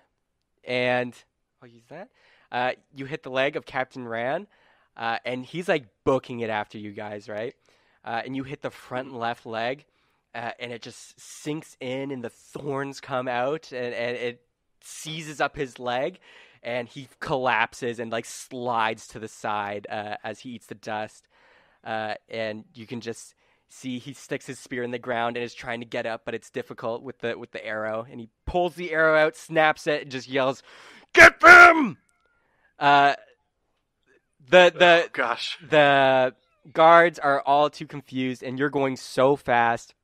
and 0.66 1.14
I'll 1.62 1.68
use 1.68 1.86
that. 1.88 2.08
Uh, 2.52 2.72
you 2.94 3.06
hit 3.06 3.22
the 3.22 3.30
leg 3.30 3.56
of 3.56 3.66
Captain 3.66 4.06
Rand, 4.06 4.46
uh, 4.96 5.18
and 5.24 5.44
he's 5.44 5.68
like 5.68 5.86
booking 6.04 6.40
it 6.40 6.50
after 6.50 6.78
you 6.78 6.92
guys, 6.92 7.28
right? 7.28 7.54
Uh, 8.04 8.22
and 8.24 8.36
you 8.36 8.44
hit 8.44 8.62
the 8.62 8.70
front 8.70 9.12
left 9.12 9.46
leg, 9.46 9.84
uh, 10.34 10.50
and 10.58 10.72
it 10.72 10.82
just 10.82 11.18
sinks 11.18 11.76
in, 11.80 12.10
and 12.10 12.22
the 12.22 12.30
thorns 12.30 13.00
come 13.00 13.28
out, 13.28 13.72
and, 13.72 13.94
and 13.94 14.16
it 14.16 14.42
seizes 14.80 15.40
up 15.40 15.56
his 15.56 15.78
leg, 15.78 16.18
and 16.62 16.88
he 16.88 17.08
collapses 17.20 17.98
and 17.98 18.12
like 18.12 18.24
slides 18.24 19.06
to 19.08 19.18
the 19.18 19.28
side 19.28 19.86
uh, 19.90 20.16
as 20.22 20.40
he 20.40 20.50
eats 20.50 20.66
the 20.66 20.74
dust. 20.74 21.26
Uh, 21.82 22.14
and 22.28 22.64
you 22.74 22.86
can 22.86 23.00
just 23.00 23.34
see 23.74 23.98
he 23.98 24.12
sticks 24.12 24.46
his 24.46 24.58
spear 24.58 24.82
in 24.82 24.90
the 24.90 24.98
ground 24.98 25.36
and 25.36 25.44
is 25.44 25.54
trying 25.54 25.80
to 25.80 25.86
get 25.86 26.06
up, 26.06 26.22
but 26.24 26.34
it's 26.34 26.50
difficult 26.50 27.02
with 27.02 27.18
the 27.18 27.38
with 27.38 27.52
the 27.52 27.64
arrow. 27.64 28.06
And 28.10 28.20
he 28.20 28.28
pulls 28.46 28.74
the 28.74 28.92
arrow 28.92 29.16
out, 29.16 29.36
snaps 29.36 29.86
it, 29.86 30.02
and 30.02 30.10
just 30.10 30.28
yells, 30.28 30.62
"Get 31.12 31.40
them!" 31.40 31.98
Uh, 32.78 33.14
the 34.48 34.72
the 34.76 35.04
oh, 35.06 35.08
gosh. 35.12 35.58
the 35.68 36.34
guards 36.72 37.18
are 37.18 37.40
all 37.42 37.70
too 37.70 37.86
confused, 37.86 38.42
and 38.42 38.58
you're 38.58 38.70
going 38.70 38.96
so 38.96 39.36
fast 39.36 39.94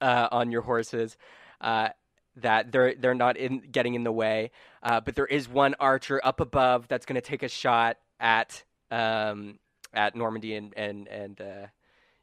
uh, 0.00 0.28
on 0.30 0.50
your 0.50 0.62
horses 0.62 1.16
uh, 1.60 1.88
that 2.36 2.72
they're 2.72 2.94
they're 2.94 3.14
not 3.14 3.36
in 3.36 3.62
getting 3.70 3.94
in 3.94 4.04
the 4.04 4.12
way. 4.12 4.50
Uh, 4.82 5.00
but 5.00 5.14
there 5.14 5.26
is 5.26 5.48
one 5.48 5.74
archer 5.78 6.20
up 6.22 6.40
above 6.40 6.88
that's 6.88 7.06
going 7.06 7.14
to 7.14 7.20
take 7.20 7.42
a 7.42 7.48
shot 7.48 7.98
at 8.20 8.64
um, 8.90 9.58
at 9.92 10.14
Normandy 10.14 10.54
and 10.54 10.72
and 10.76 11.08
and 11.08 11.40
uh, 11.40 11.66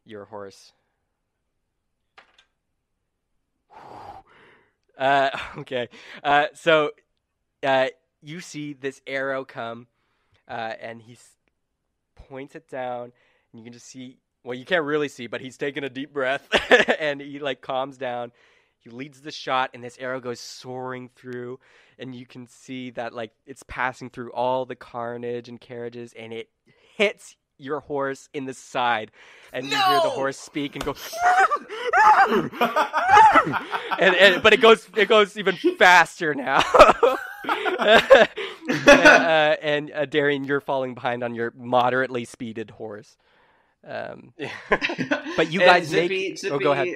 your 0.09 0.25
horse. 0.25 0.73
Uh, 4.97 5.29
okay, 5.59 5.87
uh, 6.25 6.47
so 6.53 6.91
uh, 7.63 7.87
you 8.21 8.41
see 8.41 8.73
this 8.73 8.99
arrow 9.07 9.45
come, 9.45 9.87
uh, 10.45 10.73
and 10.81 11.01
he 11.01 11.17
points 12.15 12.53
it 12.53 12.67
down, 12.67 13.03
and 13.03 13.59
you 13.59 13.63
can 13.63 13.71
just 13.71 13.85
see. 13.85 14.17
Well, 14.43 14.57
you 14.57 14.65
can't 14.65 14.83
really 14.83 15.07
see, 15.07 15.27
but 15.27 15.39
he's 15.39 15.55
taking 15.55 15.85
a 15.85 15.89
deep 15.89 16.11
breath, 16.11 16.49
and 16.99 17.21
he 17.21 17.39
like 17.39 17.61
calms 17.61 17.97
down. 17.97 18.33
He 18.77 18.89
leads 18.89 19.21
the 19.21 19.31
shot, 19.31 19.69
and 19.73 19.81
this 19.81 19.97
arrow 19.99 20.19
goes 20.19 20.41
soaring 20.41 21.09
through, 21.15 21.61
and 21.97 22.13
you 22.13 22.25
can 22.25 22.47
see 22.47 22.89
that 22.91 23.13
like 23.13 23.31
it's 23.45 23.63
passing 23.63 24.09
through 24.09 24.33
all 24.33 24.65
the 24.65 24.75
carnage 24.75 25.47
and 25.47 25.61
carriages, 25.61 26.13
and 26.17 26.33
it 26.33 26.49
hits 26.97 27.37
your 27.59 27.81
horse 27.81 28.29
in 28.33 28.45
the 28.45 28.53
side, 28.53 29.11
and 29.53 29.65
you 29.65 29.71
hear 29.71 29.99
the 30.01 30.09
horse 30.09 30.37
speak 30.37 30.75
and 30.75 30.83
go, 30.83 30.95
and, 33.99 34.15
and 34.15 34.43
but 34.43 34.53
it 34.53 34.61
goes 34.61 34.87
it 34.95 35.07
goes 35.07 35.37
even 35.37 35.55
faster 35.77 36.33
now. 36.33 36.63
uh, 37.47 38.25
and 39.61 39.91
uh, 39.91 40.05
Darian, 40.05 40.43
you're 40.43 40.61
falling 40.61 40.93
behind 40.93 41.23
on 41.23 41.35
your 41.35 41.53
moderately 41.55 42.25
speeded 42.25 42.71
horse. 42.71 43.17
Um, 43.85 44.33
but 45.37 45.51
you 45.51 45.59
guys 45.59 45.87
Zippy, 45.87 46.29
make. 46.29 46.37
Zippy, 46.37 46.53
oh, 46.53 46.59
go 46.59 46.71
ahead. 46.73 46.87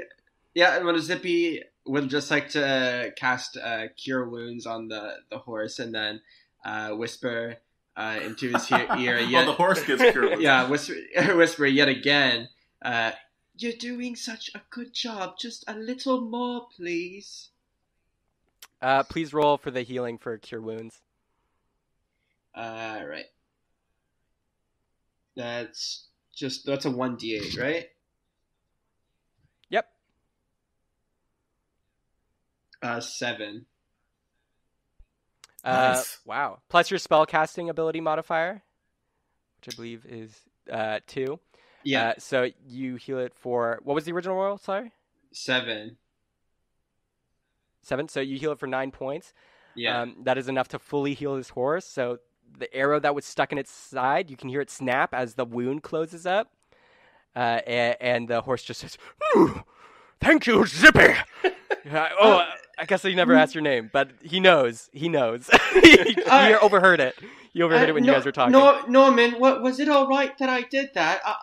Yeah, 0.54 0.84
well, 0.84 1.00
Zippy 1.00 1.62
would 1.86 2.10
just 2.10 2.30
like 2.30 2.50
to 2.50 2.66
uh, 2.66 3.10
cast 3.18 3.58
uh, 3.58 3.88
Cure 3.98 4.30
Wounds 4.30 4.66
on 4.66 4.88
the, 4.88 5.16
the 5.30 5.40
horse 5.40 5.80
and 5.80 5.94
then 5.94 6.22
uh, 6.64 6.90
whisper 6.92 7.58
uh, 7.96 8.20
into 8.24 8.50
his 8.50 8.72
ear, 8.72 8.88
ear 8.98 9.18
oh, 9.20 9.24
yet. 9.24 9.46
the 9.46 9.54
horse 9.54 9.84
gets 9.84 10.02
cured. 10.12 10.40
yeah, 10.40 10.68
whisper, 10.68 10.96
whisper 11.36 11.66
yet 11.66 11.88
again. 11.88 12.50
Uh, 12.82 13.12
You're 13.58 13.74
doing 13.74 14.16
such 14.16 14.50
a 14.56 14.62
good 14.70 14.94
job. 14.94 15.38
Just 15.38 15.64
a 15.68 15.74
little 15.74 16.22
more, 16.22 16.68
please. 16.76 17.50
Uh, 18.82 19.04
please 19.04 19.34
roll 19.34 19.58
for 19.58 19.72
the 19.72 19.82
healing 19.84 20.18
for 20.18 20.38
cure 20.38 20.62
wounds. 20.62 21.02
All 22.56 23.06
right. 23.06 23.26
That's 25.36 26.08
just 26.36 26.66
that's 26.66 26.86
a 26.86 26.92
one 26.92 27.16
d 27.16 27.36
eight, 27.36 27.58
right? 27.58 27.88
Yep. 29.70 29.88
Uh, 32.82 33.00
seven. 33.00 33.66
Uh, 35.64 35.94
Nice. 35.96 36.20
Wow. 36.26 36.60
Plus 36.70 36.92
your 36.92 36.98
spell 37.00 37.26
casting 37.26 37.70
ability 37.70 38.02
modifier, 38.02 38.62
which 39.60 39.74
I 39.74 39.76
believe 39.76 40.06
is 40.06 40.36
uh, 40.72 41.00
two. 41.08 41.40
Yeah, 41.84 42.10
Uh, 42.10 42.14
so 42.18 42.50
you 42.66 42.96
heal 42.96 43.20
it 43.20 43.34
for 43.36 43.80
what 43.84 43.94
was 43.94 44.06
the 44.06 44.12
original 44.14 44.36
roll? 44.38 44.58
Sorry, 44.58 44.92
seven. 45.32 45.98
seven. 47.82 48.08
So 48.08 48.20
you 48.22 48.38
heal 48.40 48.52
it 48.54 48.60
for 48.60 48.68
nine 48.68 48.92
points. 48.92 49.34
Yeah. 49.76 50.02
Um, 50.02 50.16
that 50.24 50.38
is 50.38 50.48
enough 50.48 50.68
to 50.70 50.80
fully 50.80 51.14
heal 51.14 51.36
this 51.36 51.50
horse. 51.50 51.86
So 51.86 52.20
the 52.58 52.74
arrow 52.74 53.00
that 53.00 53.16
was 53.16 53.26
stuck 53.26 53.52
in 53.52 53.58
its 53.58 53.72
side, 53.72 54.30
you 54.30 54.38
can 54.38 54.48
hear 54.50 54.62
it 54.62 54.70
snap 54.70 55.14
as 55.14 55.34
the 55.36 55.44
wound 55.46 55.84
closes 55.84 56.26
up. 56.26 56.52
Uh, 57.36 57.60
and, 57.66 57.98
and 58.00 58.28
the 58.28 58.42
horse 58.42 58.64
just 58.64 58.82
says, 58.82 58.98
"Thank 60.22 60.48
you, 60.48 60.66
Zippy." 60.66 61.14
Uh, 61.92 62.08
oh, 62.18 62.42
I 62.78 62.86
guess 62.86 63.04
he 63.04 63.14
never 63.14 63.34
asked 63.36 63.54
your 63.56 63.62
name, 63.62 63.90
but 63.94 64.10
he 64.24 64.40
knows. 64.40 64.90
He 64.94 65.08
knows. 65.10 65.50
he, 65.74 66.14
he 66.14 66.24
Uh, 66.24 66.58
overheard 66.60 67.00
it. 67.00 67.16
He 67.54 67.62
overheard 67.62 67.86
Uh, 67.86 67.90
it 67.90 67.94
when 67.94 68.04
no- 68.04 68.12
you 68.14 68.18
guys 68.18 68.26
were 68.26 68.32
talking. 68.32 68.52
No, 68.52 68.82
Norman, 68.88 69.34
what, 69.40 69.62
was 69.62 69.80
it 69.80 69.88
all 69.90 70.08
right 70.08 70.36
that 70.40 70.50
I 70.50 70.62
did 70.62 70.90
that? 70.96 71.22
I, 71.24 71.32
I, 71.32 71.36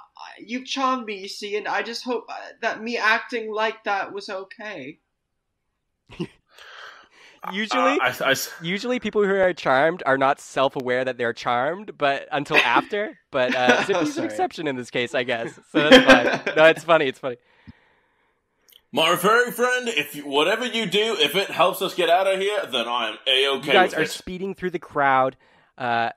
you 0.44 0.65
charmed 0.65 1.07
me, 1.07 1.19
you 1.20 1.28
see, 1.28 1.57
and 1.57 1.69
I 1.69 1.82
just 1.82 2.05
hope 2.05 2.24
uh, 2.28 2.35
that 2.62 2.82
me 2.82 2.97
acting 2.97 3.52
like 3.52 3.85
that 3.85 4.12
was 4.12 4.28
okay. 4.28 4.98
Usually, 7.52 7.81
Uh, 7.98 8.12
I, 8.20 8.32
I, 8.32 8.35
usually 8.61 9.01
people 9.01 9.24
who 9.24 9.35
are 9.35 9.55
charmed 9.55 10.02
are 10.05 10.19
not 10.19 10.40
self-aware 10.40 11.07
that 11.07 11.16
they're 11.16 11.32
charmed, 11.32 11.97
but 11.97 12.28
until 12.32 12.59
after. 12.59 13.19
But 13.31 13.55
uh, 13.55 13.82
Zippy's 13.86 14.19
an 14.19 14.24
exception 14.24 14.66
in 14.66 14.77
this 14.77 14.90
case, 14.90 15.15
I 15.15 15.23
guess. 15.23 15.59
So 15.73 15.89
that's 15.89 16.05
fine. 16.44 16.55
No, 16.57 16.65
it's 16.66 16.85
funny. 16.85 17.07
It's 17.07 17.19
funny. 17.19 17.36
My 18.93 19.17
furry 19.17 19.53
friend, 19.53 19.89
if 19.89 20.17
you, 20.17 20.27
whatever 20.27 20.67
you 20.67 20.87
do, 20.87 21.17
if 21.19 21.37
it 21.37 21.51
helps 21.51 21.81
us 21.81 21.95
get 21.95 22.11
out 22.11 22.27
of 22.27 22.41
here, 22.41 22.61
then 22.71 22.89
I'm 22.89 23.17
a 23.27 23.49
okay 23.49 23.67
you 23.67 23.73
guys 23.73 23.95
are 23.95 24.03
it. 24.03 24.11
speeding 24.11 24.55
through 24.55 24.71
the 24.71 24.79
crowd, 24.79 25.37
uh, 25.79 26.11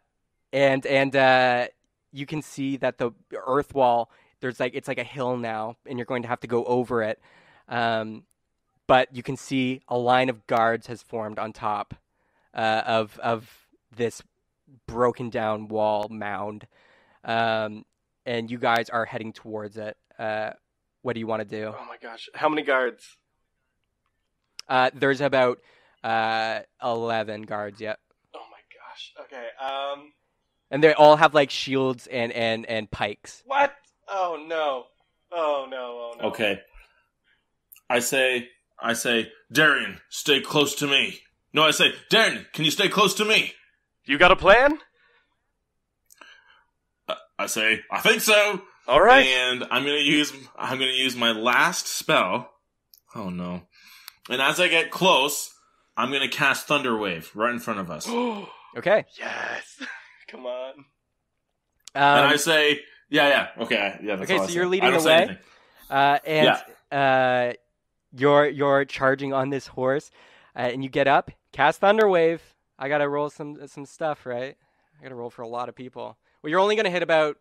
and 0.51 0.85
and 0.85 1.15
uh, 1.15 1.67
you 2.11 2.25
can 2.25 2.41
see 2.41 2.77
that 2.77 2.97
the 2.97 3.11
earth 3.45 3.73
wall. 3.73 4.09
There's 4.39 4.59
like 4.59 4.73
it's 4.73 4.87
like 4.87 4.97
a 4.97 5.03
hill 5.03 5.37
now, 5.37 5.77
and 5.85 5.97
you're 5.99 6.05
going 6.05 6.23
to 6.23 6.27
have 6.27 6.39
to 6.41 6.47
go 6.47 6.65
over 6.65 7.03
it. 7.03 7.21
Um, 7.69 8.23
but 8.87 9.15
you 9.15 9.23
can 9.23 9.37
see 9.37 9.81
a 9.87 9.97
line 9.97 10.29
of 10.29 10.45
guards 10.47 10.87
has 10.87 11.01
formed 11.01 11.39
on 11.39 11.53
top 11.53 11.93
uh, 12.53 12.81
of 12.85 13.19
of 13.19 13.67
this 13.95 14.21
broken 14.87 15.29
down 15.29 15.67
wall 15.67 16.07
mound. 16.09 16.67
Um, 17.23 17.85
and 18.25 18.49
you 18.49 18.57
guys 18.57 18.89
are 18.89 19.05
heading 19.05 19.33
towards 19.33 19.77
it. 19.77 19.97
What 21.03 21.13
do 21.13 21.19
you 21.19 21.27
want 21.27 21.41
to 21.41 21.45
do? 21.61 21.67
Oh 21.77 21.85
my 21.87 21.97
gosh, 22.01 22.29
how 22.33 22.49
many 22.49 22.63
guards? 22.63 23.17
Uh, 24.67 24.89
there's 24.95 25.21
about 25.21 25.59
uh, 26.03 26.61
eleven 26.81 27.43
guards. 27.43 27.79
Yep. 27.79 27.99
Oh 28.33 28.39
my 28.49 28.57
gosh. 28.73 29.13
Okay. 29.21 29.47
Um. 29.63 30.13
and 30.71 30.83
they 30.83 30.93
all 30.93 31.17
have 31.17 31.33
like 31.35 31.49
shields 31.51 32.07
and 32.07 32.31
and 32.31 32.65
and 32.65 32.89
pikes. 32.89 33.43
What? 33.45 33.73
Oh 34.07 34.43
no. 34.47 34.85
Oh 35.31 35.67
no. 35.69 35.77
Oh 35.77 36.13
no. 36.19 36.27
Okay. 36.29 36.61
I 37.89 37.99
say, 37.99 38.49
I 38.79 38.93
say, 38.93 39.31
Darian, 39.51 39.99
stay 40.09 40.39
close 40.41 40.73
to 40.75 40.87
me. 40.87 41.19
No, 41.53 41.63
I 41.63 41.71
say, 41.71 41.93
Darian, 42.09 42.47
can 42.53 42.65
you 42.65 42.71
stay 42.71 42.87
close 42.87 43.13
to 43.15 43.25
me? 43.25 43.53
You 44.05 44.17
got 44.17 44.31
a 44.31 44.35
plan? 44.35 44.79
Uh, 47.07 47.15
I 47.37 47.45
say, 47.47 47.81
I 47.91 47.99
think 47.99 48.21
so. 48.21 48.61
All 48.87 49.01
right. 49.01 49.25
And 49.25 49.63
I'm 49.71 49.83
gonna 49.83 49.97
use, 49.97 50.33
I'm 50.57 50.77
gonna 50.79 50.91
use 50.91 51.15
my 51.15 51.31
last 51.31 51.87
spell. 51.87 52.51
Oh 53.15 53.29
no. 53.29 53.61
And 54.29 54.41
as 54.41 54.59
I 54.59 54.67
get 54.67 54.91
close, 54.91 55.53
I'm 55.95 56.11
gonna 56.11 56.27
cast 56.29 56.67
Thunder 56.67 56.97
Wave 56.97 57.31
right 57.35 57.53
in 57.53 57.59
front 57.59 57.79
of 57.79 57.89
us. 57.91 58.07
and 58.07 58.45
Okay. 58.77 59.05
yes. 59.19 59.81
Come 60.27 60.45
on. 60.45 60.73
Um, 61.95 62.25
I 62.31 62.35
say, 62.37 62.79
yeah, 63.09 63.27
yeah, 63.55 63.63
okay, 63.63 63.99
yeah. 64.01 64.15
That's 64.15 64.23
Okay, 64.31 64.37
all 64.39 64.43
I 64.45 64.47
so 64.47 64.53
you're 64.53 64.65
leading 64.67 64.91
the 64.91 64.99
way? 65.03 65.37
uh, 65.91 66.17
and 66.25 66.57
uh, 66.91 67.53
you're 68.11 68.47
you're 68.49 68.85
charging 68.85 69.31
on 69.31 69.51
this 69.51 69.67
horse, 69.67 70.09
uh, 70.55 70.61
and 70.61 70.83
you 70.83 70.89
get 70.89 71.07
up, 71.07 71.29
cast 71.51 71.81
Thunder 71.81 72.09
Wave. 72.09 72.41
I 72.79 72.89
gotta 72.89 73.07
roll 73.07 73.29
some 73.29 73.67
some 73.67 73.85
stuff, 73.85 74.25
right? 74.25 74.57
I 74.99 75.03
gotta 75.03 75.13
roll 75.13 75.29
for 75.29 75.43
a 75.43 75.47
lot 75.47 75.69
of 75.69 75.75
people. 75.75 76.17
Well, 76.41 76.49
you're 76.49 76.59
only 76.59 76.75
gonna 76.75 76.89
hit 76.89 77.03
about 77.03 77.37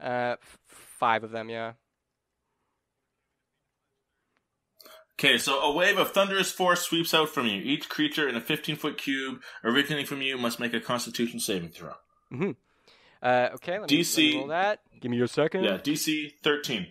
uh, 0.00 0.36
f- 0.42 0.58
five 0.66 1.24
of 1.24 1.30
them, 1.30 1.48
yeah. 1.48 1.72
Okay, 5.18 5.38
so 5.38 5.58
a 5.60 5.72
wave 5.72 5.96
of 5.96 6.10
thunderous 6.12 6.52
force 6.52 6.82
sweeps 6.82 7.14
out 7.14 7.30
from 7.30 7.46
you. 7.46 7.62
Each 7.62 7.88
creature 7.88 8.28
in 8.28 8.36
a 8.36 8.40
15 8.40 8.76
foot 8.76 8.98
cube 8.98 9.40
originating 9.64 10.04
from 10.04 10.20
you 10.20 10.36
must 10.36 10.60
make 10.60 10.74
a 10.74 10.80
Constitution 10.80 11.40
saving 11.40 11.70
throw. 11.70 11.94
Uh, 13.22 13.48
okay, 13.54 13.78
let 13.78 13.90
me, 13.90 13.96
let 13.96 14.04
DC 14.04 14.16
me 14.18 14.36
roll 14.36 14.48
that. 14.48 14.80
Give 15.00 15.10
me 15.10 15.16
your 15.16 15.26
second. 15.26 15.64
Yeah, 15.64 15.78
DC 15.78 16.32
13. 16.42 16.88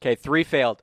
Okay, 0.00 0.14
three 0.14 0.42
failed. 0.42 0.82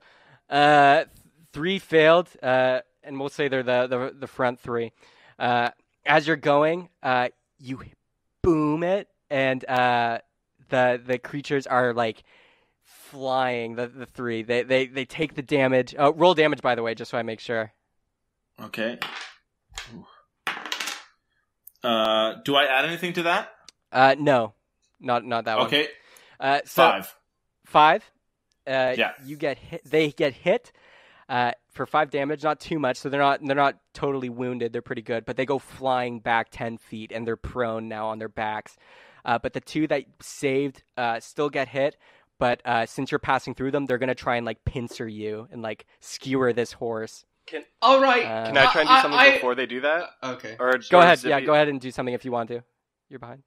Uh, 0.50 0.98
th- 0.98 1.08
three 1.52 1.80
failed, 1.80 2.30
uh, 2.42 2.80
and 3.04 3.20
we'll 3.20 3.30
say 3.30 3.48
they're 3.48 3.64
the 3.64 3.88
the, 3.88 4.16
the 4.18 4.28
front 4.28 4.60
three. 4.60 4.94
Uh, 5.38 5.72
as 6.10 6.28
you're 6.28 6.36
going, 6.36 6.90
uh, 7.02 7.30
you 7.60 7.82
boom 8.42 8.84
it, 8.84 9.08
and 9.30 9.64
uh, 9.70 10.20
the 10.70 11.02
the 11.06 11.18
creatures 11.20 11.68
are 11.68 11.94
like 11.94 12.24
flying. 12.84 13.76
The 13.76 13.88
the 13.88 14.06
three 14.06 14.44
they 14.44 14.64
they 14.64 14.88
they 14.88 15.06
take 15.06 15.36
the 15.36 15.42
damage. 15.42 15.96
Oh, 15.98 16.12
roll 16.12 16.34
damage 16.34 16.62
by 16.62 16.76
the 16.76 16.84
way, 16.84 16.96
just 16.96 17.12
so 17.12 17.18
I 17.18 17.22
make 17.24 17.40
sure. 17.40 17.72
Okay. 18.62 19.00
Uh, 21.84 22.36
do 22.44 22.56
I 22.56 22.66
add 22.66 22.86
anything 22.86 23.14
to 23.14 23.24
that? 23.24 23.52
Uh, 23.92 24.16
no, 24.20 24.54
not 25.00 25.24
not 25.26 25.46
that 25.46 25.58
one. 25.58 25.68
Okay, 25.68 25.88
Uh, 26.40 26.60
so 26.66 26.84
five. 26.84 27.16
five. 27.66 28.12
Uh, 28.68 28.94
Yeah. 28.98 29.12
You 29.24 29.38
get 29.38 29.58
hit. 29.58 29.82
They 29.86 30.12
get 30.12 30.34
hit 30.34 30.72
uh, 31.30 31.52
for 31.70 31.86
five 31.86 32.10
damage. 32.10 32.44
Not 32.44 32.60
too 32.60 32.80
much, 32.80 32.98
so 32.98 33.08
they're 33.10 33.22
not 33.22 33.40
they're 33.46 33.56
not 33.56 33.78
totally 33.94 34.30
wounded. 34.30 34.74
They're 34.74 34.82
pretty 34.82 35.02
good, 35.04 35.24
but 35.26 35.38
they 35.38 35.46
go 35.46 35.60
flying 35.60 36.20
back 36.20 36.48
ten 36.52 36.78
feet 36.78 37.12
and 37.14 37.26
they're 37.26 37.38
prone 37.38 37.88
now 37.88 38.08
on 38.08 38.20
their 38.20 38.28
backs. 38.30 38.76
Uh, 39.24 39.38
but 39.38 39.54
the 39.54 39.62
two 39.62 39.88
that 39.88 40.04
saved 40.22 40.84
uh, 40.98 41.20
still 41.20 41.50
get 41.50 41.68
hit. 41.70 41.96
But 42.40 42.62
uh, 42.66 42.86
since 42.86 43.12
you're 43.12 43.20
passing 43.20 43.54
through 43.54 43.72
them, 43.72 43.86
they're 43.86 43.98
gonna 43.98 44.16
try 44.16 44.38
and 44.38 44.46
like 44.46 44.64
pincer 44.66 45.08
you 45.08 45.48
and 45.52 45.62
like 45.62 45.86
skewer 46.00 46.52
this 46.54 46.72
horse. 46.74 47.26
Can 47.46 47.64
All 47.82 48.00
right. 48.02 48.24
Uh, 48.26 48.46
Can 48.48 48.58
I 48.58 48.72
try 48.72 48.82
and 48.82 48.90
do 48.90 49.02
something 49.02 49.20
I- 49.20 49.32
before 49.34 49.56
they 49.56 49.66
do 49.66 49.82
that? 49.82 50.10
okay. 50.24 50.56
Or 50.60 50.78
Go 50.90 51.00
ahead, 51.00 51.20
Zippy- 51.20 51.30
yeah, 51.32 51.42
go 51.42 51.54
ahead 51.54 51.68
and 51.68 51.82
do 51.82 51.92
something 51.92 52.14
if 52.14 52.24
you 52.24 52.32
want 52.32 52.50
to. 52.50 52.64
You're 53.10 53.20
behind. 53.20 53.42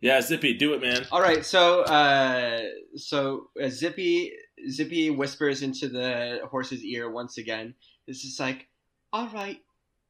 Yeah, 0.00 0.20
Zippy, 0.20 0.54
do 0.54 0.74
it, 0.74 0.80
man. 0.82 1.06
All 1.12 1.20
right. 1.22 1.44
So, 1.44 1.82
uh, 1.82 2.60
so 2.96 3.48
uh, 3.62 3.68
Zippy 3.68 4.32
Zippy 4.70 5.10
whispers 5.10 5.62
into 5.62 5.88
the 5.88 6.40
horse's 6.50 6.84
ear 6.84 7.10
once 7.10 7.38
again. 7.38 7.74
This 8.06 8.24
is 8.24 8.38
like, 8.40 8.68
all 9.12 9.28
right, 9.28 9.58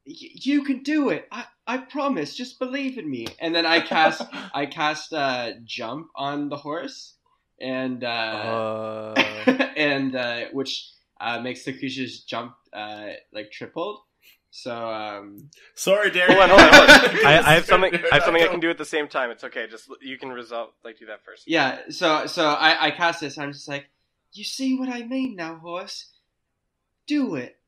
y- 0.07 0.15
you 0.35 0.65
can 0.65 0.83
do 0.83 1.11
it. 1.11 1.29
I 1.31 1.45
I 1.67 1.79
promise. 1.79 2.35
Just 2.35 2.59
believe 2.59 2.99
in 2.99 3.09
me. 3.11 3.27
And 3.41 3.55
then 3.55 3.67
I 3.67 3.81
cast 3.81 4.23
I 4.55 4.67
cast 4.67 5.13
uh, 5.13 5.53
jump 5.65 6.09
on 6.17 6.49
the 6.49 6.57
horse, 6.57 7.15
and 7.61 8.03
uh, 8.05 8.07
Uh, 9.15 9.15
and 9.77 10.15
uh, 10.17 10.45
which 10.53 10.91
uh, 11.21 11.41
makes 11.41 11.65
the 11.65 11.73
creatures 11.73 12.21
jump 12.23 12.55
uh, 12.73 13.09
like 13.33 13.51
tripled. 13.53 13.99
So 14.55 14.75
um, 14.77 15.49
Sorry, 15.75 16.11
Darian. 16.11 16.37
Hold 16.37 16.51
on, 16.51 16.59
hold 16.59 16.61
on, 16.61 16.75
hold 16.75 16.91
on. 16.91 17.27
I, 17.27 17.39
I 17.39 17.55
have 17.55 17.65
something. 17.65 17.95
I 17.95 18.15
have 18.17 18.23
something 18.25 18.43
I 18.43 18.49
can 18.49 18.61
do 18.61 18.69
at 18.71 18.77
the 18.77 18.85
same 18.85 19.09
time. 19.09 19.31
It's 19.31 19.45
okay. 19.45 19.67
Just 19.71 19.89
you 20.03 20.19
can 20.19 20.29
resolve. 20.31 20.71
Like 20.85 20.99
do 20.99 21.07
that 21.07 21.25
first. 21.25 21.45
Yeah, 21.47 21.79
so 21.89 22.27
so 22.27 22.47
I, 22.49 22.89
I 22.89 22.91
cast 22.91 23.21
this. 23.21 23.39
I'm 23.39 23.53
just 23.53 23.67
like, 23.67 23.87
you 24.33 24.45
see 24.45 24.79
what 24.79 24.89
I 24.89 25.03
mean 25.03 25.37
now, 25.37 25.57
horse? 25.57 26.11
Do 27.07 27.35
it. 27.35 27.59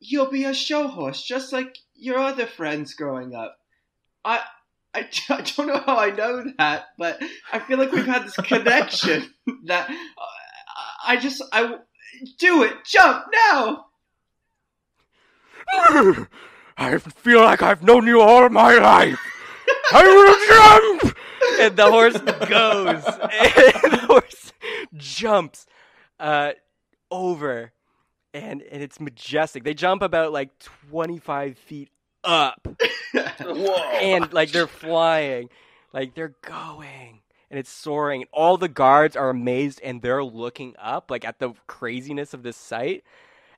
You'll 0.00 0.30
be 0.30 0.44
a 0.44 0.54
show 0.54 0.86
horse, 0.86 1.22
just 1.22 1.52
like 1.52 1.76
your 1.94 2.18
other 2.18 2.46
friends 2.46 2.94
growing 2.94 3.34
up. 3.34 3.58
I, 4.24 4.40
I, 4.94 5.08
I 5.28 5.42
don't 5.42 5.66
know 5.66 5.82
how 5.84 5.96
I 5.98 6.10
know 6.10 6.44
that, 6.58 6.86
but 6.96 7.20
I 7.52 7.58
feel 7.58 7.78
like 7.78 7.92
we've 7.92 8.06
had 8.06 8.24
this 8.24 8.36
connection 8.46 9.34
that 9.64 9.90
uh, 9.90 11.04
I 11.06 11.16
just 11.16 11.42
I 11.52 11.78
do 12.38 12.62
it. 12.62 12.74
Jump 12.84 13.24
now. 13.50 13.86
I 16.78 16.98
feel 16.98 17.40
like 17.40 17.60
I've 17.60 17.82
known 17.82 18.06
you 18.06 18.20
all 18.20 18.48
my 18.48 18.74
life. 18.78 19.18
I 19.92 20.02
will 21.02 21.02
jump. 21.02 21.16
and 21.60 21.76
the 21.76 21.90
horse 21.90 22.18
goes. 22.48 23.04
And 23.04 23.92
the 23.92 24.04
horse 24.06 24.52
jumps 24.96 25.66
uh, 26.20 26.52
over, 27.10 27.72
and 28.34 28.62
and 28.62 28.82
it's 28.82 29.00
majestic. 29.00 29.64
They 29.64 29.74
jump 29.74 30.02
about 30.02 30.32
like 30.32 30.50
twenty 30.58 31.18
five 31.18 31.58
feet 31.58 31.90
up, 32.24 32.66
Whoa. 33.40 33.74
and 34.00 34.32
like 34.32 34.52
they're 34.52 34.66
flying, 34.66 35.50
like 35.92 36.14
they're 36.14 36.34
going, 36.42 37.20
and 37.50 37.58
it's 37.58 37.70
soaring. 37.70 38.24
All 38.32 38.56
the 38.56 38.68
guards 38.68 39.16
are 39.16 39.30
amazed, 39.30 39.80
and 39.82 40.02
they're 40.02 40.24
looking 40.24 40.74
up, 40.78 41.10
like 41.10 41.24
at 41.24 41.38
the 41.38 41.52
craziness 41.66 42.34
of 42.34 42.42
this 42.42 42.56
sight. 42.56 43.04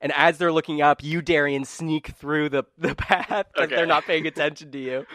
And 0.03 0.13
as 0.17 0.39
they're 0.39 0.53
looking 0.53 0.81
up, 0.81 1.03
you, 1.05 1.21
Darian, 1.21 1.65
sneak 1.67 2.09
through 2.09 2.49
the, 2.49 2.65
the 2.79 2.95
path 2.95 3.47
because 3.55 3.67
Okay. 3.67 3.75
they're 3.75 3.87
not 3.87 4.07
paying 4.07 4.27
attention 4.27 4.71
to 4.73 4.79
you. 4.79 5.07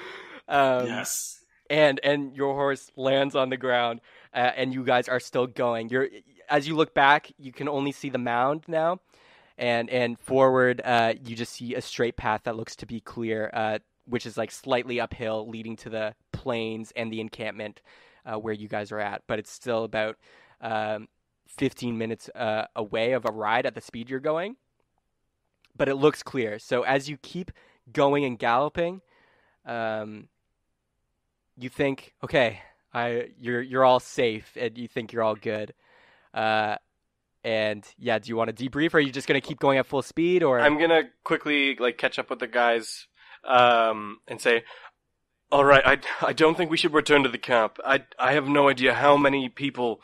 Um, 0.47 0.85
yes. 0.87 1.43
and 1.69 1.99
and 2.03 2.35
your 2.35 2.53
horse 2.53 2.91
lands 2.95 3.35
on 3.35 3.49
the 3.49 3.57
ground 3.57 4.01
uh, 4.33 4.51
and 4.55 4.73
you 4.73 4.83
guys 4.83 5.07
are 5.09 5.19
still 5.19 5.47
going 5.47 5.89
you're 5.89 6.07
as 6.49 6.67
you 6.67 6.75
look 6.75 6.93
back 6.93 7.31
you 7.37 7.51
can 7.51 7.67
only 7.67 7.91
see 7.91 8.09
the 8.09 8.17
mound 8.17 8.63
now. 8.67 8.99
And 9.57 9.89
and 9.89 10.19
forward 10.19 10.81
uh, 10.83 11.13
you 11.23 11.35
just 11.35 11.53
see 11.53 11.75
a 11.75 11.81
straight 11.81 12.17
path 12.17 12.41
that 12.43 12.55
looks 12.55 12.75
to 12.77 12.85
be 12.85 12.99
clear 12.99 13.49
uh, 13.53 13.79
which 14.05 14.25
is 14.25 14.37
like 14.37 14.51
slightly 14.51 14.99
uphill 14.99 15.47
leading 15.49 15.75
to 15.77 15.89
the 15.89 16.15
plains 16.31 16.91
and 16.95 17.11
the 17.11 17.21
encampment 17.21 17.81
uh, 18.25 18.35
where 18.35 18.53
you 18.53 18.67
guys 18.67 18.91
are 18.91 18.99
at. 18.99 19.23
But 19.27 19.39
it's 19.39 19.51
still 19.51 19.83
about 19.83 20.17
um, 20.61 21.07
15 21.47 21.97
minutes 21.97 22.29
uh, 22.35 22.65
away 22.75 23.13
of 23.13 23.25
a 23.25 23.31
ride 23.31 23.65
at 23.65 23.75
the 23.75 23.81
speed 23.81 24.09
you're 24.09 24.19
going. 24.19 24.57
But 25.75 25.89
it 25.89 25.95
looks 25.95 26.21
clear. 26.21 26.59
So 26.59 26.83
as 26.83 27.09
you 27.09 27.17
keep 27.17 27.51
going 27.91 28.25
and 28.25 28.37
galloping 28.37 29.01
um, 29.65 30.27
you 31.57 31.69
think, 31.69 32.13
okay, 32.23 32.59
I 32.93 33.29
you're 33.39 33.61
you're 33.61 33.83
all 33.83 33.99
safe 33.99 34.55
and 34.59 34.77
you 34.77 34.87
think 34.87 35.11
you're 35.11 35.23
all 35.23 35.35
good. 35.35 35.73
Uh, 36.35 36.75
and 37.45 37.85
yeah, 37.97 38.19
do 38.19 38.27
you 38.27 38.35
want 38.35 38.55
to 38.55 38.69
debrief 38.69 38.93
or 38.93 38.97
are 38.97 38.99
you 38.99 39.11
just 39.11 39.27
gonna 39.27 39.39
keep 39.39 39.59
going 39.59 39.77
at 39.77 39.85
full 39.85 40.01
speed 40.01 40.43
or 40.43 40.59
I'm 40.59 40.77
gonna 40.77 41.03
quickly 41.23 41.75
like 41.75 41.97
catch 41.97 42.19
up 42.19 42.29
with 42.29 42.39
the 42.39 42.47
guys, 42.47 43.07
um, 43.47 44.19
and 44.27 44.41
say, 44.41 44.63
"All 45.51 45.63
right, 45.63 45.85
I 45.85 45.99
I 46.25 46.33
don't 46.33 46.57
think 46.57 46.69
we 46.69 46.77
should 46.77 46.93
return 46.93 47.23
to 47.23 47.29
the 47.29 47.37
camp. 47.37 47.79
I 47.85 48.03
I 48.19 48.33
have 48.33 48.47
no 48.47 48.67
idea 48.67 48.95
how 48.95 49.15
many 49.15 49.47
people 49.47 50.01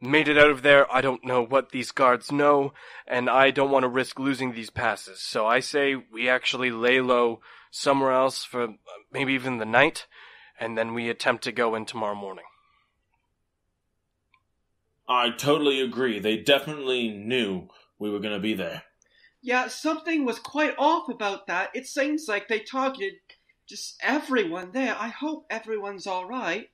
made 0.00 0.28
it 0.28 0.38
out 0.38 0.50
of 0.50 0.62
there. 0.62 0.92
I 0.92 1.00
don't 1.00 1.24
know 1.24 1.42
what 1.42 1.70
these 1.70 1.92
guards 1.92 2.30
know, 2.30 2.74
and 3.06 3.28
I 3.30 3.50
don't 3.50 3.70
want 3.70 3.84
to 3.84 3.88
risk 3.88 4.18
losing 4.18 4.52
these 4.52 4.70
passes. 4.70 5.20
So 5.20 5.46
I 5.46 5.60
say 5.60 5.96
we 5.96 6.28
actually 6.28 6.70
lay 6.70 7.00
low 7.00 7.40
somewhere 7.70 8.12
else 8.12 8.44
for 8.44 8.64
uh, 8.64 8.72
maybe 9.10 9.32
even 9.32 9.58
the 9.58 9.64
night, 9.64 10.06
and 10.60 10.76
then 10.76 10.92
we 10.94 11.08
attempt 11.08 11.42
to 11.44 11.52
go 11.52 11.74
in 11.74 11.86
tomorrow 11.86 12.14
morning." 12.14 12.44
I 15.08 15.30
totally 15.30 15.80
agree. 15.80 16.18
They 16.18 16.38
definitely 16.38 17.08
knew 17.10 17.68
we 17.98 18.10
were 18.10 18.20
going 18.20 18.34
to 18.34 18.40
be 18.40 18.54
there. 18.54 18.82
Yeah, 19.42 19.68
something 19.68 20.24
was 20.24 20.38
quite 20.38 20.74
off 20.78 21.08
about 21.08 21.46
that. 21.48 21.70
It 21.74 21.86
seems 21.86 22.28
like 22.28 22.46
they 22.48 22.60
targeted 22.60 23.14
just 23.68 23.96
everyone 24.02 24.70
there. 24.72 24.94
I 24.98 25.08
hope 25.08 25.46
everyone's 25.50 26.06
all 26.06 26.26
right. 26.26 26.68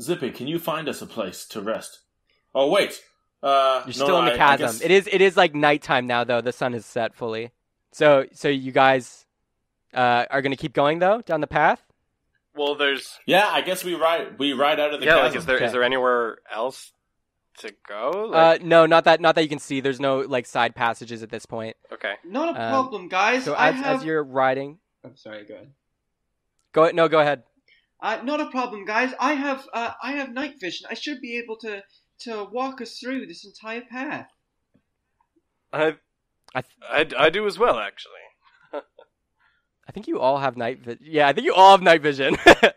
Zippy, 0.00 0.30
can 0.30 0.46
you 0.46 0.58
find 0.58 0.88
us 0.88 1.02
a 1.02 1.06
place 1.06 1.46
to 1.48 1.60
rest? 1.60 2.00
Oh 2.54 2.70
wait, 2.70 3.02
uh, 3.42 3.82
You're 3.84 3.86
no, 3.86 3.92
still 3.92 4.18
in 4.20 4.24
the 4.26 4.30
I- 4.32 4.34
I 4.34 4.36
chasm. 4.36 4.66
guess- 4.66 4.80
It 4.80 4.90
is 4.90 5.08
it 5.10 5.20
is 5.20 5.36
like 5.36 5.54
nighttime 5.54 6.06
now 6.06 6.24
though. 6.24 6.40
The 6.40 6.52
sun 6.52 6.72
has 6.72 6.86
set 6.86 7.14
fully. 7.14 7.50
So 7.92 8.26
so 8.32 8.48
you 8.48 8.70
guys 8.72 9.26
uh, 9.94 10.26
are 10.30 10.40
gonna 10.42 10.56
keep 10.56 10.72
going 10.72 10.98
though 11.00 11.20
down 11.22 11.40
the 11.40 11.46
path. 11.46 11.82
Well, 12.58 12.74
there's 12.74 13.18
Yeah, 13.26 13.46
I 13.48 13.60
guess 13.62 13.84
we 13.84 13.94
ride 13.94 14.38
we 14.38 14.52
ride 14.52 14.80
out 14.80 14.92
of 14.92 15.00
the 15.00 15.06
yeah. 15.06 15.12
chasm. 15.14 15.26
Like, 15.28 15.36
is 15.36 15.46
there 15.46 15.56
is 15.56 15.62
Okay. 15.62 15.72
there 15.72 15.82
anywhere 15.84 16.38
else 16.52 16.92
to 17.58 17.72
go? 17.88 18.28
Like, 18.30 18.60
uh, 18.60 18.64
no, 18.64 18.86
not 18.86 19.04
that 19.04 19.20
not 19.20 19.34
that 19.36 19.42
you 19.42 19.48
can 19.48 19.58
see. 19.58 19.80
There's 19.80 20.00
no 20.00 20.18
like 20.20 20.46
side 20.46 20.74
passages 20.74 21.22
at 21.22 21.30
this 21.30 21.46
point. 21.46 21.76
okay. 21.92 22.14
Not 22.24 22.56
a 22.56 22.60
Um, 22.62 22.70
problem, 22.70 23.08
guys. 23.08 23.44
So 23.44 23.54
I 23.54 23.68
as, 23.70 23.74
have. 23.76 23.96
as 24.00 24.04
you're 24.04 24.22
riding, 24.24 24.78
I'm 25.04 25.16
sorry. 25.16 25.44
Go 25.44 25.54
ahead. 25.54 25.72
go 26.72 26.90
no, 26.90 27.08
go 27.08 27.20
ahead. 27.20 27.44
Uh, 28.00 28.20
not 28.22 28.40
a 28.40 28.46
problem, 28.50 28.84
guys. 28.84 29.12
I 29.18 29.32
have 29.34 29.66
uh, 29.72 29.92
I 30.02 30.12
have 30.12 30.30
night 30.32 30.60
vision. 30.60 30.86
I 30.90 30.94
should 30.94 31.20
be 31.20 31.36
able 31.38 31.56
to 31.58 31.82
to 32.20 32.44
walk 32.44 32.80
us 32.80 32.98
through 32.98 33.26
this 33.26 33.44
entire 33.44 33.82
path. 33.82 34.28
I 35.72 35.96
I 36.54 36.62
I, 36.88 37.06
I 37.18 37.30
do 37.30 37.46
as 37.46 37.58
well 37.58 37.78
actually. 37.78 38.12
I 39.88 39.92
think 39.92 40.06
you 40.06 40.20
all 40.20 40.38
have 40.38 40.56
night 40.56 40.80
vision. 40.80 41.00
Yeah, 41.02 41.28
I 41.28 41.32
think 41.32 41.46
you 41.46 41.54
all 41.54 41.70
have 41.72 41.82
night 41.82 42.02
vision. 42.02 42.36
I, 42.46 42.72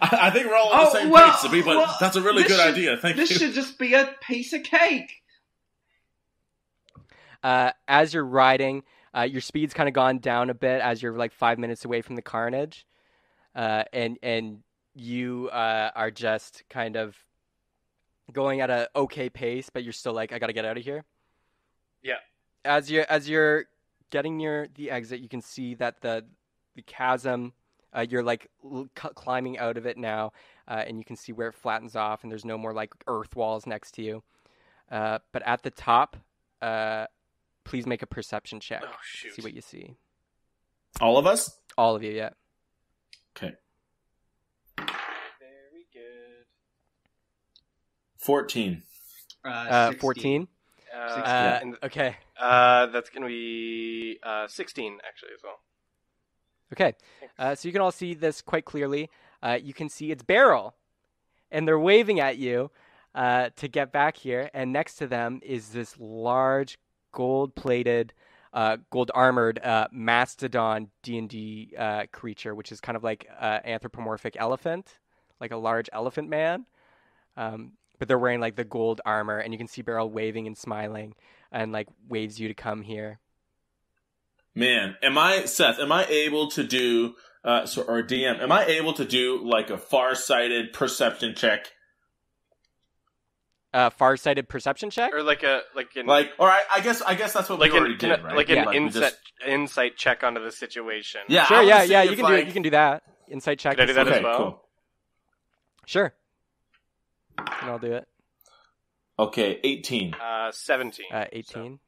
I 0.00 0.30
think 0.30 0.46
we're 0.46 0.56
all 0.56 0.70
on 0.72 0.80
Oh, 0.80 0.84
the 0.84 0.90
same 0.90 1.10
well, 1.10 1.30
page, 1.30 1.40
Zippy, 1.40 1.62
but 1.62 1.76
well, 1.76 1.96
that's 2.00 2.16
a 2.16 2.20
really 2.22 2.42
good 2.42 2.52
should- 2.58 2.72
idea. 2.74 2.96
Thank 2.96 3.16
this 3.16 3.30
you. 3.30 3.38
This 3.38 3.46
should 3.48 3.54
just 3.54 3.78
be 3.78 3.94
a 3.94 4.14
piece 4.22 4.52
of 4.52 4.62
cake. 4.64 5.12
uh, 7.42 7.72
as 7.86 8.12
you're 8.14 8.24
riding, 8.24 8.82
uh, 9.16 9.22
your 9.22 9.40
speed's 9.40 9.74
kind 9.74 9.88
of 9.88 9.94
gone 9.94 10.18
down 10.18 10.50
a 10.50 10.54
bit 10.54 10.80
as 10.82 11.02
you're 11.02 11.16
like 11.16 11.32
five 11.32 11.58
minutes 11.58 11.84
away 11.84 12.02
from 12.02 12.16
the 12.16 12.22
carnage, 12.22 12.86
uh, 13.54 13.84
and 13.92 14.18
and 14.22 14.58
you 14.94 15.48
uh, 15.52 15.90
are 15.94 16.10
just 16.10 16.64
kind 16.68 16.96
of 16.96 17.16
going 18.32 18.60
at 18.60 18.70
a 18.70 18.88
okay 18.96 19.28
pace, 19.30 19.70
but 19.72 19.84
you're 19.84 19.92
still 19.92 20.12
like, 20.12 20.32
I 20.32 20.38
gotta 20.38 20.52
get 20.52 20.64
out 20.64 20.76
of 20.76 20.84
here. 20.84 21.04
Yeah. 22.02 22.16
As 22.64 22.90
you 22.90 23.04
as 23.08 23.28
you're 23.28 23.66
getting 24.10 24.36
near 24.36 24.68
the 24.74 24.90
exit, 24.90 25.20
you 25.20 25.28
can 25.28 25.40
see 25.40 25.74
that 25.76 26.00
the 26.02 26.24
the 26.78 26.82
chasm. 26.82 27.52
Uh, 27.92 28.06
you're 28.08 28.22
like 28.22 28.48
l- 28.64 28.88
c- 28.96 29.08
climbing 29.16 29.58
out 29.58 29.76
of 29.76 29.84
it 29.84 29.96
now, 29.98 30.32
uh, 30.68 30.84
and 30.86 30.96
you 30.98 31.04
can 31.04 31.16
see 31.16 31.32
where 31.32 31.48
it 31.48 31.54
flattens 31.54 31.96
off, 31.96 32.22
and 32.22 32.30
there's 32.30 32.44
no 32.44 32.56
more 32.56 32.72
like 32.72 32.92
earth 33.08 33.34
walls 33.34 33.66
next 33.66 33.92
to 33.94 34.02
you. 34.02 34.22
Uh, 34.90 35.18
but 35.32 35.42
at 35.42 35.62
the 35.62 35.70
top, 35.70 36.16
uh, 36.62 37.06
please 37.64 37.84
make 37.86 38.00
a 38.02 38.06
perception 38.06 38.60
check. 38.60 38.82
Oh 38.86 38.90
shoot. 39.02 39.34
See 39.34 39.42
what 39.42 39.54
you 39.54 39.60
see. 39.60 39.96
All 41.00 41.18
of 41.18 41.26
us? 41.26 41.58
All 41.76 41.96
of 41.96 42.02
you, 42.04 42.12
yeah. 42.12 42.30
Okay. 43.36 43.54
Very 44.76 45.86
good. 45.92 46.44
14. 48.18 48.82
Uh, 49.44 49.92
14. 49.98 50.46
Uh, 50.94 50.96
Uh, 50.96 51.58
and- 51.62 51.78
okay. 51.82 52.16
uh, 52.38 52.86
that's 52.86 53.10
gonna 53.10 53.26
be 53.26 54.18
uh, 54.22 54.46
sixteen 54.48 54.98
actually 55.06 55.30
as 55.34 55.40
well. 55.42 55.58
Okay. 56.72 56.94
Uh, 57.38 57.54
so 57.54 57.68
you 57.68 57.72
can 57.72 57.80
all 57.80 57.92
see 57.92 58.14
this 58.14 58.42
quite 58.42 58.64
clearly. 58.64 59.10
Uh, 59.42 59.58
you 59.60 59.72
can 59.72 59.88
see 59.88 60.10
its 60.10 60.22
Beryl, 60.22 60.74
and 61.50 61.66
they're 61.66 61.78
waving 61.78 62.20
at 62.20 62.36
you 62.38 62.70
uh, 63.14 63.50
to 63.56 63.68
get 63.68 63.92
back 63.92 64.16
here. 64.16 64.50
And 64.52 64.72
next 64.72 64.96
to 64.96 65.06
them 65.06 65.40
is 65.42 65.70
this 65.70 65.94
large, 65.98 66.78
gold-plated, 67.12 68.12
uh, 68.52 68.78
gold-armored 68.90 69.60
uh, 69.60 69.88
mastodon 69.92 70.88
D 71.02 71.18
and 71.18 71.28
D 71.28 71.74
uh, 71.78 72.04
creature, 72.12 72.54
which 72.54 72.72
is 72.72 72.80
kind 72.80 72.96
of 72.96 73.04
like 73.04 73.28
an 73.40 73.60
anthropomorphic 73.64 74.36
elephant, 74.38 74.98
like 75.40 75.52
a 75.52 75.56
large 75.56 75.88
elephant 75.92 76.28
man. 76.28 76.66
Um, 77.36 77.72
but 77.98 78.08
they're 78.08 78.18
wearing 78.18 78.40
like 78.40 78.56
the 78.56 78.64
gold 78.64 79.00
armor, 79.04 79.38
and 79.38 79.52
you 79.52 79.58
can 79.58 79.68
see 79.68 79.82
Beryl 79.82 80.10
waving 80.10 80.46
and 80.46 80.56
smiling, 80.56 81.14
and 81.50 81.72
like 81.72 81.88
waves 82.08 82.38
you 82.38 82.48
to 82.48 82.54
come 82.54 82.82
here. 82.82 83.20
Man, 84.58 84.96
am 85.04 85.16
I, 85.16 85.44
Seth, 85.44 85.78
am 85.78 85.92
I 85.92 86.04
able 86.06 86.48
to 86.50 86.64
do, 86.64 87.14
uh, 87.44 87.64
so, 87.64 87.82
or 87.82 88.02
DM, 88.02 88.40
am 88.42 88.50
I 88.50 88.64
able 88.66 88.92
to 88.94 89.04
do 89.04 89.40
like 89.44 89.70
a 89.70 89.78
far-sighted 89.78 90.72
perception 90.72 91.36
check? 91.36 91.68
Uh, 93.72 93.88
far-sighted 93.90 94.48
perception 94.48 94.90
check. 94.90 95.14
Or 95.14 95.22
like 95.22 95.44
a 95.44 95.60
like 95.76 95.94
an 95.94 96.06
Like, 96.06 96.30
or 96.40 96.48
I, 96.50 96.60
I 96.72 96.80
guess, 96.80 97.00
I 97.02 97.14
guess 97.14 97.34
that's 97.34 97.48
what 97.48 97.60
like 97.60 97.70
we 97.70 97.76
an 97.78 97.82
already 97.84 97.98
did, 97.98 98.22
right? 98.24 98.34
like 98.34 98.48
an 98.48 98.56
Yeah. 98.56 98.68
we 98.70 98.76
insight 98.78 99.02
just- 99.02 99.18
insight 99.46 99.96
check 99.96 100.24
onto 100.24 100.42
the 100.42 100.50
situation. 100.50 101.20
Yeah, 101.28 101.44
Sure, 101.44 101.62
yeah, 101.62 101.84
yeah, 101.84 102.02
you 102.02 102.16
can 102.16 102.18
do 102.18 102.22
like- 102.24 102.42
it. 102.42 102.46
You 102.48 102.52
can 102.52 102.62
do 102.62 102.70
that. 102.70 103.04
Insight 103.28 103.60
check. 103.60 103.76
Can 103.76 103.84
I 103.84 103.86
do 103.86 103.92
that 103.92 104.06
see- 104.08 104.12
as 104.14 104.22
well? 104.24 104.36
cool. 104.38 104.68
Sure. 105.86 106.14
And 107.38 107.70
I'll 107.70 107.78
do 107.78 107.92
it. 107.92 108.08
Okay, 109.20 109.60
18. 109.62 110.14
Uh, 110.14 110.50
seventeen. 110.50 111.06
Uh, 111.12 111.26
18. 111.30 111.78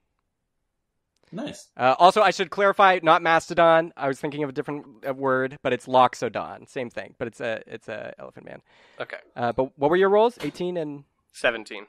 Nice. 1.32 1.68
Uh, 1.76 1.94
also, 1.98 2.22
I 2.22 2.30
should 2.30 2.50
clarify, 2.50 2.98
not 3.02 3.22
mastodon. 3.22 3.92
I 3.96 4.08
was 4.08 4.18
thinking 4.18 4.42
of 4.42 4.50
a 4.50 4.52
different 4.52 4.86
uh, 5.08 5.14
word, 5.14 5.58
but 5.62 5.72
it's 5.72 5.86
loxodon. 5.86 6.68
Same 6.68 6.90
thing, 6.90 7.14
but 7.18 7.28
it's 7.28 7.40
a 7.40 7.62
it's 7.66 7.88
a 7.88 8.12
elephant 8.18 8.46
man. 8.46 8.62
Okay, 9.00 9.18
Uh, 9.36 9.52
but 9.52 9.78
what 9.78 9.90
were 9.90 9.96
your 9.96 10.08
roles? 10.10 10.38
18 10.40 10.76
and 10.76 11.04
seventeen. 11.32 11.86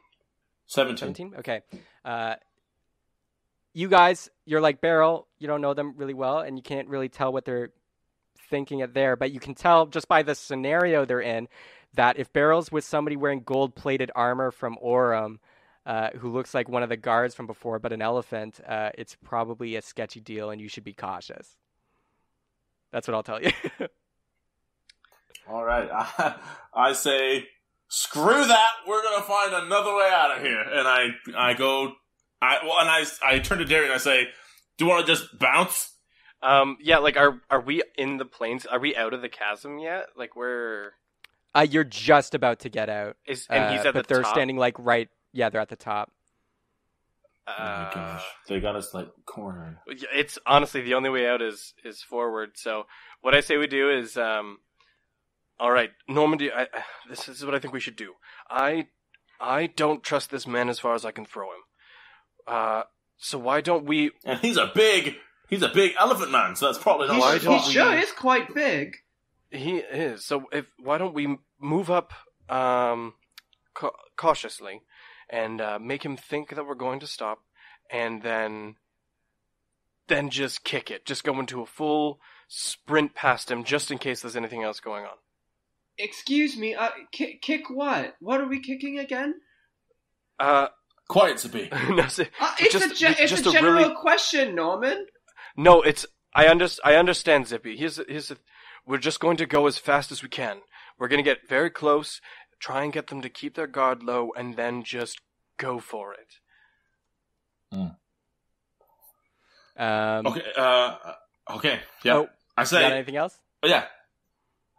17. 0.67 0.97
17. 0.97 1.33
Okay. 1.39 1.61
Uh, 2.05 2.35
you 3.73 3.87
guys, 3.89 4.29
you're 4.45 4.61
like 4.61 4.79
Beryl. 4.79 5.27
You 5.39 5.47
don't 5.47 5.61
know 5.61 5.73
them 5.73 5.93
really 5.97 6.13
well, 6.13 6.39
and 6.39 6.57
you 6.57 6.63
can't 6.63 6.87
really 6.87 7.09
tell 7.09 7.33
what 7.33 7.43
they're 7.45 7.71
thinking 8.49 8.81
at 8.81 8.93
there. 8.93 9.15
But 9.15 9.31
you 9.31 9.39
can 9.39 9.53
tell 9.55 9.85
just 9.87 10.07
by 10.07 10.23
the 10.23 10.35
scenario 10.35 11.03
they're 11.05 11.19
in 11.19 11.47
that 11.95 12.17
if 12.17 12.31
Beryl's 12.31 12.71
with 12.71 12.85
somebody 12.85 13.17
wearing 13.17 13.41
gold-plated 13.41 14.11
armor 14.15 14.51
from 14.51 14.77
Orem, 14.81 15.39
uh, 15.85 16.09
who 16.17 16.31
looks 16.31 16.53
like 16.53 16.69
one 16.69 16.83
of 16.83 16.89
the 16.89 16.97
guards 16.97 17.33
from 17.35 17.47
before, 17.47 17.79
but 17.79 17.91
an 17.93 18.01
elephant, 18.01 18.59
uh, 18.67 18.91
it's 18.97 19.15
probably 19.23 19.75
a 19.75 19.81
sketchy 19.81 20.19
deal, 20.19 20.49
and 20.49 20.61
you 20.61 20.67
should 20.67 20.83
be 20.83 20.93
cautious. 20.93 21.57
That's 22.91 23.07
what 23.07 23.15
I'll 23.15 23.23
tell 23.23 23.41
you. 23.41 23.51
All 25.49 25.63
right. 25.63 25.89
I, 25.91 26.35
I 26.73 26.93
say, 26.93 27.47
screw 27.87 28.45
that. 28.45 28.69
We're 28.87 29.03
gonna 29.03 29.23
find 29.23 29.53
another 29.53 29.95
way 29.95 30.09
out 30.13 30.37
of 30.37 30.43
here. 30.43 30.61
And 30.61 30.87
I, 30.87 31.07
I 31.35 31.53
go, 31.53 31.93
I 32.41 32.59
well, 32.63 32.79
and 32.79 32.89
I, 32.89 33.05
I 33.23 33.39
turn 33.39 33.59
to 33.59 33.65
Darian. 33.65 33.91
and 33.91 33.95
I 33.95 34.03
say, 34.03 34.27
do 34.77 34.85
you 34.85 34.89
want 34.89 35.05
to 35.05 35.11
just 35.11 35.37
bounce? 35.39 35.93
Um, 36.43 36.77
yeah, 36.81 36.97
like 36.97 37.17
are 37.17 37.39
are 37.49 37.61
we 37.61 37.83
in 37.97 38.17
the 38.17 38.25
plains? 38.25 38.65
Are 38.65 38.79
we 38.79 38.95
out 38.95 39.13
of 39.13 39.21
the 39.21 39.29
chasm 39.29 39.77
yet? 39.77 40.07
Like 40.15 40.35
where 40.35 40.93
uh, 41.53 41.67
you're 41.69 41.83
just 41.83 42.33
about 42.33 42.59
to 42.61 42.69
get 42.69 42.89
out, 42.89 43.17
is? 43.27 43.45
And 43.49 43.73
he's 43.75 43.85
uh, 43.85 43.89
at 43.89 43.93
but 43.93 44.07
the 44.07 44.13
they're 44.15 44.23
top. 44.23 44.33
standing 44.33 44.57
like 44.57 44.75
right. 44.79 45.09
Yeah, 45.33 45.49
they're 45.49 45.61
at 45.61 45.69
the 45.69 45.75
top. 45.75 46.11
oh 47.47 47.53
my 47.57 47.63
Uh, 47.65 47.93
gosh, 47.93 48.23
they 48.47 48.59
got 48.59 48.75
us 48.75 48.93
like 48.93 49.07
cornered. 49.25 49.77
It's 49.87 50.37
honestly 50.45 50.81
the 50.81 50.93
only 50.93 51.09
way 51.09 51.27
out 51.27 51.41
is 51.41 51.73
is 51.83 52.01
forward. 52.01 52.51
So 52.55 52.85
what 53.21 53.33
I 53.35 53.41
say 53.41 53.57
we 53.57 53.67
do 53.67 53.89
is, 53.89 54.17
um, 54.17 54.59
all 55.59 55.71
right, 55.71 55.91
Normandy. 56.07 56.51
I, 56.51 56.63
I- 56.63 56.83
this 57.09 57.27
is 57.29 57.45
what 57.45 57.55
I 57.55 57.59
think 57.59 57.73
we 57.73 57.79
should 57.79 57.95
do. 57.95 58.13
I 58.49 58.87
I 59.39 59.67
don't 59.67 60.03
trust 60.03 60.29
this 60.31 60.45
man 60.45 60.69
as 60.69 60.79
far 60.79 60.93
as 60.95 61.05
I 61.05 61.11
can 61.11 61.25
throw 61.25 61.47
him. 61.47 61.61
Uh, 62.47 62.83
so 63.17 63.37
why 63.39 63.61
don't 63.61 63.85
we? 63.85 64.11
And 64.25 64.39
he's 64.39 64.57
a 64.57 64.71
big, 64.73 65.15
he's 65.49 65.61
a 65.61 65.69
big 65.69 65.93
elephant 65.97 66.31
man. 66.31 66.55
So 66.55 66.65
that's 66.67 66.77
probably 66.77 67.07
not. 67.07 67.15
He, 67.15 67.21
Why 67.21 67.37
he 67.37 67.45
don't 67.45 67.65
we- 67.67 67.71
sure 67.73 67.93
is 67.97 68.11
quite 68.11 68.53
big. 68.53 68.97
He 69.49 69.77
is. 69.77 70.23
So 70.25 70.45
if 70.51 70.65
why 70.79 70.97
don't 70.97 71.13
we 71.13 71.37
move 71.59 71.91
up 71.91 72.13
um, 72.49 73.13
ca- 73.73 73.91
cautiously 74.15 74.81
and 75.31 75.61
uh, 75.61 75.79
make 75.79 76.03
him 76.03 76.17
think 76.17 76.49
that 76.55 76.67
we're 76.67 76.75
going 76.75 76.99
to 76.99 77.07
stop, 77.07 77.39
and 77.89 78.21
then 78.21 78.75
then 80.07 80.29
just 80.29 80.63
kick 80.63 80.91
it. 80.91 81.05
Just 81.05 81.23
go 81.23 81.39
into 81.39 81.61
a 81.61 81.65
full 81.65 82.19
sprint 82.47 83.15
past 83.15 83.49
him, 83.49 83.63
just 83.63 83.91
in 83.91 83.97
case 83.97 84.21
there's 84.21 84.35
anything 84.35 84.61
else 84.63 84.79
going 84.79 85.05
on. 85.05 85.15
Excuse 85.97 86.57
me. 86.57 86.75
Uh, 86.75 86.89
kick, 87.11 87.41
kick 87.41 87.69
what? 87.69 88.15
What 88.19 88.41
are 88.41 88.47
we 88.47 88.59
kicking 88.59 88.99
again? 88.99 89.35
Uh, 90.39 90.67
Quiet, 91.07 91.39
Zippy. 91.39 91.69
no, 91.89 92.07
see- 92.07 92.27
Uh, 92.39 92.53
it's 92.59 92.73
just, 92.73 92.91
a 92.91 92.95
ge- 92.95 93.19
it's 93.19 93.31
just 93.31 93.45
a 93.45 93.51
general 93.51 93.73
really 93.83 93.95
question, 93.95 94.55
Norman. 94.55 95.05
no. 95.55 95.81
It's 95.81 96.05
I 96.33 96.47
under, 96.49 96.67
I 96.83 96.95
understand, 96.95 97.47
Zippy. 97.47 97.75
Here's 97.77 97.99
here's 98.07 98.29
the, 98.29 98.37
we're 98.85 98.97
just 98.97 99.19
going 99.19 99.37
to 99.37 99.45
go 99.45 99.67
as 99.67 99.77
fast 99.77 100.11
as 100.11 100.23
we 100.23 100.29
can. 100.29 100.61
We're 100.97 101.09
going 101.09 101.23
to 101.23 101.29
get 101.29 101.47
very 101.49 101.69
close, 101.69 102.21
try 102.61 102.83
and 102.83 102.93
get 102.93 103.07
them 103.07 103.21
to 103.21 103.29
keep 103.29 103.55
their 103.55 103.67
guard 103.67 104.03
low, 104.03 104.31
and 104.37 104.55
then 104.55 104.83
just 104.83 105.19
go 105.57 105.79
for 105.79 106.13
it. 106.13 106.27
Um, 109.77 110.25
Okay. 110.27 110.43
Uh. 110.55 110.95
Okay. 111.49 111.79
Yeah. 112.03 112.15
Oh, 112.17 112.29
I 112.57 112.61
you 112.61 112.65
say. 112.67 112.81
got 112.81 112.91
anything 112.91 113.15
else? 113.15 113.37
Oh, 113.63 113.67
yeah. 113.67 113.85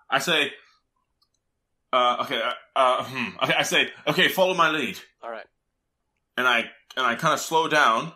I 0.09 0.19
say. 0.19 0.53
Uh. 1.93 2.19
Okay. 2.23 2.41
Uh. 2.41 2.53
uh 2.77 3.05
hmm, 3.05 3.37
okay. 3.43 3.55
I 3.55 3.63
say. 3.63 3.91
Okay. 4.07 4.29
Follow 4.29 4.55
my 4.55 4.71
lead. 4.71 4.99
All 5.23 5.31
right. 5.31 5.47
and 6.37 6.47
I 6.47 6.61
and 6.97 7.07
I 7.07 7.15
kind 7.15 7.35
of 7.35 7.41
slow 7.41 7.69
down 7.69 8.13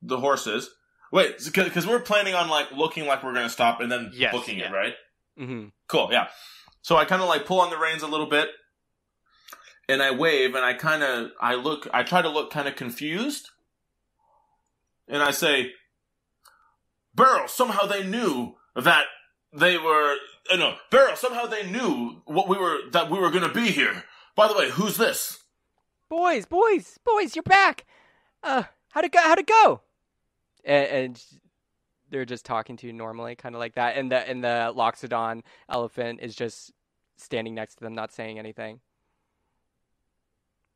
the 0.00 0.18
horses. 0.18 0.70
Wait, 1.10 1.36
because 1.44 1.86
we're 1.86 2.00
planning 2.00 2.34
on 2.34 2.48
like 2.48 2.72
looking 2.72 3.06
like 3.06 3.22
we're 3.22 3.34
gonna 3.34 3.50
stop 3.50 3.80
and 3.80 3.92
then 3.92 4.10
Yes, 4.14 4.32
booking 4.32 4.58
yeah. 4.58 4.70
it, 4.70 4.72
right? 4.72 4.94
hmm 5.36 5.66
Cool, 5.86 6.08
yeah. 6.10 6.28
So 6.80 6.96
I 6.96 7.04
kind 7.04 7.20
of 7.20 7.28
like 7.28 7.44
pull 7.44 7.60
on 7.60 7.68
the 7.70 7.76
reins 7.76 8.02
a 8.02 8.06
little 8.06 8.26
bit, 8.26 8.48
and 9.92 10.02
I 10.02 10.10
wave, 10.10 10.54
and 10.54 10.64
I 10.64 10.72
kind 10.72 11.02
of 11.02 11.32
I 11.40 11.54
look, 11.54 11.86
I 11.92 12.02
try 12.02 12.22
to 12.22 12.28
look 12.28 12.50
kind 12.50 12.66
of 12.66 12.76
confused, 12.76 13.50
and 15.06 15.22
I 15.22 15.30
say, 15.30 15.72
"Burrow, 17.14 17.46
somehow 17.46 17.86
they 17.86 18.02
knew 18.02 18.56
that 18.74 19.04
they 19.52 19.76
were 19.76 20.16
uh, 20.50 20.56
no 20.56 20.76
Burrow, 20.90 21.14
somehow 21.14 21.44
they 21.44 21.70
knew 21.70 22.22
what 22.24 22.48
we 22.48 22.56
were 22.56 22.78
that 22.92 23.10
we 23.10 23.18
were 23.18 23.30
gonna 23.30 23.52
be 23.52 23.70
here. 23.70 24.04
By 24.34 24.48
the 24.48 24.54
way, 24.54 24.70
who's 24.70 24.96
this?" 24.96 25.40
Boys, 26.08 26.46
boys, 26.46 26.98
boys, 27.04 27.36
you're 27.36 27.42
back. 27.42 27.84
Uh, 28.42 28.64
how'd 28.90 29.04
it 29.04 29.12
go? 29.12 29.20
How'd 29.20 29.38
it 29.38 29.46
go? 29.46 29.80
And, 30.64 30.86
and 30.86 31.24
they're 32.10 32.24
just 32.24 32.44
talking 32.46 32.76
to 32.78 32.86
you 32.86 32.92
normally, 32.94 33.34
kind 33.34 33.54
of 33.54 33.58
like 33.58 33.74
that. 33.74 33.96
And 33.96 34.10
the 34.10 34.26
and 34.28 34.42
the 34.42 34.72
Loxodon 34.74 35.42
elephant 35.68 36.20
is 36.22 36.34
just 36.34 36.72
standing 37.16 37.54
next 37.54 37.76
to 37.76 37.84
them, 37.84 37.94
not 37.94 38.10
saying 38.10 38.38
anything. 38.38 38.80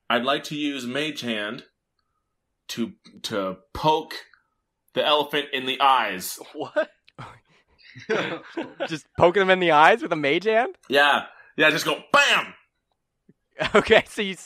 I'd 0.09 0.25
like 0.25 0.45
to 0.45 0.57
use 0.57 0.87
Mage 0.87 1.21
Hand 1.21 1.65
to 2.69 2.93
to 3.23 3.59
poke 3.73 4.15
the 4.95 5.05
elephant 5.05 5.47
in 5.53 5.67
the 5.67 5.81
eyes. 5.81 6.39
What? 6.55 6.91
just 8.89 9.07
poking 9.17 9.41
them 9.41 9.51
in 9.51 9.61
the 9.61 9.71
eyes 9.71 10.03
with 10.03 10.13
a 10.13 10.17
mage 10.17 10.45
hand. 10.45 10.77
Yeah, 10.89 11.25
yeah, 11.57 11.71
just 11.71 11.85
go 11.85 11.99
bam. 12.13 12.55
Okay, 13.75 14.05
so 14.07 14.21
you 14.21 14.37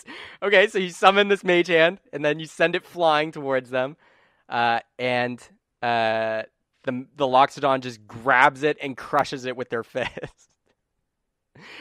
okay, 0.40 0.68
so 0.68 0.78
you 0.78 0.90
summon 0.90 1.26
this 1.26 1.42
mage 1.42 1.66
hand, 1.66 1.98
and 2.12 2.24
then 2.24 2.38
you 2.38 2.46
send 2.46 2.76
it 2.76 2.84
flying 2.86 3.32
towards 3.32 3.68
them, 3.68 3.96
uh, 4.48 4.78
and 5.00 5.40
uh, 5.82 6.44
the 6.84 7.06
the 7.16 7.26
Loxodon 7.26 7.80
just 7.80 8.06
grabs 8.06 8.62
it 8.62 8.78
and 8.80 8.96
crushes 8.96 9.46
it 9.46 9.56
with 9.56 9.68
their 9.68 9.82
fist, 9.82 10.50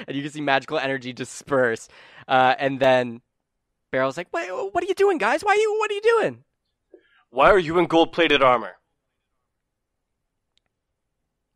and 0.08 0.18
you 0.18 0.24
can 0.24 0.32
see 0.32 0.42
magical 0.42 0.80
energy 0.80 1.14
disperse, 1.14 1.88
uh, 2.28 2.56
and 2.58 2.80
then 2.80 3.22
Beryl's 3.92 4.18
like, 4.18 4.32
"Wait, 4.32 4.50
what 4.50 4.84
are 4.84 4.88
you 4.88 4.96
doing, 4.96 5.18
guys? 5.18 5.44
Why 5.44 5.54
are 5.54 5.58
you? 5.58 5.78
What 5.80 5.92
are 5.92 5.94
you 5.94 6.02
doing?" 6.02 6.44
Why 7.32 7.52
are 7.52 7.60
you 7.60 7.78
in 7.78 7.86
gold 7.86 8.12
plated 8.12 8.42
armor? 8.42 8.76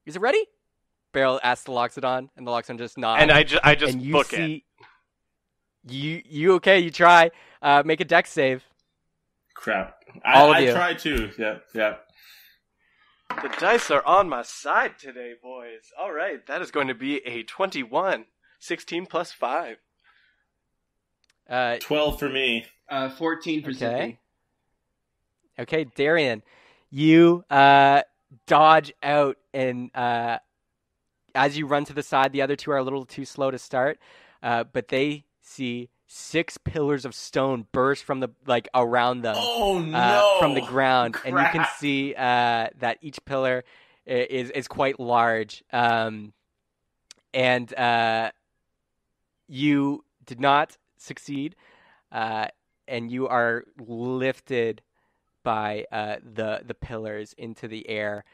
Is 0.06 0.16
it 0.16 0.22
ready? 0.22 0.46
Beryl 1.14 1.40
asks 1.44 1.66
the 1.66 1.72
Loxodon, 1.72 2.30
and 2.36 2.46
the 2.46 2.52
Loxodon 2.52 2.78
just 2.78 2.98
nods. 2.98 3.22
And 3.22 3.32
I, 3.32 3.44
ju- 3.44 3.60
I 3.64 3.76
just 3.76 3.94
and 3.94 4.02
you 4.02 4.14
book 4.14 4.34
it. 4.34 4.64
you 5.88 6.22
you 6.26 6.54
okay? 6.56 6.80
You 6.80 6.92
try. 6.92 7.32
Uh, 7.62 7.82
make 7.86 8.02
a 8.02 8.06
dex 8.06 8.32
save. 8.32 8.64
Crap. 9.54 9.96
All 10.26 10.52
of 10.52 10.58
I, 10.58 10.60
you. 10.60 10.72
I 10.72 10.74
tried 10.74 11.00
to. 11.00 11.32
Yep, 11.38 11.64
yep. 11.74 12.06
The 13.42 13.50
dice 13.60 13.90
are 13.90 14.06
on 14.06 14.30
my 14.30 14.44
side 14.44 15.00
today, 15.00 15.34
boys. 15.42 15.92
All 16.00 16.12
right, 16.12 16.46
that 16.48 16.62
is 16.62 16.70
going 16.72 16.88
to 16.88 16.94
be 16.94 17.26
a 17.26 17.44
21. 17.44 18.26
16 18.60 19.06
plus 19.08 19.32
5. 19.34 19.78
Uh, 21.50 21.78
12 21.80 22.20
for 22.20 22.30
me. 22.30 22.66
Uh, 22.90 23.10
14 23.10 23.64
for 23.64 23.70
Okay. 23.70 23.78
Zippy. 23.78 24.20
Okay, 25.60 25.84
Darian, 25.96 26.42
you 26.90 27.44
uh, 27.50 28.02
dodge 28.48 28.92
out, 29.04 29.38
and 29.54 29.96
uh, 29.96 30.40
as 31.36 31.58
you 31.58 31.68
run 31.68 31.86
to 31.86 31.94
the 31.94 32.02
side, 32.02 32.32
the 32.32 32.42
other 32.42 32.56
two 32.56 32.72
are 32.72 32.78
a 32.78 32.84
little 32.84 33.06
too 33.06 33.24
slow 33.26 33.52
to 33.52 33.60
start, 33.60 34.00
uh, 34.42 34.64
but 34.64 34.88
they 34.88 35.26
see 35.42 35.90
six 36.08 36.58
pillars 36.58 37.06
of 37.06 37.14
stone 37.14 37.68
burst 37.72 38.04
from 38.04 38.20
the 38.20 38.30
like 38.46 38.68
around 38.76 39.22
them 39.22 39.36
Oh 39.38 39.78
uh, 39.78 39.82
no! 39.82 40.36
from 40.40 40.54
the 40.56 40.62
ground, 40.62 41.18
and 41.24 41.38
you 41.38 41.46
can 41.52 41.66
see 41.78 42.16
uh, 42.16 42.70
that 42.80 42.98
each 43.02 43.24
pillar 43.26 43.64
is 44.06 44.50
is 44.52 44.68
quite 44.68 45.00
large. 45.00 45.64
Um, 45.72 46.34
and 47.34 47.74
uh, 47.76 48.32
you 49.48 50.04
did 50.26 50.40
not 50.40 50.78
succeed, 51.04 51.56
uh, 52.12 52.48
and 52.88 53.12
you 53.12 53.28
are 53.28 53.66
lifted 53.80 54.82
by 55.44 55.86
uh, 55.92 56.18
the 56.24 56.62
the 56.66 56.74
pillars 56.74 57.34
into 57.38 57.68
the 57.68 57.88
air, 57.90 58.26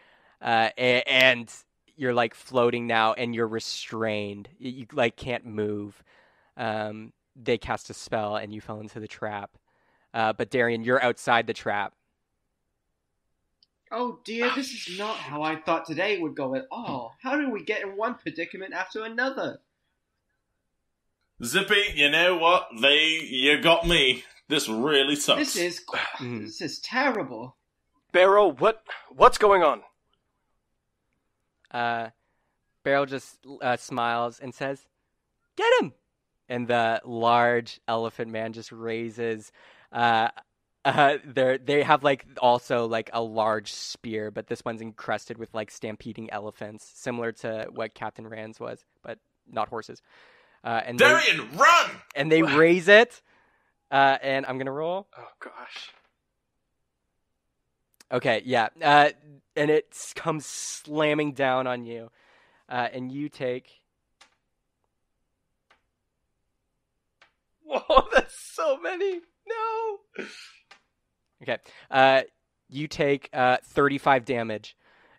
uh, 0.42 0.70
a- 0.78 1.04
and 1.10 1.54
you're 1.96 2.14
like 2.14 2.34
floating 2.36 2.88
now, 2.88 3.14
and 3.14 3.36
you're 3.36 3.48
restrained. 3.48 4.50
You, 4.60 4.72
you 4.72 4.88
like 4.94 5.16
can't 5.18 5.46
move. 5.46 6.04
Um, 6.58 7.14
they 7.36 7.58
cast 7.58 7.90
a 7.90 7.94
spell, 7.94 8.38
and 8.38 8.54
you 8.54 8.62
fell 8.62 8.80
into 8.82 9.00
the 9.00 9.08
trap. 9.08 9.58
Uh, 10.14 10.34
but 10.34 10.50
Darian, 10.52 10.84
you're 10.84 11.04
outside 11.04 11.48
the 11.48 11.54
trap. 11.54 11.94
Oh 13.92 14.20
dear, 14.24 14.50
this 14.50 14.72
is 14.74 14.98
not 14.98 15.18
how 15.18 15.44
I 15.44 15.56
thought 15.56 15.86
today 15.86 16.20
would 16.20 16.36
go 16.36 16.56
at 16.56 16.68
all. 16.72 17.16
How 17.22 17.38
do 17.38 17.52
we 17.52 17.64
get 17.64 17.84
in 17.84 17.96
one 17.96 18.16
predicament 18.16 18.74
after 18.74 19.04
another? 19.04 19.62
Zippy, 21.44 21.84
you 21.96 22.10
know 22.10 22.38
what? 22.38 22.68
They, 22.82 23.20
you 23.30 23.62
got 23.62 23.88
me. 23.88 24.24
This 24.48 24.68
really 24.68 25.16
sucks. 25.16 25.54
This 25.54 25.56
is 25.56 25.86
Mhm. 26.18 26.42
this 26.42 26.62
is 26.62 26.80
terrible. 26.80 27.56
Barrow, 28.12 28.48
what 28.48 28.84
what's 29.10 29.38
going 29.38 29.64
on? 29.64 29.84
Uh, 31.72 32.10
Beryl 32.84 33.06
just 33.06 33.38
uh, 33.62 33.78
smiles 33.78 34.40
and 34.40 34.54
says, 34.54 34.88
"Get 35.56 35.72
him!" 35.82 35.94
And 36.48 36.68
the 36.68 37.00
large 37.06 37.80
elephant 37.88 38.32
man 38.32 38.54
just 38.54 38.72
raises. 38.72 39.52
Uh, 39.92 40.30
uh, 40.84 41.18
they 41.24 41.58
they 41.58 41.84
have 41.84 42.04
like 42.04 42.26
also 42.42 42.88
like 42.88 43.12
a 43.14 43.22
large 43.22 43.72
spear, 43.72 44.32
but 44.32 44.48
this 44.48 44.66
one's 44.66 44.82
encrusted 44.82 45.38
with 45.38 45.54
like 45.54 45.70
stampeding 45.70 46.30
elephants, 46.32 46.90
similar 46.96 47.32
to 47.34 47.68
what 47.72 47.94
Captain 47.94 48.28
Rand's 48.28 48.60
was, 48.60 48.84
but 49.04 49.20
not 49.48 49.70
horses. 49.70 50.02
Uh, 50.64 50.82
and 50.86 51.00
they, 51.00 51.06
Darian, 51.06 51.58
run! 51.58 51.92
and 52.16 52.32
they 52.32 52.42
raise 52.44 52.88
it. 52.88 53.22
Uh, 53.92 54.18
and 54.22 54.46
I'm 54.46 54.58
gonna 54.58 54.72
roll. 54.72 55.08
Oh 55.18 55.28
gosh. 55.40 55.90
Okay, 58.12 58.42
yeah. 58.46 58.70
Uh, 58.82 59.10
and 59.56 59.70
it 59.72 59.96
comes 60.16 60.46
slamming 60.46 61.34
down 61.34 61.68
on 61.68 61.84
you. 61.86 62.10
Uh, 62.68 62.88
and 62.92 63.12
you 63.12 63.30
take. 63.30 63.82
Whoa, 67.64 68.08
that's 68.14 68.38
so 68.40 68.78
many. 68.80 69.22
No. 69.48 70.26
Okay. 71.44 71.58
Uh, 71.90 72.22
you 72.68 72.88
take 72.88 73.30
uh, 73.34 73.58
35 73.64 74.26
damage. 74.26 74.76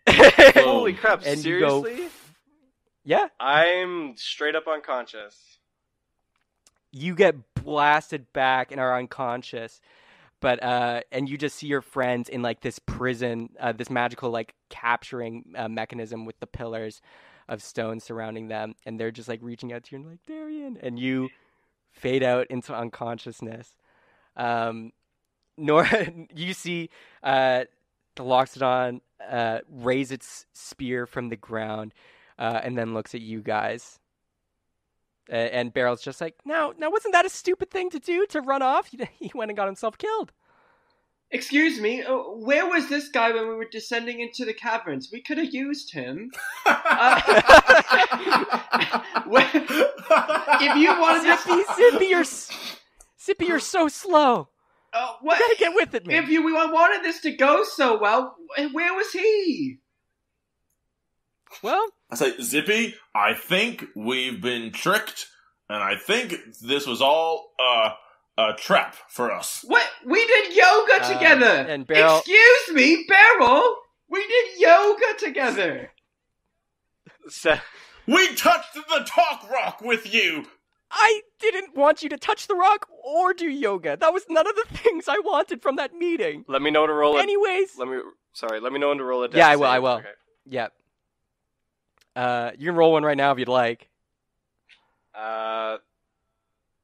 Holy 0.09 0.93
crap, 0.95 1.23
And 1.25 1.45
you 1.45 1.61
go- 1.61 1.83
seriously? 1.85 2.09
Yeah. 3.05 3.29
I'm 3.39 4.17
straight 4.17 4.55
up 4.55 4.67
unconscious. 4.67 5.59
You 6.93 7.15
get 7.15 7.37
blasted 7.55 8.33
back 8.33 8.73
and 8.73 8.81
are 8.81 8.99
unconscious. 8.99 9.81
But, 10.41 10.63
uh, 10.63 11.03
and 11.13 11.29
you 11.29 11.37
just 11.37 11.57
see 11.57 11.67
your 11.67 11.83
friends 11.83 12.29
in 12.29 12.41
like 12.41 12.63
this 12.63 12.79
prison, 12.79 13.51
uh, 13.61 13.73
this 13.73 13.91
magical 13.91 14.31
like 14.31 14.55
capturing 14.71 15.53
uh, 15.55 15.69
mechanism 15.69 16.25
with 16.25 16.41
the 16.41 16.47
pillars 16.47 17.03
of 17.49 17.63
stone 17.63 18.01
surrounding 18.01 18.49
them. 18.49 18.75
And 18.87 18.99
they're 18.99 19.11
just 19.11 19.29
like 19.29 19.41
reaching 19.43 19.73
out 19.73 19.85
to 19.85 19.93
you 19.93 20.01
and 20.01 20.11
like, 20.11 20.25
Darian. 20.27 20.79
And 20.83 20.99
you 20.99 21.29
fade 21.93 22.23
out 22.23 22.47
into 22.49 22.75
unconsciousness. 22.75 23.77
Um, 24.37 24.93
nor 25.59 25.87
you 26.35 26.55
see 26.55 26.89
uh, 27.23 27.65
the 28.17 28.25
Loxodon 28.25 29.01
uh, 29.29 29.59
raise 29.71 30.11
its 30.11 30.47
spear 30.55 31.07
from 31.07 31.29
the 31.29 31.37
ground 31.37 31.93
uh, 32.41 32.61
and 32.65 32.77
then 32.77 32.93
looks 32.95 33.15
at 33.15 33.21
you 33.21 33.41
guys. 33.43 33.99
Uh, 35.31 35.35
and 35.37 35.73
Beryl's 35.73 36.03
just 36.03 36.21
like, 36.21 36.35
now, 36.45 36.73
now, 36.77 36.91
wasn't 36.91 37.13
that 37.15 37.25
a 37.25 37.31
stupid 37.31 37.71
thing 37.71 37.89
to 37.91 38.01
do 38.01 38.27
to 38.31 38.41
run 38.41 38.63
off? 38.63 38.89
He, 38.89 38.99
he 39.21 39.31
went 39.35 39.51
and 39.51 39.57
got 39.57 39.67
himself 39.67 39.97
killed. 39.97 40.33
Excuse 41.33 41.79
me, 41.81 42.03
uh, 42.03 42.13
where 42.17 42.67
was 42.69 42.89
this 42.89 43.09
guy 43.09 43.31
when 43.31 43.47
we 43.49 43.55
were 43.55 43.69
descending 43.71 44.19
into 44.19 44.45
the 44.45 44.53
caverns? 44.53 45.11
We 45.13 45.23
could 45.23 45.39
have 45.39 45.55
used 45.55 45.93
him. 45.93 46.31
Uh, 46.67 47.21
if 50.61 50.77
you 50.77 50.89
wanted 51.01 51.23
to, 51.23 51.37
Zippy, 51.43 51.63
Zippy, 51.77 52.05
you're, 52.07 52.21
s- 52.21 52.77
Zippy, 53.23 53.47
you're 53.47 53.59
so 53.61 53.89
slow. 53.89 54.49
uh, 54.93 55.13
You 55.23 55.31
gotta 55.31 55.57
get 55.59 55.75
with 55.75 55.95
it, 55.95 56.07
man. 56.07 56.23
if 56.25 56.29
you 56.31 56.43
we 56.45 56.53
wanted 56.53 57.05
this 57.05 57.21
to 57.21 57.31
go 57.33 57.63
so 57.65 57.99
well, 58.01 58.37
where 58.73 58.93
was 58.95 59.11
he? 59.13 59.79
Well, 61.63 61.87
I 62.11 62.17
say, 62.17 62.35
Zippy, 62.43 62.95
I 63.15 63.35
think 63.35 63.85
we've 63.95 64.41
been 64.41 64.73
tricked, 64.73 65.27
and 65.69 65.83
I 65.83 65.95
think 65.97 66.35
this 66.61 66.87
was 66.87 67.01
all 67.01 67.53
uh, 67.59 67.91
a 68.37 68.53
trap 68.55 68.97
for 69.09 69.31
us. 69.31 69.65
What? 69.67 69.87
We 70.05 70.27
did 70.27 70.55
yoga 70.55 71.03
Uh, 71.05 71.13
together. 71.15 71.47
and 71.69 71.87
Beryl- 71.87 72.19
Excuse 72.19 72.71
me, 72.75 73.05
Beryl. 73.09 73.77
We 74.09 74.27
did 74.27 74.59
yoga 74.61 75.15
together. 75.19 75.91
Se- 77.29 77.61
We 78.07 78.35
touched 78.35 78.75
the 78.75 79.05
talk 79.07 79.49
rock 79.51 79.81
with 79.81 80.13
you. 80.13 80.47
I 80.91 81.21
didn't 81.39 81.77
want 81.77 82.03
you 82.03 82.09
to 82.09 82.17
touch 82.17 82.49
the 82.49 82.57
rock 82.57 82.89
or 83.05 83.33
do 83.33 83.49
yoga. 83.49 83.97
That 83.97 84.13
was 84.13 84.25
none 84.29 84.49
of 84.49 84.57
the 84.57 84.65
things 84.79 85.07
I 85.07 85.19
wanted 85.21 85.63
from 85.63 85.77
that 85.77 85.95
meeting. 85.95 86.45
Let 86.49 86.63
me 86.63 86.73
know 86.73 86.87
to 86.89 86.93
roll 86.93 87.17
it. 87.19 87.23
Anyways, 87.23 87.79
Let 87.79 87.87
me. 87.87 87.99
Sorry. 88.33 88.59
Let 88.61 88.73
me 88.73 88.81
know 88.81 88.89
when 88.89 88.99
to 88.99 89.05
roll 89.05 89.23
a. 89.23 89.29
death 89.29 89.37
Yeah, 89.37 89.49
I 89.49 89.57
will, 89.57 89.63
save. 89.67 89.71
I 89.75 89.79
will. 89.79 89.89
Okay. 89.99 90.09
yep. 90.47 90.73
Uh, 92.17 92.51
you 92.59 92.67
can 92.67 92.77
roll 92.77 92.93
one 92.93 93.03
right 93.05 93.17
now 93.17 93.33
if 93.33 93.39
you'd 93.39 93.49
like. 93.49 93.89
Uh, 95.15 95.79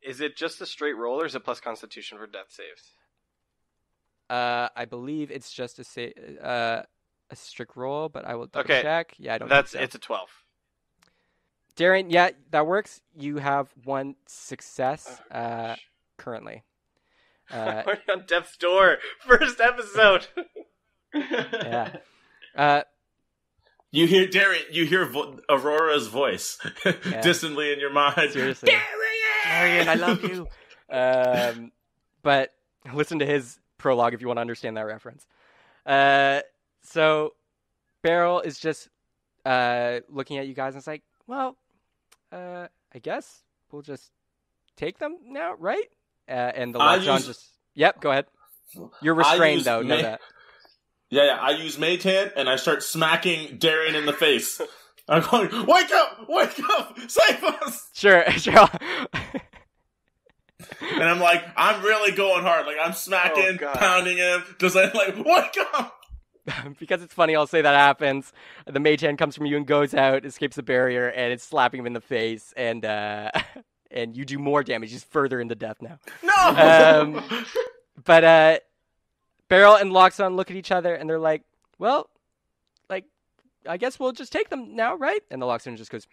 is 0.02 0.20
it 0.20 0.36
just 0.36 0.60
a 0.60 0.66
straight 0.66 0.96
roll, 0.96 1.20
or 1.20 1.26
is 1.26 1.34
it 1.34 1.44
plus 1.44 1.60
Constitution 1.60 2.18
for 2.18 2.26
death 2.26 2.46
saves? 2.50 2.82
Uh, 4.28 4.68
I 4.74 4.84
believe 4.84 5.30
it's 5.30 5.52
just 5.52 5.78
a 5.78 5.84
sa- 5.84 6.42
uh, 6.42 6.82
a 7.30 7.36
strict 7.36 7.76
roll, 7.76 8.08
but 8.08 8.24
I 8.24 8.34
will 8.34 8.46
double 8.46 8.64
Okay. 8.64 8.82
check. 8.82 9.14
Yeah, 9.18 9.34
I 9.34 9.38
don't. 9.38 9.48
That's 9.48 9.72
think 9.72 9.80
so. 9.80 9.84
it's 9.84 9.94
a 9.94 9.98
twelve. 9.98 10.28
Darren. 11.76 12.06
Yeah, 12.10 12.30
that 12.50 12.66
works. 12.66 13.00
You 13.16 13.36
have 13.38 13.68
one 13.84 14.16
success 14.26 15.20
Oh, 15.30 15.36
uh, 15.38 15.76
currently. 16.16 16.62
Uh, 17.48 17.84
We're 17.86 17.98
on 18.12 18.24
death's 18.26 18.56
door. 18.56 18.96
First 19.20 19.60
episode. 19.60 20.26
yeah. 21.14 21.98
Uh, 22.56 22.82
You 23.92 24.06
hear 24.06 24.26
Darren. 24.26 24.60
You 24.70 24.84
hear 24.84 25.06
vo- 25.06 25.38
Aurora's 25.48 26.08
voice 26.08 26.58
distantly 27.22 27.72
in 27.72 27.80
your 27.80 27.92
mind. 27.92 28.32
seriously. 28.32 28.72
Darian, 29.44 29.88
I 29.88 29.94
love 29.94 30.22
you. 30.22 30.46
Um, 30.90 31.72
but 32.22 32.52
listen 32.92 33.20
to 33.20 33.26
his 33.26 33.58
prologue 33.78 34.12
if 34.14 34.20
you 34.20 34.26
want 34.26 34.36
to 34.38 34.40
understand 34.42 34.76
that 34.76 34.82
reference. 34.86 35.26
Uh, 35.86 36.40
so 36.82 37.34
Beryl 38.02 38.40
is 38.40 38.58
just 38.58 38.88
uh, 39.44 40.00
looking 40.08 40.38
at 40.38 40.46
you 40.46 40.54
guys 40.54 40.74
and 40.74 40.78
it's 40.80 40.86
like, 40.86 41.02
well, 41.26 41.56
uh, 42.32 42.66
I 42.94 42.98
guess 42.98 43.42
we'll 43.70 43.82
just 43.82 44.10
take 44.76 44.98
them 44.98 45.16
now, 45.24 45.54
right? 45.58 45.86
Uh, 46.28 46.32
and 46.32 46.74
the 46.74 46.80
I 46.80 46.98
lockdown 46.98 47.14
use- 47.18 47.26
just. 47.26 47.46
Yep, 47.74 48.00
go 48.00 48.10
ahead. 48.10 48.26
You're 49.00 49.14
restrained 49.14 49.62
though. 49.64 49.82
Know 49.82 49.96
ma- 49.96 50.02
that. 50.02 50.20
Yeah, 51.10 51.24
yeah. 51.24 51.38
I 51.40 51.50
use 51.50 51.78
mage 51.78 52.02
hand 52.02 52.32
and 52.36 52.48
I 52.48 52.56
start 52.56 52.82
smacking 52.82 53.58
Darren 53.58 53.94
in 53.94 54.06
the 54.06 54.12
face. 54.12 54.60
I'm 55.08 55.22
going, 55.22 55.48
wake 55.66 55.90
up, 55.92 56.26
wake 56.28 56.58
up, 56.76 56.98
save 57.06 57.44
us! 57.44 57.90
Sure, 57.92 58.28
sure. 58.32 58.68
And 60.80 61.02
I'm 61.04 61.20
like, 61.20 61.44
I'm 61.56 61.82
really 61.82 62.10
going 62.10 62.42
hard. 62.42 62.66
Like 62.66 62.76
I'm 62.82 62.92
smacking, 62.92 63.58
Oh, 63.62 63.72
pounding 63.74 64.16
him, 64.16 64.42
just 64.58 64.74
like, 64.74 64.94
like, 64.94 65.14
wake 65.16 65.56
up! 65.74 65.94
because 66.78 67.02
it's 67.02 67.14
funny, 67.14 67.36
I'll 67.36 67.46
say 67.46 67.62
that 67.62 67.74
happens. 67.74 68.32
The 68.66 68.80
mage 68.80 69.00
hand 69.02 69.18
comes 69.18 69.36
from 69.36 69.46
you 69.46 69.56
and 69.56 69.66
goes 69.66 69.94
out, 69.94 70.24
escapes 70.24 70.56
the 70.56 70.62
barrier, 70.62 71.08
and 71.08 71.32
it's 71.32 71.44
slapping 71.44 71.80
him 71.80 71.86
in 71.86 71.92
the 71.92 72.00
face, 72.00 72.52
and 72.56 72.84
uh, 72.84 73.30
and 73.90 74.16
you 74.16 74.24
do 74.24 74.38
more 74.38 74.62
damage. 74.64 74.90
He's 74.90 75.04
further 75.04 75.40
into 75.40 75.54
death 75.54 75.76
now. 75.80 75.98
No! 76.22 77.20
Um, 77.20 77.44
But 78.04 78.24
uh, 78.24 78.58
Beryl 79.48 79.76
and 79.76 79.92
Loxodon 79.92 80.36
look 80.36 80.50
at 80.50 80.56
each 80.56 80.72
other, 80.72 80.94
and 80.94 81.08
they're 81.08 81.18
like, 81.18 81.42
"Well, 81.78 82.08
like, 82.90 83.04
I 83.66 83.76
guess 83.76 83.98
we'll 83.98 84.12
just 84.12 84.32
take 84.32 84.50
them 84.50 84.74
now, 84.74 84.94
right?" 84.96 85.22
And 85.30 85.40
the 85.40 85.46
Loxodon 85.46 85.76
just 85.76 85.90
goes, 85.90 86.06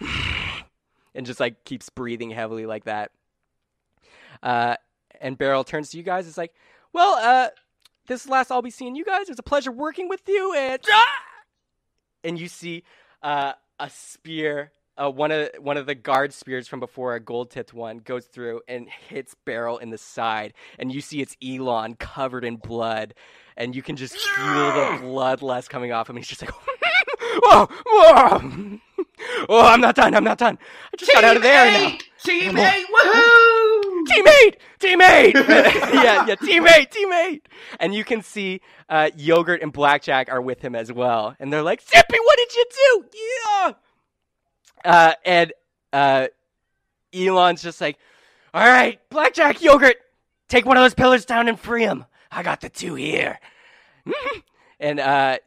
and 1.14 1.26
just 1.26 1.40
like 1.40 1.64
keeps 1.64 1.88
breathing 1.90 2.30
heavily 2.30 2.66
like 2.66 2.84
that. 2.84 3.10
Uh, 4.42 4.76
and 5.20 5.36
Beryl 5.36 5.64
turns 5.64 5.90
to 5.90 5.96
you 5.96 6.02
guys. 6.02 6.26
It's 6.26 6.38
like, 6.38 6.54
"Well, 6.92 7.14
uh." 7.14 7.50
This 8.06 8.28
last 8.28 8.50
I'll 8.50 8.60
be 8.60 8.70
seeing 8.70 8.96
you 8.96 9.04
guys. 9.04 9.28
It 9.28 9.28
was 9.28 9.38
a 9.38 9.42
pleasure 9.44 9.70
working 9.70 10.08
with 10.08 10.22
you, 10.26 10.52
and 10.52 10.80
and 12.24 12.40
you 12.40 12.48
see 12.48 12.82
uh, 13.22 13.52
a 13.78 13.88
spear, 13.88 14.72
uh, 15.00 15.10
one 15.10 15.30
of 15.32 15.48
one 15.58 15.76
of 15.76 15.86
the 15.86 15.94
guard 15.94 16.32
spears 16.32 16.68
from 16.68 16.78
before, 16.78 17.14
a 17.14 17.20
gold 17.20 17.50
tipped 17.50 17.72
one, 17.72 17.98
goes 17.98 18.26
through 18.26 18.60
and 18.68 18.88
hits 18.88 19.34
Beryl 19.44 19.78
in 19.78 19.90
the 19.90 19.98
side, 19.98 20.52
and 20.78 20.92
you 20.92 21.00
see 21.00 21.20
it's 21.22 21.36
Elon 21.42 21.94
covered 21.94 22.44
in 22.44 22.56
blood, 22.56 23.14
and 23.56 23.74
you 23.74 23.82
can 23.82 23.96
just 23.96 24.14
feel 24.14 24.44
the 24.44 24.98
bloodlust 25.02 25.70
coming 25.70 25.92
off 25.92 26.10
him. 26.10 26.16
He's 26.16 26.28
just 26.28 26.42
like, 26.42 26.50
whoa, 27.20 27.66
whoa, 27.86 28.78
oh, 29.48 29.66
I'm 29.66 29.80
not 29.80 29.94
done, 29.94 30.14
I'm 30.14 30.24
not 30.24 30.38
done. 30.38 30.58
I 30.92 30.96
just 30.98 31.12
got 31.12 31.24
out 31.24 31.36
of 31.36 31.42
there 31.42 31.72
now. 31.72 31.96
Team 32.22 32.54
Come 32.54 32.58
on. 32.58 32.66
eight, 32.66 32.86
woohoo! 32.86 33.66
Teammate, 34.10 34.56
teammate, 34.80 35.34
yeah, 36.04 36.26
yeah, 36.26 36.34
teammate, 36.36 36.90
teammate. 36.90 37.42
And 37.78 37.94
you 37.94 38.02
can 38.02 38.22
see 38.22 38.60
uh, 38.88 39.10
Yogurt 39.16 39.62
and 39.62 39.72
Blackjack 39.72 40.30
are 40.30 40.40
with 40.40 40.60
him 40.60 40.74
as 40.74 40.92
well, 40.92 41.34
and 41.38 41.52
they're 41.52 41.62
like, 41.62 41.80
"Zippy, 41.82 42.18
what 42.18 42.38
did 42.38 42.54
you 42.54 42.64
do?" 42.70 43.04
Yeah. 43.14 43.72
Uh, 44.84 45.14
and 45.24 45.52
uh, 45.92 46.28
Elon's 47.14 47.62
just 47.62 47.80
like, 47.80 47.98
"All 48.54 48.66
right, 48.66 49.00
Blackjack, 49.10 49.62
Yogurt, 49.62 49.96
take 50.48 50.66
one 50.66 50.76
of 50.76 50.82
those 50.82 50.94
pillars 50.94 51.24
down 51.24 51.48
and 51.48 51.58
free 51.58 51.84
him. 51.84 52.04
I 52.30 52.42
got 52.42 52.60
the 52.60 52.68
two 52.68 52.94
here." 52.94 53.38
and 54.80 55.00
uh, 55.00 55.38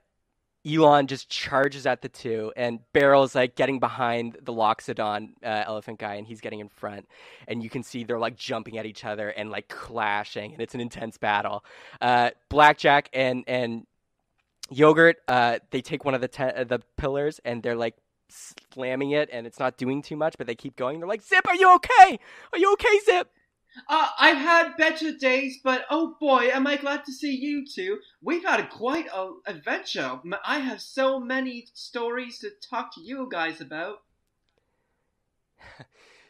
Elon 0.66 1.08
just 1.08 1.30
charges 1.30 1.86
at 1.86 2.02
the 2.02 2.10
two, 2.10 2.54
and 2.56 2.80
Beryl's 2.94 3.36
like 3.36 3.56
getting 3.56 3.80
behind 3.80 4.38
the 4.42 4.54
Loxodon 4.54 5.34
uh, 5.44 5.64
elephant 5.66 6.00
guy, 6.00 6.16
and 6.16 6.26
he's 6.26 6.40
getting 6.40 6.60
in 6.60 6.70
front. 6.70 7.08
And 7.48 7.62
you 7.62 7.70
can 7.70 7.84
see 7.84 8.04
they're 8.04 8.20
like 8.20 8.38
jumping 8.38 8.78
at 8.78 8.86
each 8.86 9.04
other 9.04 9.30
and 9.30 9.50
like 9.50 9.68
clashing, 9.68 10.54
and 10.54 10.62
it's 10.62 10.74
an 10.74 10.82
intense 10.82 11.18
battle. 11.18 11.66
Uh, 12.00 12.32
Blackjack 12.50 13.10
and 13.14 13.44
and 13.48 13.86
Yogurt, 14.70 15.18
uh, 15.28 15.60
they 15.72 15.82
take 15.82 16.06
one 16.06 16.14
of 16.14 16.22
the 16.22 16.30
te- 16.30 16.44
uh, 16.44 16.64
the 16.64 16.80
pillars, 16.98 17.42
and 17.44 17.62
they're 17.62 17.76
like 17.76 17.96
slamming 18.74 19.12
it, 19.12 19.30
and 19.32 19.46
it's 19.48 19.60
not 19.60 19.78
doing 19.78 20.02
too 20.02 20.16
much, 20.16 20.36
but 20.38 20.48
they 20.48 20.56
keep 20.56 20.76
going. 20.76 21.00
They're 21.00 21.08
like, 21.08 21.22
"Zip, 21.22 21.48
are 21.48 21.56
you 21.56 21.74
okay? 21.76 22.20
Are 22.52 22.60
you 22.60 22.74
okay, 22.74 23.00
Zip?" 23.06 23.30
Uh, 23.90 24.10
I've 24.20 24.38
had 24.38 24.78
better 24.78 25.12
days, 25.14 25.60
but 25.64 25.86
oh 25.90 26.16
boy, 26.20 26.50
am 26.52 26.68
I 26.68 26.78
glad 26.78 27.06
to 27.06 27.12
see 27.12 27.36
you 27.36 27.66
two. 27.66 28.00
We've 28.22 28.44
had 28.44 28.70
quite 28.70 29.08
a 29.14 29.32
adventure. 29.48 30.20
I 30.46 30.60
have 30.60 30.82
so 30.82 31.20
many 31.20 31.68
stories 31.74 32.40
to 32.40 32.52
talk 32.70 32.94
to 32.96 33.02
you 33.02 33.28
guys 33.32 33.62
about. 33.62 34.04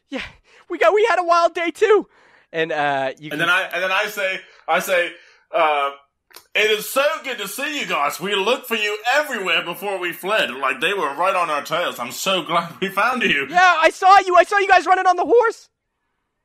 Yeah, 0.10 0.22
we 0.70 0.78
got 0.78 0.94
we 0.94 1.06
had 1.10 1.18
a 1.20 1.24
wild 1.24 1.56
day 1.56 1.72
too. 1.72 2.08
And 2.52 2.72
uh, 2.72 3.14
you 3.18 3.32
And 3.32 3.32
can 3.32 3.40
then 3.40 3.50
I 3.50 3.64
and 3.64 3.82
then 3.84 3.92
I 3.92 4.06
say 4.06 4.40
I 4.68 4.80
say, 4.80 5.12
uh, 5.52 5.92
it 6.55 6.72
is 6.72 6.89
so 6.89 7.03
good 7.23 7.38
to 7.39 7.47
see 7.47 7.80
you 7.80 7.85
guys. 7.88 8.19
We 8.19 8.35
looked 8.35 8.68
for 8.68 8.76
you 8.76 8.97
everywhere 9.11 9.64
before 9.64 9.97
we 9.99 10.11
fled. 10.14 10.51
Like 10.51 10.80
they 10.81 10.93
were 10.93 11.14
right 11.15 11.35
on 11.35 11.49
our 11.49 11.64
tails. 11.64 11.99
I'm 11.99 12.11
so 12.11 12.43
glad 12.43 12.80
we 12.80 12.89
found 12.89 13.23
you. 13.23 13.47
Yeah, 13.49 13.76
I 13.81 13.89
saw 13.89 14.19
you. 14.19 14.35
I 14.35 14.43
saw 14.43 14.57
you 14.60 14.68
guys 14.68 14.85
running 14.85 15.05
on 15.07 15.15
the 15.15 15.26
horse. 15.26 15.69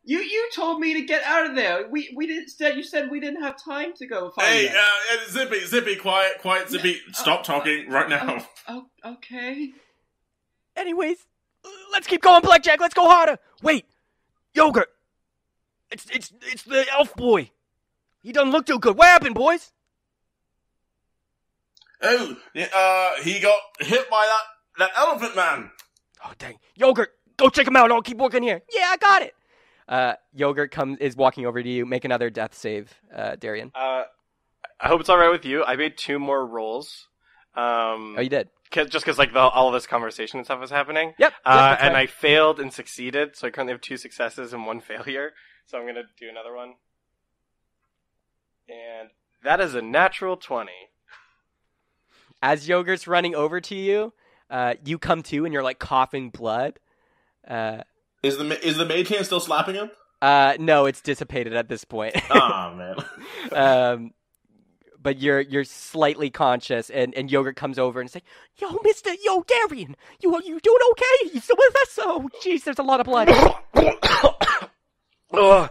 You 0.05 0.20
you 0.20 0.48
told 0.55 0.81
me 0.81 0.94
to 0.94 1.02
get 1.02 1.23
out 1.24 1.51
of 1.51 1.55
there. 1.55 1.86
We 1.90 2.12
we 2.16 2.27
didn't 2.27 2.48
said 2.48 2.77
you 2.77 2.82
said 2.82 3.10
we 3.10 3.20
didn't 3.20 3.43
have 3.43 3.62
time 3.62 3.93
to 3.97 4.06
go 4.06 4.31
find 4.31 4.48
Hey, 4.48 4.66
them. 4.69 4.77
uh, 4.77 5.15
uh, 5.15 5.31
Zippy, 5.31 5.60
Zippy, 5.66 5.97
quiet, 5.97 6.39
quiet, 6.40 6.70
Zippy. 6.70 6.98
Stop 7.12 7.44
talking 7.44 7.90
right 7.90 8.09
now. 8.09 8.47
Oh, 8.66 8.86
okay. 9.05 9.73
Anyways, 10.77 11.19
let's 11.93 12.06
keep 12.06 12.23
going, 12.23 12.40
Blackjack. 12.43 12.81
Let's 12.81 12.94
go 12.94 13.05
harder. 13.09 13.39
Wait, 13.62 13.85
yogurt. 14.55 14.89
It's 15.90 16.06
it's 16.10 16.32
it's 16.43 16.62
the 16.62 16.86
elf 16.93 17.15
boy. 17.15 17.51
He 18.23 18.32
doesn't 18.32 18.51
look 18.52 18.66
too 18.66 18.78
good. 18.78 18.97
What 18.97 19.06
happened, 19.09 19.35
boys? 19.35 19.73
Oh, 22.01 22.37
yeah, 22.55 22.69
uh, 22.75 23.23
he 23.23 23.41
got 23.41 23.57
hit 23.81 24.09
by 24.11 24.25
that 24.27 24.43
that 24.79 24.91
elephant 24.97 25.35
man. 25.37 25.70
Oh 26.25 26.33
dang, 26.39 26.59
yogurt. 26.77 27.11
Go 27.37 27.49
check 27.49 27.66
him 27.66 27.77
out. 27.77 27.91
I'll 27.93 28.03
keep 28.03 28.19
working 28.19 28.43
here. 28.43 28.62
Yeah, 28.73 28.89
I 28.91 28.97
got 28.97 29.23
it. 29.23 29.35
Uh, 29.89 30.15
yogurt 30.33 30.70
comes 30.70 30.99
is 31.01 31.16
walking 31.16 31.47
over 31.47 31.62
to 31.62 31.69
you. 31.69 31.87
Make 31.87 32.05
another 32.05 32.31
death 32.31 32.55
save, 32.55 32.93
uh, 33.15 33.37
Darian. 33.37 33.73
Uh, 33.75 34.05
I 34.81 34.89
hope 34.89 35.01
it's 35.01 35.09
all 35.09 35.19
right 35.19 35.31
with 35.33 35.45
you. 35.45 35.65
I 35.65 35.77
made 35.77 35.97
two 35.97 36.19
more 36.19 36.47
rolls. 36.47 37.09
Um, 37.57 38.15
Oh, 38.16 38.20
you 38.20 38.29
did. 38.29 38.49
'cause- 38.70 38.89
just 38.91 39.05
because 39.05 39.19
like 39.19 39.33
the, 39.33 39.41
all 39.41 39.69
of 39.69 39.73
this 39.75 39.87
conversation 39.87 40.39
and 40.39 40.47
stuff 40.47 40.61
was 40.61 40.70
happening. 40.70 41.15
Yep. 41.19 41.33
Uh, 41.45 41.69
yep, 41.73 41.79
and 41.83 41.95
right. 41.95 42.03
I 42.03 42.07
failed 42.07 42.61
and 42.61 42.73
succeeded, 42.73 43.35
so 43.35 43.47
I 43.47 43.51
currently 43.51 43.73
have 43.73 43.81
two 43.81 43.97
successes 43.97 44.53
and 44.53 44.66
one 44.66 44.81
failure. 44.93 45.33
So 45.66 45.79
I'm 45.79 45.87
gonna 45.87 46.03
do 46.20 46.29
another 46.29 46.55
one. 46.55 46.75
And 48.69 49.11
that 49.43 49.61
is 49.61 49.75
a 49.75 49.83
natural 49.83 50.37
twenty. 50.37 50.91
As 52.43 52.69
yogurt's 52.69 53.06
running 53.06 53.35
over 53.35 53.60
to 53.60 53.74
you, 53.74 54.12
uh, 54.51 54.74
you 54.85 54.98
come 54.98 55.23
to 55.24 55.44
and 55.44 55.52
you're 55.52 55.62
like 55.62 55.78
coughing 55.78 56.31
blood. 56.31 56.78
Uh, 57.47 57.82
Is 58.23 58.36
the 58.39 58.44
ma- 58.44 58.56
is 58.62 58.77
the 58.77 58.85
mage 58.86 59.09
hand 59.09 59.27
still 59.27 59.40
slapping 59.40 59.74
him? 59.74 59.90
uh, 60.20 60.55
no, 60.59 60.86
it's 60.86 61.01
dissipated 61.01 61.52
at 61.55 61.69
this 61.69 61.85
point. 61.85 62.16
Ah 62.31 62.74
man. 62.77 62.97
um, 63.52 64.10
but 65.01 65.19
you're 65.19 65.40
you're 65.40 65.65
slightly 65.65 66.28
conscious, 66.28 66.90
and, 66.90 67.15
and 67.15 67.31
yogurt 67.31 67.55
comes 67.56 67.78
over 67.78 68.01
and 68.01 68.10
say, 68.10 68.20
"Yo, 68.56 68.69
Mister, 68.82 69.10
yo, 69.24 69.43
Darian, 69.44 69.97
you 70.20 70.32
you 70.44 70.59
doing 70.60 70.78
okay? 70.93 71.31
You 71.32 71.40
still 71.40 71.56
with 71.56 71.77
us? 71.82 71.98
Oh, 72.02 72.28
jeez, 72.43 72.65
there's 72.65 72.78
a 72.81 72.82
lot 72.82 72.98
of 73.01 73.06
blood." 73.06 73.28
oh, 75.32 75.69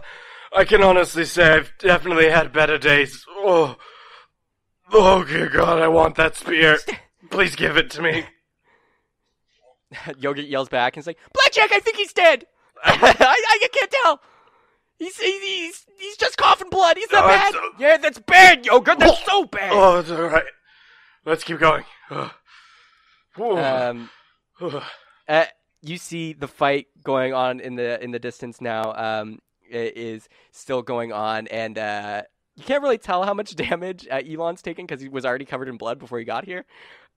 I 0.56 0.64
can 0.64 0.82
honestly 0.82 1.24
say 1.26 1.52
I've 1.56 1.72
definitely 1.78 2.30
had 2.30 2.52
better 2.52 2.78
days. 2.78 3.24
Oh, 3.28 3.76
oh, 4.92 5.24
dear 5.24 5.48
God, 5.48 5.80
I 5.80 5.88
want 5.88 6.16
that 6.16 6.36
spear. 6.36 6.78
Please 7.30 7.56
give 7.56 7.76
it 7.76 7.90
to 7.90 8.02
me. 8.02 8.24
yogurt 10.18 10.46
yells 10.46 10.68
back 10.68 10.96
and 10.96 11.02
is 11.02 11.06
like, 11.06 11.18
"Blackjack, 11.32 11.72
I 11.72 11.80
think 11.80 11.96
he's 11.96 12.12
dead." 12.12 12.46
I, 12.84 13.14
I 13.62 13.68
can't 13.72 13.90
tell. 13.90 14.20
He's, 14.98 15.18
he's 15.18 15.86
he's 15.98 16.16
just 16.16 16.36
coughing 16.36 16.70
blood. 16.70 16.96
He's 16.96 17.10
not 17.12 17.22
No, 17.24 17.28
bad. 17.28 17.48
it's- 17.54 17.72
Yeah, 17.78 17.96
that's 17.98 18.18
bad, 18.18 18.66
yogurt. 18.66 18.98
That's 18.98 19.24
so 19.24 19.44
bad. 19.44 19.70
Oh, 19.72 19.98
it's 20.00 20.10
all 20.10 20.22
right. 20.22 20.44
Let's 21.24 21.44
keep 21.44 21.58
going. 21.58 21.84
Um, 23.40 24.10
uh, 25.28 25.44
you 25.80 25.96
see 25.96 26.32
the 26.32 26.48
fight 26.48 26.86
going 27.04 27.32
on 27.34 27.60
in 27.60 27.76
the 27.76 28.02
in 28.02 28.10
the 28.10 28.18
distance 28.18 28.60
now. 28.60 28.92
Um, 28.94 29.38
is 29.70 30.28
still 30.50 30.82
going 30.82 31.12
on, 31.12 31.46
and 31.46 31.78
uh, 31.78 32.22
you 32.58 32.64
can't 32.64 32.82
really 32.82 32.98
tell 32.98 33.22
how 33.24 33.32
much 33.34 33.54
damage 33.56 34.06
uh, 34.10 34.16
Elon's 34.28 34.60
taken 34.62 34.84
because 34.86 35.00
he 35.00 35.08
was 35.08 35.24
already 35.24 35.44
covered 35.46 35.68
in 35.68 35.76
blood 35.78 35.98
before 35.98 36.18
he 36.18 36.24
got 36.24 36.44
here. 36.44 36.64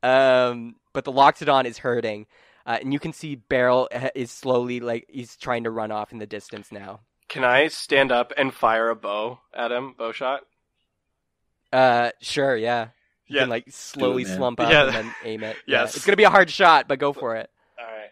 Um, 0.03 0.75
but 0.93 1.03
the 1.03 1.11
Loxodon 1.11 1.65
is 1.65 1.77
hurting, 1.77 2.25
uh, 2.65 2.77
and 2.81 2.93
you 2.93 2.99
can 2.99 3.13
see 3.13 3.35
Beryl 3.35 3.87
uh, 3.93 4.09
is 4.15 4.31
slowly 4.31 4.79
like 4.79 5.05
he's 5.09 5.35
trying 5.35 5.65
to 5.65 5.69
run 5.71 5.91
off 5.91 6.11
in 6.11 6.17
the 6.19 6.25
distance 6.25 6.71
now. 6.71 7.01
Can 7.27 7.43
I 7.43 7.67
stand 7.67 8.11
up 8.11 8.33
and 8.37 8.53
fire 8.53 8.89
a 8.89 8.95
bow 8.95 9.39
at 9.53 9.71
him? 9.71 9.93
Bow 9.97 10.11
shot? 10.11 10.41
Uh, 11.71 12.11
sure, 12.21 12.55
yeah. 12.55 12.89
You 13.27 13.35
Yeah. 13.37 13.41
can 13.43 13.49
like 13.49 13.65
slowly 13.69 14.25
man. 14.25 14.35
slump 14.37 14.59
up 14.59 14.71
Yeah. 14.71 14.85
and 14.87 14.95
then 14.95 15.13
aim 15.23 15.43
it. 15.43 15.57
Yeah, 15.65 15.81
Yes. 15.83 15.95
It's 15.95 16.05
gonna 16.05 16.17
be 16.17 16.23
a 16.25 16.29
hard 16.29 16.49
shot, 16.49 16.87
but 16.87 16.99
go 16.99 17.13
for 17.13 17.35
it. 17.37 17.49
All 17.79 17.85
right. 17.85 18.09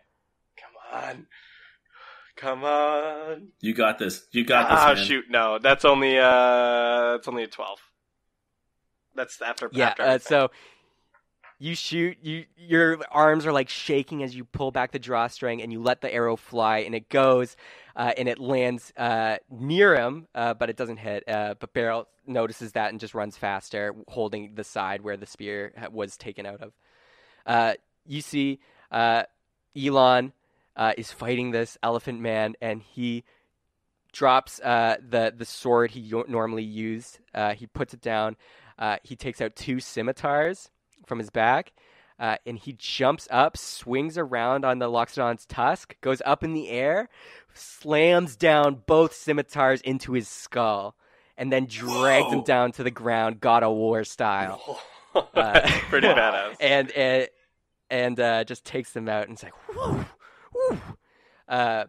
Come 0.58 1.04
on. 1.04 1.28
Come 2.40 2.64
on. 2.64 3.50
You 3.60 3.74
got 3.74 4.00
this. 4.00 4.26
You 4.32 4.46
got 4.46 4.70
this, 4.70 4.80
Ah, 4.80 4.96
shoot. 4.96 5.26
No, 5.30 5.60
that's 5.60 5.84
only 5.84 6.18
uh, 6.18 7.12
that's 7.18 7.28
only 7.28 7.44
a 7.44 7.48
twelve. 7.48 7.80
That's 9.14 9.42
after. 9.42 9.70
Yeah. 9.74 9.90
after 9.90 10.04
Uh, 10.04 10.18
so 10.20 10.52
you 11.58 11.76
shoot. 11.76 12.18
You 12.22 12.46
your 12.56 13.00
arms 13.12 13.46
are 13.46 13.52
like 13.52 13.68
shaking 13.68 14.24
as 14.24 14.34
you 14.34 14.46
pull 14.46 14.72
back 14.72 14.92
the 14.92 15.00
drawstring, 15.00 15.62
and 15.62 15.70
you 15.74 15.82
let 15.82 16.00
the 16.00 16.14
arrow 16.14 16.38
fly, 16.38 16.78
and 16.80 16.96
it 16.96 17.10
goes, 17.10 17.58
uh, 17.98 18.14
and 18.18 18.30
it 18.30 18.40
lands 18.40 18.94
uh, 18.96 19.38
near 19.50 19.98
him, 19.98 20.28
uh, 20.34 20.54
but 20.54 20.70
it 20.70 20.78
doesn't 20.78 20.98
hit. 20.98 21.28
Uh, 21.28 21.56
but 21.60 21.74
Beryl 21.74 22.08
notices 22.26 22.72
that 22.72 22.92
and 22.92 23.02
just 23.02 23.14
runs 23.14 23.36
faster, 23.36 23.94
holding 24.08 24.56
the 24.56 24.64
side 24.64 25.02
where 25.02 25.18
the 25.18 25.26
spear 25.26 25.74
was 25.92 26.16
taken 26.16 26.46
out 26.46 26.62
of. 26.62 26.72
Uh, 27.46 27.74
you 28.06 28.22
see, 28.22 28.60
uh, 28.92 29.24
Elon 29.78 30.32
uh, 30.80 30.94
is 30.98 31.12
fighting 31.12 31.52
this 31.52 31.78
elephant 31.84 32.22
man, 32.22 32.56
and 32.62 32.82
he 32.82 33.26
drops 34.14 34.60
uh, 34.62 34.96
the 35.08 35.32
the 35.38 35.46
sword 35.46 35.92
he 35.92 36.12
normally 36.28 36.64
used. 36.64 37.20
Uh, 37.36 37.54
he 37.54 37.68
puts 37.68 37.94
it 37.94 38.02
down. 38.02 38.38
Uh, 38.80 38.96
he 39.04 39.16
takes 39.16 39.42
out 39.42 39.56
two 39.58 39.82
scimitars 39.82 40.72
from 41.06 41.20
his 41.20 41.30
back, 41.30 41.74
uh, 42.18 42.38
and 42.46 42.58
he 42.58 42.74
jumps 42.74 43.28
up, 43.30 43.58
swings 43.58 44.18
around 44.18 44.64
on 44.64 44.80
the 44.80 44.88
Loxodon's 44.90 45.46
tusk, 45.46 45.96
goes 46.00 46.22
up 46.26 46.46
in 46.46 46.54
the 46.54 46.70
air, 46.70 47.10
slams 47.54 48.38
down 48.38 48.82
both 48.88 49.14
scimitars 49.14 49.82
into 49.82 50.14
his 50.14 50.30
skull, 50.30 50.96
and 51.38 51.52
then 51.52 51.66
drags 51.66 52.32
him 52.32 52.44
down 52.44 52.72
to 52.72 52.84
the 52.84 52.92
ground, 52.92 53.42
God 53.42 53.64
of 53.64 53.76
War 53.76 54.06
style. 54.06 54.80
Uh, 55.14 55.60
Pretty 55.90 56.08
badass. 56.08 56.56
and 56.62 56.90
and, 56.92 57.28
and 57.90 58.20
uh, 58.20 58.44
just 58.46 58.64
takes 58.64 58.94
them 58.94 59.10
out 59.10 59.24
and 59.24 59.34
it's 59.34 59.44
like, 59.44 59.76
whoo, 59.76 60.06
whoo. 60.54 60.78
Uh, 61.48 61.86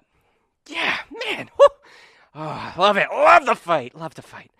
yeah, 0.68 0.98
man. 1.26 1.50
Whoo. 1.58 1.66
Oh, 2.34 2.74
love 2.78 2.96
it. 2.96 3.08
Love 3.12 3.46
the 3.46 3.54
fight. 3.56 3.94
Love 3.94 4.14
the 4.14 4.22
fight. 4.22 4.50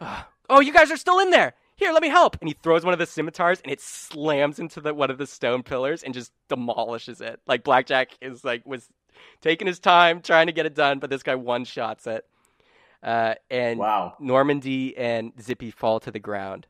Oh, 0.00 0.24
oh, 0.50 0.60
you 0.60 0.72
guys 0.72 0.90
are 0.90 0.96
still 0.96 1.18
in 1.20 1.30
there. 1.30 1.54
Here, 1.76 1.92
let 1.92 2.02
me 2.02 2.08
help. 2.08 2.36
And 2.40 2.48
he 2.48 2.56
throws 2.62 2.84
one 2.84 2.92
of 2.92 2.98
the 2.98 3.06
scimitars 3.06 3.60
and 3.62 3.72
it 3.72 3.80
slams 3.80 4.58
into 4.58 4.80
the 4.80 4.94
one 4.94 5.10
of 5.10 5.18
the 5.18 5.26
stone 5.26 5.62
pillars 5.62 6.02
and 6.02 6.12
just 6.14 6.32
demolishes 6.48 7.20
it. 7.20 7.40
Like 7.46 7.64
Blackjack 7.64 8.10
is 8.20 8.44
like 8.44 8.64
was 8.66 8.88
taking 9.40 9.66
his 9.66 9.78
time 9.78 10.20
trying 10.20 10.46
to 10.46 10.52
get 10.52 10.66
it 10.66 10.74
done, 10.74 10.98
but 10.98 11.10
this 11.10 11.22
guy 11.22 11.34
one 11.34 11.64
shots 11.64 12.06
it. 12.06 12.26
Uh, 13.02 13.34
and 13.50 13.78
Wow. 13.80 14.14
Normandy 14.20 14.96
and 14.96 15.32
Zippy 15.40 15.70
fall 15.70 15.98
to 16.00 16.10
the 16.10 16.20
ground. 16.20 16.66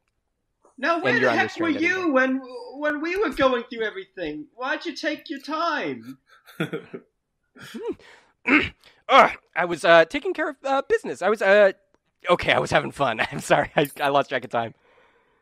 Now, 0.78 1.00
where 1.02 1.12
the 1.12 1.30
heck 1.30 1.58
were 1.60 1.68
unrestrained 1.68 1.80
you 1.80 2.12
when 2.12 2.40
when 2.76 3.00
we 3.02 3.16
were 3.16 3.28
going 3.30 3.64
through 3.64 3.82
everything? 3.82 4.46
Why'd 4.54 4.86
you 4.86 4.94
take 4.94 5.28
your 5.28 5.40
time? 5.40 6.18
Ugh, 6.60 7.02
I 9.56 9.64
was 9.64 9.84
uh, 9.84 10.04
taking 10.04 10.34
care 10.34 10.50
of 10.50 10.56
uh, 10.64 10.82
business. 10.88 11.22
I 11.22 11.28
was 11.28 11.42
uh, 11.42 11.72
okay. 12.30 12.52
I 12.52 12.58
was 12.58 12.70
having 12.70 12.90
fun. 12.90 13.20
I'm 13.32 13.40
sorry. 13.40 13.70
I, 13.76 13.88
I 14.00 14.08
lost 14.08 14.30
track 14.30 14.44
of 14.44 14.50
time. 14.50 14.74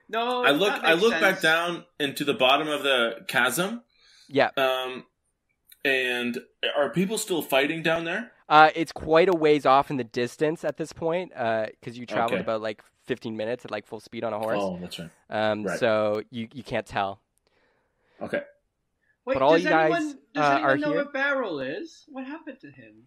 No, 0.08 0.44
I 0.44 0.50
look. 0.50 0.74
that 0.74 0.84
I 0.84 0.90
makes 0.94 1.02
look 1.02 1.20
back 1.20 1.40
down 1.40 1.84
into 2.00 2.24
the 2.24 2.34
bottom 2.34 2.68
of 2.68 2.82
the 2.82 3.24
chasm. 3.28 3.82
Yeah. 4.28 4.50
Um, 4.56 5.04
and 5.84 6.38
are 6.76 6.90
people 6.90 7.16
still 7.16 7.42
fighting 7.42 7.82
down 7.82 8.04
there? 8.04 8.32
Uh, 8.48 8.70
it's 8.74 8.90
quite 8.90 9.28
a 9.28 9.32
ways 9.32 9.64
off 9.64 9.90
in 9.90 9.96
the 9.96 10.04
distance 10.04 10.64
at 10.64 10.76
this 10.76 10.92
point 10.92 11.30
because 11.30 11.96
you 11.96 12.06
traveled 12.06 12.32
Okay. 12.32 12.40
about 12.40 12.60
like 12.60 12.82
15 13.06 13.36
minutes 13.36 13.64
at 13.64 13.70
like 13.70 13.86
full 13.86 14.00
speed 14.00 14.24
on 14.24 14.32
a 14.32 14.38
horse. 14.38 14.58
Oh, 14.60 14.78
that's 14.80 14.98
right. 14.98 15.10
um, 15.30 15.62
right. 15.62 15.78
So 15.78 16.22
you, 16.30 16.48
you 16.52 16.64
can't 16.64 16.86
tell. 16.86 17.20
Okay. 18.20 18.42
Wait, 19.26 19.34
But 19.34 19.42
all 19.42 19.52
does 19.52 19.64
you 19.64 19.68
guys, 19.70 19.92
anyone, 19.94 20.18
does 20.34 20.44
uh, 20.44 20.50
anyone 20.54 20.70
are 20.70 20.76
know 20.76 20.86
here? 20.88 20.96
where 20.96 21.04
Beryl 21.12 21.60
is? 21.60 22.04
What 22.08 22.26
happened 22.26 22.58
to 22.60 22.68
him? 22.70 23.06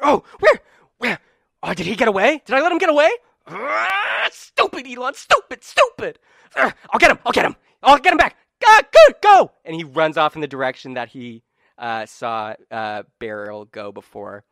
Oh, 0.00 0.22
where? 0.40 0.60
Where? 0.98 1.18
Oh, 1.62 1.72
did 1.74 1.86
he 1.86 1.96
get 1.96 2.08
away? 2.08 2.42
Did 2.44 2.54
I 2.54 2.60
let 2.60 2.72
him 2.72 2.78
get 2.78 2.88
away? 2.90 3.08
Ah, 3.46 4.28
stupid, 4.30 4.86
Elon. 4.86 5.14
Stupid, 5.14 5.62
stupid. 5.64 6.18
Ah, 6.56 6.74
I'll 6.92 6.98
get 6.98 7.10
him. 7.10 7.18
I'll 7.24 7.32
get 7.32 7.44
him. 7.44 7.56
I'll 7.82 7.98
get 7.98 8.12
him 8.12 8.18
back. 8.18 8.36
Ah, 8.64 8.82
good, 8.92 9.14
go. 9.22 9.52
And 9.64 9.76
he 9.76 9.84
runs 9.84 10.16
off 10.16 10.34
in 10.34 10.40
the 10.40 10.46
direction 10.48 10.94
that 10.94 11.08
he 11.10 11.42
uh, 11.78 12.06
saw 12.06 12.54
uh, 12.70 13.04
Beryl 13.18 13.66
go 13.66 13.92
before. 13.92 14.44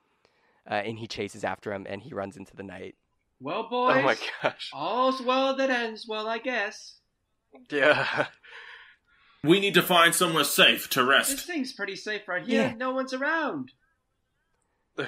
Uh, 0.70 0.74
and 0.74 0.99
he 0.99 1.07
chases 1.07 1.45
after 1.45 1.73
him 1.73 1.86
and 1.89 2.01
he 2.03 2.15
runs 2.15 2.36
into 2.36 2.57
the 2.57 2.62
night. 2.62 2.95
Well, 3.41 3.69
boys, 3.69 3.97
Oh 3.99 4.03
my 4.03 4.16
gosh. 4.43 4.70
all's 4.73 5.20
well 5.20 5.57
that 5.57 5.69
ends 5.70 6.07
well, 6.09 6.27
I 6.27 6.39
guess. 6.39 6.95
Yeah. 7.70 8.27
We 9.44 9.60
need 9.60 9.74
to 9.74 9.82
find 9.82 10.14
somewhere 10.14 10.44
safe 10.44 10.88
to 10.90 11.04
rest. 11.04 11.30
This 11.30 11.42
thing's 11.44 11.72
pretty 11.72 11.96
safe 11.96 12.26
right 12.26 12.44
here. 12.44 12.62
Yeah. 12.62 12.74
No 12.74 12.92
one's 12.92 13.12
around. 13.14 13.72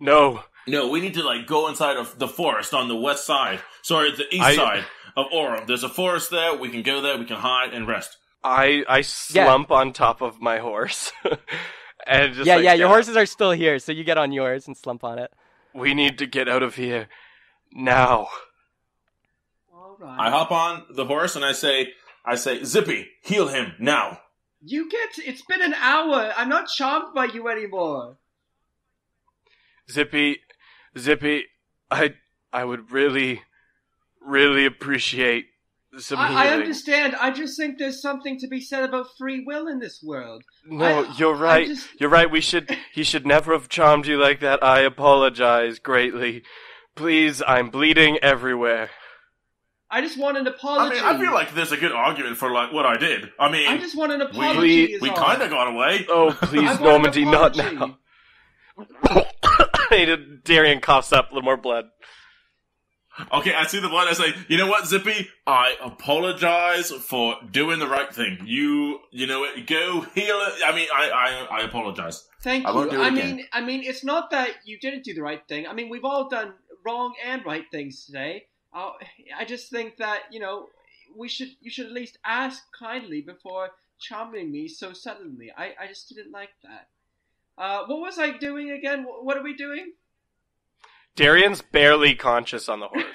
No. 0.00 0.42
No, 0.66 0.88
we 0.88 1.00
need 1.00 1.14
to 1.14 1.22
like 1.22 1.46
go 1.46 1.68
inside 1.68 1.96
of 1.96 2.18
the 2.18 2.26
forest 2.26 2.74
on 2.74 2.88
the 2.88 2.96
west 2.96 3.24
side. 3.24 3.60
Sorry, 3.82 4.10
the 4.10 4.26
east 4.34 4.42
I- 4.42 4.56
side 4.56 4.84
of 5.16 5.26
Orem. 5.32 5.66
There's 5.66 5.84
a 5.84 5.88
forest 5.88 6.30
there. 6.30 6.56
We 6.56 6.70
can 6.70 6.82
go 6.82 7.00
there. 7.00 7.16
We 7.18 7.24
can 7.24 7.36
hide 7.36 7.72
and 7.72 7.86
rest. 7.86 8.16
I 8.42 8.84
I 8.88 9.02
slump 9.02 9.70
on 9.70 9.92
top 9.92 10.20
of 10.20 10.40
my 10.40 10.58
horse. 10.58 11.12
and 12.06 12.34
just 12.34 12.46
yeah, 12.46 12.56
like, 12.56 12.64
yeah, 12.64 12.72
your 12.72 12.88
"Yeah, 12.88 12.92
horses 12.94 13.16
are 13.16 13.26
still 13.26 13.52
here, 13.52 13.78
so 13.78 13.92
you 13.92 14.02
get 14.02 14.18
on 14.18 14.32
yours 14.32 14.66
and 14.66 14.76
slump 14.76 15.04
on 15.04 15.20
it. 15.20 15.30
We 15.72 15.94
need 15.94 16.18
to 16.18 16.26
get 16.26 16.48
out 16.48 16.64
of 16.64 16.74
here 16.74 17.06
now. 17.72 18.26
All 19.72 19.96
right. 20.00 20.18
I 20.26 20.30
hop 20.30 20.50
on 20.50 20.84
the 20.90 21.04
horse 21.04 21.36
and 21.36 21.44
I 21.44 21.52
say, 21.52 21.92
I 22.24 22.36
say, 22.36 22.62
Zippy, 22.64 23.08
heal 23.22 23.48
him 23.48 23.72
now. 23.80 24.20
You 24.64 24.88
get. 24.88 25.18
It's 25.18 25.42
been 25.42 25.60
an 25.62 25.74
hour. 25.74 26.32
I'm 26.36 26.48
not 26.48 26.68
charmed 26.68 27.14
by 27.14 27.24
you 27.26 27.48
anymore. 27.48 28.18
Zippy, 29.90 30.38
Zippy, 30.96 31.44
I 31.90 32.14
I 32.52 32.64
would 32.64 32.90
really, 32.92 33.42
really 34.24 34.64
appreciate 34.66 35.46
some 35.98 36.18
I, 36.20 36.46
I 36.46 36.48
understand. 36.50 37.16
I 37.16 37.30
just 37.32 37.56
think 37.58 37.78
there's 37.78 38.00
something 38.00 38.38
to 38.38 38.46
be 38.48 38.60
said 38.60 38.84
about 38.84 39.06
free 39.18 39.42
will 39.44 39.66
in 39.68 39.78
this 39.80 40.00
world. 40.02 40.42
No, 40.64 41.04
I- 41.04 41.14
you're 41.18 41.34
right. 41.34 41.66
just- 41.66 41.88
You're 42.00 42.08
right. 42.10 42.30
We 42.30 42.40
should. 42.40 42.76
He 42.94 43.02
should 43.04 43.26
never 43.26 43.52
have 43.52 43.68
charmed 43.68 44.06
you 44.06 44.16
like 44.18 44.40
that. 44.40 44.62
I 44.62 44.80
apologize 44.80 45.78
greatly. 45.78 46.42
Please, 46.94 47.42
I'm 47.46 47.70
bleeding 47.70 48.18
everywhere. 48.18 48.90
I 49.94 50.00
just 50.00 50.18
want 50.18 50.38
an 50.38 50.46
apology. 50.46 50.96
I 50.96 51.00
apology. 51.00 51.18
mean, 51.18 51.26
I 51.28 51.30
feel 51.30 51.34
like 51.34 51.54
there's 51.54 51.70
a 51.70 51.76
good 51.76 51.92
argument 51.92 52.38
for 52.38 52.50
like 52.50 52.72
what 52.72 52.86
I 52.86 52.96
did. 52.96 53.30
I 53.38 53.52
mean, 53.52 53.68
I 53.68 53.76
just 53.76 53.94
want 53.96 54.10
an 54.10 54.20
we 54.20 54.24
apology. 54.24 54.86
we, 54.94 54.98
we 55.02 55.10
kind 55.10 55.42
of 55.42 55.50
got 55.50 55.68
away. 55.68 56.06
Oh, 56.08 56.34
please, 56.42 56.62
want 56.64 56.80
an 56.80 56.84
Normandy, 56.84 57.24
not 57.26 57.58
apology. 57.58 57.76
now. 57.76 59.26
Darian 60.44 60.80
coughs 60.80 61.12
up 61.12 61.30
a 61.30 61.34
little 61.34 61.44
more 61.44 61.58
blood. 61.58 61.90
Okay, 63.30 63.52
I 63.54 63.66
see 63.66 63.78
the 63.80 63.90
blood. 63.90 64.08
I 64.08 64.14
say, 64.14 64.32
you 64.48 64.56
know 64.56 64.66
what, 64.66 64.86
Zippy? 64.86 65.28
I 65.46 65.76
apologize 65.82 66.90
for 66.90 67.36
doing 67.50 67.78
the 67.78 67.86
right 67.86 68.12
thing. 68.12 68.38
You, 68.46 69.00
you 69.10 69.26
know 69.26 69.40
what? 69.40 69.66
Go 69.66 70.00
heal 70.14 70.36
it. 70.40 70.54
I 70.64 70.74
mean, 70.74 70.88
I, 70.94 71.10
I, 71.10 71.58
I 71.58 71.64
apologize. 71.64 72.26
Thank 72.42 72.64
I 72.64 72.70
you. 72.70 72.74
won't 72.76 72.90
do 72.90 73.00
it 73.02 73.04
I 73.04 73.08
again. 73.08 73.36
mean, 73.36 73.46
I 73.52 73.60
mean, 73.60 73.82
it's 73.84 74.02
not 74.02 74.30
that 74.30 74.52
you 74.64 74.78
didn't 74.78 75.04
do 75.04 75.12
the 75.12 75.20
right 75.20 75.46
thing. 75.46 75.66
I 75.66 75.74
mean, 75.74 75.90
we've 75.90 76.06
all 76.06 76.30
done 76.30 76.54
wrong 76.86 77.12
and 77.22 77.44
right 77.44 77.66
things 77.70 78.06
today. 78.06 78.46
Uh, 78.74 78.92
I 79.36 79.44
just 79.44 79.70
think 79.70 79.96
that 79.98 80.22
you 80.30 80.40
know 80.40 80.68
we 81.16 81.28
should 81.28 81.50
you 81.60 81.70
should 81.70 81.86
at 81.86 81.92
least 81.92 82.18
ask 82.24 82.62
kindly 82.78 83.20
before 83.20 83.70
charming 84.00 84.50
me 84.50 84.68
so 84.68 84.92
suddenly. 84.92 85.50
I, 85.56 85.72
I 85.80 85.86
just 85.88 86.08
didn't 86.08 86.32
like 86.32 86.50
that. 86.64 86.88
Uh, 87.58 87.84
what 87.86 88.00
was 88.00 88.18
I 88.18 88.36
doing 88.38 88.70
again? 88.70 89.04
Wh- 89.04 89.24
What 89.24 89.36
are 89.36 89.42
we 89.42 89.54
doing? 89.54 89.92
Darian's 91.14 91.60
barely 91.60 92.14
conscious 92.14 92.68
on 92.68 92.80
the 92.80 92.88
horse. 92.88 93.04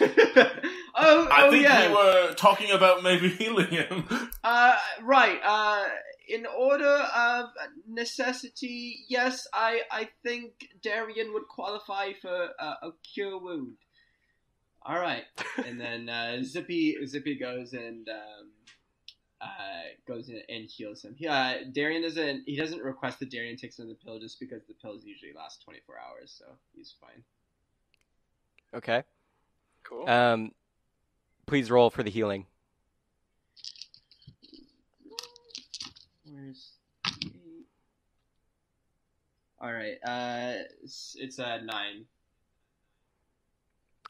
oh, 0.96 1.28
I 1.32 1.48
oh 1.48 1.52
think 1.52 1.64
yeah. 1.64 1.88
we 1.90 1.96
were 1.96 2.34
talking 2.36 2.72
about 2.72 3.02
maybe 3.02 3.30
healing 3.40 3.68
him. 3.70 4.08
Uh, 4.44 4.78
right. 5.02 5.40
Uh, 5.44 5.86
in 6.30 6.46
order 6.46 6.86
of 7.16 7.46
necessity, 7.88 9.06
yes, 9.10 9.48
I 9.54 9.82
I 9.92 10.10
think 10.24 10.52
Darian 10.84 11.34
would 11.34 11.48
qualify 11.48 12.14
for 12.22 12.50
uh, 12.60 12.76
a 12.84 12.90
cure 13.14 13.40
wound. 13.40 13.78
All 14.90 15.00
right, 15.00 15.26
and 15.66 15.78
then 15.78 16.08
uh, 16.08 16.42
Zippy 16.44 16.96
Zippy 17.06 17.36
goes 17.36 17.74
and 17.74 18.08
um, 18.08 18.48
uh, 19.42 19.48
goes 20.08 20.30
in 20.30 20.42
and 20.48 20.64
heals 20.64 21.04
him. 21.04 21.14
Yeah, 21.18 21.58
Darian 21.70 22.04
doesn't 22.04 22.44
he 22.46 22.56
doesn't 22.56 22.82
request 22.82 23.20
that 23.20 23.30
Darian 23.30 23.58
takes 23.58 23.80
another 23.80 23.98
pill 24.02 24.18
just 24.18 24.40
because 24.40 24.62
the 24.66 24.74
pills 24.76 25.04
usually 25.04 25.34
last 25.36 25.62
twenty 25.62 25.82
four 25.86 25.96
hours, 26.00 26.34
so 26.40 26.46
he's 26.74 26.96
fine. 27.02 27.22
Okay. 28.74 29.04
Cool. 29.84 30.08
Um, 30.08 30.52
please 31.48 31.70
roll 31.70 31.90
for 31.90 32.04
the 32.04 32.10
healing. 32.10 32.46
Where's 36.24 36.72
all 39.60 39.74
right, 39.74 39.98
uh, 40.06 40.64
it's, 40.84 41.18
it's 41.20 41.40
a 41.40 41.62
nine. 41.62 42.06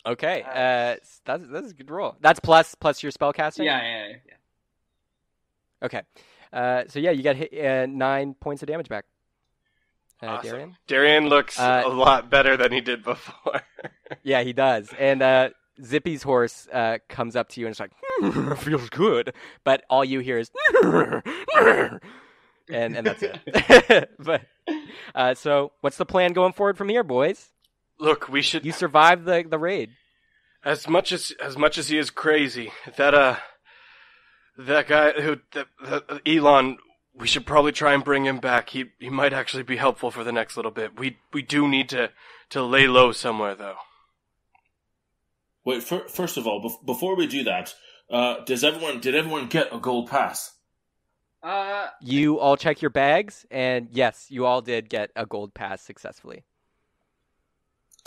Okay. 0.08 0.42
Uh, 0.44 0.50
Uh, 0.50 0.96
that's 1.26 1.44
that's 1.52 1.72
a 1.72 1.74
good 1.74 1.90
roll. 1.92 2.16
That's 2.22 2.40
plus 2.40 2.76
plus 2.76 3.04
your 3.04 3.12
spell 3.12 3.34
casting. 3.34 3.66
Yeah, 3.66 3.82
yeah, 3.82 4.08
yeah. 4.08 4.16
yeah. 4.28 5.86
Okay. 5.86 6.02
Uh, 6.54 6.84
so 6.88 7.00
yeah, 7.00 7.12
you 7.12 7.24
got 7.24 7.36
hit, 7.36 7.54
uh, 7.54 7.86
nine 7.88 8.34
points 8.34 8.64
of 8.64 8.68
damage 8.68 8.88
back. 8.90 9.06
Uh, 10.24 10.28
Awesome. 10.28 10.50
Darian. 10.50 10.78
Darian 10.88 11.30
looks 11.30 11.60
Uh, 11.60 11.84
a 11.86 11.90
lot 11.90 12.30
better 12.30 12.58
than 12.58 12.72
he 12.72 12.82
did 12.82 13.04
before. 13.04 13.62
Yeah, 14.24 14.42
he 14.44 14.54
does. 14.54 14.90
And 14.98 15.22
uh, 15.22 15.50
Zippy's 15.84 16.24
horse 16.24 16.68
uh, 16.72 16.98
comes 17.10 17.36
up 17.36 17.50
to 17.50 17.60
you 17.60 17.68
and 17.68 17.74
it's 17.74 17.80
like, 17.80 17.92
"Hmm, 18.20 18.54
feels 18.56 18.90
good. 18.90 19.34
But 19.66 19.84
all 19.90 20.04
you 20.06 20.22
hear 20.22 20.38
is, 20.40 20.50
and 21.60 22.00
and 22.70 23.06
that's 23.06 23.22
it. 23.24 24.10
but 24.20 24.42
uh, 25.14 25.34
so, 25.36 25.74
what's 25.82 25.98
the 25.98 26.06
plan 26.06 26.32
going 26.34 26.54
forward 26.54 26.78
from 26.78 26.88
here, 26.90 27.04
boys? 27.04 27.50
Look, 28.00 28.30
we 28.30 28.42
should 28.42 28.66
You 28.66 28.72
survived 28.72 29.26
the 29.26 29.44
the 29.50 29.58
raid. 29.60 29.92
as 30.64 30.88
much 30.88 31.12
as 31.12 31.34
as 31.42 31.58
much 31.58 31.78
as 31.78 31.88
he 31.90 31.98
is 31.98 32.10
crazy. 32.10 32.72
That 32.98 33.14
uh, 33.14 33.38
that 34.58 34.88
guy 34.88 35.12
who 35.14 35.38
that, 35.54 35.68
that 35.84 36.22
Elon. 36.26 36.78
We 37.20 37.26
should 37.26 37.48
probably 37.48 37.72
try 37.72 37.96
and 37.96 38.04
bring 38.04 38.26
him 38.26 38.38
back. 38.38 38.70
He 38.70 38.92
he 39.00 39.10
might 39.10 39.34
actually 39.34 39.64
be 39.64 39.78
helpful 39.78 40.12
for 40.12 40.24
the 40.24 40.32
next 40.32 40.56
little 40.56 40.70
bit. 40.72 41.00
We 41.00 41.18
we 41.34 41.42
do 41.42 41.68
need 41.68 41.90
to 41.90 42.12
to 42.52 42.62
lay 42.62 42.86
low 42.88 43.12
somewhere 43.12 43.56
though. 43.56 43.78
Wait, 45.66 45.82
fir- 45.84 46.08
first 46.08 46.38
of 46.38 46.46
all, 46.48 46.62
bef- 46.64 46.86
before 46.86 47.16
we 47.16 47.26
do 47.26 47.44
that, 47.44 47.74
uh, 48.12 48.44
does 48.46 48.64
everyone 48.64 49.00
did 49.00 49.16
everyone 49.16 49.48
get 49.48 49.74
a 49.74 49.80
gold 49.80 50.10
pass? 50.12 50.54
Uh, 51.42 51.88
You 52.02 52.40
all 52.40 52.56
check 52.56 52.82
your 52.84 52.92
bags, 52.92 53.46
and 53.50 53.90
yes, 53.92 54.28
you 54.30 54.46
all 54.46 54.62
did 54.62 54.88
get 54.88 55.10
a 55.16 55.26
gold 55.26 55.54
pass 55.56 55.82
successfully. 55.82 56.44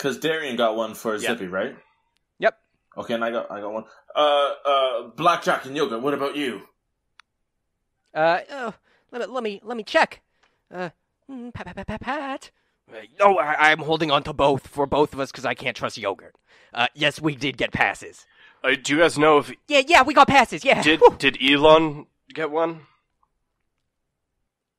Because 0.01 0.17
Darian 0.17 0.55
got 0.55 0.75
one 0.75 0.95
for 0.95 1.13
Yeah. 1.15 1.29
Zippy, 1.29 1.45
right? 1.45 1.75
Yep. 2.39 2.57
Okay, 2.97 3.13
and 3.13 3.23
I 3.23 3.29
got 3.29 3.51
I 3.51 3.61
got 3.61 3.71
one. 3.71 3.83
Uh, 4.15 4.49
uh, 4.65 5.01
Blackjack 5.15 5.65
and 5.65 5.75
Yogurt. 5.77 6.01
What 6.01 6.15
about 6.15 6.35
you? 6.35 6.63
Uh, 8.11 8.39
oh, 8.51 8.73
let, 9.11 9.21
me- 9.21 9.27
let 9.33 9.43
me 9.43 9.61
let 9.63 9.77
me 9.77 9.83
check. 9.83 10.21
Uh, 10.73 10.89
mm, 11.29 11.53
pat, 11.53 11.67
pat, 11.67 11.75
pat, 11.75 11.87
pat, 11.87 12.01
pat. 12.01 12.51
Uh, 12.91 12.97
No, 13.19 13.37
I, 13.37 13.71
I'm 13.71 13.77
holding 13.79 14.09
on 14.09 14.23
to 14.23 14.33
both 14.33 14.65
for 14.65 14.87
both 14.87 15.13
of 15.13 15.19
us 15.19 15.31
because 15.31 15.45
I 15.45 15.53
can't 15.53 15.77
trust 15.77 15.99
yogurt. 15.99 16.35
Uh, 16.73 16.87
yes, 16.95 17.21
we 17.21 17.35
did 17.35 17.57
get 17.57 17.71
passes. 17.71 18.25
Uh, 18.63 18.71
do 18.81 18.93
you 18.95 18.99
guys 19.01 19.19
know 19.19 19.37
if 19.37 19.51
Yeah, 19.67 19.83
yeah, 19.87 20.01
we 20.01 20.15
got 20.15 20.27
passes. 20.27 20.65
Yeah. 20.65 20.81
did 20.81 20.99
Whew. 20.99 21.15
did 21.19 21.37
Elon 21.41 22.07
get 22.33 22.49
one? 22.49 22.87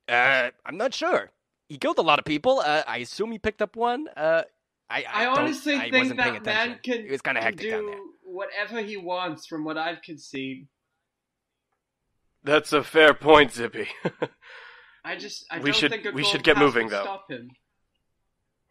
Uh, 0.09 0.49
I'm 0.65 0.75
not 0.75 0.93
sure. 0.93 1.31
He 1.69 1.77
killed 1.77 1.97
a 1.97 2.01
lot 2.01 2.19
of 2.19 2.25
people. 2.25 2.59
Uh, 2.59 2.83
I 2.85 2.97
assume 2.97 3.31
he 3.31 3.39
picked 3.39 3.61
up 3.61 3.75
one. 3.77 4.09
Uh, 4.17 4.43
I 4.93 5.05
I, 5.11 5.23
I, 5.23 5.25
honestly 5.27 5.75
I 5.75 5.89
think 5.89 5.95
wasn't 5.95 6.17
that 6.19 6.45
man 6.45 6.79
can, 6.83 6.99
It 7.05 7.11
was 7.11 7.21
kind 7.21 7.37
of 7.37 7.43
can 7.43 7.53
hectic 7.53 7.71
down 7.71 7.85
there. 7.85 7.95
do 7.95 8.09
whatever 8.23 8.81
he 8.81 8.97
wants, 8.97 9.45
from 9.47 9.63
what 9.63 9.77
I've 9.77 9.99
seen. 10.17 10.67
That's 12.43 12.73
a 12.73 12.83
fair 12.83 13.13
point, 13.13 13.51
Zippy. 13.53 13.87
I 15.05 15.15
just 15.15 15.45
I 15.51 15.57
We 15.59 15.71
don't 15.71 15.79
should- 15.79 15.91
think 15.91 16.05
a 16.05 16.11
we 16.11 16.21
gold 16.21 16.31
should 16.31 16.43
get 16.43 16.55
pass 16.55 16.63
moving, 16.63 16.89
though. 16.89 17.03
Stop 17.03 17.31
him. 17.31 17.49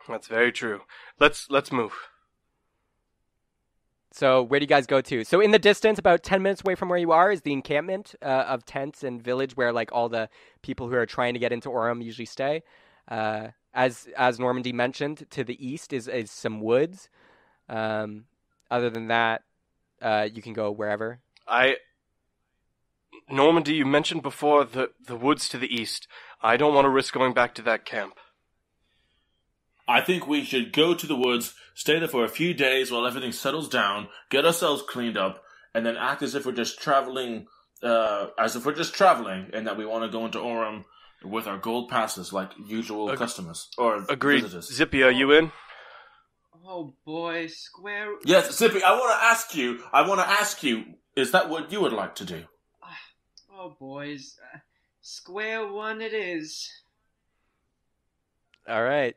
That's 0.08 0.26
very 0.28 0.52
true. 0.52 0.80
Let's 1.20 1.48
let's 1.50 1.70
move. 1.72 1.92
So 4.14 4.42
where 4.42 4.60
do 4.60 4.64
you 4.64 4.68
guys 4.68 4.86
go 4.86 5.00
to? 5.00 5.24
So 5.24 5.40
in 5.40 5.52
the 5.52 5.58
distance, 5.58 5.98
about 5.98 6.22
ten 6.22 6.42
minutes 6.42 6.60
away 6.62 6.74
from 6.74 6.88
where 6.90 6.98
you 6.98 7.12
are, 7.12 7.32
is 7.32 7.42
the 7.42 7.52
encampment 7.52 8.14
uh, 8.20 8.26
of 8.46 8.64
tents 8.66 9.02
and 9.02 9.22
village 9.22 9.56
where 9.56 9.72
like 9.72 9.90
all 9.92 10.08
the 10.10 10.28
people 10.60 10.88
who 10.88 10.96
are 10.96 11.06
trying 11.06 11.32
to 11.34 11.40
get 11.40 11.52
into 11.52 11.68
Orem 11.70 12.04
usually 12.04 12.26
stay. 12.26 12.62
Uh, 13.08 13.48
as 13.74 14.08
as 14.16 14.38
Normandy 14.38 14.72
mentioned, 14.72 15.26
to 15.30 15.44
the 15.44 15.66
east 15.66 15.92
is 15.92 16.08
is 16.08 16.30
some 16.30 16.60
woods. 16.60 17.08
Um, 17.68 18.24
other 18.70 18.90
than 18.90 19.08
that, 19.08 19.42
uh, 20.00 20.28
you 20.32 20.42
can 20.42 20.52
go 20.52 20.70
wherever. 20.70 21.20
I 21.46 21.76
Normandy, 23.30 23.74
you 23.74 23.86
mentioned 23.86 24.22
before 24.22 24.64
the 24.64 24.90
the 25.04 25.16
woods 25.16 25.48
to 25.50 25.58
the 25.58 25.74
east. 25.74 26.08
I 26.42 26.56
don't 26.56 26.74
want 26.74 26.84
to 26.84 26.90
risk 26.90 27.14
going 27.14 27.34
back 27.34 27.54
to 27.56 27.62
that 27.62 27.84
camp. 27.84 28.14
I 29.88 30.00
think 30.00 30.26
we 30.26 30.44
should 30.44 30.72
go 30.72 30.94
to 30.94 31.06
the 31.06 31.16
woods, 31.16 31.54
stay 31.74 31.98
there 31.98 32.08
for 32.08 32.24
a 32.24 32.28
few 32.28 32.54
days 32.54 32.90
while 32.90 33.06
everything 33.06 33.32
settles 33.32 33.68
down, 33.68 34.08
get 34.30 34.46
ourselves 34.46 34.82
cleaned 34.88 35.16
up, 35.16 35.42
and 35.74 35.84
then 35.84 35.96
act 35.96 36.22
as 36.22 36.34
if 36.34 36.46
we're 36.46 36.52
just 36.52 36.80
traveling, 36.80 37.46
uh, 37.82 38.28
as 38.38 38.54
if 38.54 38.64
we're 38.64 38.74
just 38.74 38.94
traveling, 38.94 39.50
and 39.52 39.66
that 39.66 39.76
we 39.76 39.84
want 39.84 40.04
to 40.04 40.10
go 40.10 40.24
into 40.24 40.38
Orem 40.38 40.84
with 41.24 41.46
our 41.46 41.58
gold 41.58 41.88
passes 41.88 42.32
like 42.32 42.50
usual 42.66 43.10
Ag- 43.10 43.18
customers 43.18 43.68
or 43.78 44.04
Agreed. 44.08 44.42
visitors. 44.42 44.72
Zippy, 44.72 45.02
are 45.02 45.10
you 45.10 45.32
in? 45.32 45.52
Oh 46.66 46.94
boy, 47.04 47.48
square. 47.48 48.14
Yes, 48.24 48.56
Zippy. 48.56 48.82
I 48.82 48.92
want 48.92 49.10
to 49.18 49.24
ask 49.24 49.54
you. 49.54 49.82
I 49.92 50.06
want 50.06 50.20
to 50.20 50.28
ask 50.28 50.62
you. 50.62 50.84
Is 51.16 51.32
that 51.32 51.48
what 51.50 51.70
you 51.72 51.80
would 51.80 51.92
like 51.92 52.14
to 52.16 52.24
do? 52.24 52.44
Oh 53.54 53.76
boys, 53.78 54.38
uh, 54.54 54.58
square 55.02 55.66
one 55.70 56.00
it 56.00 56.14
is. 56.14 56.70
All 58.68 58.82
right. 58.82 59.16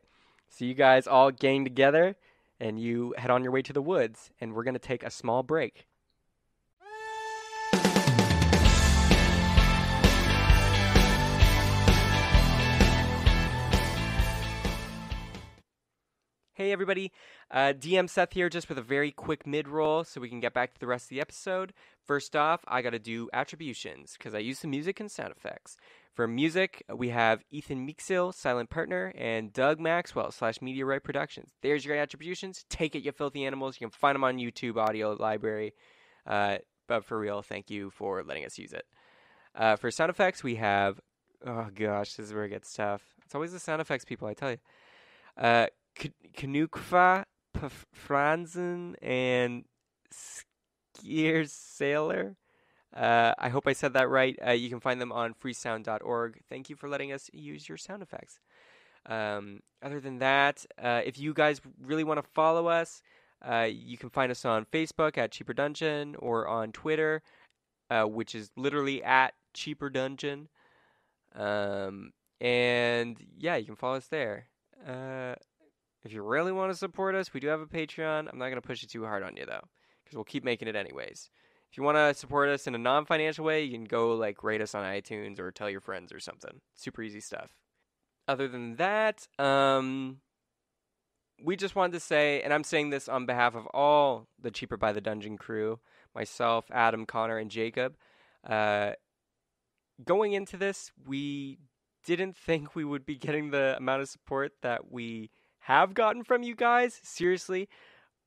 So 0.50 0.66
you 0.66 0.74
guys 0.74 1.08
all 1.08 1.32
gang 1.32 1.64
together 1.64 2.16
and 2.60 2.80
you 2.80 3.14
head 3.18 3.30
on 3.32 3.44
your 3.44 3.52
way 3.52 3.62
to 3.62 3.74
the 3.74 3.82
woods, 3.82 4.32
and 4.40 4.54
we're 4.54 4.64
gonna 4.64 4.80
take 4.80 5.04
a 5.04 5.10
small 5.12 5.44
break. 5.44 5.88
Hey 16.56 16.72
everybody, 16.72 17.12
uh, 17.52 17.74
DM 17.78 18.10
Seth 18.10 18.32
here, 18.32 18.48
just 18.48 18.70
with 18.70 18.78
a 18.78 18.82
very 18.82 19.12
quick 19.12 19.46
mid 19.46 19.68
roll 19.68 20.06
so 20.06 20.22
we 20.22 20.30
can 20.30 20.40
get 20.40 20.54
back 20.54 20.74
to 20.74 20.80
the 20.80 20.88
rest 20.88 21.08
of 21.08 21.10
the 21.10 21.20
episode. 21.20 21.74
First 22.02 22.34
off, 22.34 22.64
I 22.66 22.82
gotta 22.82 22.98
do 22.98 23.30
attributions 23.34 24.14
because 24.18 24.34
I 24.34 24.38
use 24.38 24.60
some 24.60 24.72
music 24.72 25.02
and 25.02 25.12
sound 25.12 25.34
effects. 25.36 25.76
For 26.14 26.30
music, 26.30 26.82
we 26.96 27.10
have 27.10 27.44
Ethan 27.52 27.86
Meixsell, 27.86 28.34
silent 28.34 28.70
partner, 28.70 29.12
and 29.18 29.52
Doug 29.52 29.82
Maxwell 29.82 30.32
slash 30.32 30.60
Right 30.62 31.04
Productions. 31.04 31.52
There's 31.62 31.84
your 31.84 31.98
attributions. 31.98 32.64
Take 32.70 32.96
it, 32.96 33.04
you 33.04 33.12
filthy 33.12 33.44
animals. 33.44 33.76
You 33.76 33.88
can 33.88 33.92
find 33.92 34.16
them 34.16 34.24
on 34.24 34.38
YouTube 34.38 34.78
Audio 34.78 35.12
Library. 35.12 35.74
Uh, 36.26 36.60
but 36.88 37.04
for 37.04 37.20
real, 37.20 37.42
thank 37.42 37.70
you 37.70 37.90
for 37.90 38.24
letting 38.24 38.46
us 38.46 38.58
use 38.58 38.72
it. 38.72 38.86
Uh, 39.56 39.76
for 39.76 39.92
sound 39.92 40.10
effects, 40.10 40.42
we 40.42 40.56
have. 40.56 41.02
Oh 41.46 41.68
gosh, 41.76 42.14
this 42.14 42.28
is 42.28 42.34
where 42.34 42.46
it 42.46 42.50
gets 42.52 42.74
tough. 42.74 43.02
It's 43.26 43.36
always 43.36 43.52
the 43.52 43.60
sound 43.60 43.82
effects 43.82 44.06
people, 44.06 44.30
I 44.30 44.34
tell 44.34 44.52
you. 44.52 45.68
Uh, 46.00 46.02
K- 46.02 46.14
Franzen, 48.08 48.96
and 49.02 49.66
Skiers 50.14 51.50
Sailor. 51.50 52.36
Uh, 52.96 53.34
I 53.38 53.50
hope 53.50 53.68
I 53.68 53.74
said 53.74 53.94
that 53.94 54.10
right. 54.10 54.38
Uh, 54.46 54.52
you 54.52 54.70
can 54.70 54.80
find 54.80 55.02
them 55.02 55.12
on 55.12 55.34
freesound.org. 55.34 56.40
Thank 56.50 56.70
you 56.70 56.76
for 56.76 56.88
letting 56.88 57.12
us 57.12 57.30
use 57.34 57.68
your 57.68 57.78
sound 57.78 58.02
effects. 58.02 58.40
Um, 59.06 59.60
other 59.84 60.00
than 60.00 60.20
that, 60.20 60.66
uh, 60.82 61.02
if 61.06 61.20
you 61.20 61.34
guys 61.34 61.62
really 61.82 62.04
want 62.04 62.24
to 62.24 62.30
follow 62.34 62.68
us, 62.68 63.02
uh, 63.48 63.68
you 63.70 63.98
can 63.98 64.10
find 64.10 64.32
us 64.32 64.46
on 64.46 64.66
Facebook 64.66 65.18
at 65.18 65.32
Cheaper 65.32 65.54
Dungeon 65.54 66.16
or 66.20 66.48
on 66.48 66.72
Twitter, 66.72 67.22
uh, 67.90 68.06
which 68.06 68.34
is 68.34 68.52
literally 68.56 69.04
at 69.04 69.34
Cheaper 69.54 69.90
Dungeon. 69.90 70.48
Um, 71.36 72.14
and 72.40 73.18
yeah, 73.38 73.58
you 73.58 73.66
can 73.66 73.76
follow 73.76 73.98
us 73.98 74.08
there. 74.08 74.48
If 76.06 76.14
you 76.14 76.22
really 76.22 76.52
want 76.52 76.72
to 76.72 76.78
support 76.78 77.16
us, 77.16 77.34
we 77.34 77.40
do 77.40 77.48
have 77.48 77.62
a 77.62 77.66
Patreon. 77.66 78.30
I'm 78.32 78.38
not 78.38 78.50
going 78.50 78.56
to 78.56 78.62
push 78.62 78.84
it 78.84 78.92
too 78.92 79.04
hard 79.04 79.24
on 79.24 79.36
you 79.36 79.46
though, 79.48 79.64
because 80.04 80.16
we'll 80.16 80.24
keep 80.24 80.44
making 80.44 80.68
it 80.68 80.76
anyways. 80.76 81.32
If 81.72 81.78
you 81.78 81.84
want 81.84 81.98
to 81.98 82.14
support 82.14 82.48
us 82.48 82.68
in 82.68 82.76
a 82.76 82.78
non-financial 82.78 83.44
way, 83.44 83.64
you 83.64 83.72
can 83.72 83.86
go 83.86 84.14
like 84.14 84.44
rate 84.44 84.62
us 84.62 84.76
on 84.76 84.86
iTunes 84.86 85.40
or 85.40 85.52
tell 85.52 85.70
your 85.70 85.82
friends 85.82 86.14
or 86.14 86.20
something. 86.20 86.62
Super 86.76 87.02
easy 87.02 87.20
stuff. 87.20 87.56
Other 88.28 88.48
than 88.48 88.76
that, 88.76 89.28
um, 89.40 90.18
we 91.44 91.56
just 91.56 91.76
wanted 91.76 91.94
to 91.94 92.00
say, 92.00 92.40
and 92.44 92.54
I'm 92.54 92.64
saying 92.64 92.92
this 92.92 93.10
on 93.10 93.26
behalf 93.26 93.56
of 93.56 93.66
all 93.68 94.28
the 94.40 94.52
Cheaper 94.52 94.78
by 94.78 94.94
the 94.94 95.02
Dungeon 95.02 95.40
crew, 95.40 95.80
myself, 96.14 96.66
Adam, 96.72 97.08
Connor, 97.08 97.40
and 97.40 97.50
Jacob. 97.50 97.96
Uh, 98.48 98.92
going 100.04 100.34
into 100.34 100.56
this, 100.56 100.92
we 101.04 101.58
didn't 102.06 102.38
think 102.38 102.76
we 102.76 102.86
would 102.86 103.08
be 103.08 103.16
getting 103.16 103.50
the 103.50 103.76
amount 103.78 104.04
of 104.04 104.10
support 104.10 104.54
that 104.62 104.92
we 104.92 105.32
have 105.66 105.96
gotten 105.96 106.24
from 106.24 106.44
you 106.44 106.56
guys. 106.56 107.00
Seriously, 107.04 107.68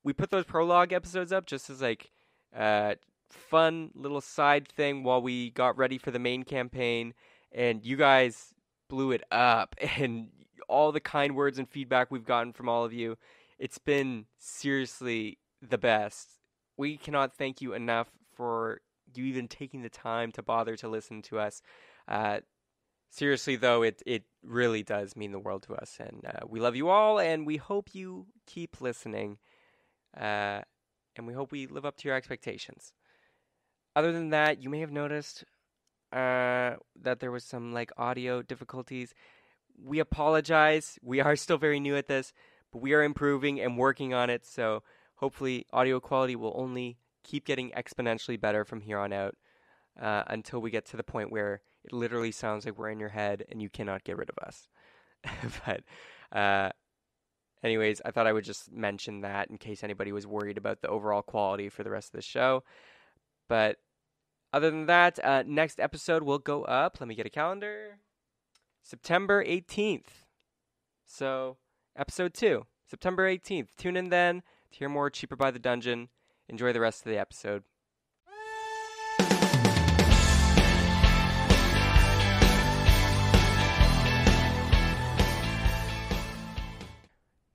we 0.02 0.12
put 0.12 0.31
those 0.31 0.44
prologue 0.44 0.93
episodes 0.93 1.32
up 1.32 1.47
just 1.47 1.70
as 1.70 1.81
like 1.81 2.10
uh, 2.56 2.97
fun 3.31 3.93
little 3.94 4.20
side 4.20 4.66
thing 4.66 5.05
while 5.05 5.23
we 5.23 5.51
got 5.51 5.78
ready 5.78 5.98
for 5.98 6.10
the 6.10 6.19
main 6.19 6.43
campaign, 6.43 7.15
and 7.52 7.85
you 7.85 7.97
guys 7.97 8.55
blew 8.89 9.12
it 9.12 9.23
up. 9.31 9.77
And 9.98 10.31
all 10.69 10.90
the 10.93 11.01
kind 11.01 11.35
words 11.35 11.59
and 11.59 11.69
feedback 11.69 12.10
we've 12.10 12.27
gotten 12.27 12.52
from 12.52 12.69
all 12.69 12.85
of 12.85 12.93
you, 12.93 13.16
it's 13.59 13.78
been 13.78 14.27
seriously 14.39 15.39
the 15.62 15.78
best. 15.78 16.28
We 16.77 16.97
cannot 16.97 17.36
thank 17.36 17.62
you 17.62 17.73
enough 17.73 18.10
for 18.35 18.81
you 19.15 19.24
even 19.24 19.47
taking 19.48 19.82
the 19.82 19.89
time 19.89 20.32
to 20.32 20.43
bother 20.43 20.77
to 20.77 20.89
listen 20.89 21.23
to 21.23 21.39
us. 21.39 21.62
Uh, 22.09 22.40
seriously, 23.10 23.56
though, 23.56 23.82
it 23.82 24.02
it 24.06 24.24
really 24.43 24.82
does 24.82 25.16
mean 25.16 25.32
the 25.32 25.39
world 25.39 25.62
to 25.64 25.74
us, 25.74 25.97
and 26.01 26.24
uh, 26.26 26.47
we 26.48 26.60
love 26.60 26.76
you 26.76 26.89
all, 26.89 27.18
and 27.18 27.47
we 27.47 27.56
hope 27.56 27.94
you 27.94 28.26
keep 28.47 28.80
listening, 28.80 29.39
uh, 30.16 30.62
and 31.16 31.26
we 31.26 31.32
hope 31.32 31.52
we 31.52 31.66
live 31.66 31.86
up 31.86 31.97
to 31.98 32.09
your 32.09 32.16
expectations. 32.16 32.93
Other 33.97 34.12
than 34.12 34.30
that, 34.30 34.62
you 34.62 34.70
may 34.70 34.80
have 34.80 34.93
noticed 34.93 35.44
uh, 36.12 36.76
that 37.02 37.20
there 37.20 37.30
was 37.30 37.44
some 37.44 37.72
like 37.72 37.90
audio 37.97 38.43
difficulties. 38.43 39.12
We 39.80 39.98
apologize. 39.98 40.98
We 41.02 41.20
are 41.20 41.36
still 41.36 41.59
very 41.59 41.80
new 41.80 41.97
at 41.97 42.09
this, 42.09 42.32
but 42.72 42.82
we 42.82 42.94
are 42.94 43.02
improving 43.02 43.60
and 43.60 43.76
working 43.76 44.14
on 44.14 44.30
it. 44.30 44.47
So 44.47 44.82
hopefully, 45.16 45.66
audio 45.72 46.01
quality 46.01 46.36
will 46.36 46.55
only 46.56 46.98
keep 47.24 47.44
getting 47.44 47.70
exponentially 47.72 48.40
better 48.40 48.64
from 48.64 48.80
here 48.80 48.98
on 48.98 49.12
out 49.12 49.36
uh, 50.01 50.22
until 50.28 50.60
we 50.60 50.70
get 50.70 50.86
to 50.86 50.97
the 50.97 51.02
point 51.02 51.30
where 51.30 51.60
it 51.85 51.93
literally 51.93 52.33
sounds 52.33 52.65
like 52.65 52.79
we're 52.79 52.91
in 52.91 53.01
your 53.01 53.09
head 53.11 53.45
and 53.51 53.63
you 53.63 53.69
cannot 53.69 54.05
get 54.05 54.17
rid 54.17 54.31
of 54.31 54.39
us. 54.39 54.69
but, 55.67 55.83
uh, 56.37 56.71
anyways, 57.63 58.01
I 58.05 58.11
thought 58.11 58.27
I 58.27 58.33
would 58.33 58.45
just 58.45 58.71
mention 58.73 59.23
that 59.23 59.51
in 59.51 59.59
case 59.59 59.83
anybody 59.83 60.13
was 60.13 60.27
worried 60.27 60.59
about 60.59 60.83
the 60.83 60.89
overall 60.89 61.23
quality 61.23 61.69
for 61.69 61.83
the 61.83 61.91
rest 61.91 62.09
of 62.09 62.19
the 62.19 62.23
show. 62.23 62.63
But 63.49 63.77
other 64.53 64.71
than 64.71 64.87
that, 64.87 65.23
uh, 65.25 65.45
next 65.47 65.81
episode 65.81 66.23
will 66.23 66.39
go 66.39 66.65
up. 66.65 66.99
Let 67.01 67.09
me 67.09 67.15
get 67.15 67.27
a 67.27 67.31
calendar. 67.31 67.99
September 68.83 69.45
18th. 69.45 70.25
So, 71.07 71.57
episode 71.97 72.35
two, 72.35 72.67
September 72.87 73.29
18th. 73.29 73.69
Tune 73.77 73.97
in 73.97 74.11
then 74.11 74.43
to 74.73 74.79
hear 74.79 74.89
more 74.89 75.11
Cheaper 75.11 75.37
by 75.37 75.51
the 75.51 75.59
Dungeon. 75.59 76.09
Enjoy 76.49 76.73
the 76.73 76.81
rest 76.81 77.05
of 77.05 77.11
the 77.11 77.19
episode. 77.19 77.65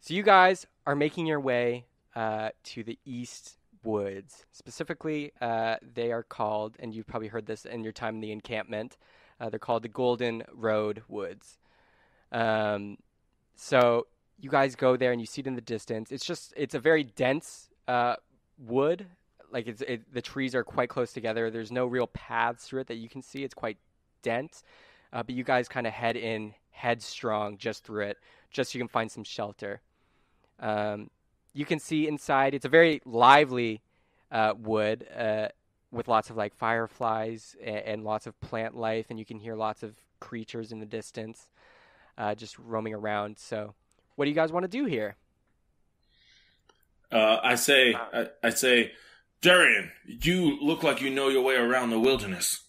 So, 0.06 0.14
you 0.14 0.22
guys 0.22 0.68
are 0.86 0.98
making 0.98 1.28
your 1.28 1.40
way 1.40 1.86
uh, 2.14 2.50
to 2.66 2.84
the 2.84 3.00
East 3.06 3.58
Woods. 3.86 4.46
Specifically, 4.52 5.32
uh, 5.40 5.78
they 5.96 6.12
are 6.12 6.24
called, 6.24 6.76
and 6.82 6.94
you've 6.94 7.08
probably 7.08 7.30
heard 7.30 7.46
this 7.46 7.64
in 7.64 7.86
your 7.86 7.94
time 7.94 8.16
in 8.16 8.20
the 8.20 8.34
encampment, 8.34 8.98
uh, 9.40 9.48
they're 9.48 9.60
called 9.60 9.82
the 9.82 9.88
Golden 9.88 10.44
Road 10.52 11.04
Woods. 11.08 11.58
Um, 12.34 12.98
so, 13.56 14.08
you 14.38 14.50
guys 14.50 14.76
go 14.76 14.98
there 14.98 15.14
and 15.14 15.22
you 15.22 15.26
see 15.26 15.40
it 15.40 15.48
in 15.48 15.56
the 15.56 15.62
distance. 15.62 16.12
It's 16.12 16.26
just, 16.26 16.54
it's 16.58 16.76
a 16.76 16.80
very 16.80 17.06
dense 17.06 17.70
uh, 17.88 18.18
wood. 18.58 19.06
Like 19.54 19.68
it's 19.68 19.82
it, 19.84 20.14
the 20.14 20.22
trees 20.22 20.54
are 20.54 20.66
quite 20.66 20.90
close 20.90 21.14
together. 21.14 21.50
There's 21.50 21.72
no 21.72 21.86
real 21.86 22.08
paths 22.08 22.66
through 22.66 22.82
it 22.82 22.88
that 22.88 22.96
you 22.96 23.08
can 23.08 23.22
see. 23.22 23.46
It's 23.46 23.54
quite 23.54 23.78
dense. 24.22 24.66
Uh, 25.14 25.24
but 25.24 25.34
you 25.34 25.46
guys 25.46 25.70
kind 25.70 25.88
of 25.88 25.94
head 25.94 26.18
in 26.18 26.56
headstrong 26.72 27.58
just 27.58 27.86
through 27.86 28.08
it, 28.08 28.18
just 28.52 28.74
so 28.74 28.78
you 28.78 28.84
can 28.84 28.90
find 28.90 29.10
some 29.10 29.24
shelter. 29.24 29.80
Um, 30.64 31.10
you 31.54 31.66
can 31.66 31.78
see 31.78 32.08
inside. 32.08 32.54
It's 32.54 32.66
a 32.66 32.70
very 32.70 33.02
lively 33.06 33.82
uh, 34.32 34.54
wood 34.58 35.06
uh, 35.16 35.50
with 35.92 36.08
lots 36.08 36.30
of 36.30 36.38
like 36.38 36.56
fireflies 36.56 37.56
and, 37.62 37.78
and, 37.78 38.04
lots 38.04 38.26
of 38.26 38.40
plant 38.40 38.76
life, 38.76 39.08
and 39.10 39.20
you 39.20 39.26
can 39.26 39.38
hear 39.38 39.56
lots 39.56 39.84
of 39.84 39.94
creatures 40.22 40.72
in 40.72 40.80
the 40.80 40.86
distance, 40.86 41.50
uh, 42.18 42.34
just 42.34 42.58
roaming 42.58 42.94
around. 42.94 43.38
So, 43.38 43.76
what 44.16 44.26
do 44.26 44.30
you 44.32 44.36
guys 44.36 44.52
want 44.52 44.64
to 44.64 44.70
do 44.70 44.86
here? 44.86 45.18
Uh, 47.12 47.40
I 47.44 47.56
say, 47.56 47.94
I, 47.94 48.30
I 48.42 48.50
say, 48.50 48.94
Darian, 49.42 49.92
you 50.06 50.58
look 50.62 50.82
like 50.82 51.02
you 51.02 51.10
know 51.10 51.28
your 51.28 51.44
way 51.44 51.56
around 51.56 51.90
the 51.90 52.00
wilderness. 52.00 52.62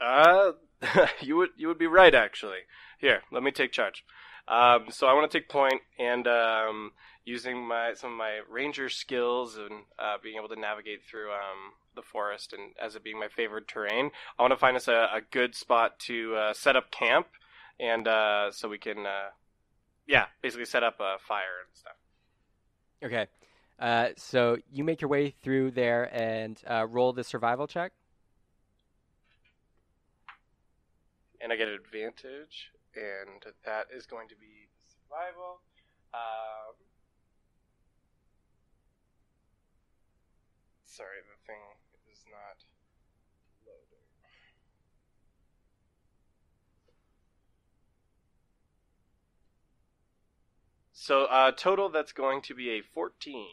Uh, 0.00 0.52
you 1.20 1.36
would 1.36 1.50
you 1.56 1.68
would 1.68 1.78
be 1.78 1.86
right 1.86 2.14
actually. 2.14 2.60
Here, 2.98 3.22
let 3.30 3.42
me 3.44 3.52
take 3.52 3.70
charge. 3.72 4.04
Um, 4.50 4.86
so 4.90 5.06
I 5.06 5.14
want 5.14 5.30
to 5.30 5.38
take 5.38 5.48
point 5.48 5.80
and 5.96 6.26
um, 6.26 6.90
using 7.24 7.64
my 7.66 7.92
some 7.94 8.12
of 8.12 8.18
my 8.18 8.40
ranger 8.50 8.88
skills 8.88 9.56
and 9.56 9.84
uh, 9.96 10.16
being 10.20 10.36
able 10.36 10.48
to 10.48 10.60
navigate 10.60 11.04
through 11.08 11.30
um, 11.30 11.74
the 11.94 12.02
forest 12.02 12.52
and 12.52 12.72
as 12.82 12.96
it 12.96 13.04
being 13.04 13.20
my 13.20 13.28
favorite 13.28 13.68
terrain, 13.68 14.10
I 14.38 14.42
want 14.42 14.52
to 14.52 14.56
find 14.56 14.76
us 14.76 14.88
a, 14.88 15.08
a 15.14 15.20
good 15.30 15.54
spot 15.54 16.00
to 16.06 16.34
uh, 16.34 16.52
set 16.52 16.74
up 16.74 16.90
camp 16.90 17.28
and 17.78 18.06
uh, 18.06 18.50
so 18.50 18.68
we 18.68 18.78
can, 18.78 19.06
uh, 19.06 19.30
yeah, 20.06 20.26
basically 20.42 20.66
set 20.66 20.82
up 20.82 21.00
a 21.00 21.16
fire 21.26 21.64
and 21.66 21.76
stuff. 21.76 21.96
Okay. 23.02 23.26
Uh, 23.78 24.08
so 24.16 24.58
you 24.70 24.84
make 24.84 25.00
your 25.00 25.08
way 25.08 25.30
through 25.30 25.70
there 25.70 26.14
and 26.14 26.60
uh, 26.68 26.86
roll 26.86 27.12
the 27.14 27.24
survival 27.24 27.66
check. 27.66 27.92
And 31.40 31.50
I 31.52 31.56
get 31.56 31.68
an 31.68 31.74
advantage, 31.74 32.70
and 33.00 33.42
that 33.64 33.86
is 33.96 34.04
going 34.04 34.28
to 34.28 34.36
be 34.36 34.68
survival. 34.86 35.60
Um, 36.12 36.76
sorry, 40.84 41.24
the 41.24 41.46
thing 41.46 41.62
is 42.12 42.24
not 42.30 42.64
loading. 43.64 44.04
So 50.92 51.24
uh, 51.24 51.52
total, 51.52 51.88
that's 51.88 52.12
going 52.12 52.42
to 52.42 52.54
be 52.54 52.70
a 52.70 52.82
14. 52.82 53.46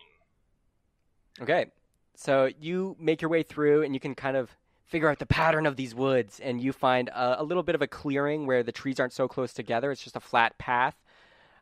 Okay. 1.41 1.67
So 2.15 2.49
you 2.59 2.97
make 2.99 3.21
your 3.21 3.29
way 3.29 3.43
through 3.43 3.83
and 3.83 3.93
you 3.93 3.99
can 3.99 4.15
kind 4.15 4.35
of 4.35 4.49
figure 4.87 5.09
out 5.09 5.19
the 5.19 5.25
pattern 5.25 5.65
of 5.65 5.75
these 5.75 5.93
woods 5.93 6.39
and 6.39 6.61
you 6.61 6.71
find 6.73 7.09
a, 7.09 7.41
a 7.41 7.43
little 7.43 7.63
bit 7.63 7.75
of 7.75 7.81
a 7.81 7.87
clearing 7.87 8.47
where 8.47 8.63
the 8.63 8.71
trees 8.71 8.99
aren't 8.99 9.13
so 9.13 9.27
close 9.27 9.53
together. 9.53 9.91
It's 9.91 10.03
just 10.03 10.15
a 10.15 10.21
flat 10.21 10.57
path 10.57 10.95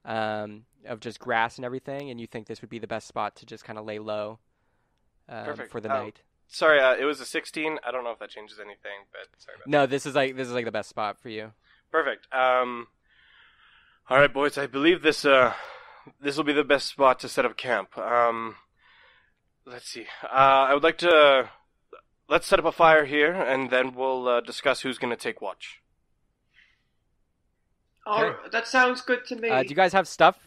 um, 0.06 0.66
of 0.86 1.00
just 1.00 1.20
grass 1.20 1.58
and 1.58 1.66
everything. 1.66 2.10
And 2.12 2.22
you 2.22 2.28
think 2.28 2.48
this 2.48 2.62
would 2.62 2.70
be 2.70 2.80
the 2.80 2.88
best 2.88 3.08
spot 3.08 3.36
to 3.38 3.46
just 3.46 3.64
kind 3.64 3.80
of 3.80 3.86
lay 3.86 4.00
low 4.00 4.40
um, 5.28 5.56
for 5.70 5.82
the 5.82 5.92
um, 5.92 6.04
night. 6.06 6.22
Sorry, 6.48 6.80
uh, 6.80 6.96
it 6.96 7.06
was 7.06 7.20
a 7.20 7.26
16. 7.26 7.80
I 7.86 7.92
don't 7.92 8.04
know 8.04 8.12
if 8.12 8.20
that 8.20 8.30
changes 8.30 8.60
anything, 8.60 9.06
but 9.12 9.28
sorry 9.42 9.56
about 9.58 9.68
No, 9.68 9.82
that. 9.82 9.90
this 9.90 10.06
is 10.06 10.14
like 10.14 10.36
this 10.36 10.48
is 10.48 10.54
like 10.54 10.66
the 10.66 10.72
best 10.72 10.90
spot 10.90 11.18
for 11.20 11.30
you. 11.30 11.52
Perfect. 11.92 12.28
Um, 12.32 12.88
all 14.08 14.20
right, 14.20 14.32
boys. 14.32 14.56
I 14.58 14.68
believe 14.68 15.02
this 15.02 15.26
uh, 15.26 15.54
this 16.22 16.38
will 16.38 16.44
be 16.44 16.54
the 16.54 16.64
best 16.64 16.88
spot 16.88 17.20
to 17.22 17.30
set 17.30 17.46
up 17.46 17.58
camp. 17.58 17.98
Um, 17.98 18.56
let's 19.66 19.90
see. 19.90 20.06
Uh, 20.24 20.28
I 20.70 20.74
would 20.76 20.84
like 20.84 21.00
to 21.00 21.50
let's 22.28 22.48
set 22.48 22.60
up 22.60 22.66
a 22.66 22.72
fire 22.72 23.06
here, 23.06 23.34
and 23.34 23.70
then 23.70 23.94
we'll 23.96 24.28
uh, 24.28 24.42
discuss 24.42 24.82
who's 24.82 24.98
going 24.98 25.12
to 25.12 25.18
take 25.22 25.42
watch. 25.42 25.82
Oh, 28.08 28.36
that 28.52 28.68
sounds 28.68 29.02
good 29.02 29.26
to 29.28 29.36
me. 29.36 29.50
Uh, 29.50 29.64
do 29.64 29.70
you 29.70 29.76
guys 29.76 29.94
have 29.94 30.08
stuff? 30.08 30.38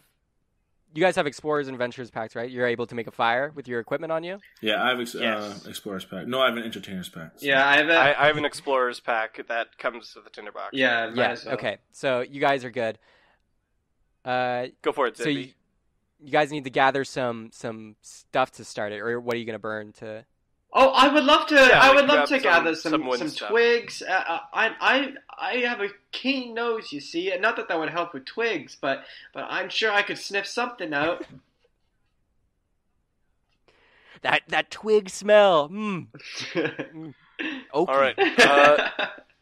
You 0.94 1.02
guys 1.02 1.16
have 1.16 1.26
Explorers 1.26 1.66
and 1.68 1.74
Adventurers 1.74 2.10
packs, 2.10 2.34
right? 2.34 2.48
You're 2.50 2.66
able 2.66 2.86
to 2.86 2.94
make 2.94 3.06
a 3.08 3.10
fire 3.10 3.52
with 3.54 3.68
your 3.68 3.78
equipment 3.80 4.10
on 4.10 4.24
you. 4.24 4.38
Yeah, 4.62 4.82
I 4.82 4.90
have 4.90 5.00
ex- 5.00 5.14
Yes. 5.14 5.66
uh, 5.66 5.68
Explorer's 5.68 6.04
pack. 6.04 6.26
No, 6.26 6.40
I 6.40 6.46
have 6.46 6.56
an 6.56 6.62
Entertainer's 6.62 7.08
pack. 7.10 7.32
yeah, 7.40 7.66
I 7.68 7.76
have 7.76 7.88
a. 7.88 7.94
I, 7.94 8.24
I 8.24 8.26
have 8.28 8.36
an 8.38 8.44
explorer's 8.46 8.98
pack 9.00 9.40
that 9.48 9.76
comes 9.76 10.14
with 10.14 10.26
a 10.26 10.30
tinderbox. 10.30 10.70
yeah, 10.72 11.06
might 11.08 11.16
Yeah. 11.16 11.30
as 11.30 11.44
well. 11.44 11.54
Okay. 11.54 11.78
So 11.92 12.20
you 12.20 12.40
guys 12.40 12.64
are 12.64 12.70
good. 12.70 12.98
Uh, 14.24 14.68
go 14.82 14.92
for 14.92 15.06
it, 15.08 15.16
so 15.16 15.24
Zippy. 15.24 15.34
you, 15.34 15.48
you 16.20 16.30
guys 16.32 16.50
need 16.50 16.64
to 16.64 16.70
gather 16.70 17.04
some 17.04 17.50
some 17.52 17.96
stuff 18.00 18.52
to 18.52 18.64
start 18.64 18.92
it, 18.92 19.00
or 19.00 19.20
what 19.20 19.34
are 19.34 19.38
you 19.38 19.44
gonna 19.44 19.58
burn 19.58 19.92
to? 19.94 20.24
Oh, 20.72 20.90
I 20.90 21.08
would 21.12 21.24
love 21.24 21.46
to. 21.48 21.54
Yeah, 21.54 21.80
I 21.80 21.90
we 21.90 21.96
would 21.96 22.06
love 22.08 22.28
to 22.28 22.34
some- 22.34 22.42
gather 22.42 22.74
some 22.74 23.10
some 23.16 23.28
some, 23.30 23.48
twigs. 23.48 24.02
Uh, 24.02 24.12
uh, 24.12 24.38
I 24.52 24.74
I 24.80 25.12
I 25.38 25.52
have 25.66 25.80
a 25.80 25.88
keen 26.12 26.52
nose, 26.54 26.92
you 26.92 27.00
see, 27.00 27.30
and 27.32 27.40
not 27.40 27.56
that 27.56 27.68
that 27.68 27.78
would 27.78 27.88
help 27.90 28.12
with 28.12 28.26
twigs, 28.26 28.76
but 28.78 29.04
but 29.32 29.44
I'm 29.48 29.70
sure 29.70 29.90
I 29.90 30.02
could 30.02 30.18
sniff 30.18 30.46
something 30.46 30.92
out. 30.92 31.24
That 34.22 34.42
that 34.48 34.70
twig 34.70 35.10
smell. 35.10 35.68
Mm. 35.68 36.08
Okay. 37.40 37.62
All 37.72 37.86
right. 37.86 38.18
Uh, 38.18 38.88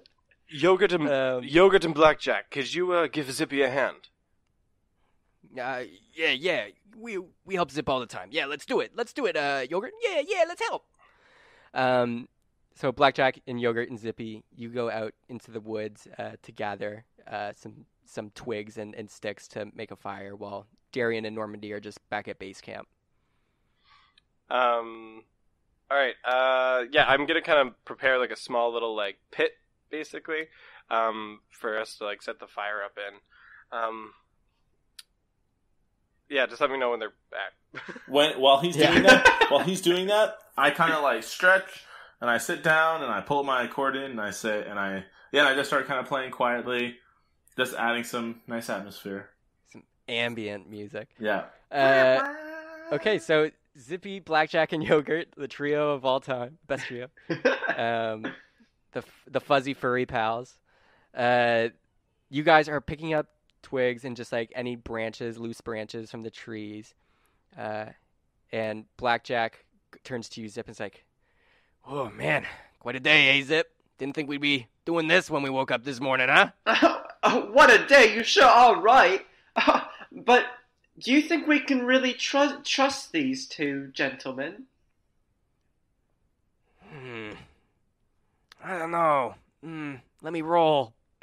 yogurt 0.51 0.93
and 0.93 1.09
Um, 1.09 1.43
yogurt 1.45 1.83
and 1.83 1.95
blackjack. 1.95 2.51
Could 2.51 2.75
you 2.75 2.93
uh, 2.93 3.07
give 3.07 3.33
Zippy 3.33 3.63
a 3.63 3.71
hand? 3.71 4.09
Uh, 5.59 5.85
yeah, 6.15 6.33
yeah. 6.33 6.67
We 6.95 7.17
we 7.47 7.55
help 7.55 7.71
Zip 7.71 7.89
all 7.89 8.01
the 8.01 8.07
time. 8.07 8.29
Yeah, 8.33 8.45
let's 8.45 8.67
do 8.67 8.81
it. 8.81 8.93
Let's 8.95 9.15
do 9.15 9.25
it. 9.25 9.35
Uh, 9.35 9.65
yogurt. 9.71 9.93
Yeah, 10.03 10.21
yeah. 10.29 10.45
Let's 10.47 10.61
help. 10.61 10.85
Um, 11.75 12.29
so 12.75 12.93
Blackjack 12.93 13.41
and 13.47 13.61
Yogurt 13.61 13.89
and 13.89 13.99
Zippy, 13.99 14.45
you 14.55 14.69
go 14.69 14.91
out 14.91 15.15
into 15.29 15.51
the 15.51 15.61
woods 15.61 16.07
uh, 16.19 16.33
to 16.43 16.53
gather 16.53 17.05
uh, 17.27 17.53
some 17.57 17.87
some 18.05 18.31
twigs 18.31 18.79
and, 18.79 18.95
and 18.95 19.11
sticks 19.11 19.49
to 19.49 19.67
make 19.75 19.91
a 19.91 19.97
fire, 19.97 20.37
while 20.37 20.67
Darian 20.93 21.25
and 21.25 21.35
Normandy 21.35 21.73
are 21.73 21.81
just 21.81 21.99
back 22.09 22.29
at 22.29 22.39
base 22.39 22.61
camp. 22.61 22.87
Um, 24.49 25.25
all 25.91 25.97
right. 25.97 26.15
Uh, 26.25 26.85
yeah, 26.93 27.05
I'm 27.07 27.27
gonna 27.27 27.43
kind 27.43 27.67
of 27.69 27.85
prepare 27.85 28.19
like 28.19 28.31
a 28.31 28.37
small 28.37 28.73
little 28.73 28.95
like 28.95 29.17
pit, 29.33 29.53
basically, 29.91 30.49
um, 30.91 31.41
for 31.51 31.79
us 31.79 31.97
to 31.99 32.05
like 32.05 32.23
set 32.23 32.39
the 32.39 32.47
fire 32.47 32.83
up 32.85 32.97
in. 32.97 33.77
Um, 33.79 34.13
yeah, 36.29 36.47
just 36.47 36.61
let 36.61 36.71
me 36.71 36.79
know 36.79 36.91
when 36.91 37.01
they're 37.01 37.15
back. 37.31 37.53
When 38.09 38.39
while 38.41 38.61
he's 38.61 38.77
Yeah. 38.77 38.91
doing 38.93 39.03
that, 39.05 39.47
while 39.49 39.61
he's 39.61 39.81
doing 39.81 40.07
that, 40.07 40.39
I 40.57 40.71
kind 40.71 40.93
of 40.93 41.03
like 41.03 41.23
stretch 41.23 41.85
and 42.21 42.31
I 42.31 42.39
sit 42.39 42.63
down 42.63 43.03
and 43.03 43.13
I 43.13 43.21
pull 43.21 43.45
my 43.45 43.65
accordion 43.65 44.11
and 44.13 44.21
I 44.21 44.31
sit 44.31 44.67
and 44.67 44.79
I 44.79 45.05
yeah, 45.33 45.47
I 45.47 45.55
just 45.55 45.69
start 45.69 45.87
kind 45.87 46.01
of 46.01 46.07
playing 46.07 46.31
quietly, 46.31 46.97
just 47.57 47.75
adding 47.75 48.05
some 48.05 48.41
nice 48.47 48.71
atmosphere. 48.71 49.29
Some 49.71 49.83
ambient 50.09 50.71
music. 50.71 51.09
Yeah. 51.19 51.45
Uh, 51.71 52.33
okay, 52.93 53.19
so 53.19 53.51
Zippy, 53.79 54.21
Blackjack, 54.21 54.73
and 54.73 54.83
Yogurt, 54.83 55.29
the 55.37 55.49
trio 55.49 55.91
of 55.91 56.05
all 56.05 56.21
time, 56.21 56.59
best 56.67 56.87
trio. 56.87 57.09
um, 57.77 58.27
the 58.93 59.05
the 59.27 59.41
fuzzy 59.41 59.75
furry 59.75 60.07
pals. 60.07 60.59
Uh, 61.15 61.69
you 62.31 62.43
guys 62.43 62.69
are 62.69 62.81
picking 62.81 63.13
up 63.13 63.27
twigs 63.63 64.05
and 64.05 64.17
just 64.17 64.33
like 64.33 64.53
any 64.55 64.77
branches, 64.77 65.39
loose 65.39 65.61
branches 65.61 66.11
from 66.11 66.23
the 66.23 66.31
trees. 66.31 66.95
Uh, 67.59 67.87
and 68.53 68.85
Blackjack 68.97 69.66
turns 70.05 70.29
to 70.31 70.41
you, 70.41 70.49
Zip, 70.49 70.67
and 70.67 70.75
is 70.75 70.81
like, 70.81 71.05
"Oh 71.87 72.11
man, 72.11 72.47
quite 72.81 72.97
a 72.97 73.01
day, 73.01 73.39
eh, 73.39 73.43
Zip? 73.43 73.71
Didn't 73.99 74.15
think 74.15 74.29
we'd 74.29 74.41
be 74.41 74.67
doing 74.85 75.09
this 75.09 75.31
when 75.31 75.43
we 75.43 75.51
woke 75.51 75.71
up 75.71 75.85
this 75.85 76.01
morning, 76.01 76.29
huh?" 76.29 76.51
Oh, 77.29 77.51
what 77.53 77.71
a 77.73 77.85
day! 77.87 78.15
You 78.15 78.23
sure 78.23 78.45
are 78.45 78.81
right. 78.81 79.27
but 80.13 80.47
do 80.99 81.13
you 81.13 81.21
think 81.21 81.47
we 81.47 81.59
can 81.59 81.85
really 81.85 82.13
trust 82.13 82.65
trust 82.65 83.11
these 83.11 83.47
two 83.47 83.89
gentlemen? 83.93 84.65
Hmm. 86.89 87.33
I 88.63 88.79
don't 88.79 88.91
know. 88.93 89.35
Hmm. 89.63 89.95
Let 90.23 90.33
me 90.33 90.43
roll. 90.43 90.95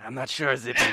I'm 0.00 0.14
not 0.14 0.28
sure, 0.28 0.56
Zippy. 0.56 0.84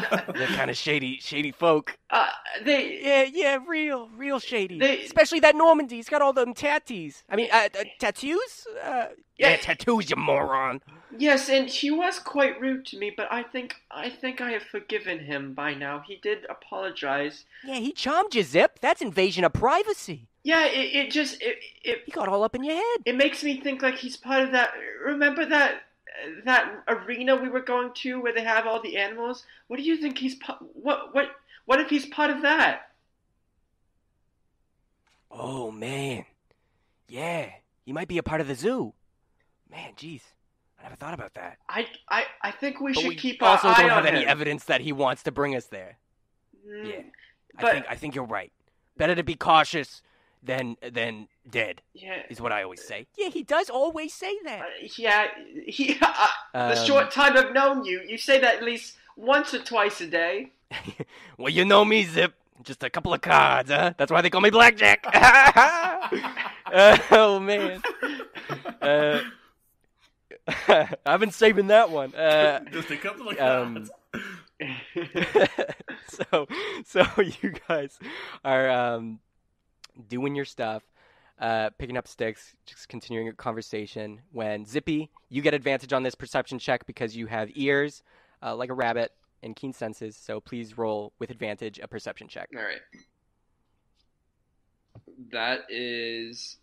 They're 0.34 0.46
kind 0.48 0.70
of 0.70 0.76
shady, 0.76 1.18
shady 1.20 1.52
folk. 1.52 1.96
uh, 2.10 2.28
they 2.64 3.00
Yeah, 3.02 3.22
yeah, 3.32 3.58
real, 3.66 4.08
real 4.16 4.38
shady. 4.38 4.78
They- 4.78 5.02
Especially 5.04 5.40
that 5.40 5.56
Normandy. 5.56 5.96
He's 5.96 6.08
got 6.08 6.22
all 6.22 6.32
them 6.32 6.54
tattoos. 6.54 7.22
I 7.28 7.36
mean, 7.36 7.48
uh, 7.52 7.68
uh, 7.78 7.84
tattoos? 7.98 8.66
Uh, 8.82 9.06
yeah. 9.38 9.50
Yeah. 9.50 9.56
tattoos, 9.56 10.10
you 10.10 10.16
moron. 10.16 10.80
yes, 11.18 11.48
and 11.48 11.68
he 11.68 11.90
was 11.90 12.18
quite 12.18 12.60
rude 12.60 12.86
to 12.86 12.98
me, 12.98 13.12
but 13.16 13.26
I 13.32 13.42
think 13.42 13.74
I 13.90 14.08
think 14.10 14.40
I 14.40 14.50
have 14.52 14.62
forgiven 14.62 15.18
him 15.20 15.52
by 15.54 15.74
now. 15.74 16.02
He 16.06 16.16
did 16.16 16.46
apologize. 16.48 17.44
Yeah, 17.64 17.76
he 17.76 17.92
charmed 17.92 18.34
you, 18.34 18.42
Zip. 18.42 18.78
That's 18.80 19.00
invasion 19.02 19.44
of 19.44 19.52
privacy. 19.52 20.28
Yeah, 20.44 20.66
it, 20.66 20.94
it 21.06 21.10
just 21.10 21.40
it, 21.42 21.56
it 21.84 21.98
He 22.06 22.12
got 22.12 22.28
all 22.28 22.42
up 22.44 22.54
in 22.54 22.64
your 22.64 22.74
head. 22.74 22.98
it 23.04 23.16
makes 23.16 23.42
me 23.44 23.60
think 23.60 23.80
like 23.82 23.96
he's 23.96 24.16
part 24.16 24.42
of 24.42 24.52
that. 24.52 24.72
Remember 25.04 25.44
that 25.46 25.82
that 26.44 26.82
arena 26.88 27.36
we 27.36 27.48
were 27.48 27.60
going 27.60 27.92
to 27.94 28.20
where 28.20 28.32
they 28.32 28.42
have 28.44 28.66
all 28.66 28.80
the 28.80 28.96
animals? 28.96 29.44
What 29.68 29.76
do 29.78 29.82
you 29.82 29.96
think 29.96 30.18
he's 30.18 30.36
what 30.74 31.14
what 31.14 31.30
what 31.64 31.80
if 31.80 31.88
he's 31.90 32.06
part 32.06 32.30
of 32.30 32.42
that? 32.42 32.88
Oh, 35.30 35.70
man. 35.70 36.24
Yeah, 37.08 37.48
he 37.84 37.92
might 37.92 38.08
be 38.08 38.18
a 38.18 38.22
part 38.22 38.40
of 38.40 38.48
the 38.48 38.54
zoo. 38.54 38.92
Man, 39.70 39.92
jeez. 39.96 40.22
I 40.78 40.84
never 40.84 40.96
thought 40.96 41.14
about 41.14 41.34
that. 41.34 41.58
I 41.68 41.86
I, 42.08 42.24
I 42.42 42.50
think 42.50 42.80
we 42.80 42.92
But 42.92 43.00
should 43.02 43.08
we 43.08 43.14
keep 43.14 43.42
also 43.42 43.68
our 43.68 43.74
eye 43.74 43.82
don't 43.82 43.90
have 43.90 44.06
any 44.06 44.22
him. 44.24 44.28
evidence 44.28 44.64
that 44.64 44.80
he 44.80 44.92
wants 44.92 45.22
to 45.24 45.32
bring 45.32 45.54
us 45.54 45.66
there. 45.66 45.98
Mm, 46.68 46.88
Yeah. 46.90 47.00
I 47.58 47.70
think 47.72 47.86
I 47.90 47.94
think 47.96 48.14
you're 48.14 48.24
right. 48.24 48.52
Better 48.96 49.14
to 49.14 49.22
be 49.22 49.34
cautious 49.34 50.02
than 50.42 50.76
than 50.82 51.28
dead 51.48 51.82
yeah. 51.94 52.22
is 52.30 52.40
what 52.40 52.52
I 52.52 52.62
always 52.62 52.82
say. 52.84 53.06
Yeah, 53.18 53.28
he 53.28 53.42
does 53.42 53.68
always 53.70 54.14
say 54.14 54.32
Uh, 54.40 54.44
that. 54.48 54.98
yeah, 54.98 55.26
he, 55.66 55.98
uh, 56.00 56.26
the 56.52 56.80
Um, 56.80 56.86
short 56.86 57.10
time 57.10 57.36
I've 57.36 57.52
known 57.52 57.84
you, 57.84 58.00
you 58.06 58.16
say 58.18 58.38
that 58.40 58.56
at 58.56 58.62
least 58.62 58.96
once 59.16 59.52
or 59.54 59.58
twice 59.62 60.00
a 60.00 60.06
day. 60.06 60.52
well, 61.38 61.50
you 61.50 61.64
know 61.64 61.84
me, 61.84 62.04
Zip. 62.04 62.34
Just 62.62 62.82
a 62.84 62.90
couple 62.90 63.12
of 63.12 63.20
cards, 63.20 63.70
huh? 63.70 63.92
That's 63.96 64.12
why 64.12 64.20
they 64.20 64.30
call 64.30 64.40
me 64.40 64.50
Blackjack. 64.50 65.04
Uh, 65.12 66.96
oh 67.10 67.40
man. 67.40 67.82
Uh, 68.80 69.20
I've 71.04 71.18
been 71.20 71.32
saving 71.32 71.66
that 71.68 71.90
one. 71.90 72.14
Uh, 72.14 72.60
Just 72.70 72.90
a 72.90 72.96
couple 72.96 73.28
of 73.30 73.38
um, 73.40 73.88
cards. 74.12 75.50
so 76.08 76.46
so 76.84 77.04
you 77.42 77.52
guys 77.68 77.98
are 78.44 78.70
um, 78.70 79.18
doing 80.08 80.34
your 80.36 80.44
stuff, 80.44 80.82
uh, 81.42 81.70
picking 81.76 81.96
up 81.96 82.06
sticks, 82.06 82.54
just 82.64 82.88
continuing 82.88 83.26
a 83.26 83.32
conversation. 83.32 84.20
When 84.30 84.64
Zippy, 84.64 85.10
you 85.28 85.42
get 85.42 85.54
advantage 85.54 85.92
on 85.92 86.04
this 86.04 86.14
perception 86.14 86.60
check 86.60 86.86
because 86.86 87.16
you 87.16 87.26
have 87.26 87.50
ears 87.56 88.04
uh, 88.42 88.54
like 88.54 88.70
a 88.70 88.74
rabbit 88.74 89.10
and 89.42 89.56
keen 89.56 89.72
senses. 89.72 90.16
So 90.16 90.40
please 90.40 90.78
roll 90.78 91.12
with 91.18 91.30
advantage 91.30 91.80
a 91.80 91.88
perception 91.88 92.28
check. 92.28 92.48
All 92.56 92.62
right. 92.62 92.80
That 95.32 95.62
is 95.68 96.58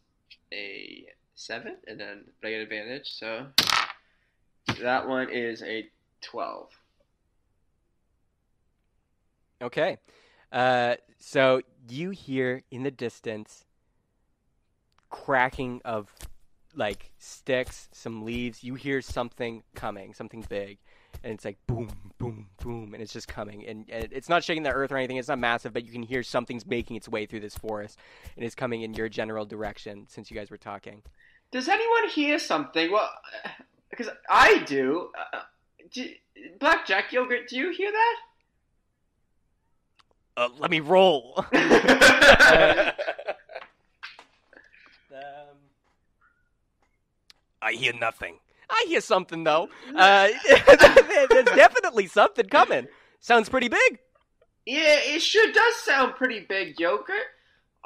a 0.53 1.05
seven, 1.35 1.75
and 1.85 1.99
then 1.99 2.23
I 2.41 2.49
get 2.49 2.61
advantage. 2.61 3.09
So 3.09 3.47
that 4.81 5.09
one 5.09 5.29
is 5.29 5.61
a 5.61 5.89
twelve. 6.21 6.69
Okay. 9.61 9.97
Uh, 10.53 10.95
so 11.19 11.61
you 11.89 12.11
hear 12.11 12.63
in 12.71 12.83
the 12.83 12.91
distance 12.91 13.65
cracking 15.09 15.81
of 15.85 16.11
like 16.75 17.11
sticks, 17.17 17.89
some 17.91 18.25
leaves. 18.25 18.63
You 18.63 18.75
hear 18.75 19.01
something 19.01 19.63
coming, 19.75 20.13
something 20.13 20.45
big, 20.47 20.77
and 21.23 21.33
it's 21.33 21.45
like 21.45 21.57
boom, 21.67 21.89
boom, 22.17 22.47
boom, 22.63 22.93
and 22.93 23.01
it's 23.01 23.13
just 23.13 23.27
coming. 23.27 23.65
And, 23.65 23.85
and 23.89 24.07
it's 24.11 24.29
not 24.29 24.43
shaking 24.43 24.63
the 24.63 24.71
earth 24.71 24.91
or 24.91 24.97
anything. 24.97 25.17
It's 25.17 25.27
not 25.27 25.39
massive, 25.39 25.73
but 25.73 25.85
you 25.85 25.91
can 25.91 26.03
hear 26.03 26.23
something's 26.23 26.65
making 26.65 26.95
its 26.95 27.09
way 27.09 27.25
through 27.25 27.41
this 27.41 27.55
forest, 27.55 27.99
and 28.35 28.45
it's 28.45 28.55
coming 28.55 28.83
in 28.83 28.93
your 28.93 29.09
general 29.09 29.45
direction. 29.45 30.05
Since 30.07 30.31
you 30.31 30.37
guys 30.37 30.49
were 30.49 30.57
talking, 30.57 31.01
Does 31.51 31.67
anyone 31.67 32.09
hear 32.09 32.39
something? 32.39 32.91
Well, 32.91 33.09
because 33.89 34.09
I 34.29 34.59
do. 34.59 35.09
Uh, 35.33 35.39
do. 35.91 36.07
Blackjack 36.59 37.11
yogurt, 37.11 37.49
do 37.49 37.57
you 37.57 37.71
hear 37.71 37.91
that? 37.91 38.15
Uh, 40.37 40.49
let 40.57 40.71
me 40.71 40.79
roll. 40.79 41.43
that? 41.51 42.95
um, 45.13 45.57
I 47.61 47.73
hear 47.73 47.93
nothing. 47.93 48.39
I 48.69 48.85
hear 48.87 49.01
something 49.01 49.43
though. 49.43 49.69
Uh, 49.95 50.29
there's 51.29 51.45
definitely 51.55 52.07
something 52.07 52.45
coming. 52.47 52.87
Sounds 53.19 53.49
pretty 53.49 53.67
big. 53.67 53.99
yeah, 54.65 54.99
it 55.03 55.21
sure 55.21 55.51
does 55.51 55.75
sound 55.83 56.15
pretty 56.15 56.41
big, 56.47 56.79
yogurt. 56.79 57.27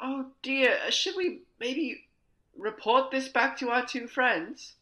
Oh 0.00 0.26
dear, 0.42 0.76
should 0.90 1.16
we 1.16 1.40
maybe 1.58 2.02
report 2.56 3.10
this 3.10 3.28
back 3.28 3.58
to 3.58 3.70
our 3.70 3.84
two 3.86 4.06
friends? 4.06 4.74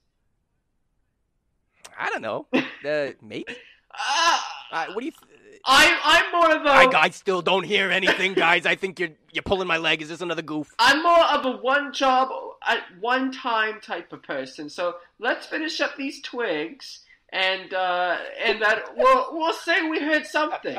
I 1.99 2.09
don't 2.11 2.23
know. 2.23 2.47
Uh, 2.85 3.13
maybe. 3.23 3.47
Uh, 3.95 4.39
Uh, 4.73 4.87
what 4.93 4.99
do 5.01 5.07
you? 5.07 5.13
Th- 5.13 5.61
I'm 5.65 5.97
I'm 6.03 6.33
more 6.33 6.51
of 6.57 6.67
a 6.67 6.69
I, 6.69 7.03
I 7.03 7.11
still 7.11 7.41
don't 7.43 7.63
hear 7.63 7.93
anything, 7.93 8.35
guys. 8.35 8.67
I 8.67 8.75
think 8.75 8.99
you're 8.99 9.11
you're 9.33 9.45
pulling 9.45 9.69
my 9.69 9.77
leg. 9.77 10.03
Is 10.03 10.09
this 10.09 10.21
another 10.21 10.43
goof? 10.43 10.69
I'm 10.81 11.01
more 11.05 11.25
of 11.27 11.47
a 11.47 11.53
one 11.59 11.93
job 11.93 12.31
at 12.67 12.83
one 13.01 13.33
time 13.33 13.81
type 13.81 14.13
of 14.13 14.23
person. 14.23 14.69
So 14.69 14.97
let's 15.19 15.47
finish 15.47 15.81
up 15.81 15.97
these 15.97 16.21
twigs, 16.23 17.01
and 17.31 17.73
uh, 17.75 18.17
and 18.45 18.61
that 18.63 18.85
we'll 18.97 19.29
we'll 19.33 19.53
say 19.55 19.89
we 19.89 20.01
heard 20.01 20.27
something. 20.27 20.77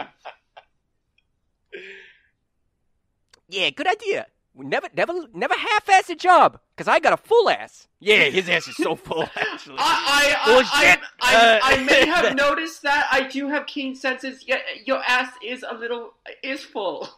Yeah, 3.50 3.70
good 3.72 3.88
idea. 3.88 4.28
Never, 4.56 4.88
never, 4.96 5.14
never 5.34 5.56
half-ass 5.56 6.12
a 6.12 6.16
job. 6.16 6.60
Cause 6.78 6.88
I 6.88 7.00
got 7.00 7.12
a 7.14 7.18
full 7.18 7.50
ass. 7.50 7.88
Yeah, 8.00 8.26
his 8.26 8.48
ass 8.50 8.68
is 8.68 8.76
so 8.78 8.96
full 8.96 9.24
actually. 9.36 9.78
I 9.80 10.36
I, 10.46 10.62
I. 10.62 10.98
I, 11.22 11.36
I, 11.36 11.36
Uh, 11.36 11.60
I 11.64 11.84
may 11.84 12.06
have 12.14 12.36
noticed 12.36 12.84
that. 12.84 13.08
I 13.12 13.28
do 13.28 13.48
have 13.50 13.66
keen 13.66 13.96
senses. 13.96 14.44
Yet 14.48 14.62
your 14.86 15.02
ass 15.08 15.32
is 15.44 15.66
a 15.68 15.74
little 15.76 16.14
is 16.44 16.64
full. 16.64 17.10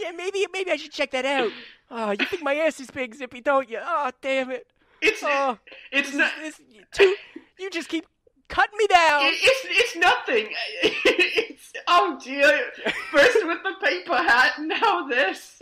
Yeah, 0.00 0.12
maybe, 0.12 0.46
maybe 0.52 0.70
I 0.70 0.76
should 0.76 0.92
check 0.92 1.10
that 1.12 1.24
out. 1.24 1.50
Oh, 1.90 2.10
you 2.10 2.24
think 2.26 2.42
my 2.42 2.54
ass 2.54 2.80
is 2.80 2.90
big, 2.90 3.14
Zippy, 3.14 3.40
don't 3.40 3.68
you? 3.68 3.78
Oh, 3.82 4.10
damn 4.20 4.50
it. 4.50 4.66
It's 5.00 5.22
Oh, 5.24 5.58
it's 5.92 6.12
not. 6.14 6.30
is- 6.42 6.56
this, 6.58 6.66
two, 6.92 7.14
you 7.58 7.70
just 7.70 7.88
keep 7.88 8.04
cutting 8.48 8.76
me 8.78 8.86
down. 8.88 9.22
It, 9.26 9.34
it's 9.40 9.66
it's 9.70 9.96
nothing. 9.96 10.48
It's 11.50 11.72
oh 11.88 12.18
dear. 12.24 12.70
First 13.10 13.38
with 13.46 13.58
the 13.64 13.74
paper 13.84 14.16
hat, 14.16 14.52
now 14.60 15.06
this. 15.08 15.60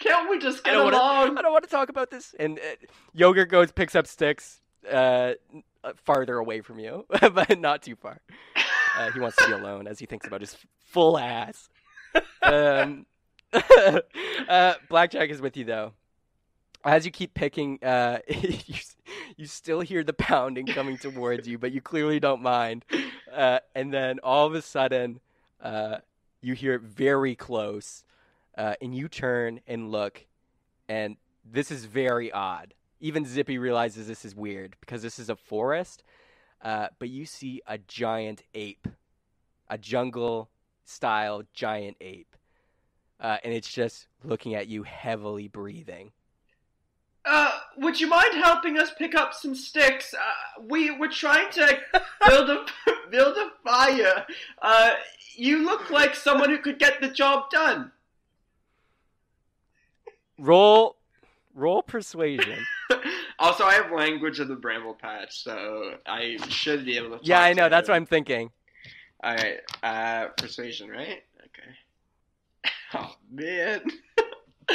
Can't 0.00 0.28
we 0.30 0.38
just 0.38 0.62
get 0.64 0.72
don't, 0.72 0.92
along? 0.92 1.28
wanna, 1.28 1.38
I 1.38 1.42
don't 1.42 1.52
want 1.52 1.64
to 1.64 1.70
talk 1.70 1.88
about 1.88 2.10
this. 2.10 2.34
And 2.38 2.58
uh, 2.58 2.86
Yogurt 3.14 3.48
goes, 3.48 3.70
picks 3.72 3.94
up 3.94 4.06
sticks 4.06 4.60
uh, 4.90 5.34
uh, 5.84 5.92
farther 6.04 6.38
away 6.38 6.60
from 6.62 6.78
you, 6.78 7.06
but 7.20 7.58
not 7.58 7.82
too 7.82 7.96
far. 7.96 8.20
Uh, 8.98 9.10
he 9.12 9.20
wants 9.20 9.36
to 9.38 9.46
be 9.46 9.52
alone 9.52 9.86
as 9.86 9.98
he 9.98 10.06
thinks 10.06 10.26
about 10.26 10.40
his 10.40 10.56
full 10.86 11.16
ass. 11.18 11.68
Um, 12.42 13.06
uh, 14.48 14.74
Blackjack 14.88 15.30
is 15.30 15.40
with 15.40 15.56
you 15.56 15.64
though. 15.64 15.92
As 16.84 17.04
you 17.04 17.10
keep 17.10 17.34
picking, 17.34 17.82
uh, 17.82 18.18
you 18.28 18.76
you 19.36 19.46
still 19.46 19.80
hear 19.80 20.04
the 20.04 20.12
pounding 20.12 20.66
coming 20.66 20.98
towards 20.98 21.46
you, 21.48 21.58
but 21.58 21.72
you 21.72 21.80
clearly 21.80 22.20
don't 22.20 22.42
mind. 22.42 22.84
Uh, 23.32 23.60
and 23.74 23.92
then 23.92 24.18
all 24.22 24.46
of 24.46 24.54
a 24.54 24.62
sudden, 24.62 25.20
uh, 25.62 25.98
you 26.40 26.54
hear 26.54 26.74
it 26.74 26.82
very 26.82 27.34
close, 27.34 28.04
uh, 28.56 28.74
and 28.80 28.94
you 28.96 29.08
turn 29.08 29.60
and 29.66 29.90
look, 29.90 30.26
and 30.88 31.16
this 31.44 31.70
is 31.70 31.84
very 31.84 32.30
odd. 32.32 32.74
Even 33.00 33.24
Zippy 33.24 33.58
realizes 33.58 34.08
this 34.08 34.24
is 34.24 34.34
weird 34.34 34.76
because 34.80 35.02
this 35.02 35.18
is 35.18 35.28
a 35.28 35.36
forest, 35.36 36.02
uh, 36.62 36.88
but 36.98 37.08
you 37.08 37.26
see 37.26 37.62
a 37.66 37.78
giant 37.78 38.42
ape, 38.54 38.88
a 39.68 39.78
jungle 39.78 40.48
style 40.84 41.42
giant 41.52 41.96
ape, 42.00 42.34
uh, 43.20 43.38
and 43.44 43.52
it's 43.52 43.72
just 43.72 44.06
looking 44.24 44.54
at 44.54 44.68
you, 44.68 44.82
heavily 44.82 45.48
breathing. 45.48 46.12
Uh, 47.24 47.50
would 47.76 48.00
you 48.00 48.08
mind 48.08 48.34
helping 48.34 48.78
us 48.78 48.90
pick 48.96 49.14
up 49.14 49.34
some 49.34 49.54
sticks? 49.54 50.14
Uh, 50.14 50.62
we 50.66 50.90
we're 50.90 51.10
trying 51.10 51.50
to 51.52 51.78
build 52.26 52.48
a 52.48 52.64
build 53.10 53.36
a 53.36 53.50
fire. 53.62 54.24
Uh, 54.62 54.94
you 55.34 55.64
look 55.64 55.90
like 55.90 56.14
someone 56.14 56.48
who 56.48 56.58
could 56.58 56.78
get 56.78 57.00
the 57.00 57.08
job 57.08 57.50
done. 57.50 57.92
Roll, 60.38 60.96
roll 61.54 61.82
persuasion. 61.82 62.64
also, 63.38 63.64
I 63.64 63.74
have 63.74 63.92
language 63.92 64.40
of 64.40 64.48
the 64.48 64.56
bramble 64.56 64.94
patch, 64.94 65.42
so 65.42 65.96
I 66.06 66.38
should 66.48 66.84
be 66.86 66.96
able 66.96 67.18
to. 67.18 67.24
yeah, 67.24 67.42
I 67.42 67.52
to 67.52 67.60
know. 67.60 67.68
That's 67.68 67.88
him. 67.88 67.92
what 67.92 67.96
I'm 67.96 68.06
thinking. 68.06 68.50
All 69.22 69.34
right, 69.34 69.58
uh, 69.82 70.28
persuasion, 70.36 70.88
right? 70.88 71.24
Okay. 72.94 73.04
Oh 73.04 73.14
man, 73.30 73.82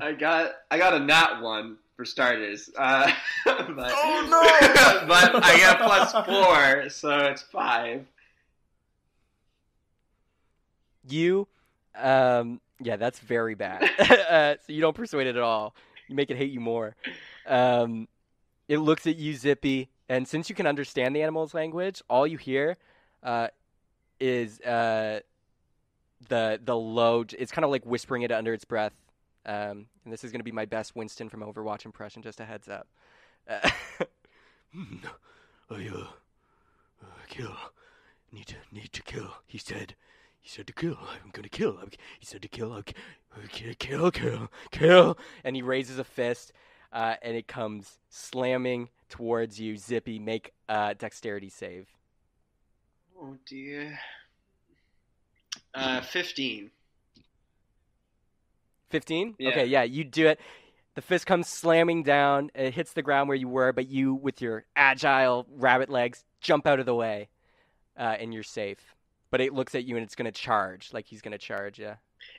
I 0.00 0.12
got 0.18 0.52
I 0.70 0.78
got 0.78 0.94
a 0.94 1.00
nat 1.00 1.40
one 1.42 1.76
for 1.96 2.04
starters. 2.06 2.70
Uh, 2.76 3.10
but, 3.44 3.58
Oh, 3.94 4.26
no! 4.30 5.06
but 5.06 5.44
I 5.44 5.58
got 5.58 5.78
plus 5.80 6.12
four, 6.26 6.88
so 6.88 7.18
it's 7.26 7.42
five. 7.42 8.06
You, 11.08 11.46
um, 11.94 12.60
yeah, 12.80 12.96
that's 12.96 13.18
very 13.18 13.54
bad. 13.54 13.82
uh, 13.98 14.54
so 14.66 14.72
you 14.72 14.80
don't 14.80 14.96
persuade 14.96 15.26
it 15.26 15.36
at 15.36 15.42
all. 15.42 15.74
You 16.08 16.14
make 16.14 16.30
it 16.30 16.36
hate 16.36 16.50
you 16.50 16.60
more. 16.60 16.96
Um, 17.46 18.08
it 18.68 18.78
looks 18.78 19.06
at 19.06 19.16
you, 19.16 19.34
Zippy, 19.34 19.88
and 20.08 20.26
since 20.28 20.48
you 20.48 20.54
can 20.54 20.66
understand 20.66 21.14
the 21.16 21.22
animal's 21.22 21.54
language, 21.54 22.02
all 22.08 22.26
you 22.26 22.36
hear 22.38 22.76
uh, 23.22 23.48
is 24.20 24.60
uh, 24.60 25.20
the 26.28 26.60
the 26.62 26.76
low. 26.76 27.24
It's 27.38 27.52
kind 27.52 27.64
of 27.64 27.70
like 27.70 27.84
whispering 27.84 28.22
it 28.22 28.32
under 28.32 28.52
its 28.52 28.64
breath. 28.64 28.94
Um, 29.46 29.86
and 30.04 30.12
this 30.12 30.24
is 30.24 30.32
going 30.32 30.40
to 30.40 30.44
be 30.44 30.52
my 30.52 30.66
best 30.66 30.94
Winston 30.94 31.28
from 31.28 31.40
Overwatch 31.40 31.84
impression. 31.84 32.22
Just 32.22 32.40
a 32.40 32.44
heads 32.44 32.68
up. 32.68 32.86
Uh, 33.48 33.70
I, 35.70 35.88
uh, 35.88 36.06
uh, 37.02 37.06
kill. 37.28 37.54
Need 38.30 38.46
to, 38.48 38.56
need 38.70 38.92
to 38.92 39.02
kill. 39.02 39.30
He 39.46 39.56
said, 39.58 39.94
he 40.40 40.48
said 40.50 40.66
to 40.66 40.72
kill. 40.72 40.98
I'm 41.00 41.30
gonna 41.32 41.48
kill. 41.48 41.78
I'm, 41.80 41.90
he 42.18 42.26
said 42.26 42.42
to 42.42 42.48
kill. 42.48 42.72
I'm, 42.72 42.84
kill, 43.48 43.74
kill, 43.78 44.10
kill, 44.10 44.50
kill. 44.70 45.18
and 45.44 45.56
he 45.56 45.62
raises 45.62 45.98
a 45.98 46.04
fist, 46.04 46.52
uh, 46.92 47.14
and 47.22 47.36
it 47.36 47.48
comes 47.48 47.98
slamming 48.10 48.90
towards 49.08 49.58
you. 49.58 49.76
Zippy, 49.76 50.18
make 50.18 50.52
a 50.68 50.94
dexterity 50.94 51.48
save. 51.48 51.88
Oh 53.20 53.36
dear. 53.46 53.98
Uh, 55.74 56.00
fifteen. 56.00 56.70
15? 58.90 59.34
Yeah. 59.38 59.50
Okay, 59.50 59.66
yeah, 59.66 59.82
you 59.82 60.02
do 60.02 60.26
it. 60.28 60.40
The 60.94 61.02
fist 61.02 61.26
comes 61.26 61.46
slamming 61.46 62.02
down. 62.04 62.50
It 62.54 62.72
hits 62.72 62.94
the 62.94 63.02
ground 63.02 63.28
where 63.28 63.36
you 63.36 63.46
were, 63.48 63.72
but 63.72 63.86
you, 63.86 64.14
with 64.14 64.40
your 64.40 64.64
agile 64.74 65.46
rabbit 65.54 65.90
legs, 65.90 66.24
jump 66.40 66.66
out 66.66 66.80
of 66.80 66.86
the 66.86 66.94
way, 66.94 67.28
uh, 67.98 68.16
and 68.18 68.32
you're 68.32 68.42
safe. 68.42 68.78
But 69.30 69.42
it 69.42 69.52
looks 69.52 69.74
at 69.74 69.84
you 69.84 69.96
and 69.96 70.04
it's 70.04 70.14
going 70.14 70.24
to 70.24 70.32
charge, 70.32 70.90
like 70.94 71.06
he's 71.06 71.20
going 71.20 71.32
to 71.32 71.38
charge 71.38 71.78
you. 71.78 71.92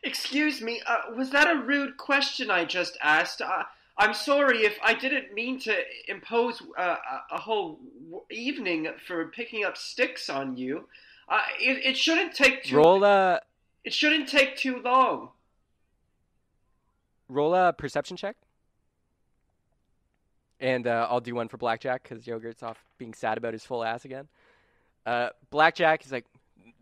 Excuse 0.04 0.60
me, 0.60 0.82
uh, 0.88 1.14
was 1.16 1.30
that 1.30 1.48
a 1.56 1.60
rude 1.62 1.98
question 1.98 2.50
I 2.50 2.66
just 2.66 2.98
asked? 3.04 3.42
Uh, 3.42 3.64
I'm 4.00 4.16
sorry 4.16 4.66
if 4.66 4.78
I 4.84 4.96
didn't 4.96 5.34
mean 5.36 5.60
to 5.62 5.76
impose 6.08 6.62
uh, 6.78 6.96
a- 7.32 7.36
a 7.36 7.38
whole 7.38 7.80
w- 8.06 8.24
evening 8.32 8.88
for 9.06 9.28
picking 9.28 9.64
up 9.66 9.78
sticks 9.78 10.30
on 10.32 10.58
you. 10.58 10.88
Uh, 11.30 11.40
it, 11.60 11.86
it 11.86 11.98
shouldn't 11.98 12.34
take 12.34 12.64
too. 12.64 12.76
Roll 12.78 13.04
a 13.04 13.40
It 13.84 13.94
shouldn't 13.94 14.28
take 14.28 14.58
too 14.58 14.82
long. 14.84 15.30
roll 17.28 17.54
a 17.54 17.72
perception 17.72 18.18
check, 18.18 18.36
and 20.60 20.88
uh, 20.88 21.08
I'll 21.10 21.22
do 21.22 21.36
one 21.36 21.48
for 21.48 21.58
Blackjack 21.58 22.02
because 22.04 22.26
Yogurt's 22.26 22.64
off 22.64 22.84
being 22.98 23.14
sad 23.14 23.38
about 23.38 23.54
his 23.54 23.64
full 23.64 23.84
ass 23.84 24.06
again. 24.06 24.28
Uh, 25.06 25.30
Blackjack 25.52 26.04
is 26.06 26.12
like, 26.12 26.26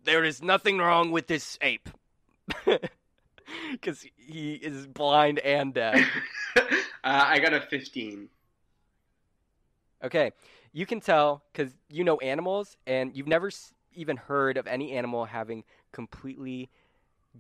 there 0.06 0.24
is 0.24 0.42
nothing 0.42 0.78
wrong 0.78 1.12
with 1.12 1.28
this 1.28 1.58
ape, 1.62 1.90
because 3.72 4.06
he 4.16 4.54
is 4.54 4.88
blind 4.88 5.40
and 5.40 5.74
deaf. 5.74 6.00
uh, 6.58 6.62
I 7.04 7.40
got 7.40 7.54
a 7.54 7.60
fifteen. 7.62 8.30
Okay, 10.04 10.32
you 10.72 10.86
can 10.86 11.02
tell 11.02 11.44
because 11.52 11.74
you 11.90 12.04
know 12.06 12.18
animals, 12.20 12.78
and 12.88 13.16
you've 13.16 13.28
never 13.28 13.48
s- 13.48 13.74
even 13.98 14.18
heard 14.18 14.58
of 14.58 14.68
any 14.68 14.94
animal 14.94 15.26
having 15.26 15.64
completely 15.92 16.70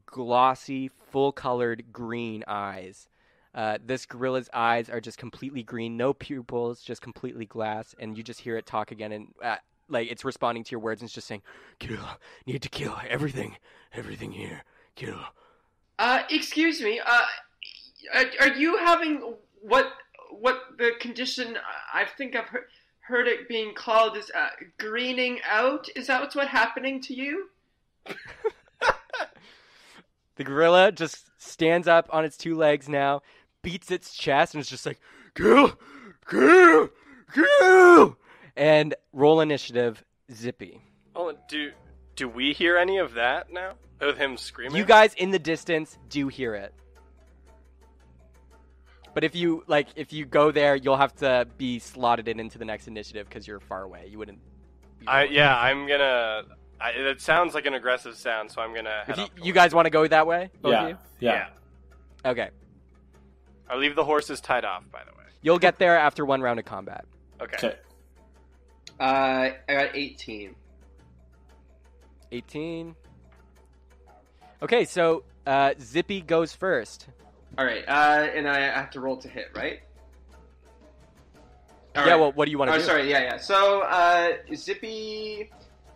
glossy, 0.06 0.90
full-colored 1.12 1.86
green 1.92 2.44
eyes. 2.48 3.08
Uh, 3.56 3.78
this 3.84 4.06
gorilla's 4.06 4.50
eyes 4.54 4.90
are 4.90 5.02
just 5.02 5.18
completely 5.18 5.64
green, 5.64 5.98
no 5.98 6.14
pupils, 6.14 6.82
just 6.82 7.02
completely 7.02 7.46
glass, 7.46 7.96
and 8.00 8.18
you 8.18 8.24
just 8.24 8.42
hear 8.42 8.58
it 8.58 8.66
talk 8.66 8.92
again, 8.92 9.12
and 9.12 9.34
uh, 9.42 9.56
like 9.90 10.12
it's 10.12 10.26
responding 10.26 10.64
to 10.64 10.72
your 10.72 10.80
words, 10.80 11.02
and 11.02 11.08
it's 11.08 11.16
just 11.16 11.28
saying, 11.28 11.42
Kill. 11.80 11.98
Need 12.46 12.62
to 12.62 12.70
kill 12.70 12.98
everything. 13.10 13.58
Everything 13.94 14.32
here. 14.32 14.64
Kill. 14.96 15.20
Uh, 15.98 16.24
excuse 16.30 16.82
me. 16.82 17.00
Uh, 17.04 17.22
are, 18.14 18.26
are 18.42 18.56
you 18.56 18.78
having 18.78 19.36
what 19.62 19.88
what 20.30 20.62
the 20.78 20.92
condition 21.00 21.58
I 21.94 22.06
think 22.06 22.36
I've 22.36 22.46
heard, 22.46 22.66
heard 23.08 23.28
it 23.28 23.48
being 23.48 23.74
called 23.74 24.18
is 24.18 24.32
uh, 24.36 24.50
greening 24.78 25.40
out? 25.50 25.88
Is 25.96 26.08
that 26.08 26.22
what's 26.22 26.36
what 26.36 26.48
happening 26.48 27.02
to 27.02 27.14
you? 27.14 27.50
The 30.38 30.44
gorilla 30.44 30.92
just 30.92 31.32
stands 31.42 31.88
up 31.88 32.10
on 32.12 32.24
its 32.24 32.38
two 32.38 32.56
legs 32.56 32.88
now, 32.88 33.24
beats 33.64 33.90
its 33.90 34.16
chest, 34.16 34.54
and 34.54 34.62
is 34.62 34.70
just 34.70 34.86
like, 34.86 35.00
Kill. 35.34 35.78
Kill. 36.30 36.90
Kill. 37.34 38.18
and 38.56 38.94
roll 39.14 39.42
initiative, 39.42 40.04
Zippy. 40.32 40.82
Oh, 41.16 41.34
do 41.50 41.72
do 42.16 42.30
we 42.30 42.54
hear 42.54 42.78
any 42.78 42.98
of 42.98 43.16
that 43.16 43.52
now? 43.52 43.74
With 44.00 44.18
him 44.18 44.38
screaming? 44.38 44.78
You 44.78 44.86
guys 44.86 45.16
in 45.16 45.32
the 45.32 45.40
distance 45.40 45.98
do 46.08 46.28
hear 46.28 46.54
it. 46.54 46.74
But 49.18 49.24
if 49.24 49.34
you 49.36 49.64
like, 49.66 49.88
if 49.96 50.14
you 50.14 50.26
go 50.26 50.52
there, 50.52 50.76
you'll 50.76 50.96
have 50.96 51.16
to 51.16 51.48
be 51.58 51.80
slotted 51.80 52.28
in 52.28 52.40
into 52.40 52.60
the 52.60 52.66
next 52.66 52.88
initiative 52.88 53.28
because 53.28 53.48
you're 53.48 53.60
far 53.60 53.82
away. 53.82 54.10
You 54.12 54.20
wouldn't. 54.20 54.38
I 55.08 55.22
rolling. 55.22 55.34
yeah, 55.34 55.58
I'm 55.58 55.88
gonna. 55.88 56.44
I, 56.80 56.92
it 56.92 57.20
sounds 57.20 57.56
like 57.56 57.66
an 57.66 57.74
aggressive 57.74 58.16
sound, 58.16 58.52
so 58.52 58.62
I'm 58.62 58.76
gonna. 58.76 59.06
If 59.08 59.18
you, 59.18 59.26
you 59.42 59.54
guys 59.54 59.74
want 59.74 59.88
to 59.88 59.90
go 59.90 60.06
that 60.06 60.28
way, 60.28 60.52
both 60.62 60.72
of 60.76 60.82
Yeah, 60.84 60.88
you? 60.90 60.98
yeah. 61.20 61.48
Okay. 62.26 62.52
I 63.68 63.76
leave 63.78 63.96
the 63.96 64.04
horses 64.06 64.40
tied 64.40 64.64
off. 64.66 64.84
By 64.92 65.00
the 65.04 65.18
way. 65.18 65.24
You'll 65.42 65.58
get 65.58 65.80
there 65.80 65.98
after 65.98 66.24
one 66.24 66.44
round 66.44 66.60
of 66.60 66.66
combat. 66.66 67.04
Okay. 67.42 67.58
Okay. 67.70 67.76
Uh, 69.00 69.04
I 69.04 69.54
got 69.68 69.96
eighteen. 69.96 70.54
18. 72.32 72.96
Okay, 74.62 74.86
so 74.86 75.24
uh, 75.48 75.74
Zippy 75.82 76.22
goes 76.22 76.54
first. 76.54 77.08
All 77.58 77.66
right. 77.66 77.84
Uh, 77.88 78.28
and 78.36 78.48
I 78.48 78.60
have 78.60 78.92
to 78.92 79.00
roll 79.00 79.18
to 79.18 79.28
hit, 79.28 79.48
right? 79.56 79.80
All 81.96 82.06
yeah, 82.06 82.12
right. 82.12 82.20
well, 82.20 82.32
what 82.34 82.46
do 82.46 82.52
you 82.52 82.58
want 82.60 82.70
to 82.70 82.76
Oh, 82.76 82.80
do? 82.80 82.84
sorry. 82.84 83.10
Yeah, 83.10 83.22
yeah. 83.24 83.38
So, 83.38 83.82
uh, 83.82 84.34
Zippy 84.54 85.50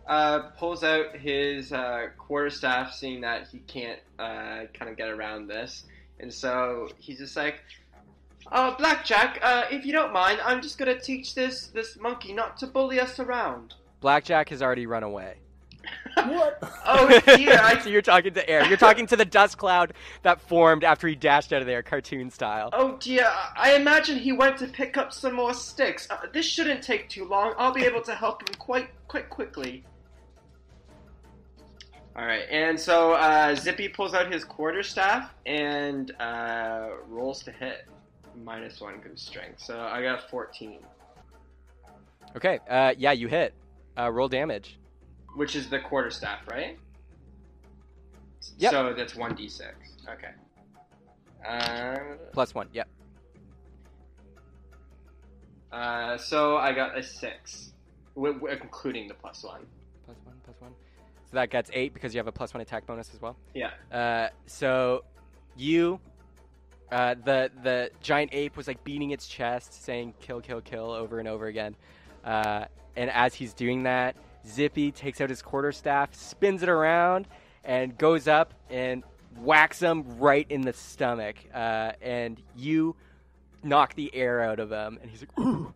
uh, 0.08 0.40
pulls 0.58 0.84
out 0.84 1.16
his 1.16 1.72
uh, 1.72 2.08
quarterstaff, 2.18 2.94
seeing 2.94 3.22
that 3.22 3.48
he 3.48 3.60
can't 3.60 4.00
uh, 4.18 4.66
kind 4.74 4.90
of 4.90 4.98
get 4.98 5.10
around 5.10 5.48
this, 5.48 5.84
and 6.20 6.34
so 6.34 6.90
he's 6.98 7.20
just 7.20 7.36
like, 7.38 7.60
"Uh, 8.52 8.76
Blackjack, 8.78 9.40
uh, 9.44 9.66
if 9.70 9.86
you 9.86 9.92
don't 9.94 10.12
mind, 10.12 10.40
I'm 10.44 10.60
just 10.62 10.80
gonna 10.80 11.00
teach 11.00 11.36
this 11.36 11.68
this 11.68 11.98
monkey 12.00 12.34
not 12.34 12.58
to 12.58 12.68
bully 12.68 13.00
us 13.00 13.20
around." 13.20 13.76
Blackjack 14.00 14.50
has 14.50 14.64
already 14.64 14.88
run 14.88 15.04
away. 15.04 15.36
Oh 16.84 17.08
dear, 17.38 17.58
so 17.58 17.64
I, 17.64 17.82
you're 17.86 18.02
talking 18.02 18.34
to 18.34 18.48
air. 18.50 18.66
You're 18.68 18.78
talking 18.78 19.08
to 19.08 19.16
the 19.16 19.24
dust 19.26 19.58
cloud 19.58 19.94
that 20.24 20.42
formed 20.42 20.84
after 20.84 21.08
he 21.08 21.16
dashed 21.16 21.54
out 21.54 21.62
of 21.62 21.68
there, 21.68 21.82
cartoon 21.82 22.30
style. 22.30 22.70
oh 22.74 22.98
dear. 23.00 23.28
I 23.56 23.76
imagine 23.76 24.18
he 24.18 24.32
went 24.34 24.58
to 24.58 24.68
pick 24.68 24.98
up 24.98 25.14
some 25.14 25.34
more 25.36 25.54
sticks. 25.54 26.08
Uh, 26.10 26.18
this 26.34 26.46
shouldn't 26.46 26.84
take 26.84 27.08
too 27.08 27.26
long. 27.26 27.54
I'll 27.58 27.74
be 27.74 27.86
able 27.86 28.02
to 28.02 28.14
help 28.14 28.48
him 28.48 28.56
quite 28.56 28.90
quite 29.08 29.30
quickly. 29.30 29.86
All 32.16 32.26
right, 32.26 32.44
and 32.52 32.78
so 32.78 33.14
uh, 33.14 33.56
Zippy 33.56 33.88
pulls 33.88 34.14
out 34.14 34.32
his 34.32 34.44
quarterstaff 34.44 35.34
and 35.46 36.12
uh, 36.20 36.90
rolls 37.08 37.42
to 37.44 37.52
hit. 37.52 37.88
Minus 38.44 38.82
one 38.82 39.00
goes 39.00 39.22
strength, 39.22 39.62
so 39.62 39.80
I 39.80 40.02
got 40.02 40.26
a 40.26 40.28
fourteen, 40.30 40.80
Okay. 42.36 42.60
Uh, 42.70 42.94
yeah, 42.98 43.12
you 43.14 43.28
hit. 43.28 43.54
Uh, 43.98 44.10
roll 44.12 44.28
damage. 44.28 44.78
Which 45.36 45.56
is 45.56 45.70
the 45.70 45.80
quarterstaff, 45.80 46.48
right? 46.50 46.78
Yep. 48.58 48.72
So 48.72 48.94
that's 48.94 49.16
one 49.16 49.36
d 49.36 49.48
six. 49.48 49.76
Okay. 50.10 50.32
Um, 51.48 52.18
Plus 52.34 52.54
one. 52.54 52.68
Yep. 52.74 52.88
Uh, 55.72 56.18
so 56.18 56.58
I 56.58 56.74
got 56.74 56.98
a 56.98 57.04
six, 57.04 57.74
w- 58.16 58.34
w- 58.34 58.58
including 58.62 59.08
the 59.08 59.14
plus 59.14 59.44
one. 59.44 59.62
Plus 60.06 60.18
one. 60.26 60.36
Plus 60.44 60.56
one. 60.60 60.72
So 61.30 61.36
that 61.36 61.50
gets 61.50 61.72
eight 61.74 61.94
because 61.94 62.14
you 62.14 62.20
have 62.20 62.28
a 62.28 62.32
plus 62.32 62.54
one 62.54 62.62
attack 62.62 62.86
bonus 62.86 63.14
as 63.14 63.22
well. 63.22 63.38
Yeah. 63.54 63.72
Uh, 63.92 64.30
so 64.48 65.04
you, 65.56 66.00
uh, 66.92 67.16
the 67.24 67.50
the 67.64 67.90
giant 68.02 68.32
ape 68.34 68.58
was 68.58 68.68
like 68.68 68.84
beating 68.84 69.12
its 69.12 69.28
chest, 69.28 69.84
saying 69.84 70.14
"kill, 70.20 70.42
kill, 70.42 70.62
kill" 70.62 70.92
over 70.92 71.20
and 71.20 71.28
over 71.28 71.48
again. 71.48 71.76
Uh, 72.26 72.66
and 72.98 73.10
as 73.10 73.34
he's 73.34 73.54
doing 73.54 73.84
that, 73.84 74.16
Zippy 74.48 74.92
takes 74.92 75.22
out 75.22 75.30
his 75.30 75.42
quarterstaff, 75.42 76.14
spins 76.16 76.64
it 76.64 76.70
around, 76.70 77.28
and 77.64 77.98
goes 77.98 78.28
up 78.28 78.54
and 78.70 79.04
whacks 79.38 79.80
him 79.80 80.18
right 80.20 80.46
in 80.50 80.62
the 80.62 80.74
stomach. 80.74 81.36
Uh, 81.54 81.92
and 82.02 82.42
you 82.56 82.96
knock 83.64 83.96
the 83.96 84.14
air 84.16 84.42
out 84.42 84.60
of 84.60 84.72
him, 84.72 85.00
and 85.02 85.10
he's 85.10 85.22
like, 85.22 85.40
"Ooh!" 85.40 85.74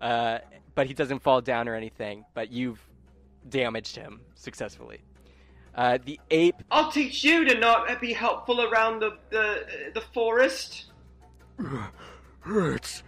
Uh, 0.00 0.38
but 0.74 0.86
he 0.86 0.94
doesn't 0.94 1.20
fall 1.20 1.40
down 1.40 1.68
or 1.68 1.74
anything. 1.74 2.24
But 2.34 2.52
you've 2.52 2.80
damaged 3.48 3.96
him 3.96 4.20
successfully. 4.34 5.00
Uh, 5.74 5.98
the 6.04 6.20
ape 6.30 6.56
I'll 6.70 6.92
teach 6.92 7.24
you 7.24 7.46
to 7.46 7.58
not 7.58 8.00
be 8.00 8.12
helpful 8.12 8.60
around 8.62 9.00
the 9.00 9.16
the 9.30 9.90
the 9.94 10.00
forest. 10.00 10.86
Hurts. 12.40 13.02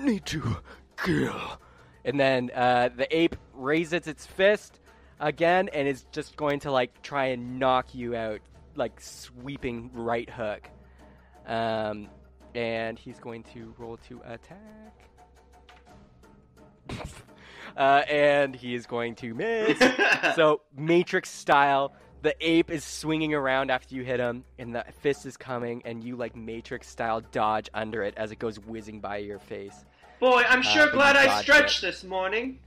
Need 0.00 0.26
to 0.26 0.56
kill. 1.04 1.60
And 2.04 2.18
then 2.18 2.50
uh, 2.54 2.90
the 2.94 3.16
ape 3.16 3.36
raises 3.56 4.06
its 4.06 4.26
fist 4.26 4.80
again 5.20 5.68
and 5.72 5.88
is 5.88 6.04
just 6.12 6.36
going 6.36 6.60
to 6.60 6.70
like 6.70 7.02
try 7.02 7.26
and 7.26 7.58
knock 7.58 7.94
you 7.94 8.14
out, 8.14 8.40
like 8.76 9.00
sweeping 9.00 9.90
right 9.94 10.28
hook. 10.28 10.68
Um, 11.46 12.08
and 12.54 12.98
he's 12.98 13.18
going 13.18 13.42
to 13.54 13.74
roll 13.78 13.98
to 14.08 14.20
attack. 14.24 15.08
uh, 17.76 18.02
and 18.08 18.54
he 18.54 18.74
is 18.74 18.86
going 18.86 19.14
to 19.16 19.34
miss. 19.34 19.78
so 20.34 20.60
Matrix 20.76 21.30
style, 21.30 21.94
the 22.22 22.34
ape 22.40 22.70
is 22.70 22.84
swinging 22.84 23.34
around 23.34 23.70
after 23.70 23.94
you 23.94 24.02
hit 24.02 24.20
him, 24.20 24.44
and 24.58 24.74
the 24.74 24.84
fist 25.00 25.26
is 25.26 25.36
coming, 25.36 25.82
and 25.84 26.02
you 26.02 26.16
like 26.16 26.36
Matrix 26.36 26.88
style 26.88 27.22
dodge 27.32 27.68
under 27.74 28.02
it 28.02 28.14
as 28.16 28.32
it 28.32 28.38
goes 28.38 28.58
whizzing 28.58 29.00
by 29.00 29.18
your 29.18 29.38
face. 29.38 29.84
Boy, 30.20 30.42
I'm 30.48 30.62
sure 30.62 30.86
but 30.86 30.94
glad 30.94 31.16
I 31.16 31.42
stretched 31.42 31.82
this 31.82 32.04
morning. 32.04 32.60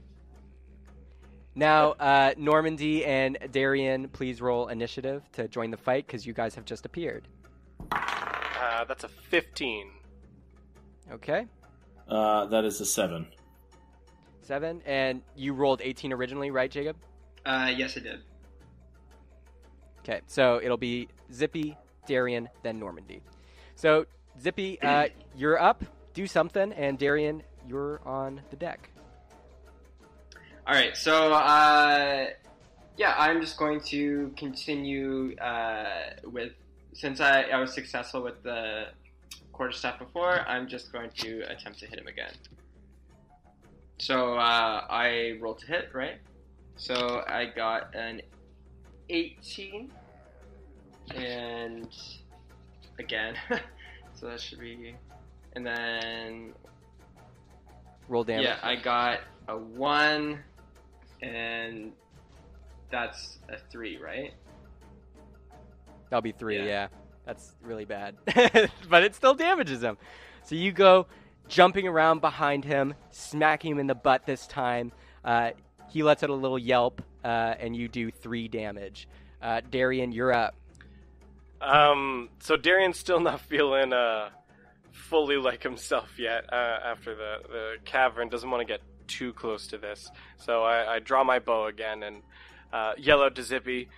Now, 1.58 1.90
uh, 1.94 2.34
Normandy 2.38 3.04
and 3.04 3.36
Darian, 3.50 4.10
please 4.10 4.40
roll 4.40 4.68
initiative 4.68 5.24
to 5.32 5.48
join 5.48 5.72
the 5.72 5.76
fight 5.76 6.06
because 6.06 6.24
you 6.24 6.32
guys 6.32 6.54
have 6.54 6.64
just 6.64 6.86
appeared. 6.86 7.26
Uh, 7.90 8.84
that's 8.84 9.02
a 9.02 9.08
15. 9.08 9.90
Okay, 11.10 11.46
Uh, 12.06 12.46
that 12.46 12.64
is 12.64 12.80
a 12.80 12.86
seven. 12.86 13.26
seven, 14.40 14.80
and 14.86 15.20
you 15.34 15.52
rolled 15.52 15.80
18 15.82 16.12
originally, 16.12 16.52
right, 16.52 16.70
Jacob? 16.70 16.96
Uh, 17.44 17.72
yes, 17.76 17.96
I 17.96 18.00
did. 18.00 18.20
Okay, 19.98 20.20
so 20.28 20.60
it'll 20.62 20.76
be 20.76 21.08
Zippy, 21.32 21.76
Darian, 22.06 22.48
then 22.62 22.78
Normandy. 22.78 23.20
So, 23.74 24.06
Zippy, 24.40 24.80
uh, 24.80 25.08
you're 25.36 25.60
up. 25.60 25.82
Do 26.14 26.28
something, 26.28 26.72
and 26.74 26.96
Darian, 27.00 27.42
you're 27.66 28.00
on 28.06 28.42
the 28.50 28.56
deck. 28.56 28.90
All 30.68 30.74
right, 30.74 30.94
so 30.94 31.32
uh, 31.32 32.26
yeah, 32.98 33.14
I'm 33.16 33.40
just 33.40 33.56
going 33.56 33.80
to 33.86 34.34
continue 34.36 35.34
uh, 35.36 36.10
with 36.24 36.52
since 36.92 37.22
I, 37.22 37.44
I 37.44 37.58
was 37.58 37.72
successful 37.72 38.22
with 38.22 38.42
the 38.42 38.88
quarter 39.50 39.72
quarterstaff 39.72 39.98
before. 39.98 40.40
I'm 40.46 40.68
just 40.68 40.92
going 40.92 41.08
to 41.20 41.40
attempt 41.50 41.78
to 41.78 41.86
hit 41.86 41.98
him 41.98 42.06
again. 42.06 42.32
So 43.96 44.34
uh, 44.34 44.84
I 44.90 45.38
rolled 45.40 45.60
to 45.60 45.66
hit, 45.66 45.88
right? 45.94 46.18
So 46.76 47.24
I 47.26 47.46
got 47.46 47.94
an 47.94 48.20
18, 49.08 49.90
and 51.14 51.88
again, 52.98 53.36
so 54.12 54.26
that 54.26 54.38
should 54.38 54.60
be, 54.60 54.94
and 55.54 55.66
then 55.66 56.52
Roll 58.06 58.22
damage. 58.22 58.44
yeah, 58.44 58.58
I 58.62 58.76
got 58.76 59.20
a 59.48 59.56
one, 59.56 60.40
and 61.22 61.92
that's 62.90 63.38
a 63.48 63.58
three, 63.70 63.98
right? 63.98 64.32
That'll 66.10 66.22
be 66.22 66.32
three, 66.32 66.56
Yeah. 66.58 66.64
yeah. 66.64 66.88
That's 67.26 67.52
really 67.62 67.84
bad. 67.84 68.16
but 68.88 69.02
it 69.02 69.14
still 69.14 69.34
damages 69.34 69.82
him. 69.82 69.98
So 70.44 70.54
you 70.54 70.72
go 70.72 71.06
jumping 71.48 71.86
around 71.86 72.22
behind 72.22 72.64
him, 72.64 72.94
smacking 73.10 73.72
him 73.72 73.78
in 73.78 73.86
the 73.86 73.94
butt 73.94 74.24
this 74.24 74.46
time. 74.46 74.92
Uh, 75.22 75.50
he 75.90 76.02
lets 76.02 76.22
out 76.22 76.30
a 76.30 76.34
little 76.34 76.58
yelp, 76.58 77.02
uh, 77.22 77.26
and 77.58 77.76
you 77.76 77.86
do 77.88 78.10
three 78.10 78.48
damage. 78.48 79.08
Uh, 79.42 79.60
Darian, 79.70 80.10
you're 80.12 80.32
up. 80.32 80.54
Um, 81.60 82.30
so 82.40 82.56
Darian's 82.56 82.98
still 82.98 83.20
not 83.20 83.40
feeling 83.42 83.92
uh, 83.92 84.30
fully 84.92 85.36
like 85.36 85.62
himself 85.62 86.08
yet 86.18 86.44
uh, 86.50 86.78
after 86.84 87.14
the, 87.14 87.36
the 87.48 87.72
cavern. 87.84 88.30
Doesn't 88.30 88.50
want 88.50 88.60
to 88.62 88.72
get 88.72 88.80
too 89.08 89.32
close 89.32 89.66
to 89.68 89.78
this. 89.78 90.10
So 90.36 90.62
I, 90.62 90.94
I 90.94 90.98
draw 91.00 91.24
my 91.24 91.38
bow 91.38 91.66
again 91.66 92.02
and 92.02 92.22
uh, 92.72 92.92
yell 92.96 93.22
out 93.22 93.34
to 93.36 93.42
Zippy, 93.42 93.88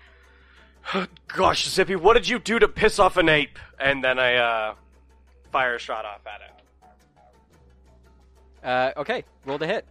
Gosh, 1.28 1.68
Zippy, 1.68 1.96
what 1.96 2.14
did 2.14 2.28
you 2.28 2.38
do 2.38 2.58
to 2.58 2.68
piss 2.68 2.98
off 2.98 3.16
an 3.16 3.28
ape? 3.28 3.58
And 3.78 4.02
then 4.02 4.18
I 4.18 4.36
uh, 4.36 4.74
fire 5.52 5.76
a 5.76 5.78
shot 5.78 6.04
off 6.04 6.20
at 6.26 6.40
it. 6.40 6.50
Uh, 8.62 8.92
okay, 9.00 9.24
roll 9.46 9.58
to 9.58 9.66
hit. 9.66 9.86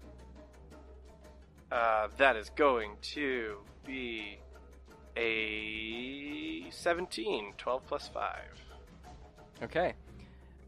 Uh, 1.71 2.07
that 2.17 2.35
is 2.35 2.49
going 2.55 2.91
to 3.01 3.57
be 3.85 4.39
a 5.17 6.69
17, 6.71 7.53
12 7.57 7.87
plus 7.87 8.09
5. 8.13 8.35
Okay. 9.63 9.93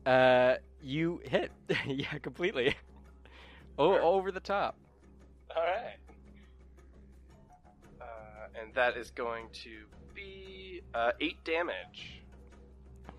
Uh, 0.05 0.55
you 0.81 1.21
hit. 1.25 1.51
yeah, 1.87 2.17
completely. 2.19 2.75
Oh, 3.81 4.15
over 4.15 4.31
the 4.31 4.39
top. 4.39 4.75
All 5.55 5.63
right. 5.63 5.97
Uh, 7.99 8.05
and 8.61 8.73
that 8.75 8.97
is 8.97 9.11
going 9.11 9.47
to 9.63 9.69
be 10.13 10.81
uh, 10.93 11.11
8 11.19 11.43
damage. 11.43 12.21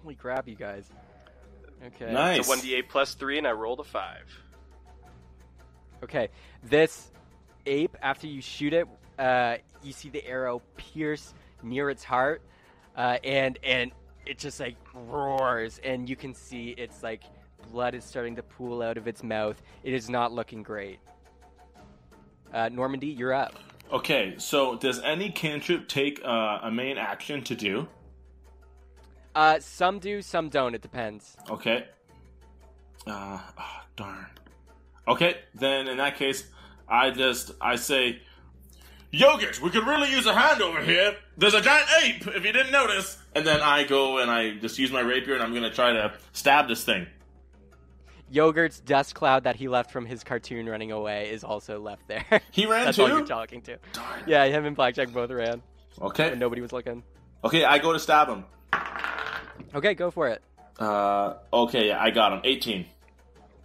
Holy 0.02 0.14
crap, 0.14 0.48
you 0.48 0.55
guys. 0.55 0.90
Okay. 1.86 2.12
Nice. 2.12 2.47
So 2.47 2.55
1d8 2.55 2.89
plus 2.89 3.14
3, 3.14 3.39
and 3.39 3.47
I 3.47 3.52
rolled 3.52 3.80
a 3.80 3.84
5. 3.84 4.16
Okay, 6.05 6.30
this 6.64 7.12
ape, 7.64 7.97
after 8.02 8.26
you 8.26 8.40
shoot 8.40 8.72
it, 8.72 8.89
uh, 9.18 9.56
you 9.84 9.93
see 9.93 10.09
the 10.09 10.24
arrow 10.26 10.60
pierce 10.76 11.32
near 11.62 11.90
its 11.90 12.02
heart, 12.02 12.43
uh, 12.97 13.18
and 13.22 13.59
and 13.62 13.93
it 14.26 14.39
just 14.39 14.59
like 14.59 14.76
roars, 14.94 15.80
and 15.84 16.09
you 16.09 16.16
can 16.16 16.34
see 16.34 16.74
it's 16.76 17.05
like 17.05 17.22
blood 17.70 17.94
is 17.94 18.05
starting 18.05 18.36
to 18.36 18.43
pool 18.43 18.82
out 18.82 18.97
of 18.97 19.06
its 19.06 19.22
mouth. 19.22 19.60
It 19.82 19.94
is 19.94 20.10
not 20.10 20.32
looking 20.32 20.62
great. 20.62 20.98
Uh, 22.52 22.68
Normandy, 22.68 23.09
you're 23.09 23.32
up. 23.32 23.55
Okay, 23.93 24.34
so 24.39 24.76
does 24.76 25.01
any 25.01 25.30
cantrip 25.30 25.89
take 25.89 26.20
uh, 26.24 26.60
a 26.62 26.70
main 26.70 26.98
action 26.98 27.43
to 27.44 27.55
do? 27.55 27.89
Uh, 29.34 29.59
some 29.60 29.98
do, 29.98 30.22
some 30.22 30.48
don't. 30.48 30.74
It 30.74 30.82
depends. 30.82 31.36
Okay. 31.48 31.86
Uh, 33.06 33.39
oh, 33.59 33.80
darn. 33.97 34.26
Okay, 35.09 35.36
then 35.55 35.89
in 35.89 35.97
that 35.97 36.16
case, 36.16 36.44
I 36.89 37.10
just 37.10 37.52
I 37.60 37.76
say, 37.76 38.20
Yogurt, 39.10 39.60
we 39.60 39.70
could 39.70 39.86
really 39.86 40.10
use 40.10 40.26
a 40.26 40.34
hand 40.34 40.62
over 40.62 40.80
here. 40.80 41.16
There's 41.36 41.55
a 41.55 41.60
giant 41.60 41.89
ape, 42.02 42.26
if 42.28 42.44
you 42.44 42.52
didn't 42.52 42.72
notice. 42.72 43.18
And 43.34 43.47
then 43.47 43.60
I 43.60 43.84
go 43.84 44.18
and 44.18 44.30
I 44.30 44.56
just 44.56 44.78
use 44.78 44.93
my 44.93 45.01
rapier 45.01 45.34
and 45.34 45.43
I'm 45.43 45.55
gonna 45.55 45.72
try 45.72 45.93
to 45.93 46.12
stab 46.32 46.68
this 46.68 46.84
thing. 46.84 47.06
Yogurt's 48.33 48.81
dust 48.81 49.15
cloud 49.15 49.45
that 49.45 49.57
he 49.57 49.69
left 49.69 49.91
from 49.91 50.07
his 50.07 50.25
cartoon 50.25 50.67
running 50.67 50.91
away 50.91 51.31
is 51.31 51.45
also 51.45 51.79
left 51.79 52.09
there. 52.09 52.25
He 52.51 52.67
ran 52.67 52.87
That's 52.87 52.97
too. 52.97 53.03
That's 53.03 53.13
all 53.13 53.19
you're 53.19 53.27
talking 53.27 53.61
to. 53.63 53.79
Darn. 53.93 54.23
Yeah, 54.27 54.45
him 54.47 54.65
and 54.65 54.75
Blackjack 54.75 55.13
both 55.13 55.31
ran 55.31 55.63
Okay. 56.01 56.31
when 56.31 56.39
nobody 56.39 56.63
was 56.63 56.73
looking. 56.73 57.03
Okay, 57.45 57.65
I 57.65 57.79
go 57.79 57.93
to 57.93 57.99
stab 57.99 58.29
him. 58.29 58.45
Okay, 59.75 59.95
go 59.95 60.11
for 60.11 60.29
it. 60.29 60.43
Uh, 60.79 61.35
okay, 61.53 61.89
yeah, 61.89 62.03
I 62.03 62.11
got 62.11 62.33
him. 62.33 62.41
18. 62.45 62.87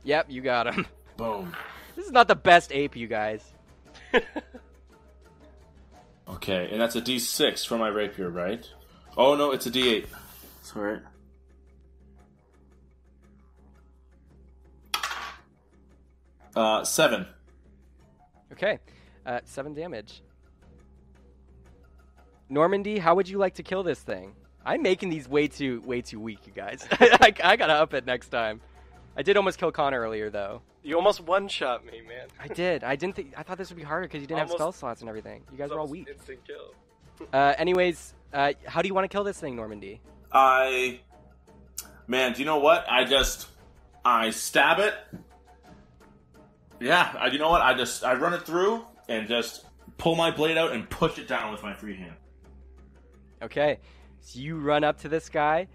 Yep, 0.04 0.26
you 0.30 0.42
got 0.42 0.68
him. 0.68 0.86
Boom. 1.16 1.56
This 1.96 2.06
is 2.06 2.12
not 2.12 2.28
the 2.28 2.36
best 2.36 2.72
ape, 2.74 2.96
you 2.96 3.08
guys. 3.08 3.44
Okay, 6.30 6.68
and 6.72 6.82
that's 6.82 6.96
a 6.96 7.02
D6 7.02 7.66
for 7.66 7.78
my 7.78 7.88
rapier, 7.88 8.30
right? 8.30 8.70
Oh 9.16 9.36
no, 9.36 9.52
it's 9.52 9.66
a 9.66 9.72
D8. 9.72 10.08
Sorry. 10.62 11.00
Uh, 16.58 16.84
seven. 16.84 17.28
Okay, 18.52 18.80
uh, 19.28 19.42
seven 19.46 19.76
damage. 19.76 20.24
Normandy, 22.50 22.98
how 22.98 23.14
would 23.14 23.30
you 23.30 23.38
like 23.38 23.54
to 23.56 23.64
kill 23.64 23.84
this 23.84 24.00
thing? 24.00 24.34
I'm 24.66 24.82
making 24.82 25.10
these 25.10 25.30
way 25.30 25.48
too 25.48 25.82
way 25.86 26.02
too 26.02 26.20
weak, 26.20 26.48
you 26.48 26.54
guys. 26.54 26.88
I, 26.92 27.32
I 27.44 27.56
gotta 27.58 27.74
up 27.74 27.94
it 27.94 28.08
next 28.08 28.30
time. 28.30 28.60
I 29.16 29.22
did 29.22 29.38
almost 29.38 29.60
kill 29.60 29.72
Connor 29.72 30.00
earlier, 30.00 30.32
though. 30.32 30.64
You 30.82 30.96
almost 30.96 31.22
one 31.22 31.48
shot 31.48 31.86
me, 31.86 32.02
man. 32.02 32.28
I 32.40 32.48
did. 32.48 32.84
I 32.84 32.96
didn't 32.96 33.16
think. 33.16 33.34
I 33.38 33.44
thought 33.44 33.60
this 33.60 33.70
would 33.70 33.78
be 33.78 33.84
harder 33.84 34.08
because 34.08 34.22
you 34.22 34.28
didn't 34.28 34.40
have 34.40 34.50
spell 34.50 34.72
slots 34.72 35.02
and 35.02 35.10
everything. 35.10 35.44
You 35.52 35.60
guys 35.60 35.70
were 35.70 35.80
all 35.80 35.88
weak. 35.88 36.08
Instant 36.10 36.40
kill. 36.46 36.74
Uh, 37.34 37.52
anyways, 37.58 38.14
uh, 38.32 38.54
how 38.68 38.80
do 38.80 38.88
you 38.88 38.94
want 38.94 39.04
to 39.04 39.08
kill 39.08 39.24
this 39.24 39.40
thing, 39.40 39.56
Normandy? 39.56 40.02
I. 40.32 41.00
Man, 42.06 42.34
do 42.34 42.40
you 42.40 42.46
know 42.46 42.60
what? 42.60 42.86
I 42.88 43.06
just. 43.06 43.48
I 44.06 44.30
stab 44.30 44.78
it. 44.78 44.94
Yeah, 46.80 47.16
I, 47.20 47.28
you 47.28 47.40
know 47.40 47.50
what? 47.50 47.62
I 47.62 47.74
just. 47.74 48.04
I 48.04 48.14
run 48.14 48.34
it 48.34 48.44
through 48.44 48.86
and 49.10 49.28
just 49.28 49.66
pull 49.98 50.16
my 50.16 50.32
blade 50.32 50.58
out 50.58 50.74
and 50.74 50.90
push 50.90 51.18
it 51.18 51.28
down 51.28 51.52
with 51.52 51.64
my 51.64 51.74
free 51.74 51.96
hand. 51.96 52.14
Okay, 53.42 53.80
so 54.22 54.40
you 54.40 54.58
run 54.60 54.84
up 54.84 55.00
to 55.02 55.10
this 55.10 55.30
guy. 55.30 55.68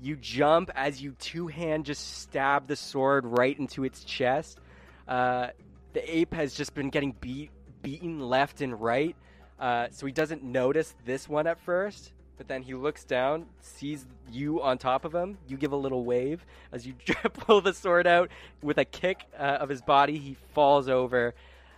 You 0.00 0.16
jump 0.16 0.70
as 0.74 1.00
you 1.00 1.12
two 1.12 1.46
hand 1.46 1.86
just 1.86 2.20
stab 2.22 2.66
the 2.66 2.76
sword 2.76 3.24
right 3.24 3.58
into 3.58 3.84
its 3.84 4.04
chest. 4.04 4.58
Uh, 5.06 5.48
the 5.92 6.16
ape 6.16 6.34
has 6.34 6.54
just 6.54 6.74
been 6.74 6.90
getting 6.90 7.14
beat, 7.20 7.50
beaten 7.82 8.20
left 8.20 8.60
and 8.60 8.80
right, 8.80 9.14
uh, 9.60 9.88
so 9.90 10.06
he 10.06 10.12
doesn't 10.12 10.42
notice 10.42 10.94
this 11.04 11.28
one 11.28 11.46
at 11.46 11.60
first. 11.60 12.12
But 12.36 12.48
then 12.48 12.62
he 12.62 12.74
looks 12.74 13.04
down, 13.04 13.46
sees 13.60 14.06
you 14.30 14.60
on 14.60 14.78
top 14.78 15.04
of 15.04 15.14
him. 15.14 15.38
You 15.46 15.56
give 15.56 15.72
a 15.72 15.76
little 15.76 16.04
wave 16.04 16.44
as 16.72 16.86
you 16.86 16.94
pull 17.32 17.60
the 17.60 17.72
sword 17.72 18.06
out 18.06 18.30
with 18.62 18.78
a 18.78 18.84
kick 18.84 19.24
uh, 19.38 19.58
of 19.60 19.68
his 19.68 19.82
body. 19.82 20.18
He 20.18 20.36
falls 20.52 20.88
over, 20.88 21.34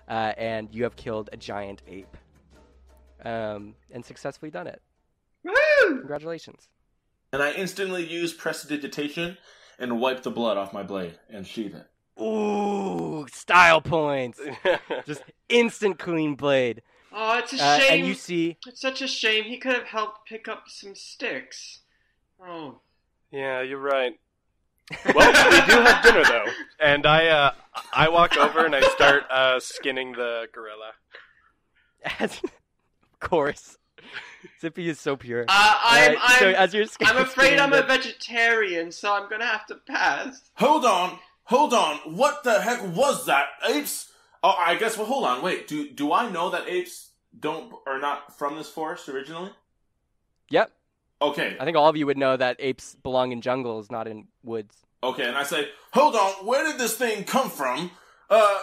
uh, 0.08 0.32
and 0.36 0.68
you 0.72 0.84
have 0.84 0.96
killed 0.96 1.28
a 1.32 1.36
giant 1.36 1.82
ape, 1.86 2.16
um, 3.24 3.74
and 3.90 4.04
successfully 4.04 4.50
done 4.50 4.66
it. 4.66 4.80
Woo! 5.44 5.98
Congratulations. 5.98 6.68
And 7.32 7.42
I 7.42 7.52
instantly 7.52 8.06
use 8.06 8.32
prestidigitation 8.32 9.36
and 9.78 10.00
wipe 10.00 10.22
the 10.22 10.30
blood 10.30 10.56
off 10.56 10.72
my 10.72 10.82
blade 10.82 11.18
and 11.28 11.46
sheath 11.46 11.74
it. 11.74 11.86
Ooh, 12.22 13.26
style 13.30 13.82
points. 13.82 14.40
Just 15.06 15.22
instant 15.48 15.98
clean 15.98 16.34
blade. 16.34 16.80
Oh, 17.18 17.38
it's 17.38 17.52
a 17.54 17.56
Uh, 17.64 17.78
shame. 17.80 18.00
and 18.00 18.06
you 18.08 18.14
see, 18.14 18.58
It's 18.66 18.80
such 18.80 19.00
a 19.00 19.08
shame. 19.08 19.44
He 19.44 19.56
could 19.56 19.72
have 19.72 19.84
helped 19.86 20.28
pick 20.28 20.46
up 20.48 20.64
some 20.68 20.94
sticks. 20.94 21.80
Oh. 22.40 22.80
yeah, 23.30 23.62
you're 23.62 23.78
right. 23.78 24.18
Well, 25.14 25.50
we 25.50 25.60
do 25.66 25.80
have 25.80 26.02
dinner 26.04 26.22
though, 26.24 26.44
and 26.78 27.06
I 27.06 27.26
uh, 27.28 27.50
I 27.92 28.08
walk 28.08 28.36
over 28.36 28.64
and 28.66 28.74
I 28.76 28.82
start 28.82 29.24
uh, 29.30 29.58
skinning 29.58 30.12
the 30.12 30.46
gorilla. 30.52 30.92
as, 32.20 32.38
of 32.44 33.18
course, 33.18 33.78
Zippy 34.60 34.88
is 34.88 35.00
so 35.00 35.16
pure. 35.16 35.44
Uh, 35.48 35.78
I'm, 35.82 36.12
Uh, 36.14 36.18
I'm, 36.22 36.38
so 36.38 36.48
as 36.50 36.72
you're 36.74 36.84
sk- 36.86 37.08
I'm 37.08 37.16
afraid 37.16 37.58
I'm 37.58 37.72
a 37.72 37.82
vegetarian, 37.82 38.92
so 38.92 39.12
I'm 39.12 39.28
gonna 39.28 39.46
have 39.46 39.66
to 39.66 39.74
pass. 39.88 40.42
Hold 40.58 40.84
on, 40.84 41.18
hold 41.44 41.74
on. 41.74 41.96
What 42.14 42.44
the 42.44 42.60
heck 42.60 42.80
was 42.94 43.26
that? 43.26 43.46
Apes? 43.68 44.12
Oh, 44.46 44.54
I 44.58 44.76
guess. 44.76 44.96
Well, 44.96 45.06
hold 45.06 45.24
on. 45.24 45.42
Wait. 45.42 45.66
Do 45.66 45.90
do 45.90 46.12
I 46.12 46.30
know 46.30 46.50
that 46.50 46.68
apes 46.68 47.10
don't 47.38 47.72
are 47.86 47.98
not 47.98 48.38
from 48.38 48.56
this 48.56 48.70
forest 48.70 49.08
originally? 49.08 49.50
Yep, 50.50 50.70
Okay. 51.20 51.56
I 51.58 51.64
think 51.64 51.76
all 51.76 51.88
of 51.88 51.96
you 51.96 52.06
would 52.06 52.18
know 52.18 52.36
that 52.36 52.56
apes 52.58 52.94
belong 52.94 53.32
in 53.32 53.40
jungles, 53.40 53.90
not 53.90 54.06
in 54.06 54.28
woods. 54.42 54.76
Okay, 55.02 55.26
and 55.26 55.36
I 55.36 55.44
say, 55.44 55.68
hold 55.92 56.14
on. 56.14 56.46
Where 56.46 56.64
did 56.64 56.78
this 56.78 56.96
thing 56.96 57.24
come 57.24 57.50
from? 57.50 57.90
Uh, 58.28 58.58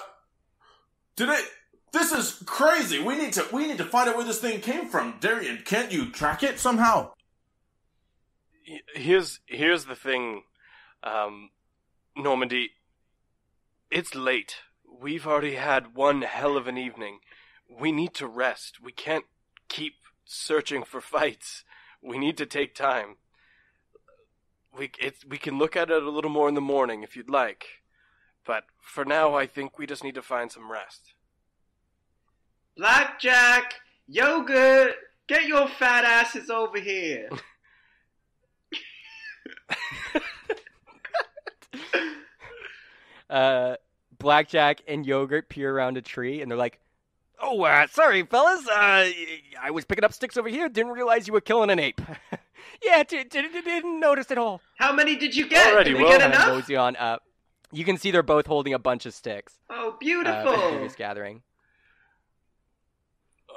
did 1.15 1.29
it? 1.29 1.45
This 1.91 2.11
is 2.11 2.41
crazy. 2.45 2.99
We 2.99 3.15
need 3.15 3.33
to 3.33 3.45
we 3.51 3.67
need 3.67 3.77
to 3.77 3.85
find 3.85 4.09
out 4.09 4.15
where 4.15 4.25
this 4.25 4.39
thing 4.39 4.61
came 4.61 4.87
from. 4.89 5.15
Darian, 5.19 5.61
can't 5.63 5.91
you 5.91 6.09
track 6.09 6.43
it 6.43 6.59
somehow? 6.59 7.11
Here's 8.95 9.39
here's 9.45 9.85
the 9.85 9.95
thing, 9.95 10.43
um, 11.03 11.49
Normandy. 12.15 12.71
It's 13.91 14.15
late. 14.15 14.55
We've 15.03 15.27
already 15.27 15.55
had 15.55 15.95
one 15.95 16.21
hell 16.21 16.55
of 16.55 16.65
an 16.65 16.77
evening. 16.77 17.19
We 17.69 17.91
need 17.91 18.13
to 18.13 18.25
rest. 18.25 18.81
We 18.81 18.93
can't 18.93 19.25
keep 19.67 19.95
searching 20.23 20.85
for 20.85 21.01
fights. 21.15 21.65
We 22.01 22.17
need 22.17 22.37
to 22.37 22.45
take 22.45 22.73
time. 22.73 23.17
We 24.75 24.91
it's 24.97 25.25
we 25.25 25.37
can 25.37 25.57
look 25.57 25.75
at 25.75 25.91
it 25.91 26.01
a 26.01 26.09
little 26.09 26.31
more 26.31 26.47
in 26.47 26.55
the 26.55 26.61
morning 26.61 27.03
if 27.03 27.17
you'd 27.17 27.29
like, 27.29 27.65
but 28.45 28.63
for 28.81 29.03
now, 29.03 29.35
I 29.35 29.45
think 29.45 29.77
we 29.77 29.85
just 29.85 30.05
need 30.05 30.15
to 30.15 30.21
find 30.21 30.49
some 30.49 30.71
rest. 30.71 31.13
Blackjack, 32.77 33.73
yogurt, 34.07 34.95
get 35.27 35.47
your 35.47 35.67
fat 35.67 36.05
asses 36.05 36.49
over 36.49 36.79
here. 36.79 37.29
Uh, 43.29 43.77
Blackjack 44.23 44.81
and 44.87 45.05
Yogurt 45.05 45.49
peer 45.49 45.75
around 45.75 45.97
a 45.97 46.01
tree, 46.01 46.41
and 46.41 46.49
they're 46.49 46.57
like, 46.57 46.79
"Oh, 47.39 47.61
uh, 47.63 47.85
sorry, 47.87 48.23
fellas. 48.23 48.67
Uh, 48.67 49.11
I 49.61 49.69
was 49.71 49.85
picking 49.85 50.03
up 50.03 50.13
sticks 50.13 50.37
over 50.37 50.49
here. 50.49 50.67
Didn't 50.69 50.93
realize 50.93 51.27
you 51.27 51.33
were 51.33 51.41
killing 51.41 51.69
an 51.69 51.77
ape. 51.79 52.01
yeah, 52.83 53.03
d- 53.03 53.23
d- 53.25 53.41
d- 53.41 53.61
didn't 53.61 53.99
notice 53.99 54.31
at 54.31 54.37
all." 54.39 54.61
How 54.79 54.91
many 54.93 55.15
did 55.15 55.35
you 55.35 55.47
get? 55.47 55.75
Alrighty, 55.75 55.83
did 55.85 55.97
we 55.97 56.03
well- 56.03 56.17
get 56.17 56.31
enough? 56.33 56.47
mosey 56.47 56.75
on 56.75 56.95
up. 56.95 57.21
You 57.71 57.83
can 57.85 57.97
see 57.97 58.11
they're 58.11 58.23
both 58.23 58.47
holding 58.47 58.73
a 58.73 58.79
bunch 58.79 59.05
of 59.05 59.13
sticks. 59.13 59.59
Oh, 59.69 59.73
Uh, 59.75 59.81
from 59.81 59.91
the 59.91 59.97
beautiful. 59.99 60.89
gathering. 60.97 61.41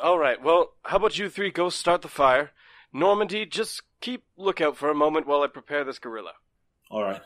All 0.03 0.19
right. 0.19 0.43
Well, 0.43 0.73
how 0.85 0.97
about 0.99 1.19
you 1.19 1.29
three 1.31 1.51
go 1.51 1.69
start 1.71 2.03
the 2.03 2.09
fire? 2.09 2.51
Normandy, 2.93 3.47
just 3.47 3.83
keep 4.01 4.25
lookout 4.37 4.77
for 4.77 4.91
a 4.91 4.95
moment 4.95 5.27
while 5.27 5.43
I 5.43 5.47
prepare 5.49 5.85
this 5.85 5.99
gorilla 5.99 6.33
All 6.91 7.03
right. 7.03 7.21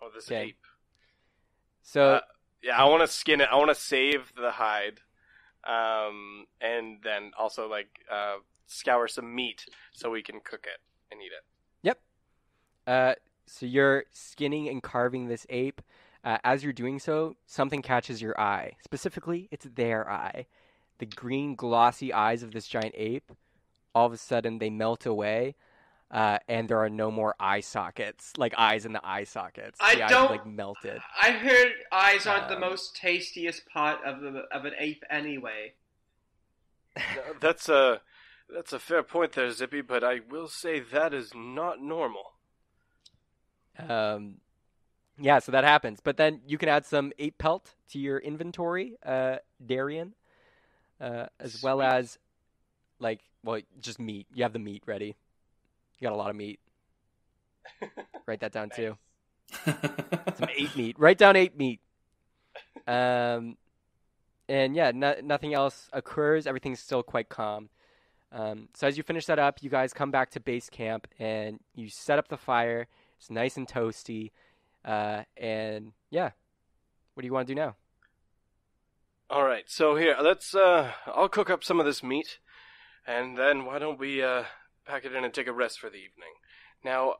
or 0.00 0.10
this 0.14 0.26
Okay. 0.28 0.48
ape. 0.50 0.58
So 1.82 2.14
Uh, 2.16 2.20
Yeah, 2.62 2.76
I 2.76 2.84
want 2.84 3.02
to 3.02 3.08
skin 3.08 3.40
it. 3.40 3.48
I 3.50 3.56
want 3.56 3.70
to 3.70 3.74
save 3.74 4.32
the 4.36 4.50
hide, 4.50 5.00
um, 5.64 6.46
and 6.60 6.98
then 7.02 7.32
also 7.38 7.68
like 7.68 7.88
uh, 8.10 8.36
scour 8.66 9.08
some 9.08 9.34
meat 9.34 9.66
so 9.92 10.10
we 10.10 10.22
can 10.22 10.40
cook 10.44 10.66
it 10.66 10.80
and 11.12 11.20
eat 11.22 11.26
it. 11.26 11.44
Yep. 11.82 12.00
Uh, 12.86 13.14
so 13.46 13.66
you're 13.66 14.04
skinning 14.12 14.68
and 14.68 14.82
carving 14.82 15.28
this 15.28 15.46
ape. 15.50 15.80
Uh, 16.24 16.38
as 16.42 16.64
you're 16.64 16.72
doing 16.72 16.98
so, 16.98 17.36
something 17.46 17.80
catches 17.80 18.20
your 18.20 18.38
eye. 18.38 18.72
Specifically, 18.82 19.48
it's 19.52 19.66
their 19.76 20.10
eye. 20.10 20.46
The 20.98 21.06
green, 21.06 21.54
glossy 21.54 22.12
eyes 22.12 22.42
of 22.42 22.50
this 22.50 22.66
giant 22.66 22.94
ape. 22.96 23.30
All 23.94 24.06
of 24.06 24.12
a 24.12 24.16
sudden, 24.16 24.58
they 24.58 24.68
melt 24.68 25.06
away, 25.06 25.54
uh, 26.10 26.38
and 26.48 26.68
there 26.68 26.78
are 26.78 26.88
no 26.90 27.10
more 27.10 27.34
eye 27.38 27.60
sockets, 27.60 28.32
like 28.36 28.54
eyes 28.56 28.86
in 28.86 28.92
the 28.92 29.00
eye 29.06 29.24
sockets. 29.24 29.78
I 29.80 29.94
the 29.94 30.00
don't- 30.00 30.10
have, 30.10 30.30
like 30.30 30.46
melted. 30.46 31.00
I 31.20 31.32
heard 31.32 31.72
eyes 31.92 32.26
aren't 32.26 32.48
the 32.48 32.54
Um, 32.54 32.60
most 32.60 32.96
tastiest 32.96 33.66
part 33.68 34.02
of 34.04 34.20
the, 34.20 34.44
of 34.52 34.64
an 34.64 34.72
ape 34.78 35.04
anyway. 35.10 35.74
That's 37.40 37.68
a 37.68 38.00
that's 38.52 38.72
a 38.72 38.78
fair 38.78 39.02
point 39.02 39.32
there, 39.32 39.50
Zippy. 39.52 39.82
But 39.82 40.02
I 40.02 40.20
will 40.28 40.48
say 40.48 40.80
that 40.80 41.12
is 41.14 41.32
not 41.34 41.80
normal. 41.80 42.32
Um, 43.78 44.36
yeah, 45.20 45.38
so 45.38 45.52
that 45.52 45.64
happens. 45.64 46.00
But 46.02 46.16
then 46.16 46.40
you 46.46 46.58
can 46.58 46.68
add 46.68 46.86
some 46.86 47.12
ape 47.18 47.38
pelt 47.38 47.74
to 47.90 47.98
your 47.98 48.18
inventory, 48.18 48.96
uh, 49.04 49.36
Darian, 49.64 50.14
uh, 51.00 51.26
as 51.38 51.62
well 51.62 51.82
as 51.82 52.18
like 52.98 53.20
well, 53.44 53.60
just 53.80 53.98
meat. 54.00 54.26
You 54.32 54.42
have 54.42 54.52
the 54.52 54.58
meat 54.58 54.82
ready. 54.86 55.14
You 55.98 56.06
got 56.06 56.14
a 56.14 56.16
lot 56.16 56.30
of 56.30 56.36
meat. 56.36 56.60
Write 58.26 58.40
that 58.40 58.52
down 58.52 58.70
too. 58.70 58.96
Some 59.64 60.48
ape 60.56 60.76
meat. 60.76 60.96
Write 60.98 61.18
down 61.18 61.36
ape 61.36 61.56
meat. 61.56 61.80
Um, 62.86 63.56
and 64.48 64.74
yeah, 64.74 64.92
no, 64.94 65.16
nothing 65.22 65.54
else 65.54 65.88
occurs. 65.92 66.46
Everything's 66.46 66.80
still 66.80 67.02
quite 67.02 67.28
calm. 67.28 67.68
Um, 68.30 68.68
so 68.74 68.86
as 68.86 68.96
you 68.96 69.02
finish 69.02 69.26
that 69.26 69.38
up, 69.38 69.62
you 69.62 69.70
guys 69.70 69.92
come 69.92 70.10
back 70.10 70.30
to 70.30 70.40
base 70.40 70.68
camp 70.68 71.06
and 71.18 71.60
you 71.74 71.88
set 71.88 72.18
up 72.18 72.28
the 72.28 72.36
fire. 72.36 72.86
It's 73.18 73.30
nice 73.30 73.56
and 73.56 73.66
toasty. 73.66 74.30
Uh, 74.84 75.22
and 75.36 75.92
yeah, 76.10 76.30
what 77.14 77.22
do 77.22 77.26
you 77.26 77.32
want 77.32 77.48
to 77.48 77.54
do 77.54 77.60
now? 77.60 77.76
All 79.30 79.44
right, 79.44 79.64
so 79.66 79.94
here, 79.94 80.16
let's. 80.22 80.54
Uh, 80.54 80.92
I'll 81.06 81.28
cook 81.28 81.50
up 81.50 81.62
some 81.62 81.78
of 81.78 81.84
this 81.84 82.02
meat, 82.02 82.38
and 83.06 83.36
then 83.36 83.66
why 83.66 83.78
don't 83.78 83.98
we 83.98 84.22
uh, 84.22 84.44
pack 84.88 85.04
it 85.04 85.14
in 85.14 85.22
and 85.24 85.32
take 85.32 85.46
a 85.46 85.52
rest 85.52 85.78
for 85.78 85.90
the 85.90 85.96
evening? 85.98 86.34
Now, 86.84 87.14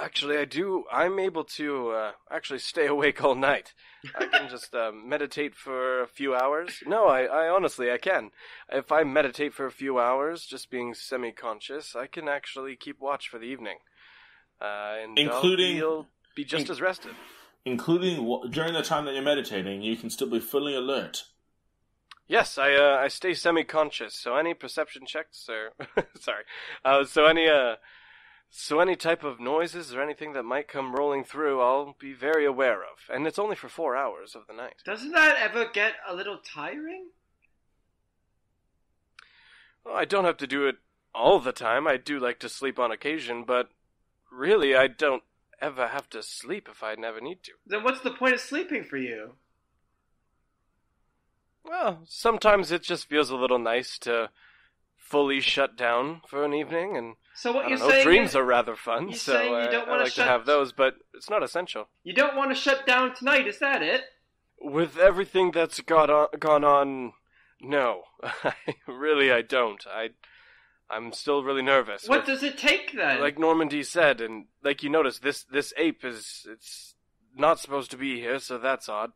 actually, 0.00 0.38
I 0.38 0.44
do. 0.44 0.84
I'm 0.90 1.18
able 1.18 1.44
to 1.44 1.90
uh, 1.90 2.12
actually 2.30 2.58
stay 2.60 2.86
awake 2.94 3.22
all 3.22 3.34
night. 3.34 3.74
I 4.18 4.26
can 4.26 4.48
just 4.48 4.74
uh, 4.74 4.90
meditate 4.92 5.54
for 5.54 6.02
a 6.02 6.06
few 6.08 6.34
hours. 6.34 6.82
No, 6.86 7.06
I, 7.06 7.22
I 7.24 7.48
honestly 7.48 7.90
I 7.92 7.98
can. 7.98 8.30
If 8.72 8.90
I 8.90 9.04
meditate 9.04 9.54
for 9.54 9.66
a 9.66 9.70
few 9.72 9.98
hours, 9.98 10.44
just 10.46 10.70
being 10.70 10.94
semi-conscious, 10.94 11.94
I 11.94 12.06
can 12.06 12.28
actually 12.28 12.76
keep 12.76 13.00
watch 13.00 13.28
for 13.28 13.38
the 13.38 13.46
evening. 13.46 13.78
Uh, 14.60 14.94
and 15.02 15.18
Including- 15.18 15.76
you'll 15.76 16.08
be 16.34 16.44
just 16.44 16.66
in- 16.66 16.70
as 16.72 16.80
rested. 16.80 17.12
Including 17.66 18.50
during 18.50 18.74
the 18.74 18.82
time 18.82 19.06
that 19.06 19.14
you're 19.14 19.22
meditating, 19.22 19.80
you 19.80 19.96
can 19.96 20.10
still 20.10 20.28
be 20.28 20.38
fully 20.38 20.74
alert. 20.74 21.24
Yes, 22.26 22.56
I 22.56 22.74
uh, 22.74 22.96
I 22.96 23.08
stay 23.08 23.34
semi-conscious, 23.34 24.14
so 24.14 24.36
any 24.36 24.54
perception 24.54 25.04
checks 25.06 25.48
or 25.48 25.72
sorry, 26.20 26.44
uh, 26.84 27.04
so 27.04 27.26
any 27.26 27.48
uh, 27.48 27.76
so 28.48 28.80
any 28.80 28.96
type 28.96 29.24
of 29.24 29.40
noises 29.40 29.92
or 29.92 30.00
anything 30.02 30.32
that 30.32 30.44
might 30.44 30.68
come 30.68 30.94
rolling 30.94 31.24
through, 31.24 31.60
I'll 31.60 31.96
be 31.98 32.12
very 32.12 32.46
aware 32.46 32.82
of, 32.82 33.12
and 33.12 33.26
it's 33.26 33.38
only 33.38 33.56
for 33.56 33.68
four 33.68 33.94
hours 33.94 34.34
of 34.34 34.46
the 34.46 34.54
night. 34.54 34.76
Doesn't 34.84 35.12
that 35.12 35.36
ever 35.36 35.66
get 35.70 35.94
a 36.08 36.14
little 36.14 36.38
tiring? 36.38 37.08
Well, 39.84 39.96
I 39.96 40.06
don't 40.06 40.24
have 40.24 40.38
to 40.38 40.46
do 40.46 40.66
it 40.66 40.76
all 41.14 41.40
the 41.40 41.52
time. 41.52 41.86
I 41.86 41.98
do 41.98 42.18
like 42.18 42.38
to 42.40 42.48
sleep 42.48 42.78
on 42.78 42.90
occasion, 42.90 43.44
but 43.46 43.68
really, 44.32 44.74
I 44.74 44.86
don't 44.86 45.24
ever 45.60 45.88
have 45.88 46.08
to 46.10 46.22
sleep 46.22 46.68
if 46.70 46.82
I 46.82 46.94
never 46.94 47.20
need 47.20 47.42
to. 47.44 47.52
Then 47.66 47.84
what's 47.84 48.00
the 48.00 48.10
point 48.10 48.34
of 48.34 48.40
sleeping 48.40 48.84
for 48.84 48.96
you? 48.96 49.34
Well, 51.64 52.00
sometimes 52.06 52.70
it 52.70 52.82
just 52.82 53.08
feels 53.08 53.30
a 53.30 53.36
little 53.36 53.58
nice 53.58 53.98
to 54.00 54.30
fully 54.96 55.40
shut 55.40 55.76
down 55.76 56.20
for 56.26 56.44
an 56.44 56.52
evening 56.54 56.96
and 56.96 57.14
So 57.34 57.52
what 57.52 57.66
I 57.66 57.68
you're 57.70 57.78
know. 57.78 57.88
saying? 57.90 58.04
Dreams 58.04 58.30
is 58.30 58.36
are 58.36 58.44
rather 58.44 58.74
fun, 58.76 59.08
you're 59.08 59.18
so 59.18 59.42
you 59.42 59.54
I, 59.56 59.66
don't 59.70 59.88
I 59.88 59.98
like 59.98 60.12
shut- 60.12 60.24
to 60.26 60.30
have 60.30 60.46
those, 60.46 60.72
but 60.72 60.94
it's 61.14 61.30
not 61.30 61.42
essential. 61.42 61.88
you 62.02 62.12
don't 62.12 62.36
want 62.36 62.50
to 62.50 62.54
shut 62.54 62.86
down 62.86 63.14
tonight. 63.14 63.46
Is 63.46 63.58
that 63.60 63.82
it? 63.82 64.02
With 64.60 64.96
everything 64.98 65.50
that's 65.50 65.80
got 65.80 66.08
on, 66.10 66.28
gone 66.38 66.64
on, 66.64 67.12
no, 67.60 68.04
really, 68.86 69.30
I 69.30 69.42
don't. 69.42 69.84
I, 69.86 70.10
I'm 70.90 71.12
still 71.12 71.42
really 71.44 71.62
nervous. 71.62 72.08
What 72.08 72.20
with- 72.20 72.26
does 72.26 72.42
it 72.42 72.56
take 72.58 72.92
then? 72.94 73.20
like 73.20 73.38
Normandy 73.38 73.82
said, 73.82 74.20
and 74.20 74.46
like 74.62 74.82
you 74.82 74.88
noticed, 74.90 75.22
this 75.22 75.44
this 75.44 75.72
ape 75.76 76.04
is 76.04 76.46
it's 76.50 76.94
not 77.36 77.58
supposed 77.60 77.90
to 77.90 77.96
be 77.98 78.20
here, 78.20 78.38
so 78.38 78.58
that's 78.58 78.88
odd. 78.88 79.12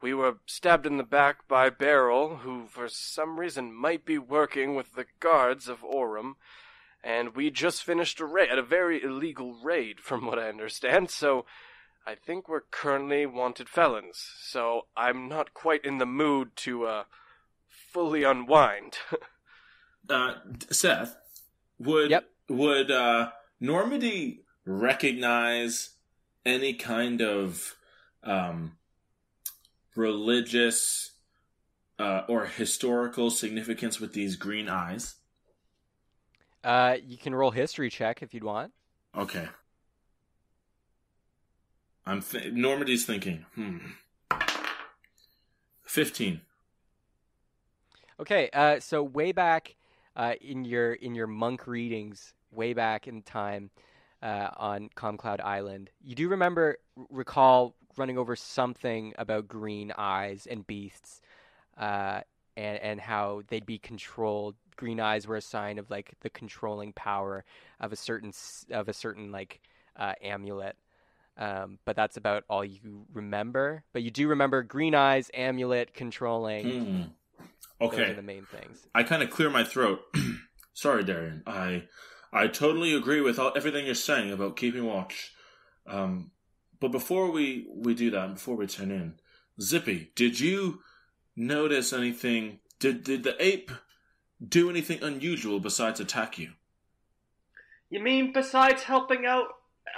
We 0.00 0.14
were 0.14 0.38
stabbed 0.46 0.86
in 0.86 0.96
the 0.96 1.02
back 1.02 1.48
by 1.48 1.70
Beryl, 1.70 2.36
who 2.38 2.66
for 2.68 2.88
some 2.88 3.38
reason 3.40 3.74
might 3.74 4.04
be 4.04 4.18
working 4.18 4.74
with 4.74 4.94
the 4.94 5.06
guards 5.18 5.68
of 5.68 5.80
Orem, 5.82 6.34
and 7.02 7.34
we 7.34 7.50
just 7.50 7.82
finished 7.82 8.20
a 8.20 8.24
raid, 8.24 8.50
a 8.56 8.62
very 8.62 9.02
illegal 9.02 9.54
raid, 9.62 9.98
from 10.00 10.24
what 10.26 10.38
I 10.38 10.48
understand. 10.48 11.10
So 11.18 11.46
I 12.06 12.14
think 12.14 12.48
we're 12.48 12.62
currently 12.70 13.26
wanted 13.26 13.68
felons. 13.68 14.24
So 14.40 14.86
I'm 14.96 15.28
not 15.28 15.52
quite 15.52 15.84
in 15.84 15.98
the 15.98 16.06
mood 16.06 16.56
to 16.56 16.86
uh, 16.86 17.04
fully 17.68 18.24
unwind. 18.24 18.98
Uh, 20.10 20.36
Seth, 20.70 21.16
would 21.78 22.10
Yep. 22.10 22.24
would 22.48 22.90
uh, 22.90 23.30
Normandy 23.60 24.40
recognize 24.64 25.90
any 26.46 26.72
kind 26.72 27.20
of 27.20 27.74
um, 28.22 28.78
religious 29.98 31.10
uh, 31.98 32.22
or 32.28 32.46
historical 32.46 33.30
significance 33.30 34.00
with 34.00 34.12
these 34.12 34.36
green 34.36 34.68
eyes? 34.68 35.16
Uh, 36.62 36.96
you 37.04 37.18
can 37.18 37.34
roll 37.34 37.50
history 37.50 37.90
check 37.90 38.22
if 38.22 38.32
you'd 38.32 38.44
want. 38.44 38.72
Okay. 39.16 39.48
I'm 42.06 42.22
th- 42.22 42.52
Normandy's 42.52 43.04
thinking. 43.04 43.44
Hmm. 43.54 43.78
Fifteen. 45.84 46.40
Okay, 48.20 48.50
uh, 48.52 48.80
so 48.80 49.02
way 49.02 49.32
back 49.32 49.76
uh, 50.16 50.34
in 50.40 50.64
your 50.64 50.94
in 50.94 51.14
your 51.14 51.26
monk 51.26 51.66
readings, 51.66 52.34
way 52.50 52.72
back 52.72 53.06
in 53.06 53.22
time 53.22 53.70
uh, 54.22 54.48
on 54.56 54.90
Calm 54.94 55.18
Island, 55.22 55.90
you 56.02 56.14
do 56.14 56.28
remember 56.28 56.78
recall 57.10 57.74
running 57.96 58.18
over 58.18 58.36
something 58.36 59.14
about 59.18 59.48
green 59.48 59.92
eyes 59.96 60.46
and 60.48 60.66
beasts, 60.66 61.20
uh, 61.78 62.20
and 62.56 62.78
and 62.78 63.00
how 63.00 63.42
they'd 63.48 63.66
be 63.66 63.78
controlled. 63.78 64.56
Green 64.76 65.00
eyes 65.00 65.26
were 65.26 65.36
a 65.36 65.40
sign 65.42 65.78
of 65.78 65.90
like 65.90 66.14
the 66.20 66.30
controlling 66.30 66.92
power 66.92 67.44
of 67.80 67.92
a 67.92 67.96
certain 67.96 68.32
of 68.70 68.88
a 68.88 68.92
certain 68.92 69.32
like 69.32 69.60
uh, 69.96 70.14
amulet. 70.22 70.76
Um, 71.36 71.78
but 71.84 71.94
that's 71.94 72.16
about 72.16 72.44
all 72.50 72.64
you 72.64 73.06
remember. 73.12 73.84
But 73.92 74.02
you 74.02 74.10
do 74.10 74.26
remember 74.28 74.62
green 74.64 74.94
eyes, 74.94 75.30
amulet, 75.34 75.94
controlling. 75.94 76.64
Those 77.80 77.92
Okay. 77.92 78.10
are 78.10 78.14
the 78.14 78.22
main 78.22 78.46
things. 78.46 78.86
I 78.94 79.04
kind 79.04 79.22
of 79.22 79.30
clear 79.30 79.48
my 79.50 79.62
throat. 79.62 80.00
Sorry, 80.74 81.04
Darian. 81.04 81.42
I 81.46 81.84
I 82.32 82.48
totally 82.48 82.92
agree 82.94 83.20
with 83.20 83.38
all, 83.38 83.52
everything 83.56 83.86
you're 83.86 83.94
saying 83.94 84.32
about 84.32 84.56
keeping 84.56 84.84
watch. 84.84 85.32
Um, 85.86 86.32
but 86.80 86.92
before 86.92 87.30
we 87.30 87.66
we 87.74 87.94
do 87.94 88.10
that, 88.10 88.34
before 88.34 88.56
we 88.56 88.66
turn 88.66 88.90
in, 88.90 89.14
Zippy, 89.60 90.10
did 90.14 90.40
you 90.40 90.80
notice 91.36 91.92
anything? 91.92 92.60
Did 92.78 93.04
did 93.04 93.22
the 93.24 93.36
ape 93.44 93.70
do 94.46 94.70
anything 94.70 95.02
unusual 95.02 95.60
besides 95.60 96.00
attack 96.00 96.38
you? 96.38 96.52
You 97.90 98.00
mean 98.00 98.32
besides 98.32 98.84
helping 98.84 99.26
out, 99.26 99.48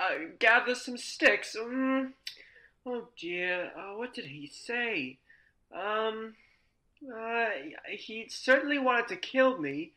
uh, 0.00 0.14
gather 0.38 0.74
some 0.74 0.96
sticks? 0.96 1.56
Mm, 1.58 2.12
oh 2.86 3.08
dear, 3.18 3.72
uh, 3.76 3.96
what 3.96 4.14
did 4.14 4.26
he 4.26 4.46
say? 4.46 5.18
Um, 5.74 6.34
uh, 7.14 7.46
he 7.88 8.26
certainly 8.28 8.78
wanted 8.78 9.08
to 9.08 9.16
kill 9.16 9.58
me, 9.58 9.92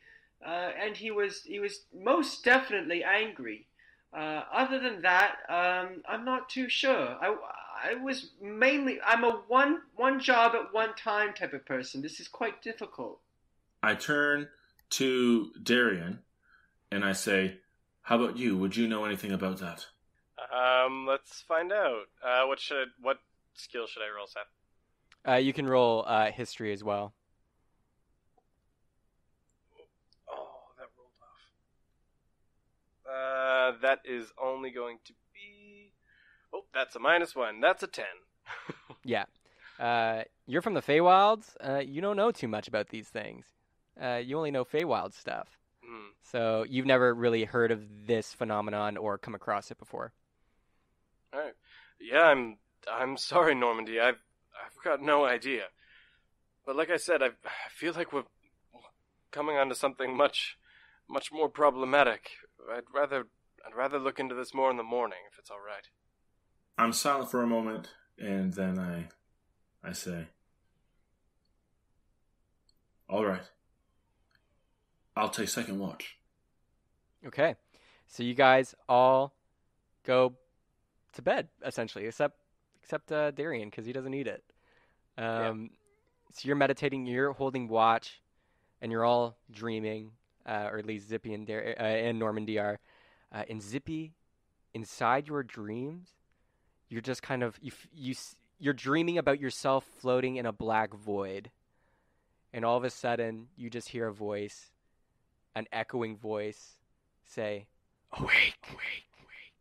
uh, 0.45 0.71
and 0.79 0.97
he 0.97 1.11
was 1.11 1.43
he 1.43 1.59
was 1.59 1.85
most 1.93 2.43
definitely 2.43 3.03
angry. 3.03 3.67
Uh, 4.15 4.43
other 4.53 4.79
than 4.79 5.01
that, 5.01 5.37
um, 5.49 6.03
I'm 6.07 6.23
not 6.23 6.49
too 6.49 6.69
sure. 6.69 7.17
I, 7.19 7.35
I 7.83 7.95
was 7.95 8.31
mainly 8.41 8.99
I'm 9.05 9.23
a 9.23 9.41
one 9.47 9.81
one 9.95 10.19
job 10.19 10.53
at 10.55 10.73
one 10.73 10.95
time 10.95 11.33
type 11.33 11.53
of 11.53 11.65
person. 11.65 12.01
This 12.01 12.19
is 12.19 12.27
quite 12.27 12.61
difficult. 12.61 13.19
I 13.81 13.95
turn 13.95 14.49
to 14.91 15.51
Darian 15.61 16.19
and 16.91 17.03
I 17.03 17.13
say, 17.13 17.57
"How 18.03 18.21
about 18.21 18.37
you? 18.37 18.55
Would 18.57 18.75
you 18.75 18.87
know 18.87 19.03
anything 19.03 19.31
about 19.31 19.57
that?" 19.57 19.87
um, 20.53 21.07
let's 21.07 21.41
find 21.41 21.71
out. 21.71 22.03
Uh, 22.23 22.45
what 22.45 22.59
should 22.59 22.89
what 23.01 23.17
skill 23.53 23.87
should 23.87 24.03
I 24.03 24.15
roll, 24.15 24.27
Seth? 24.27 24.43
Uh, 25.27 25.37
you 25.37 25.53
can 25.53 25.65
roll 25.67 26.03
uh, 26.05 26.31
history 26.31 26.73
as 26.73 26.83
well. 26.83 27.13
Oh, 30.29 30.47
that 30.77 30.87
rolled 30.97 31.09
off. 31.21 31.27
Uh, 33.13 33.73
that 33.81 33.99
is 34.05 34.31
only 34.41 34.71
going 34.71 34.97
to 35.05 35.13
be. 35.33 35.91
Oh, 36.53 36.65
that's 36.73 36.95
a 36.95 36.99
minus 36.99 37.35
one. 37.35 37.59
That's 37.61 37.83
a 37.83 37.87
ten. 37.87 38.05
Yeah. 39.05 39.25
Uh, 39.79 40.23
you're 40.47 40.61
from 40.61 40.75
the 40.75 40.81
Feywilds. 40.81 41.57
Uh, 41.59 41.79
you 41.79 41.99
don't 41.99 42.15
know 42.15 42.31
too 42.31 42.47
much 42.47 42.69
about 42.69 42.87
these 42.87 43.09
things. 43.09 43.45
Uh, 44.01 44.21
you 44.23 44.37
only 44.37 44.51
know 44.51 44.63
Feywild 44.63 45.13
stuff. 45.13 45.49
Hmm. 45.85 46.11
So 46.21 46.65
you've 46.69 46.85
never 46.85 47.13
really 47.13 47.43
heard 47.43 47.71
of 47.71 47.81
this 48.07 48.33
phenomenon 48.33 48.95
or 48.95 49.17
come 49.17 49.35
across 49.35 49.71
it 49.71 49.77
before. 49.77 50.13
All 51.33 51.39
right. 51.41 51.53
Yeah, 51.99 52.23
I'm. 52.23 52.57
I'm 52.89 53.17
sorry, 53.17 53.55
Normandy. 53.55 53.99
I've. 53.99 54.19
I've 54.65 54.83
got 54.83 55.01
no 55.01 55.25
idea. 55.25 55.63
But 56.65 56.75
like 56.77 56.89
I 56.89 56.97
said, 56.97 57.21
I, 57.21 57.27
I 57.27 57.69
feel 57.75 57.93
like 57.93 58.13
we're 58.13 58.23
coming 59.31 59.57
onto 59.57 59.75
something 59.75 60.15
much, 60.15 60.57
much 61.09 61.31
more 61.31 61.49
problematic. 61.49 62.29
I'd 62.71 62.83
rather. 62.93 63.25
I'd 63.65 63.75
rather 63.75 63.97
look 63.97 64.19
into 64.19 64.35
this 64.35 64.53
more 64.53 64.69
in 64.69 64.77
the 64.77 64.83
morning, 64.83 65.19
if 65.31 65.39
it's 65.39 65.49
all 65.49 65.59
right. 65.65 65.87
I'm 66.77 66.91
silent 66.91 67.31
for 67.31 67.41
a 67.41 67.47
moment, 67.47 67.89
and 68.19 68.53
then 68.53 68.77
I, 68.77 69.07
I 69.87 69.93
say, 69.93 70.27
"All 73.09 73.25
right, 73.25 73.43
I'll 75.15 75.29
take 75.29 75.49
second 75.49 75.79
watch." 75.79 76.17
Okay. 77.25 77.55
So 78.07 78.21
you 78.21 78.33
guys 78.33 78.75
all 78.89 79.33
go 80.03 80.33
to 81.13 81.21
bed 81.21 81.47
essentially, 81.65 82.05
except 82.05 82.37
except 82.83 83.11
uh, 83.11 83.31
Darian 83.31 83.69
because 83.69 83.85
he 83.85 83.93
doesn't 83.93 84.11
need 84.11 84.27
it. 84.27 84.43
Um, 85.17 85.69
So 86.31 86.47
you're 86.47 86.55
meditating, 86.55 87.05
you're 87.05 87.31
holding 87.33 87.67
watch, 87.67 88.21
and 88.81 88.91
you're 88.91 89.05
all 89.05 89.37
dreaming, 89.51 90.11
uh, 90.45 90.69
or 90.71 90.77
at 90.77 90.85
least 90.85 91.07
Zippy 91.07 91.33
and 91.33 91.45
Dar- 91.47 91.75
uh, 91.79 91.83
and 91.83 92.19
Normandy 92.19 92.59
are. 92.59 92.79
Uh, 93.31 93.43
and 93.49 93.61
Zippy, 93.61 94.13
inside 94.73 95.27
your 95.27 95.43
dreams, 95.43 96.09
you're 96.89 97.01
just 97.01 97.21
kind 97.23 97.43
of 97.43 97.57
you 97.61 97.71
f- 97.73 97.87
you 97.93 98.11
s- 98.11 98.35
you're 98.59 98.73
dreaming 98.73 99.17
about 99.17 99.39
yourself 99.39 99.85
floating 99.99 100.35
in 100.35 100.45
a 100.45 100.51
black 100.51 100.93
void, 100.93 101.49
and 102.53 102.63
all 102.63 102.77
of 102.77 102.83
a 102.83 102.89
sudden 102.89 103.47
you 103.55 103.69
just 103.69 103.89
hear 103.89 104.07
a 104.07 104.13
voice, 104.13 104.71
an 105.55 105.65
echoing 105.71 106.15
voice, 106.17 106.73
say, 107.23 107.65
"Awake, 108.11 108.55
awake, 108.69 109.09
awake," 109.19 109.53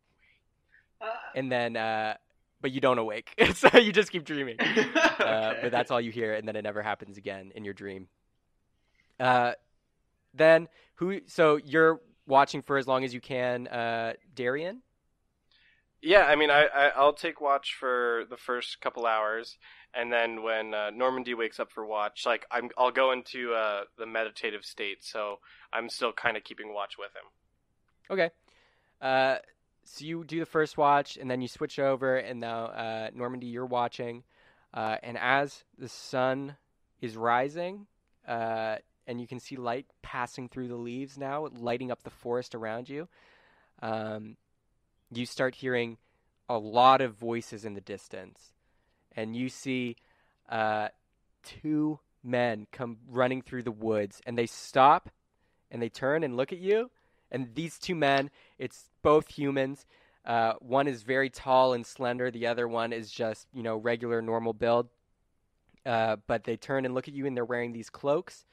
Uh, 1.01 1.05
and 1.35 1.51
then 1.51 1.75
uh, 1.75 2.15
but 2.61 2.71
you 2.71 2.79
don't 2.79 2.99
awake, 2.99 3.33
so 3.55 3.77
you 3.77 3.91
just 3.91 4.11
keep 4.11 4.23
dreaming. 4.25 4.57
Uh, 5.13 5.53
but 5.61 5.71
that's 5.71 5.89
all 5.91 6.01
you 6.01 6.11
hear, 6.11 6.33
and 6.33 6.47
then 6.47 6.55
it 6.55 6.63
never 6.63 6.81
happens 6.81 7.17
again 7.17 7.51
in 7.55 7.63
your 7.63 7.73
dream. 7.73 8.07
Uh, 9.19 9.53
then 10.33 10.67
who? 10.95 11.21
So 11.27 11.57
you're 11.57 11.99
watching 12.25 12.61
for 12.61 12.77
as 12.77 12.87
long 12.87 13.03
as 13.03 13.13
you 13.13 13.21
can, 13.21 13.67
uh, 13.67 14.13
Darian. 14.33 14.81
Yeah, 16.01 16.25
I 16.25 16.35
mean, 16.35 16.49
I, 16.49 16.65
I 16.65 16.87
I'll 16.97 17.13
take 17.13 17.39
watch 17.39 17.75
for 17.79 18.25
the 18.29 18.35
first 18.35 18.81
couple 18.81 19.05
hours, 19.05 19.57
and 19.93 20.11
then 20.11 20.43
when 20.43 20.73
uh, 20.73 20.89
Normandy 20.89 21.33
wakes 21.33 21.61
up 21.61 21.71
for 21.71 21.85
watch, 21.85 22.25
like 22.25 22.45
I'm, 22.51 22.69
I'll 22.77 22.91
go 22.91 23.13
into 23.13 23.53
uh, 23.53 23.83
the 23.97 24.05
meditative 24.05 24.65
state, 24.65 25.03
so 25.03 25.39
I'm 25.71 25.87
still 25.87 26.11
kind 26.11 26.35
of 26.35 26.43
keeping 26.43 26.73
watch 26.73 26.95
with 26.97 27.11
him. 27.11 27.23
Okay. 28.11 28.31
Uh, 29.01 29.37
so 29.85 30.05
you 30.05 30.23
do 30.25 30.39
the 30.39 30.45
first 30.45 30.77
watch, 30.77 31.15
and 31.15 31.31
then 31.31 31.41
you 31.41 31.47
switch 31.47 31.79
over, 31.79 32.17
and 32.17 32.39
now 32.39 32.65
uh, 32.65 33.09
Normandy, 33.13 33.47
you're 33.47 33.65
watching, 33.65 34.23
uh, 34.73 34.97
and 35.03 35.17
as 35.17 35.63
the 35.77 35.89
sun 35.89 36.57
is 36.99 37.15
rising, 37.15 37.87
uh, 38.27 38.77
and 39.07 39.19
you 39.19 39.27
can 39.27 39.39
see 39.39 39.55
light 39.55 39.85
passing 40.01 40.49
through 40.49 40.67
the 40.67 40.75
leaves 40.75 41.17
now, 41.17 41.47
lighting 41.57 41.91
up 41.91 42.03
the 42.03 42.09
forest 42.09 42.55
around 42.55 42.89
you. 42.89 43.07
Um, 43.81 44.37
you 45.11 45.25
start 45.25 45.55
hearing 45.55 45.97
a 46.49 46.57
lot 46.57 47.01
of 47.01 47.15
voices 47.15 47.65
in 47.65 47.73
the 47.73 47.81
distance, 47.81 48.53
and 49.15 49.35
you 49.35 49.49
see 49.49 49.97
uh, 50.49 50.89
two 51.43 51.99
men 52.23 52.67
come 52.71 52.97
running 53.09 53.41
through 53.41 53.63
the 53.63 53.71
woods, 53.71 54.21
and 54.25 54.37
they 54.37 54.45
stop, 54.45 55.09
and 55.69 55.81
they 55.81 55.89
turn 55.89 56.23
and 56.23 56.37
look 56.37 56.53
at 56.53 56.59
you. 56.59 56.89
And 57.31 57.53
these 57.55 57.79
two 57.79 57.95
men, 57.95 58.29
it's 58.59 58.89
both 59.01 59.27
humans. 59.27 59.85
Uh, 60.25 60.53
one 60.59 60.87
is 60.87 61.01
very 61.03 61.29
tall 61.29 61.73
and 61.73 61.85
slender. 61.85 62.31
The 62.31 62.47
other 62.47 62.67
one 62.67 62.93
is 62.93 63.11
just, 63.11 63.47
you 63.53 63.63
know, 63.63 63.75
regular, 63.75 64.21
normal 64.21 64.53
build. 64.53 64.87
Uh, 65.85 66.17
but 66.27 66.43
they 66.43 66.55
turn 66.55 66.85
and 66.85 66.93
look 66.93 67.07
at 67.07 67.13
you, 67.13 67.25
and 67.25 67.35
they're 67.35 67.43
wearing 67.43 67.73
these 67.73 67.89
cloaks 67.89 68.45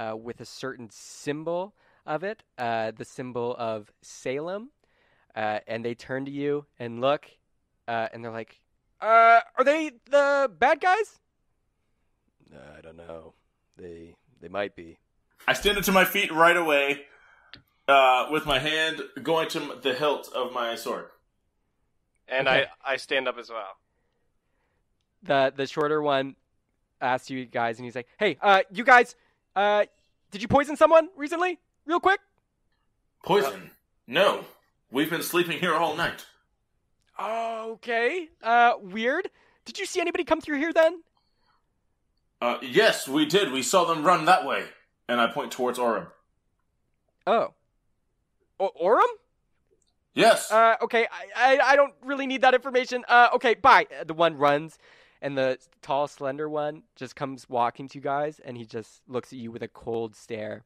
uh, 0.00 0.16
with 0.16 0.40
a 0.40 0.44
certain 0.46 0.88
symbol 0.90 1.74
of 2.06 2.24
it, 2.24 2.42
uh, 2.58 2.90
the 2.96 3.04
symbol 3.04 3.54
of 3.58 3.92
Salem. 4.02 4.70
Uh, 5.36 5.60
and 5.68 5.84
they 5.84 5.94
turn 5.94 6.24
to 6.24 6.30
you 6.30 6.66
and 6.78 7.00
look, 7.00 7.26
uh, 7.86 8.08
and 8.12 8.24
they're 8.24 8.32
like, 8.32 8.60
uh, 9.00 9.40
"Are 9.56 9.64
they 9.64 9.92
the 10.10 10.50
bad 10.58 10.80
guys?" 10.80 11.20
I 12.52 12.80
don't 12.80 12.96
know. 12.96 13.34
They 13.76 14.16
they 14.40 14.48
might 14.48 14.74
be. 14.74 14.98
I 15.46 15.52
stand 15.52 15.78
up 15.78 15.84
to 15.84 15.92
my 15.92 16.04
feet 16.04 16.32
right 16.32 16.56
away, 16.56 17.02
uh, 17.86 18.26
with 18.30 18.44
my 18.44 18.58
hand 18.58 19.00
going 19.22 19.48
to 19.50 19.76
the 19.80 19.94
hilt 19.94 20.28
of 20.34 20.52
my 20.52 20.74
sword. 20.74 21.06
And 22.26 22.48
Okay. 22.48 22.66
I 22.84 22.92
I 22.92 22.96
stand 22.96 23.28
up 23.28 23.38
as 23.38 23.50
well. 23.50 23.76
the 25.22 25.52
the 25.54 25.66
shorter 25.66 26.02
one 26.02 26.34
asks 27.00 27.30
you 27.30 27.44
guys, 27.46 27.78
and 27.78 27.84
he's 27.84 27.94
like, 27.94 28.08
"Hey, 28.18 28.36
uh, 28.42 28.62
you 28.72 28.84
guys, 28.84 29.14
uh, 29.56 29.84
did 30.30 30.42
you 30.42 30.48
poison 30.48 30.76
someone 30.76 31.08
recently? 31.16 31.58
Real 31.86 32.00
quick." 32.00 32.20
Poison? 33.24 33.70
No. 34.06 34.44
We've 34.90 35.10
been 35.10 35.22
sleeping 35.22 35.58
here 35.58 35.74
all 35.74 35.94
night. 35.96 36.26
Okay. 37.20 38.28
Uh, 38.42 38.74
weird. 38.80 39.28
Did 39.64 39.78
you 39.78 39.86
see 39.86 40.00
anybody 40.00 40.24
come 40.24 40.40
through 40.40 40.58
here 40.58 40.72
then? 40.72 41.02
Uh, 42.40 42.56
yes, 42.62 43.06
we 43.06 43.26
did. 43.26 43.52
We 43.52 43.62
saw 43.62 43.84
them 43.84 44.02
run 44.04 44.24
that 44.24 44.46
way. 44.46 44.64
And 45.08 45.20
I 45.20 45.26
point 45.26 45.52
towards 45.52 45.78
Orem. 45.78 46.06
Oh. 47.26 47.52
O- 48.58 48.72
Orem? 48.82 49.06
Yes. 50.14 50.50
Uh, 50.50 50.76
okay. 50.82 51.06
I, 51.36 51.56
I 51.58 51.72
I 51.72 51.76
don't 51.76 51.92
really 52.02 52.26
need 52.26 52.40
that 52.40 52.54
information. 52.54 53.04
Uh, 53.08 53.28
okay. 53.34 53.54
Bye. 53.54 53.86
Uh, 54.00 54.04
The 54.04 54.14
one 54.14 54.36
runs, 54.38 54.78
and 55.22 55.36
the 55.36 55.58
tall, 55.82 56.08
slender 56.08 56.48
one 56.48 56.82
just 56.96 57.16
comes 57.16 57.48
walking 57.48 57.88
to 57.88 57.98
you 57.98 58.02
guys, 58.02 58.40
and 58.44 58.56
he 58.56 58.64
just 58.64 59.02
looks 59.08 59.32
at 59.32 59.38
you 59.38 59.50
with 59.50 59.62
a 59.62 59.68
cold 59.68 60.16
stare. 60.16 60.64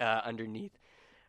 Uh, 0.00 0.20
underneath, 0.24 0.78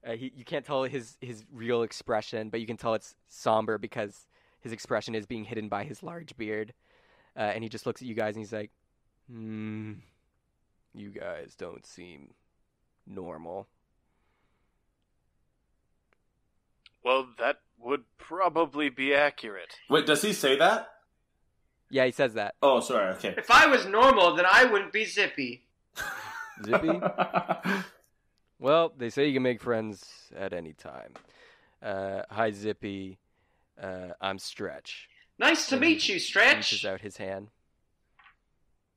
uh, 0.07 0.13
he 0.13 0.31
you 0.35 0.43
can't 0.45 0.65
tell 0.65 0.84
his 0.84 1.17
his 1.21 1.45
real 1.51 1.84
expression, 1.84 2.49
but 2.49 2.59
you 2.59 2.65
can 2.65 2.77
tell 2.77 2.93
it's 2.93 3.15
somber 3.27 3.77
because 3.77 4.27
his 4.61 4.71
expression 4.71 5.13
is 5.13 5.25
being 5.25 5.43
hidden 5.43 5.67
by 5.69 5.84
his 5.84 6.01
large 6.01 6.35
beard. 6.38 6.73
Uh, 7.36 7.41
and 7.41 7.63
he 7.63 7.69
just 7.69 7.86
looks 7.86 8.02
at 8.02 8.07
you 8.07 8.13
guys, 8.13 8.36
and 8.36 8.44
he's 8.44 8.53
like, 8.53 8.71
Hmm. 9.29 9.94
You 10.94 11.10
guys 11.10 11.55
don't 11.55 11.86
seem 11.86 12.34
normal. 13.07 13.68
Well, 17.03 17.28
that 17.39 17.60
would 17.79 18.03
probably 18.18 18.89
be 18.89 19.13
accurate. 19.13 19.76
Wait, 19.89 20.05
does 20.05 20.21
he 20.21 20.34
say 20.34 20.57
that? 20.57 20.93
"Yeah," 21.94 22.05
he 22.05 22.12
says 22.12 22.34
that. 22.34 22.55
Oh, 22.62 22.80
sorry. 22.80 23.13
Okay. 23.13 23.36
if 23.38 23.49
I 23.52 23.68
was 23.68 23.86
normal, 23.86 24.36
then 24.36 24.46
I 24.49 24.65
wouldn't 24.65 24.91
be 24.91 25.05
Zippy. 25.05 25.65
Zippy? 26.65 26.99
Well, 28.60 28.94
they 28.97 29.10
say 29.10 29.28
you 29.28 29.34
can 29.34 29.44
make 29.44 29.60
friends 29.62 30.05
at 30.34 30.54
any 30.54 30.72
time. 30.72 31.13
Uh, 31.81 32.22
hi, 32.30 32.52
Zippy. 32.52 33.18
Uh, 33.81 34.10
I'm 34.22 34.39
Stretch. 34.39 35.10
Nice 35.38 35.68
to 35.68 35.78
meet 35.78 36.07
you, 36.07 36.18
Stretch. 36.18 36.55
Reaches 36.72 36.78
Stretch. 36.80 36.94
out 36.94 37.02
his 37.02 37.18
hand. 37.18 37.49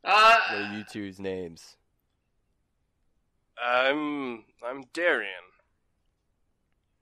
What 0.03 0.15
Uh, 0.15 0.55
are 0.55 0.73
you 0.77 0.85
two's 0.85 1.19
names? 1.19 1.77
I'm 3.61 4.45
I'm 4.65 4.85
Darian. 4.93 5.33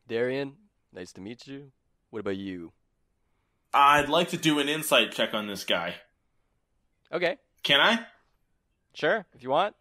Darian, 0.09 0.57
nice 0.91 1.13
to 1.15 1.21
meet 1.21 1.47
you. 1.47 1.71
What 2.11 2.21
about 2.21 2.37
you? 2.37 2.73
I'd 3.75 4.09
like 4.09 4.29
to 4.31 4.37
do 4.37 4.59
an 4.61 4.69
insight 4.69 5.13
check 5.13 5.35
on 5.35 5.47
this 5.47 5.65
guy. 5.65 5.97
Okay, 7.13 7.37
Can 7.63 7.81
I? 7.81 8.07
sure, 8.95 9.27
if 9.35 9.43
you 9.43 9.51
want. 9.51 9.75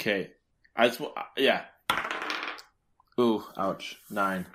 Okay. 0.00 0.30
I 0.76 0.88
just, 0.88 1.00
yeah. 1.36 1.62
Ooh, 3.18 3.42
ouch. 3.56 3.96
Nine. 4.10 4.46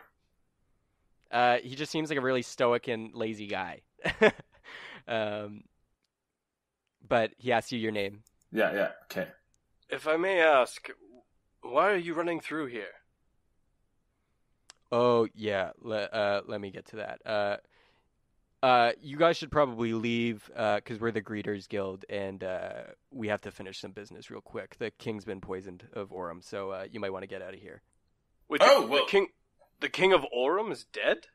Uh, 1.32 1.58
he 1.64 1.76
just 1.76 1.92
seems 1.92 2.10
like 2.10 2.20
a 2.20 2.22
really 2.22 2.42
stoic 2.44 2.88
and 2.88 3.16
lazy 3.16 3.48
guy. 3.48 3.82
um, 5.08 5.64
but 7.08 7.32
he 7.38 7.52
asks 7.52 7.72
you 7.72 7.80
your 7.80 7.92
name. 7.92 8.22
Yeah, 8.52 8.74
yeah. 8.74 8.90
Okay. 9.06 9.28
If 9.90 10.08
I 10.08 10.18
may 10.18 10.42
ask, 10.42 10.90
why 11.62 11.90
are 11.92 11.98
you 11.98 12.14
running 12.14 12.40
through 12.40 12.68
here? 12.68 12.92
Oh 14.92 15.28
yeah, 15.34 15.72
le- 15.82 16.04
uh, 16.04 16.42
let 16.48 16.62
me 16.62 16.70
get 16.70 16.86
to 16.88 16.98
that. 16.98 17.22
Uh, 17.26 17.58
uh, 18.64 18.92
you 19.02 19.18
guys 19.18 19.38
should 19.38 19.52
probably 19.52 19.94
leave 19.94 20.50
because 20.54 21.00
we're 21.00 21.12
the 21.12 21.22
Greeters 21.22 21.68
Guild, 21.68 22.06
and 22.10 22.44
uh, 22.44 22.84
we 23.12 23.28
have 23.28 23.42
to 23.42 23.52
finish 23.52 23.80
some 23.80 23.92
business 23.92 24.30
real 24.30 24.42
quick. 24.42 24.76
The 24.78 24.92
king's 24.92 25.26
been 25.26 25.42
poisoned 25.42 25.88
of 25.94 26.10
Orem, 26.12 26.44
so 26.44 26.70
uh, 26.72 26.86
you 26.92 27.00
might 27.00 27.12
want 27.12 27.24
to 27.24 27.28
get 27.28 27.42
out 27.42 27.54
of 27.54 27.60
here. 27.60 27.82
Wait, 28.50 28.62
Oh, 28.64 28.82
the, 28.82 28.88
well- 28.88 29.06
the 29.06 29.12
king, 29.12 29.28
the 29.80 29.90
king 29.90 30.14
of 30.14 30.26
Orem 30.36 30.72
is 30.72 30.86
dead. 30.94 31.28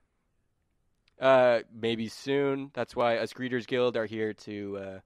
Uh, 1.21 1.61
maybe 1.75 2.09
soon. 2.09 2.71
That's 2.75 2.95
why 2.95 3.17
us 3.17 3.33
Greeters 3.33 3.67
Guild 3.67 3.97
are 3.97 4.05
here 4.07 4.35
to 4.35 4.77
uh, 4.79 4.99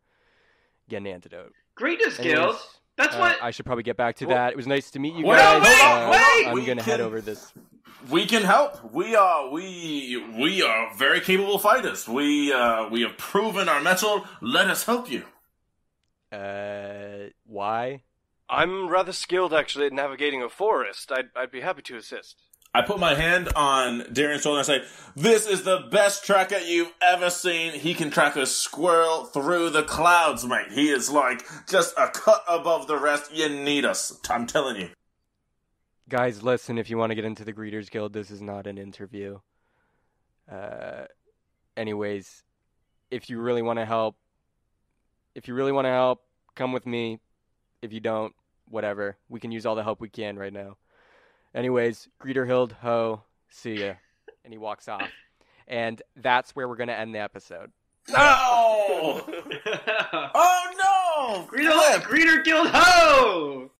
get 0.88 0.96
an 0.98 1.06
antidote. 1.06 1.52
Greeters 1.78 2.18
Anyways, 2.18 2.34
Guild. 2.34 2.56
That's 2.96 3.14
uh, 3.14 3.18
what. 3.18 3.42
I 3.42 3.52
should 3.52 3.64
probably 3.64 3.84
get 3.84 3.96
back 3.96 4.16
to 4.16 4.26
Well- 4.26 4.36
that. 4.36 4.50
It 4.50 4.56
was 4.56 4.66
nice 4.66 4.90
to 4.90 4.98
meet 4.98 5.14
you 5.14 5.24
Wait, 5.24 5.36
guys. 5.38 5.62
wait, 5.62 5.80
uh, 5.84 6.10
wait! 6.10 6.46
I'm 6.48 6.66
gonna 6.66 6.82
head 6.82 7.00
over 7.00 7.20
this. 7.20 7.52
We 8.08 8.26
can 8.26 8.42
help. 8.42 8.92
We 8.92 9.14
are 9.14 9.50
we 9.50 10.24
we 10.38 10.62
are 10.62 10.94
very 10.94 11.20
capable 11.20 11.58
fighters. 11.58 12.08
We 12.08 12.52
uh 12.52 12.88
we 12.88 13.02
have 13.02 13.18
proven 13.18 13.68
our 13.68 13.80
mettle. 13.80 14.24
Let 14.40 14.68
us 14.68 14.84
help 14.84 15.10
you. 15.10 15.24
Uh, 16.32 17.30
why? 17.44 18.02
I'm 18.48 18.88
rather 18.88 19.12
skilled 19.12 19.52
actually 19.52 19.86
at 19.86 19.92
navigating 19.92 20.42
a 20.42 20.48
forest. 20.48 21.12
I'd 21.12 21.30
I'd 21.36 21.50
be 21.50 21.60
happy 21.60 21.82
to 21.82 21.96
assist. 21.96 22.42
I 22.72 22.82
put 22.82 23.00
my 23.00 23.14
hand 23.14 23.48
on 23.56 24.04
Darian's 24.12 24.42
shoulder 24.42 24.60
and 24.60 24.70
I 24.70 24.78
say, 24.78 24.84
"This 25.16 25.46
is 25.46 25.64
the 25.64 25.88
best 25.90 26.24
tracker 26.24 26.58
you've 26.58 26.92
ever 27.02 27.28
seen. 27.28 27.72
He 27.72 27.94
can 27.94 28.10
track 28.10 28.36
a 28.36 28.46
squirrel 28.46 29.24
through 29.24 29.70
the 29.70 29.82
clouds, 29.82 30.46
mate. 30.46 30.70
He 30.70 30.88
is 30.90 31.10
like 31.10 31.44
just 31.68 31.94
a 31.98 32.08
cut 32.08 32.44
above 32.48 32.86
the 32.86 32.96
rest. 32.96 33.32
You 33.32 33.48
need 33.48 33.84
us. 33.84 34.18
I'm 34.30 34.46
telling 34.46 34.76
you." 34.76 34.90
Guys, 36.10 36.42
listen, 36.42 36.76
if 36.76 36.90
you 36.90 36.98
want 36.98 37.12
to 37.12 37.14
get 37.14 37.24
into 37.24 37.44
the 37.44 37.52
Greeters 37.52 37.88
Guild, 37.88 38.12
this 38.12 38.32
is 38.32 38.42
not 38.42 38.66
an 38.66 38.78
interview. 38.78 39.38
Uh, 40.50 41.04
anyways, 41.76 42.42
if 43.12 43.30
you 43.30 43.40
really 43.40 43.62
want 43.62 43.78
to 43.78 43.84
help, 43.84 44.16
if 45.36 45.46
you 45.46 45.54
really 45.54 45.70
want 45.70 45.84
to 45.84 45.90
help, 45.90 46.24
come 46.56 46.72
with 46.72 46.84
me. 46.84 47.20
If 47.80 47.92
you 47.92 48.00
don't, 48.00 48.34
whatever. 48.68 49.18
We 49.28 49.38
can 49.38 49.52
use 49.52 49.64
all 49.64 49.76
the 49.76 49.84
help 49.84 50.00
we 50.00 50.08
can 50.08 50.36
right 50.36 50.52
now. 50.52 50.78
Anyways, 51.54 52.08
Greeter 52.20 52.44
Guild, 52.44 52.72
ho, 52.82 53.22
see 53.48 53.74
ya. 53.74 53.92
And 54.44 54.52
he 54.52 54.58
walks 54.58 54.88
off. 54.88 55.08
And 55.68 56.02
that's 56.16 56.56
where 56.56 56.66
we're 56.66 56.74
going 56.74 56.88
to 56.88 56.98
end 56.98 57.14
the 57.14 57.20
episode. 57.20 57.70
No! 58.08 59.22
Oh 60.34 60.72
no! 60.76 61.46
Greeter, 61.46 62.00
Greeter 62.00 62.42
Guild 62.42 62.68
Ho! 62.72 63.70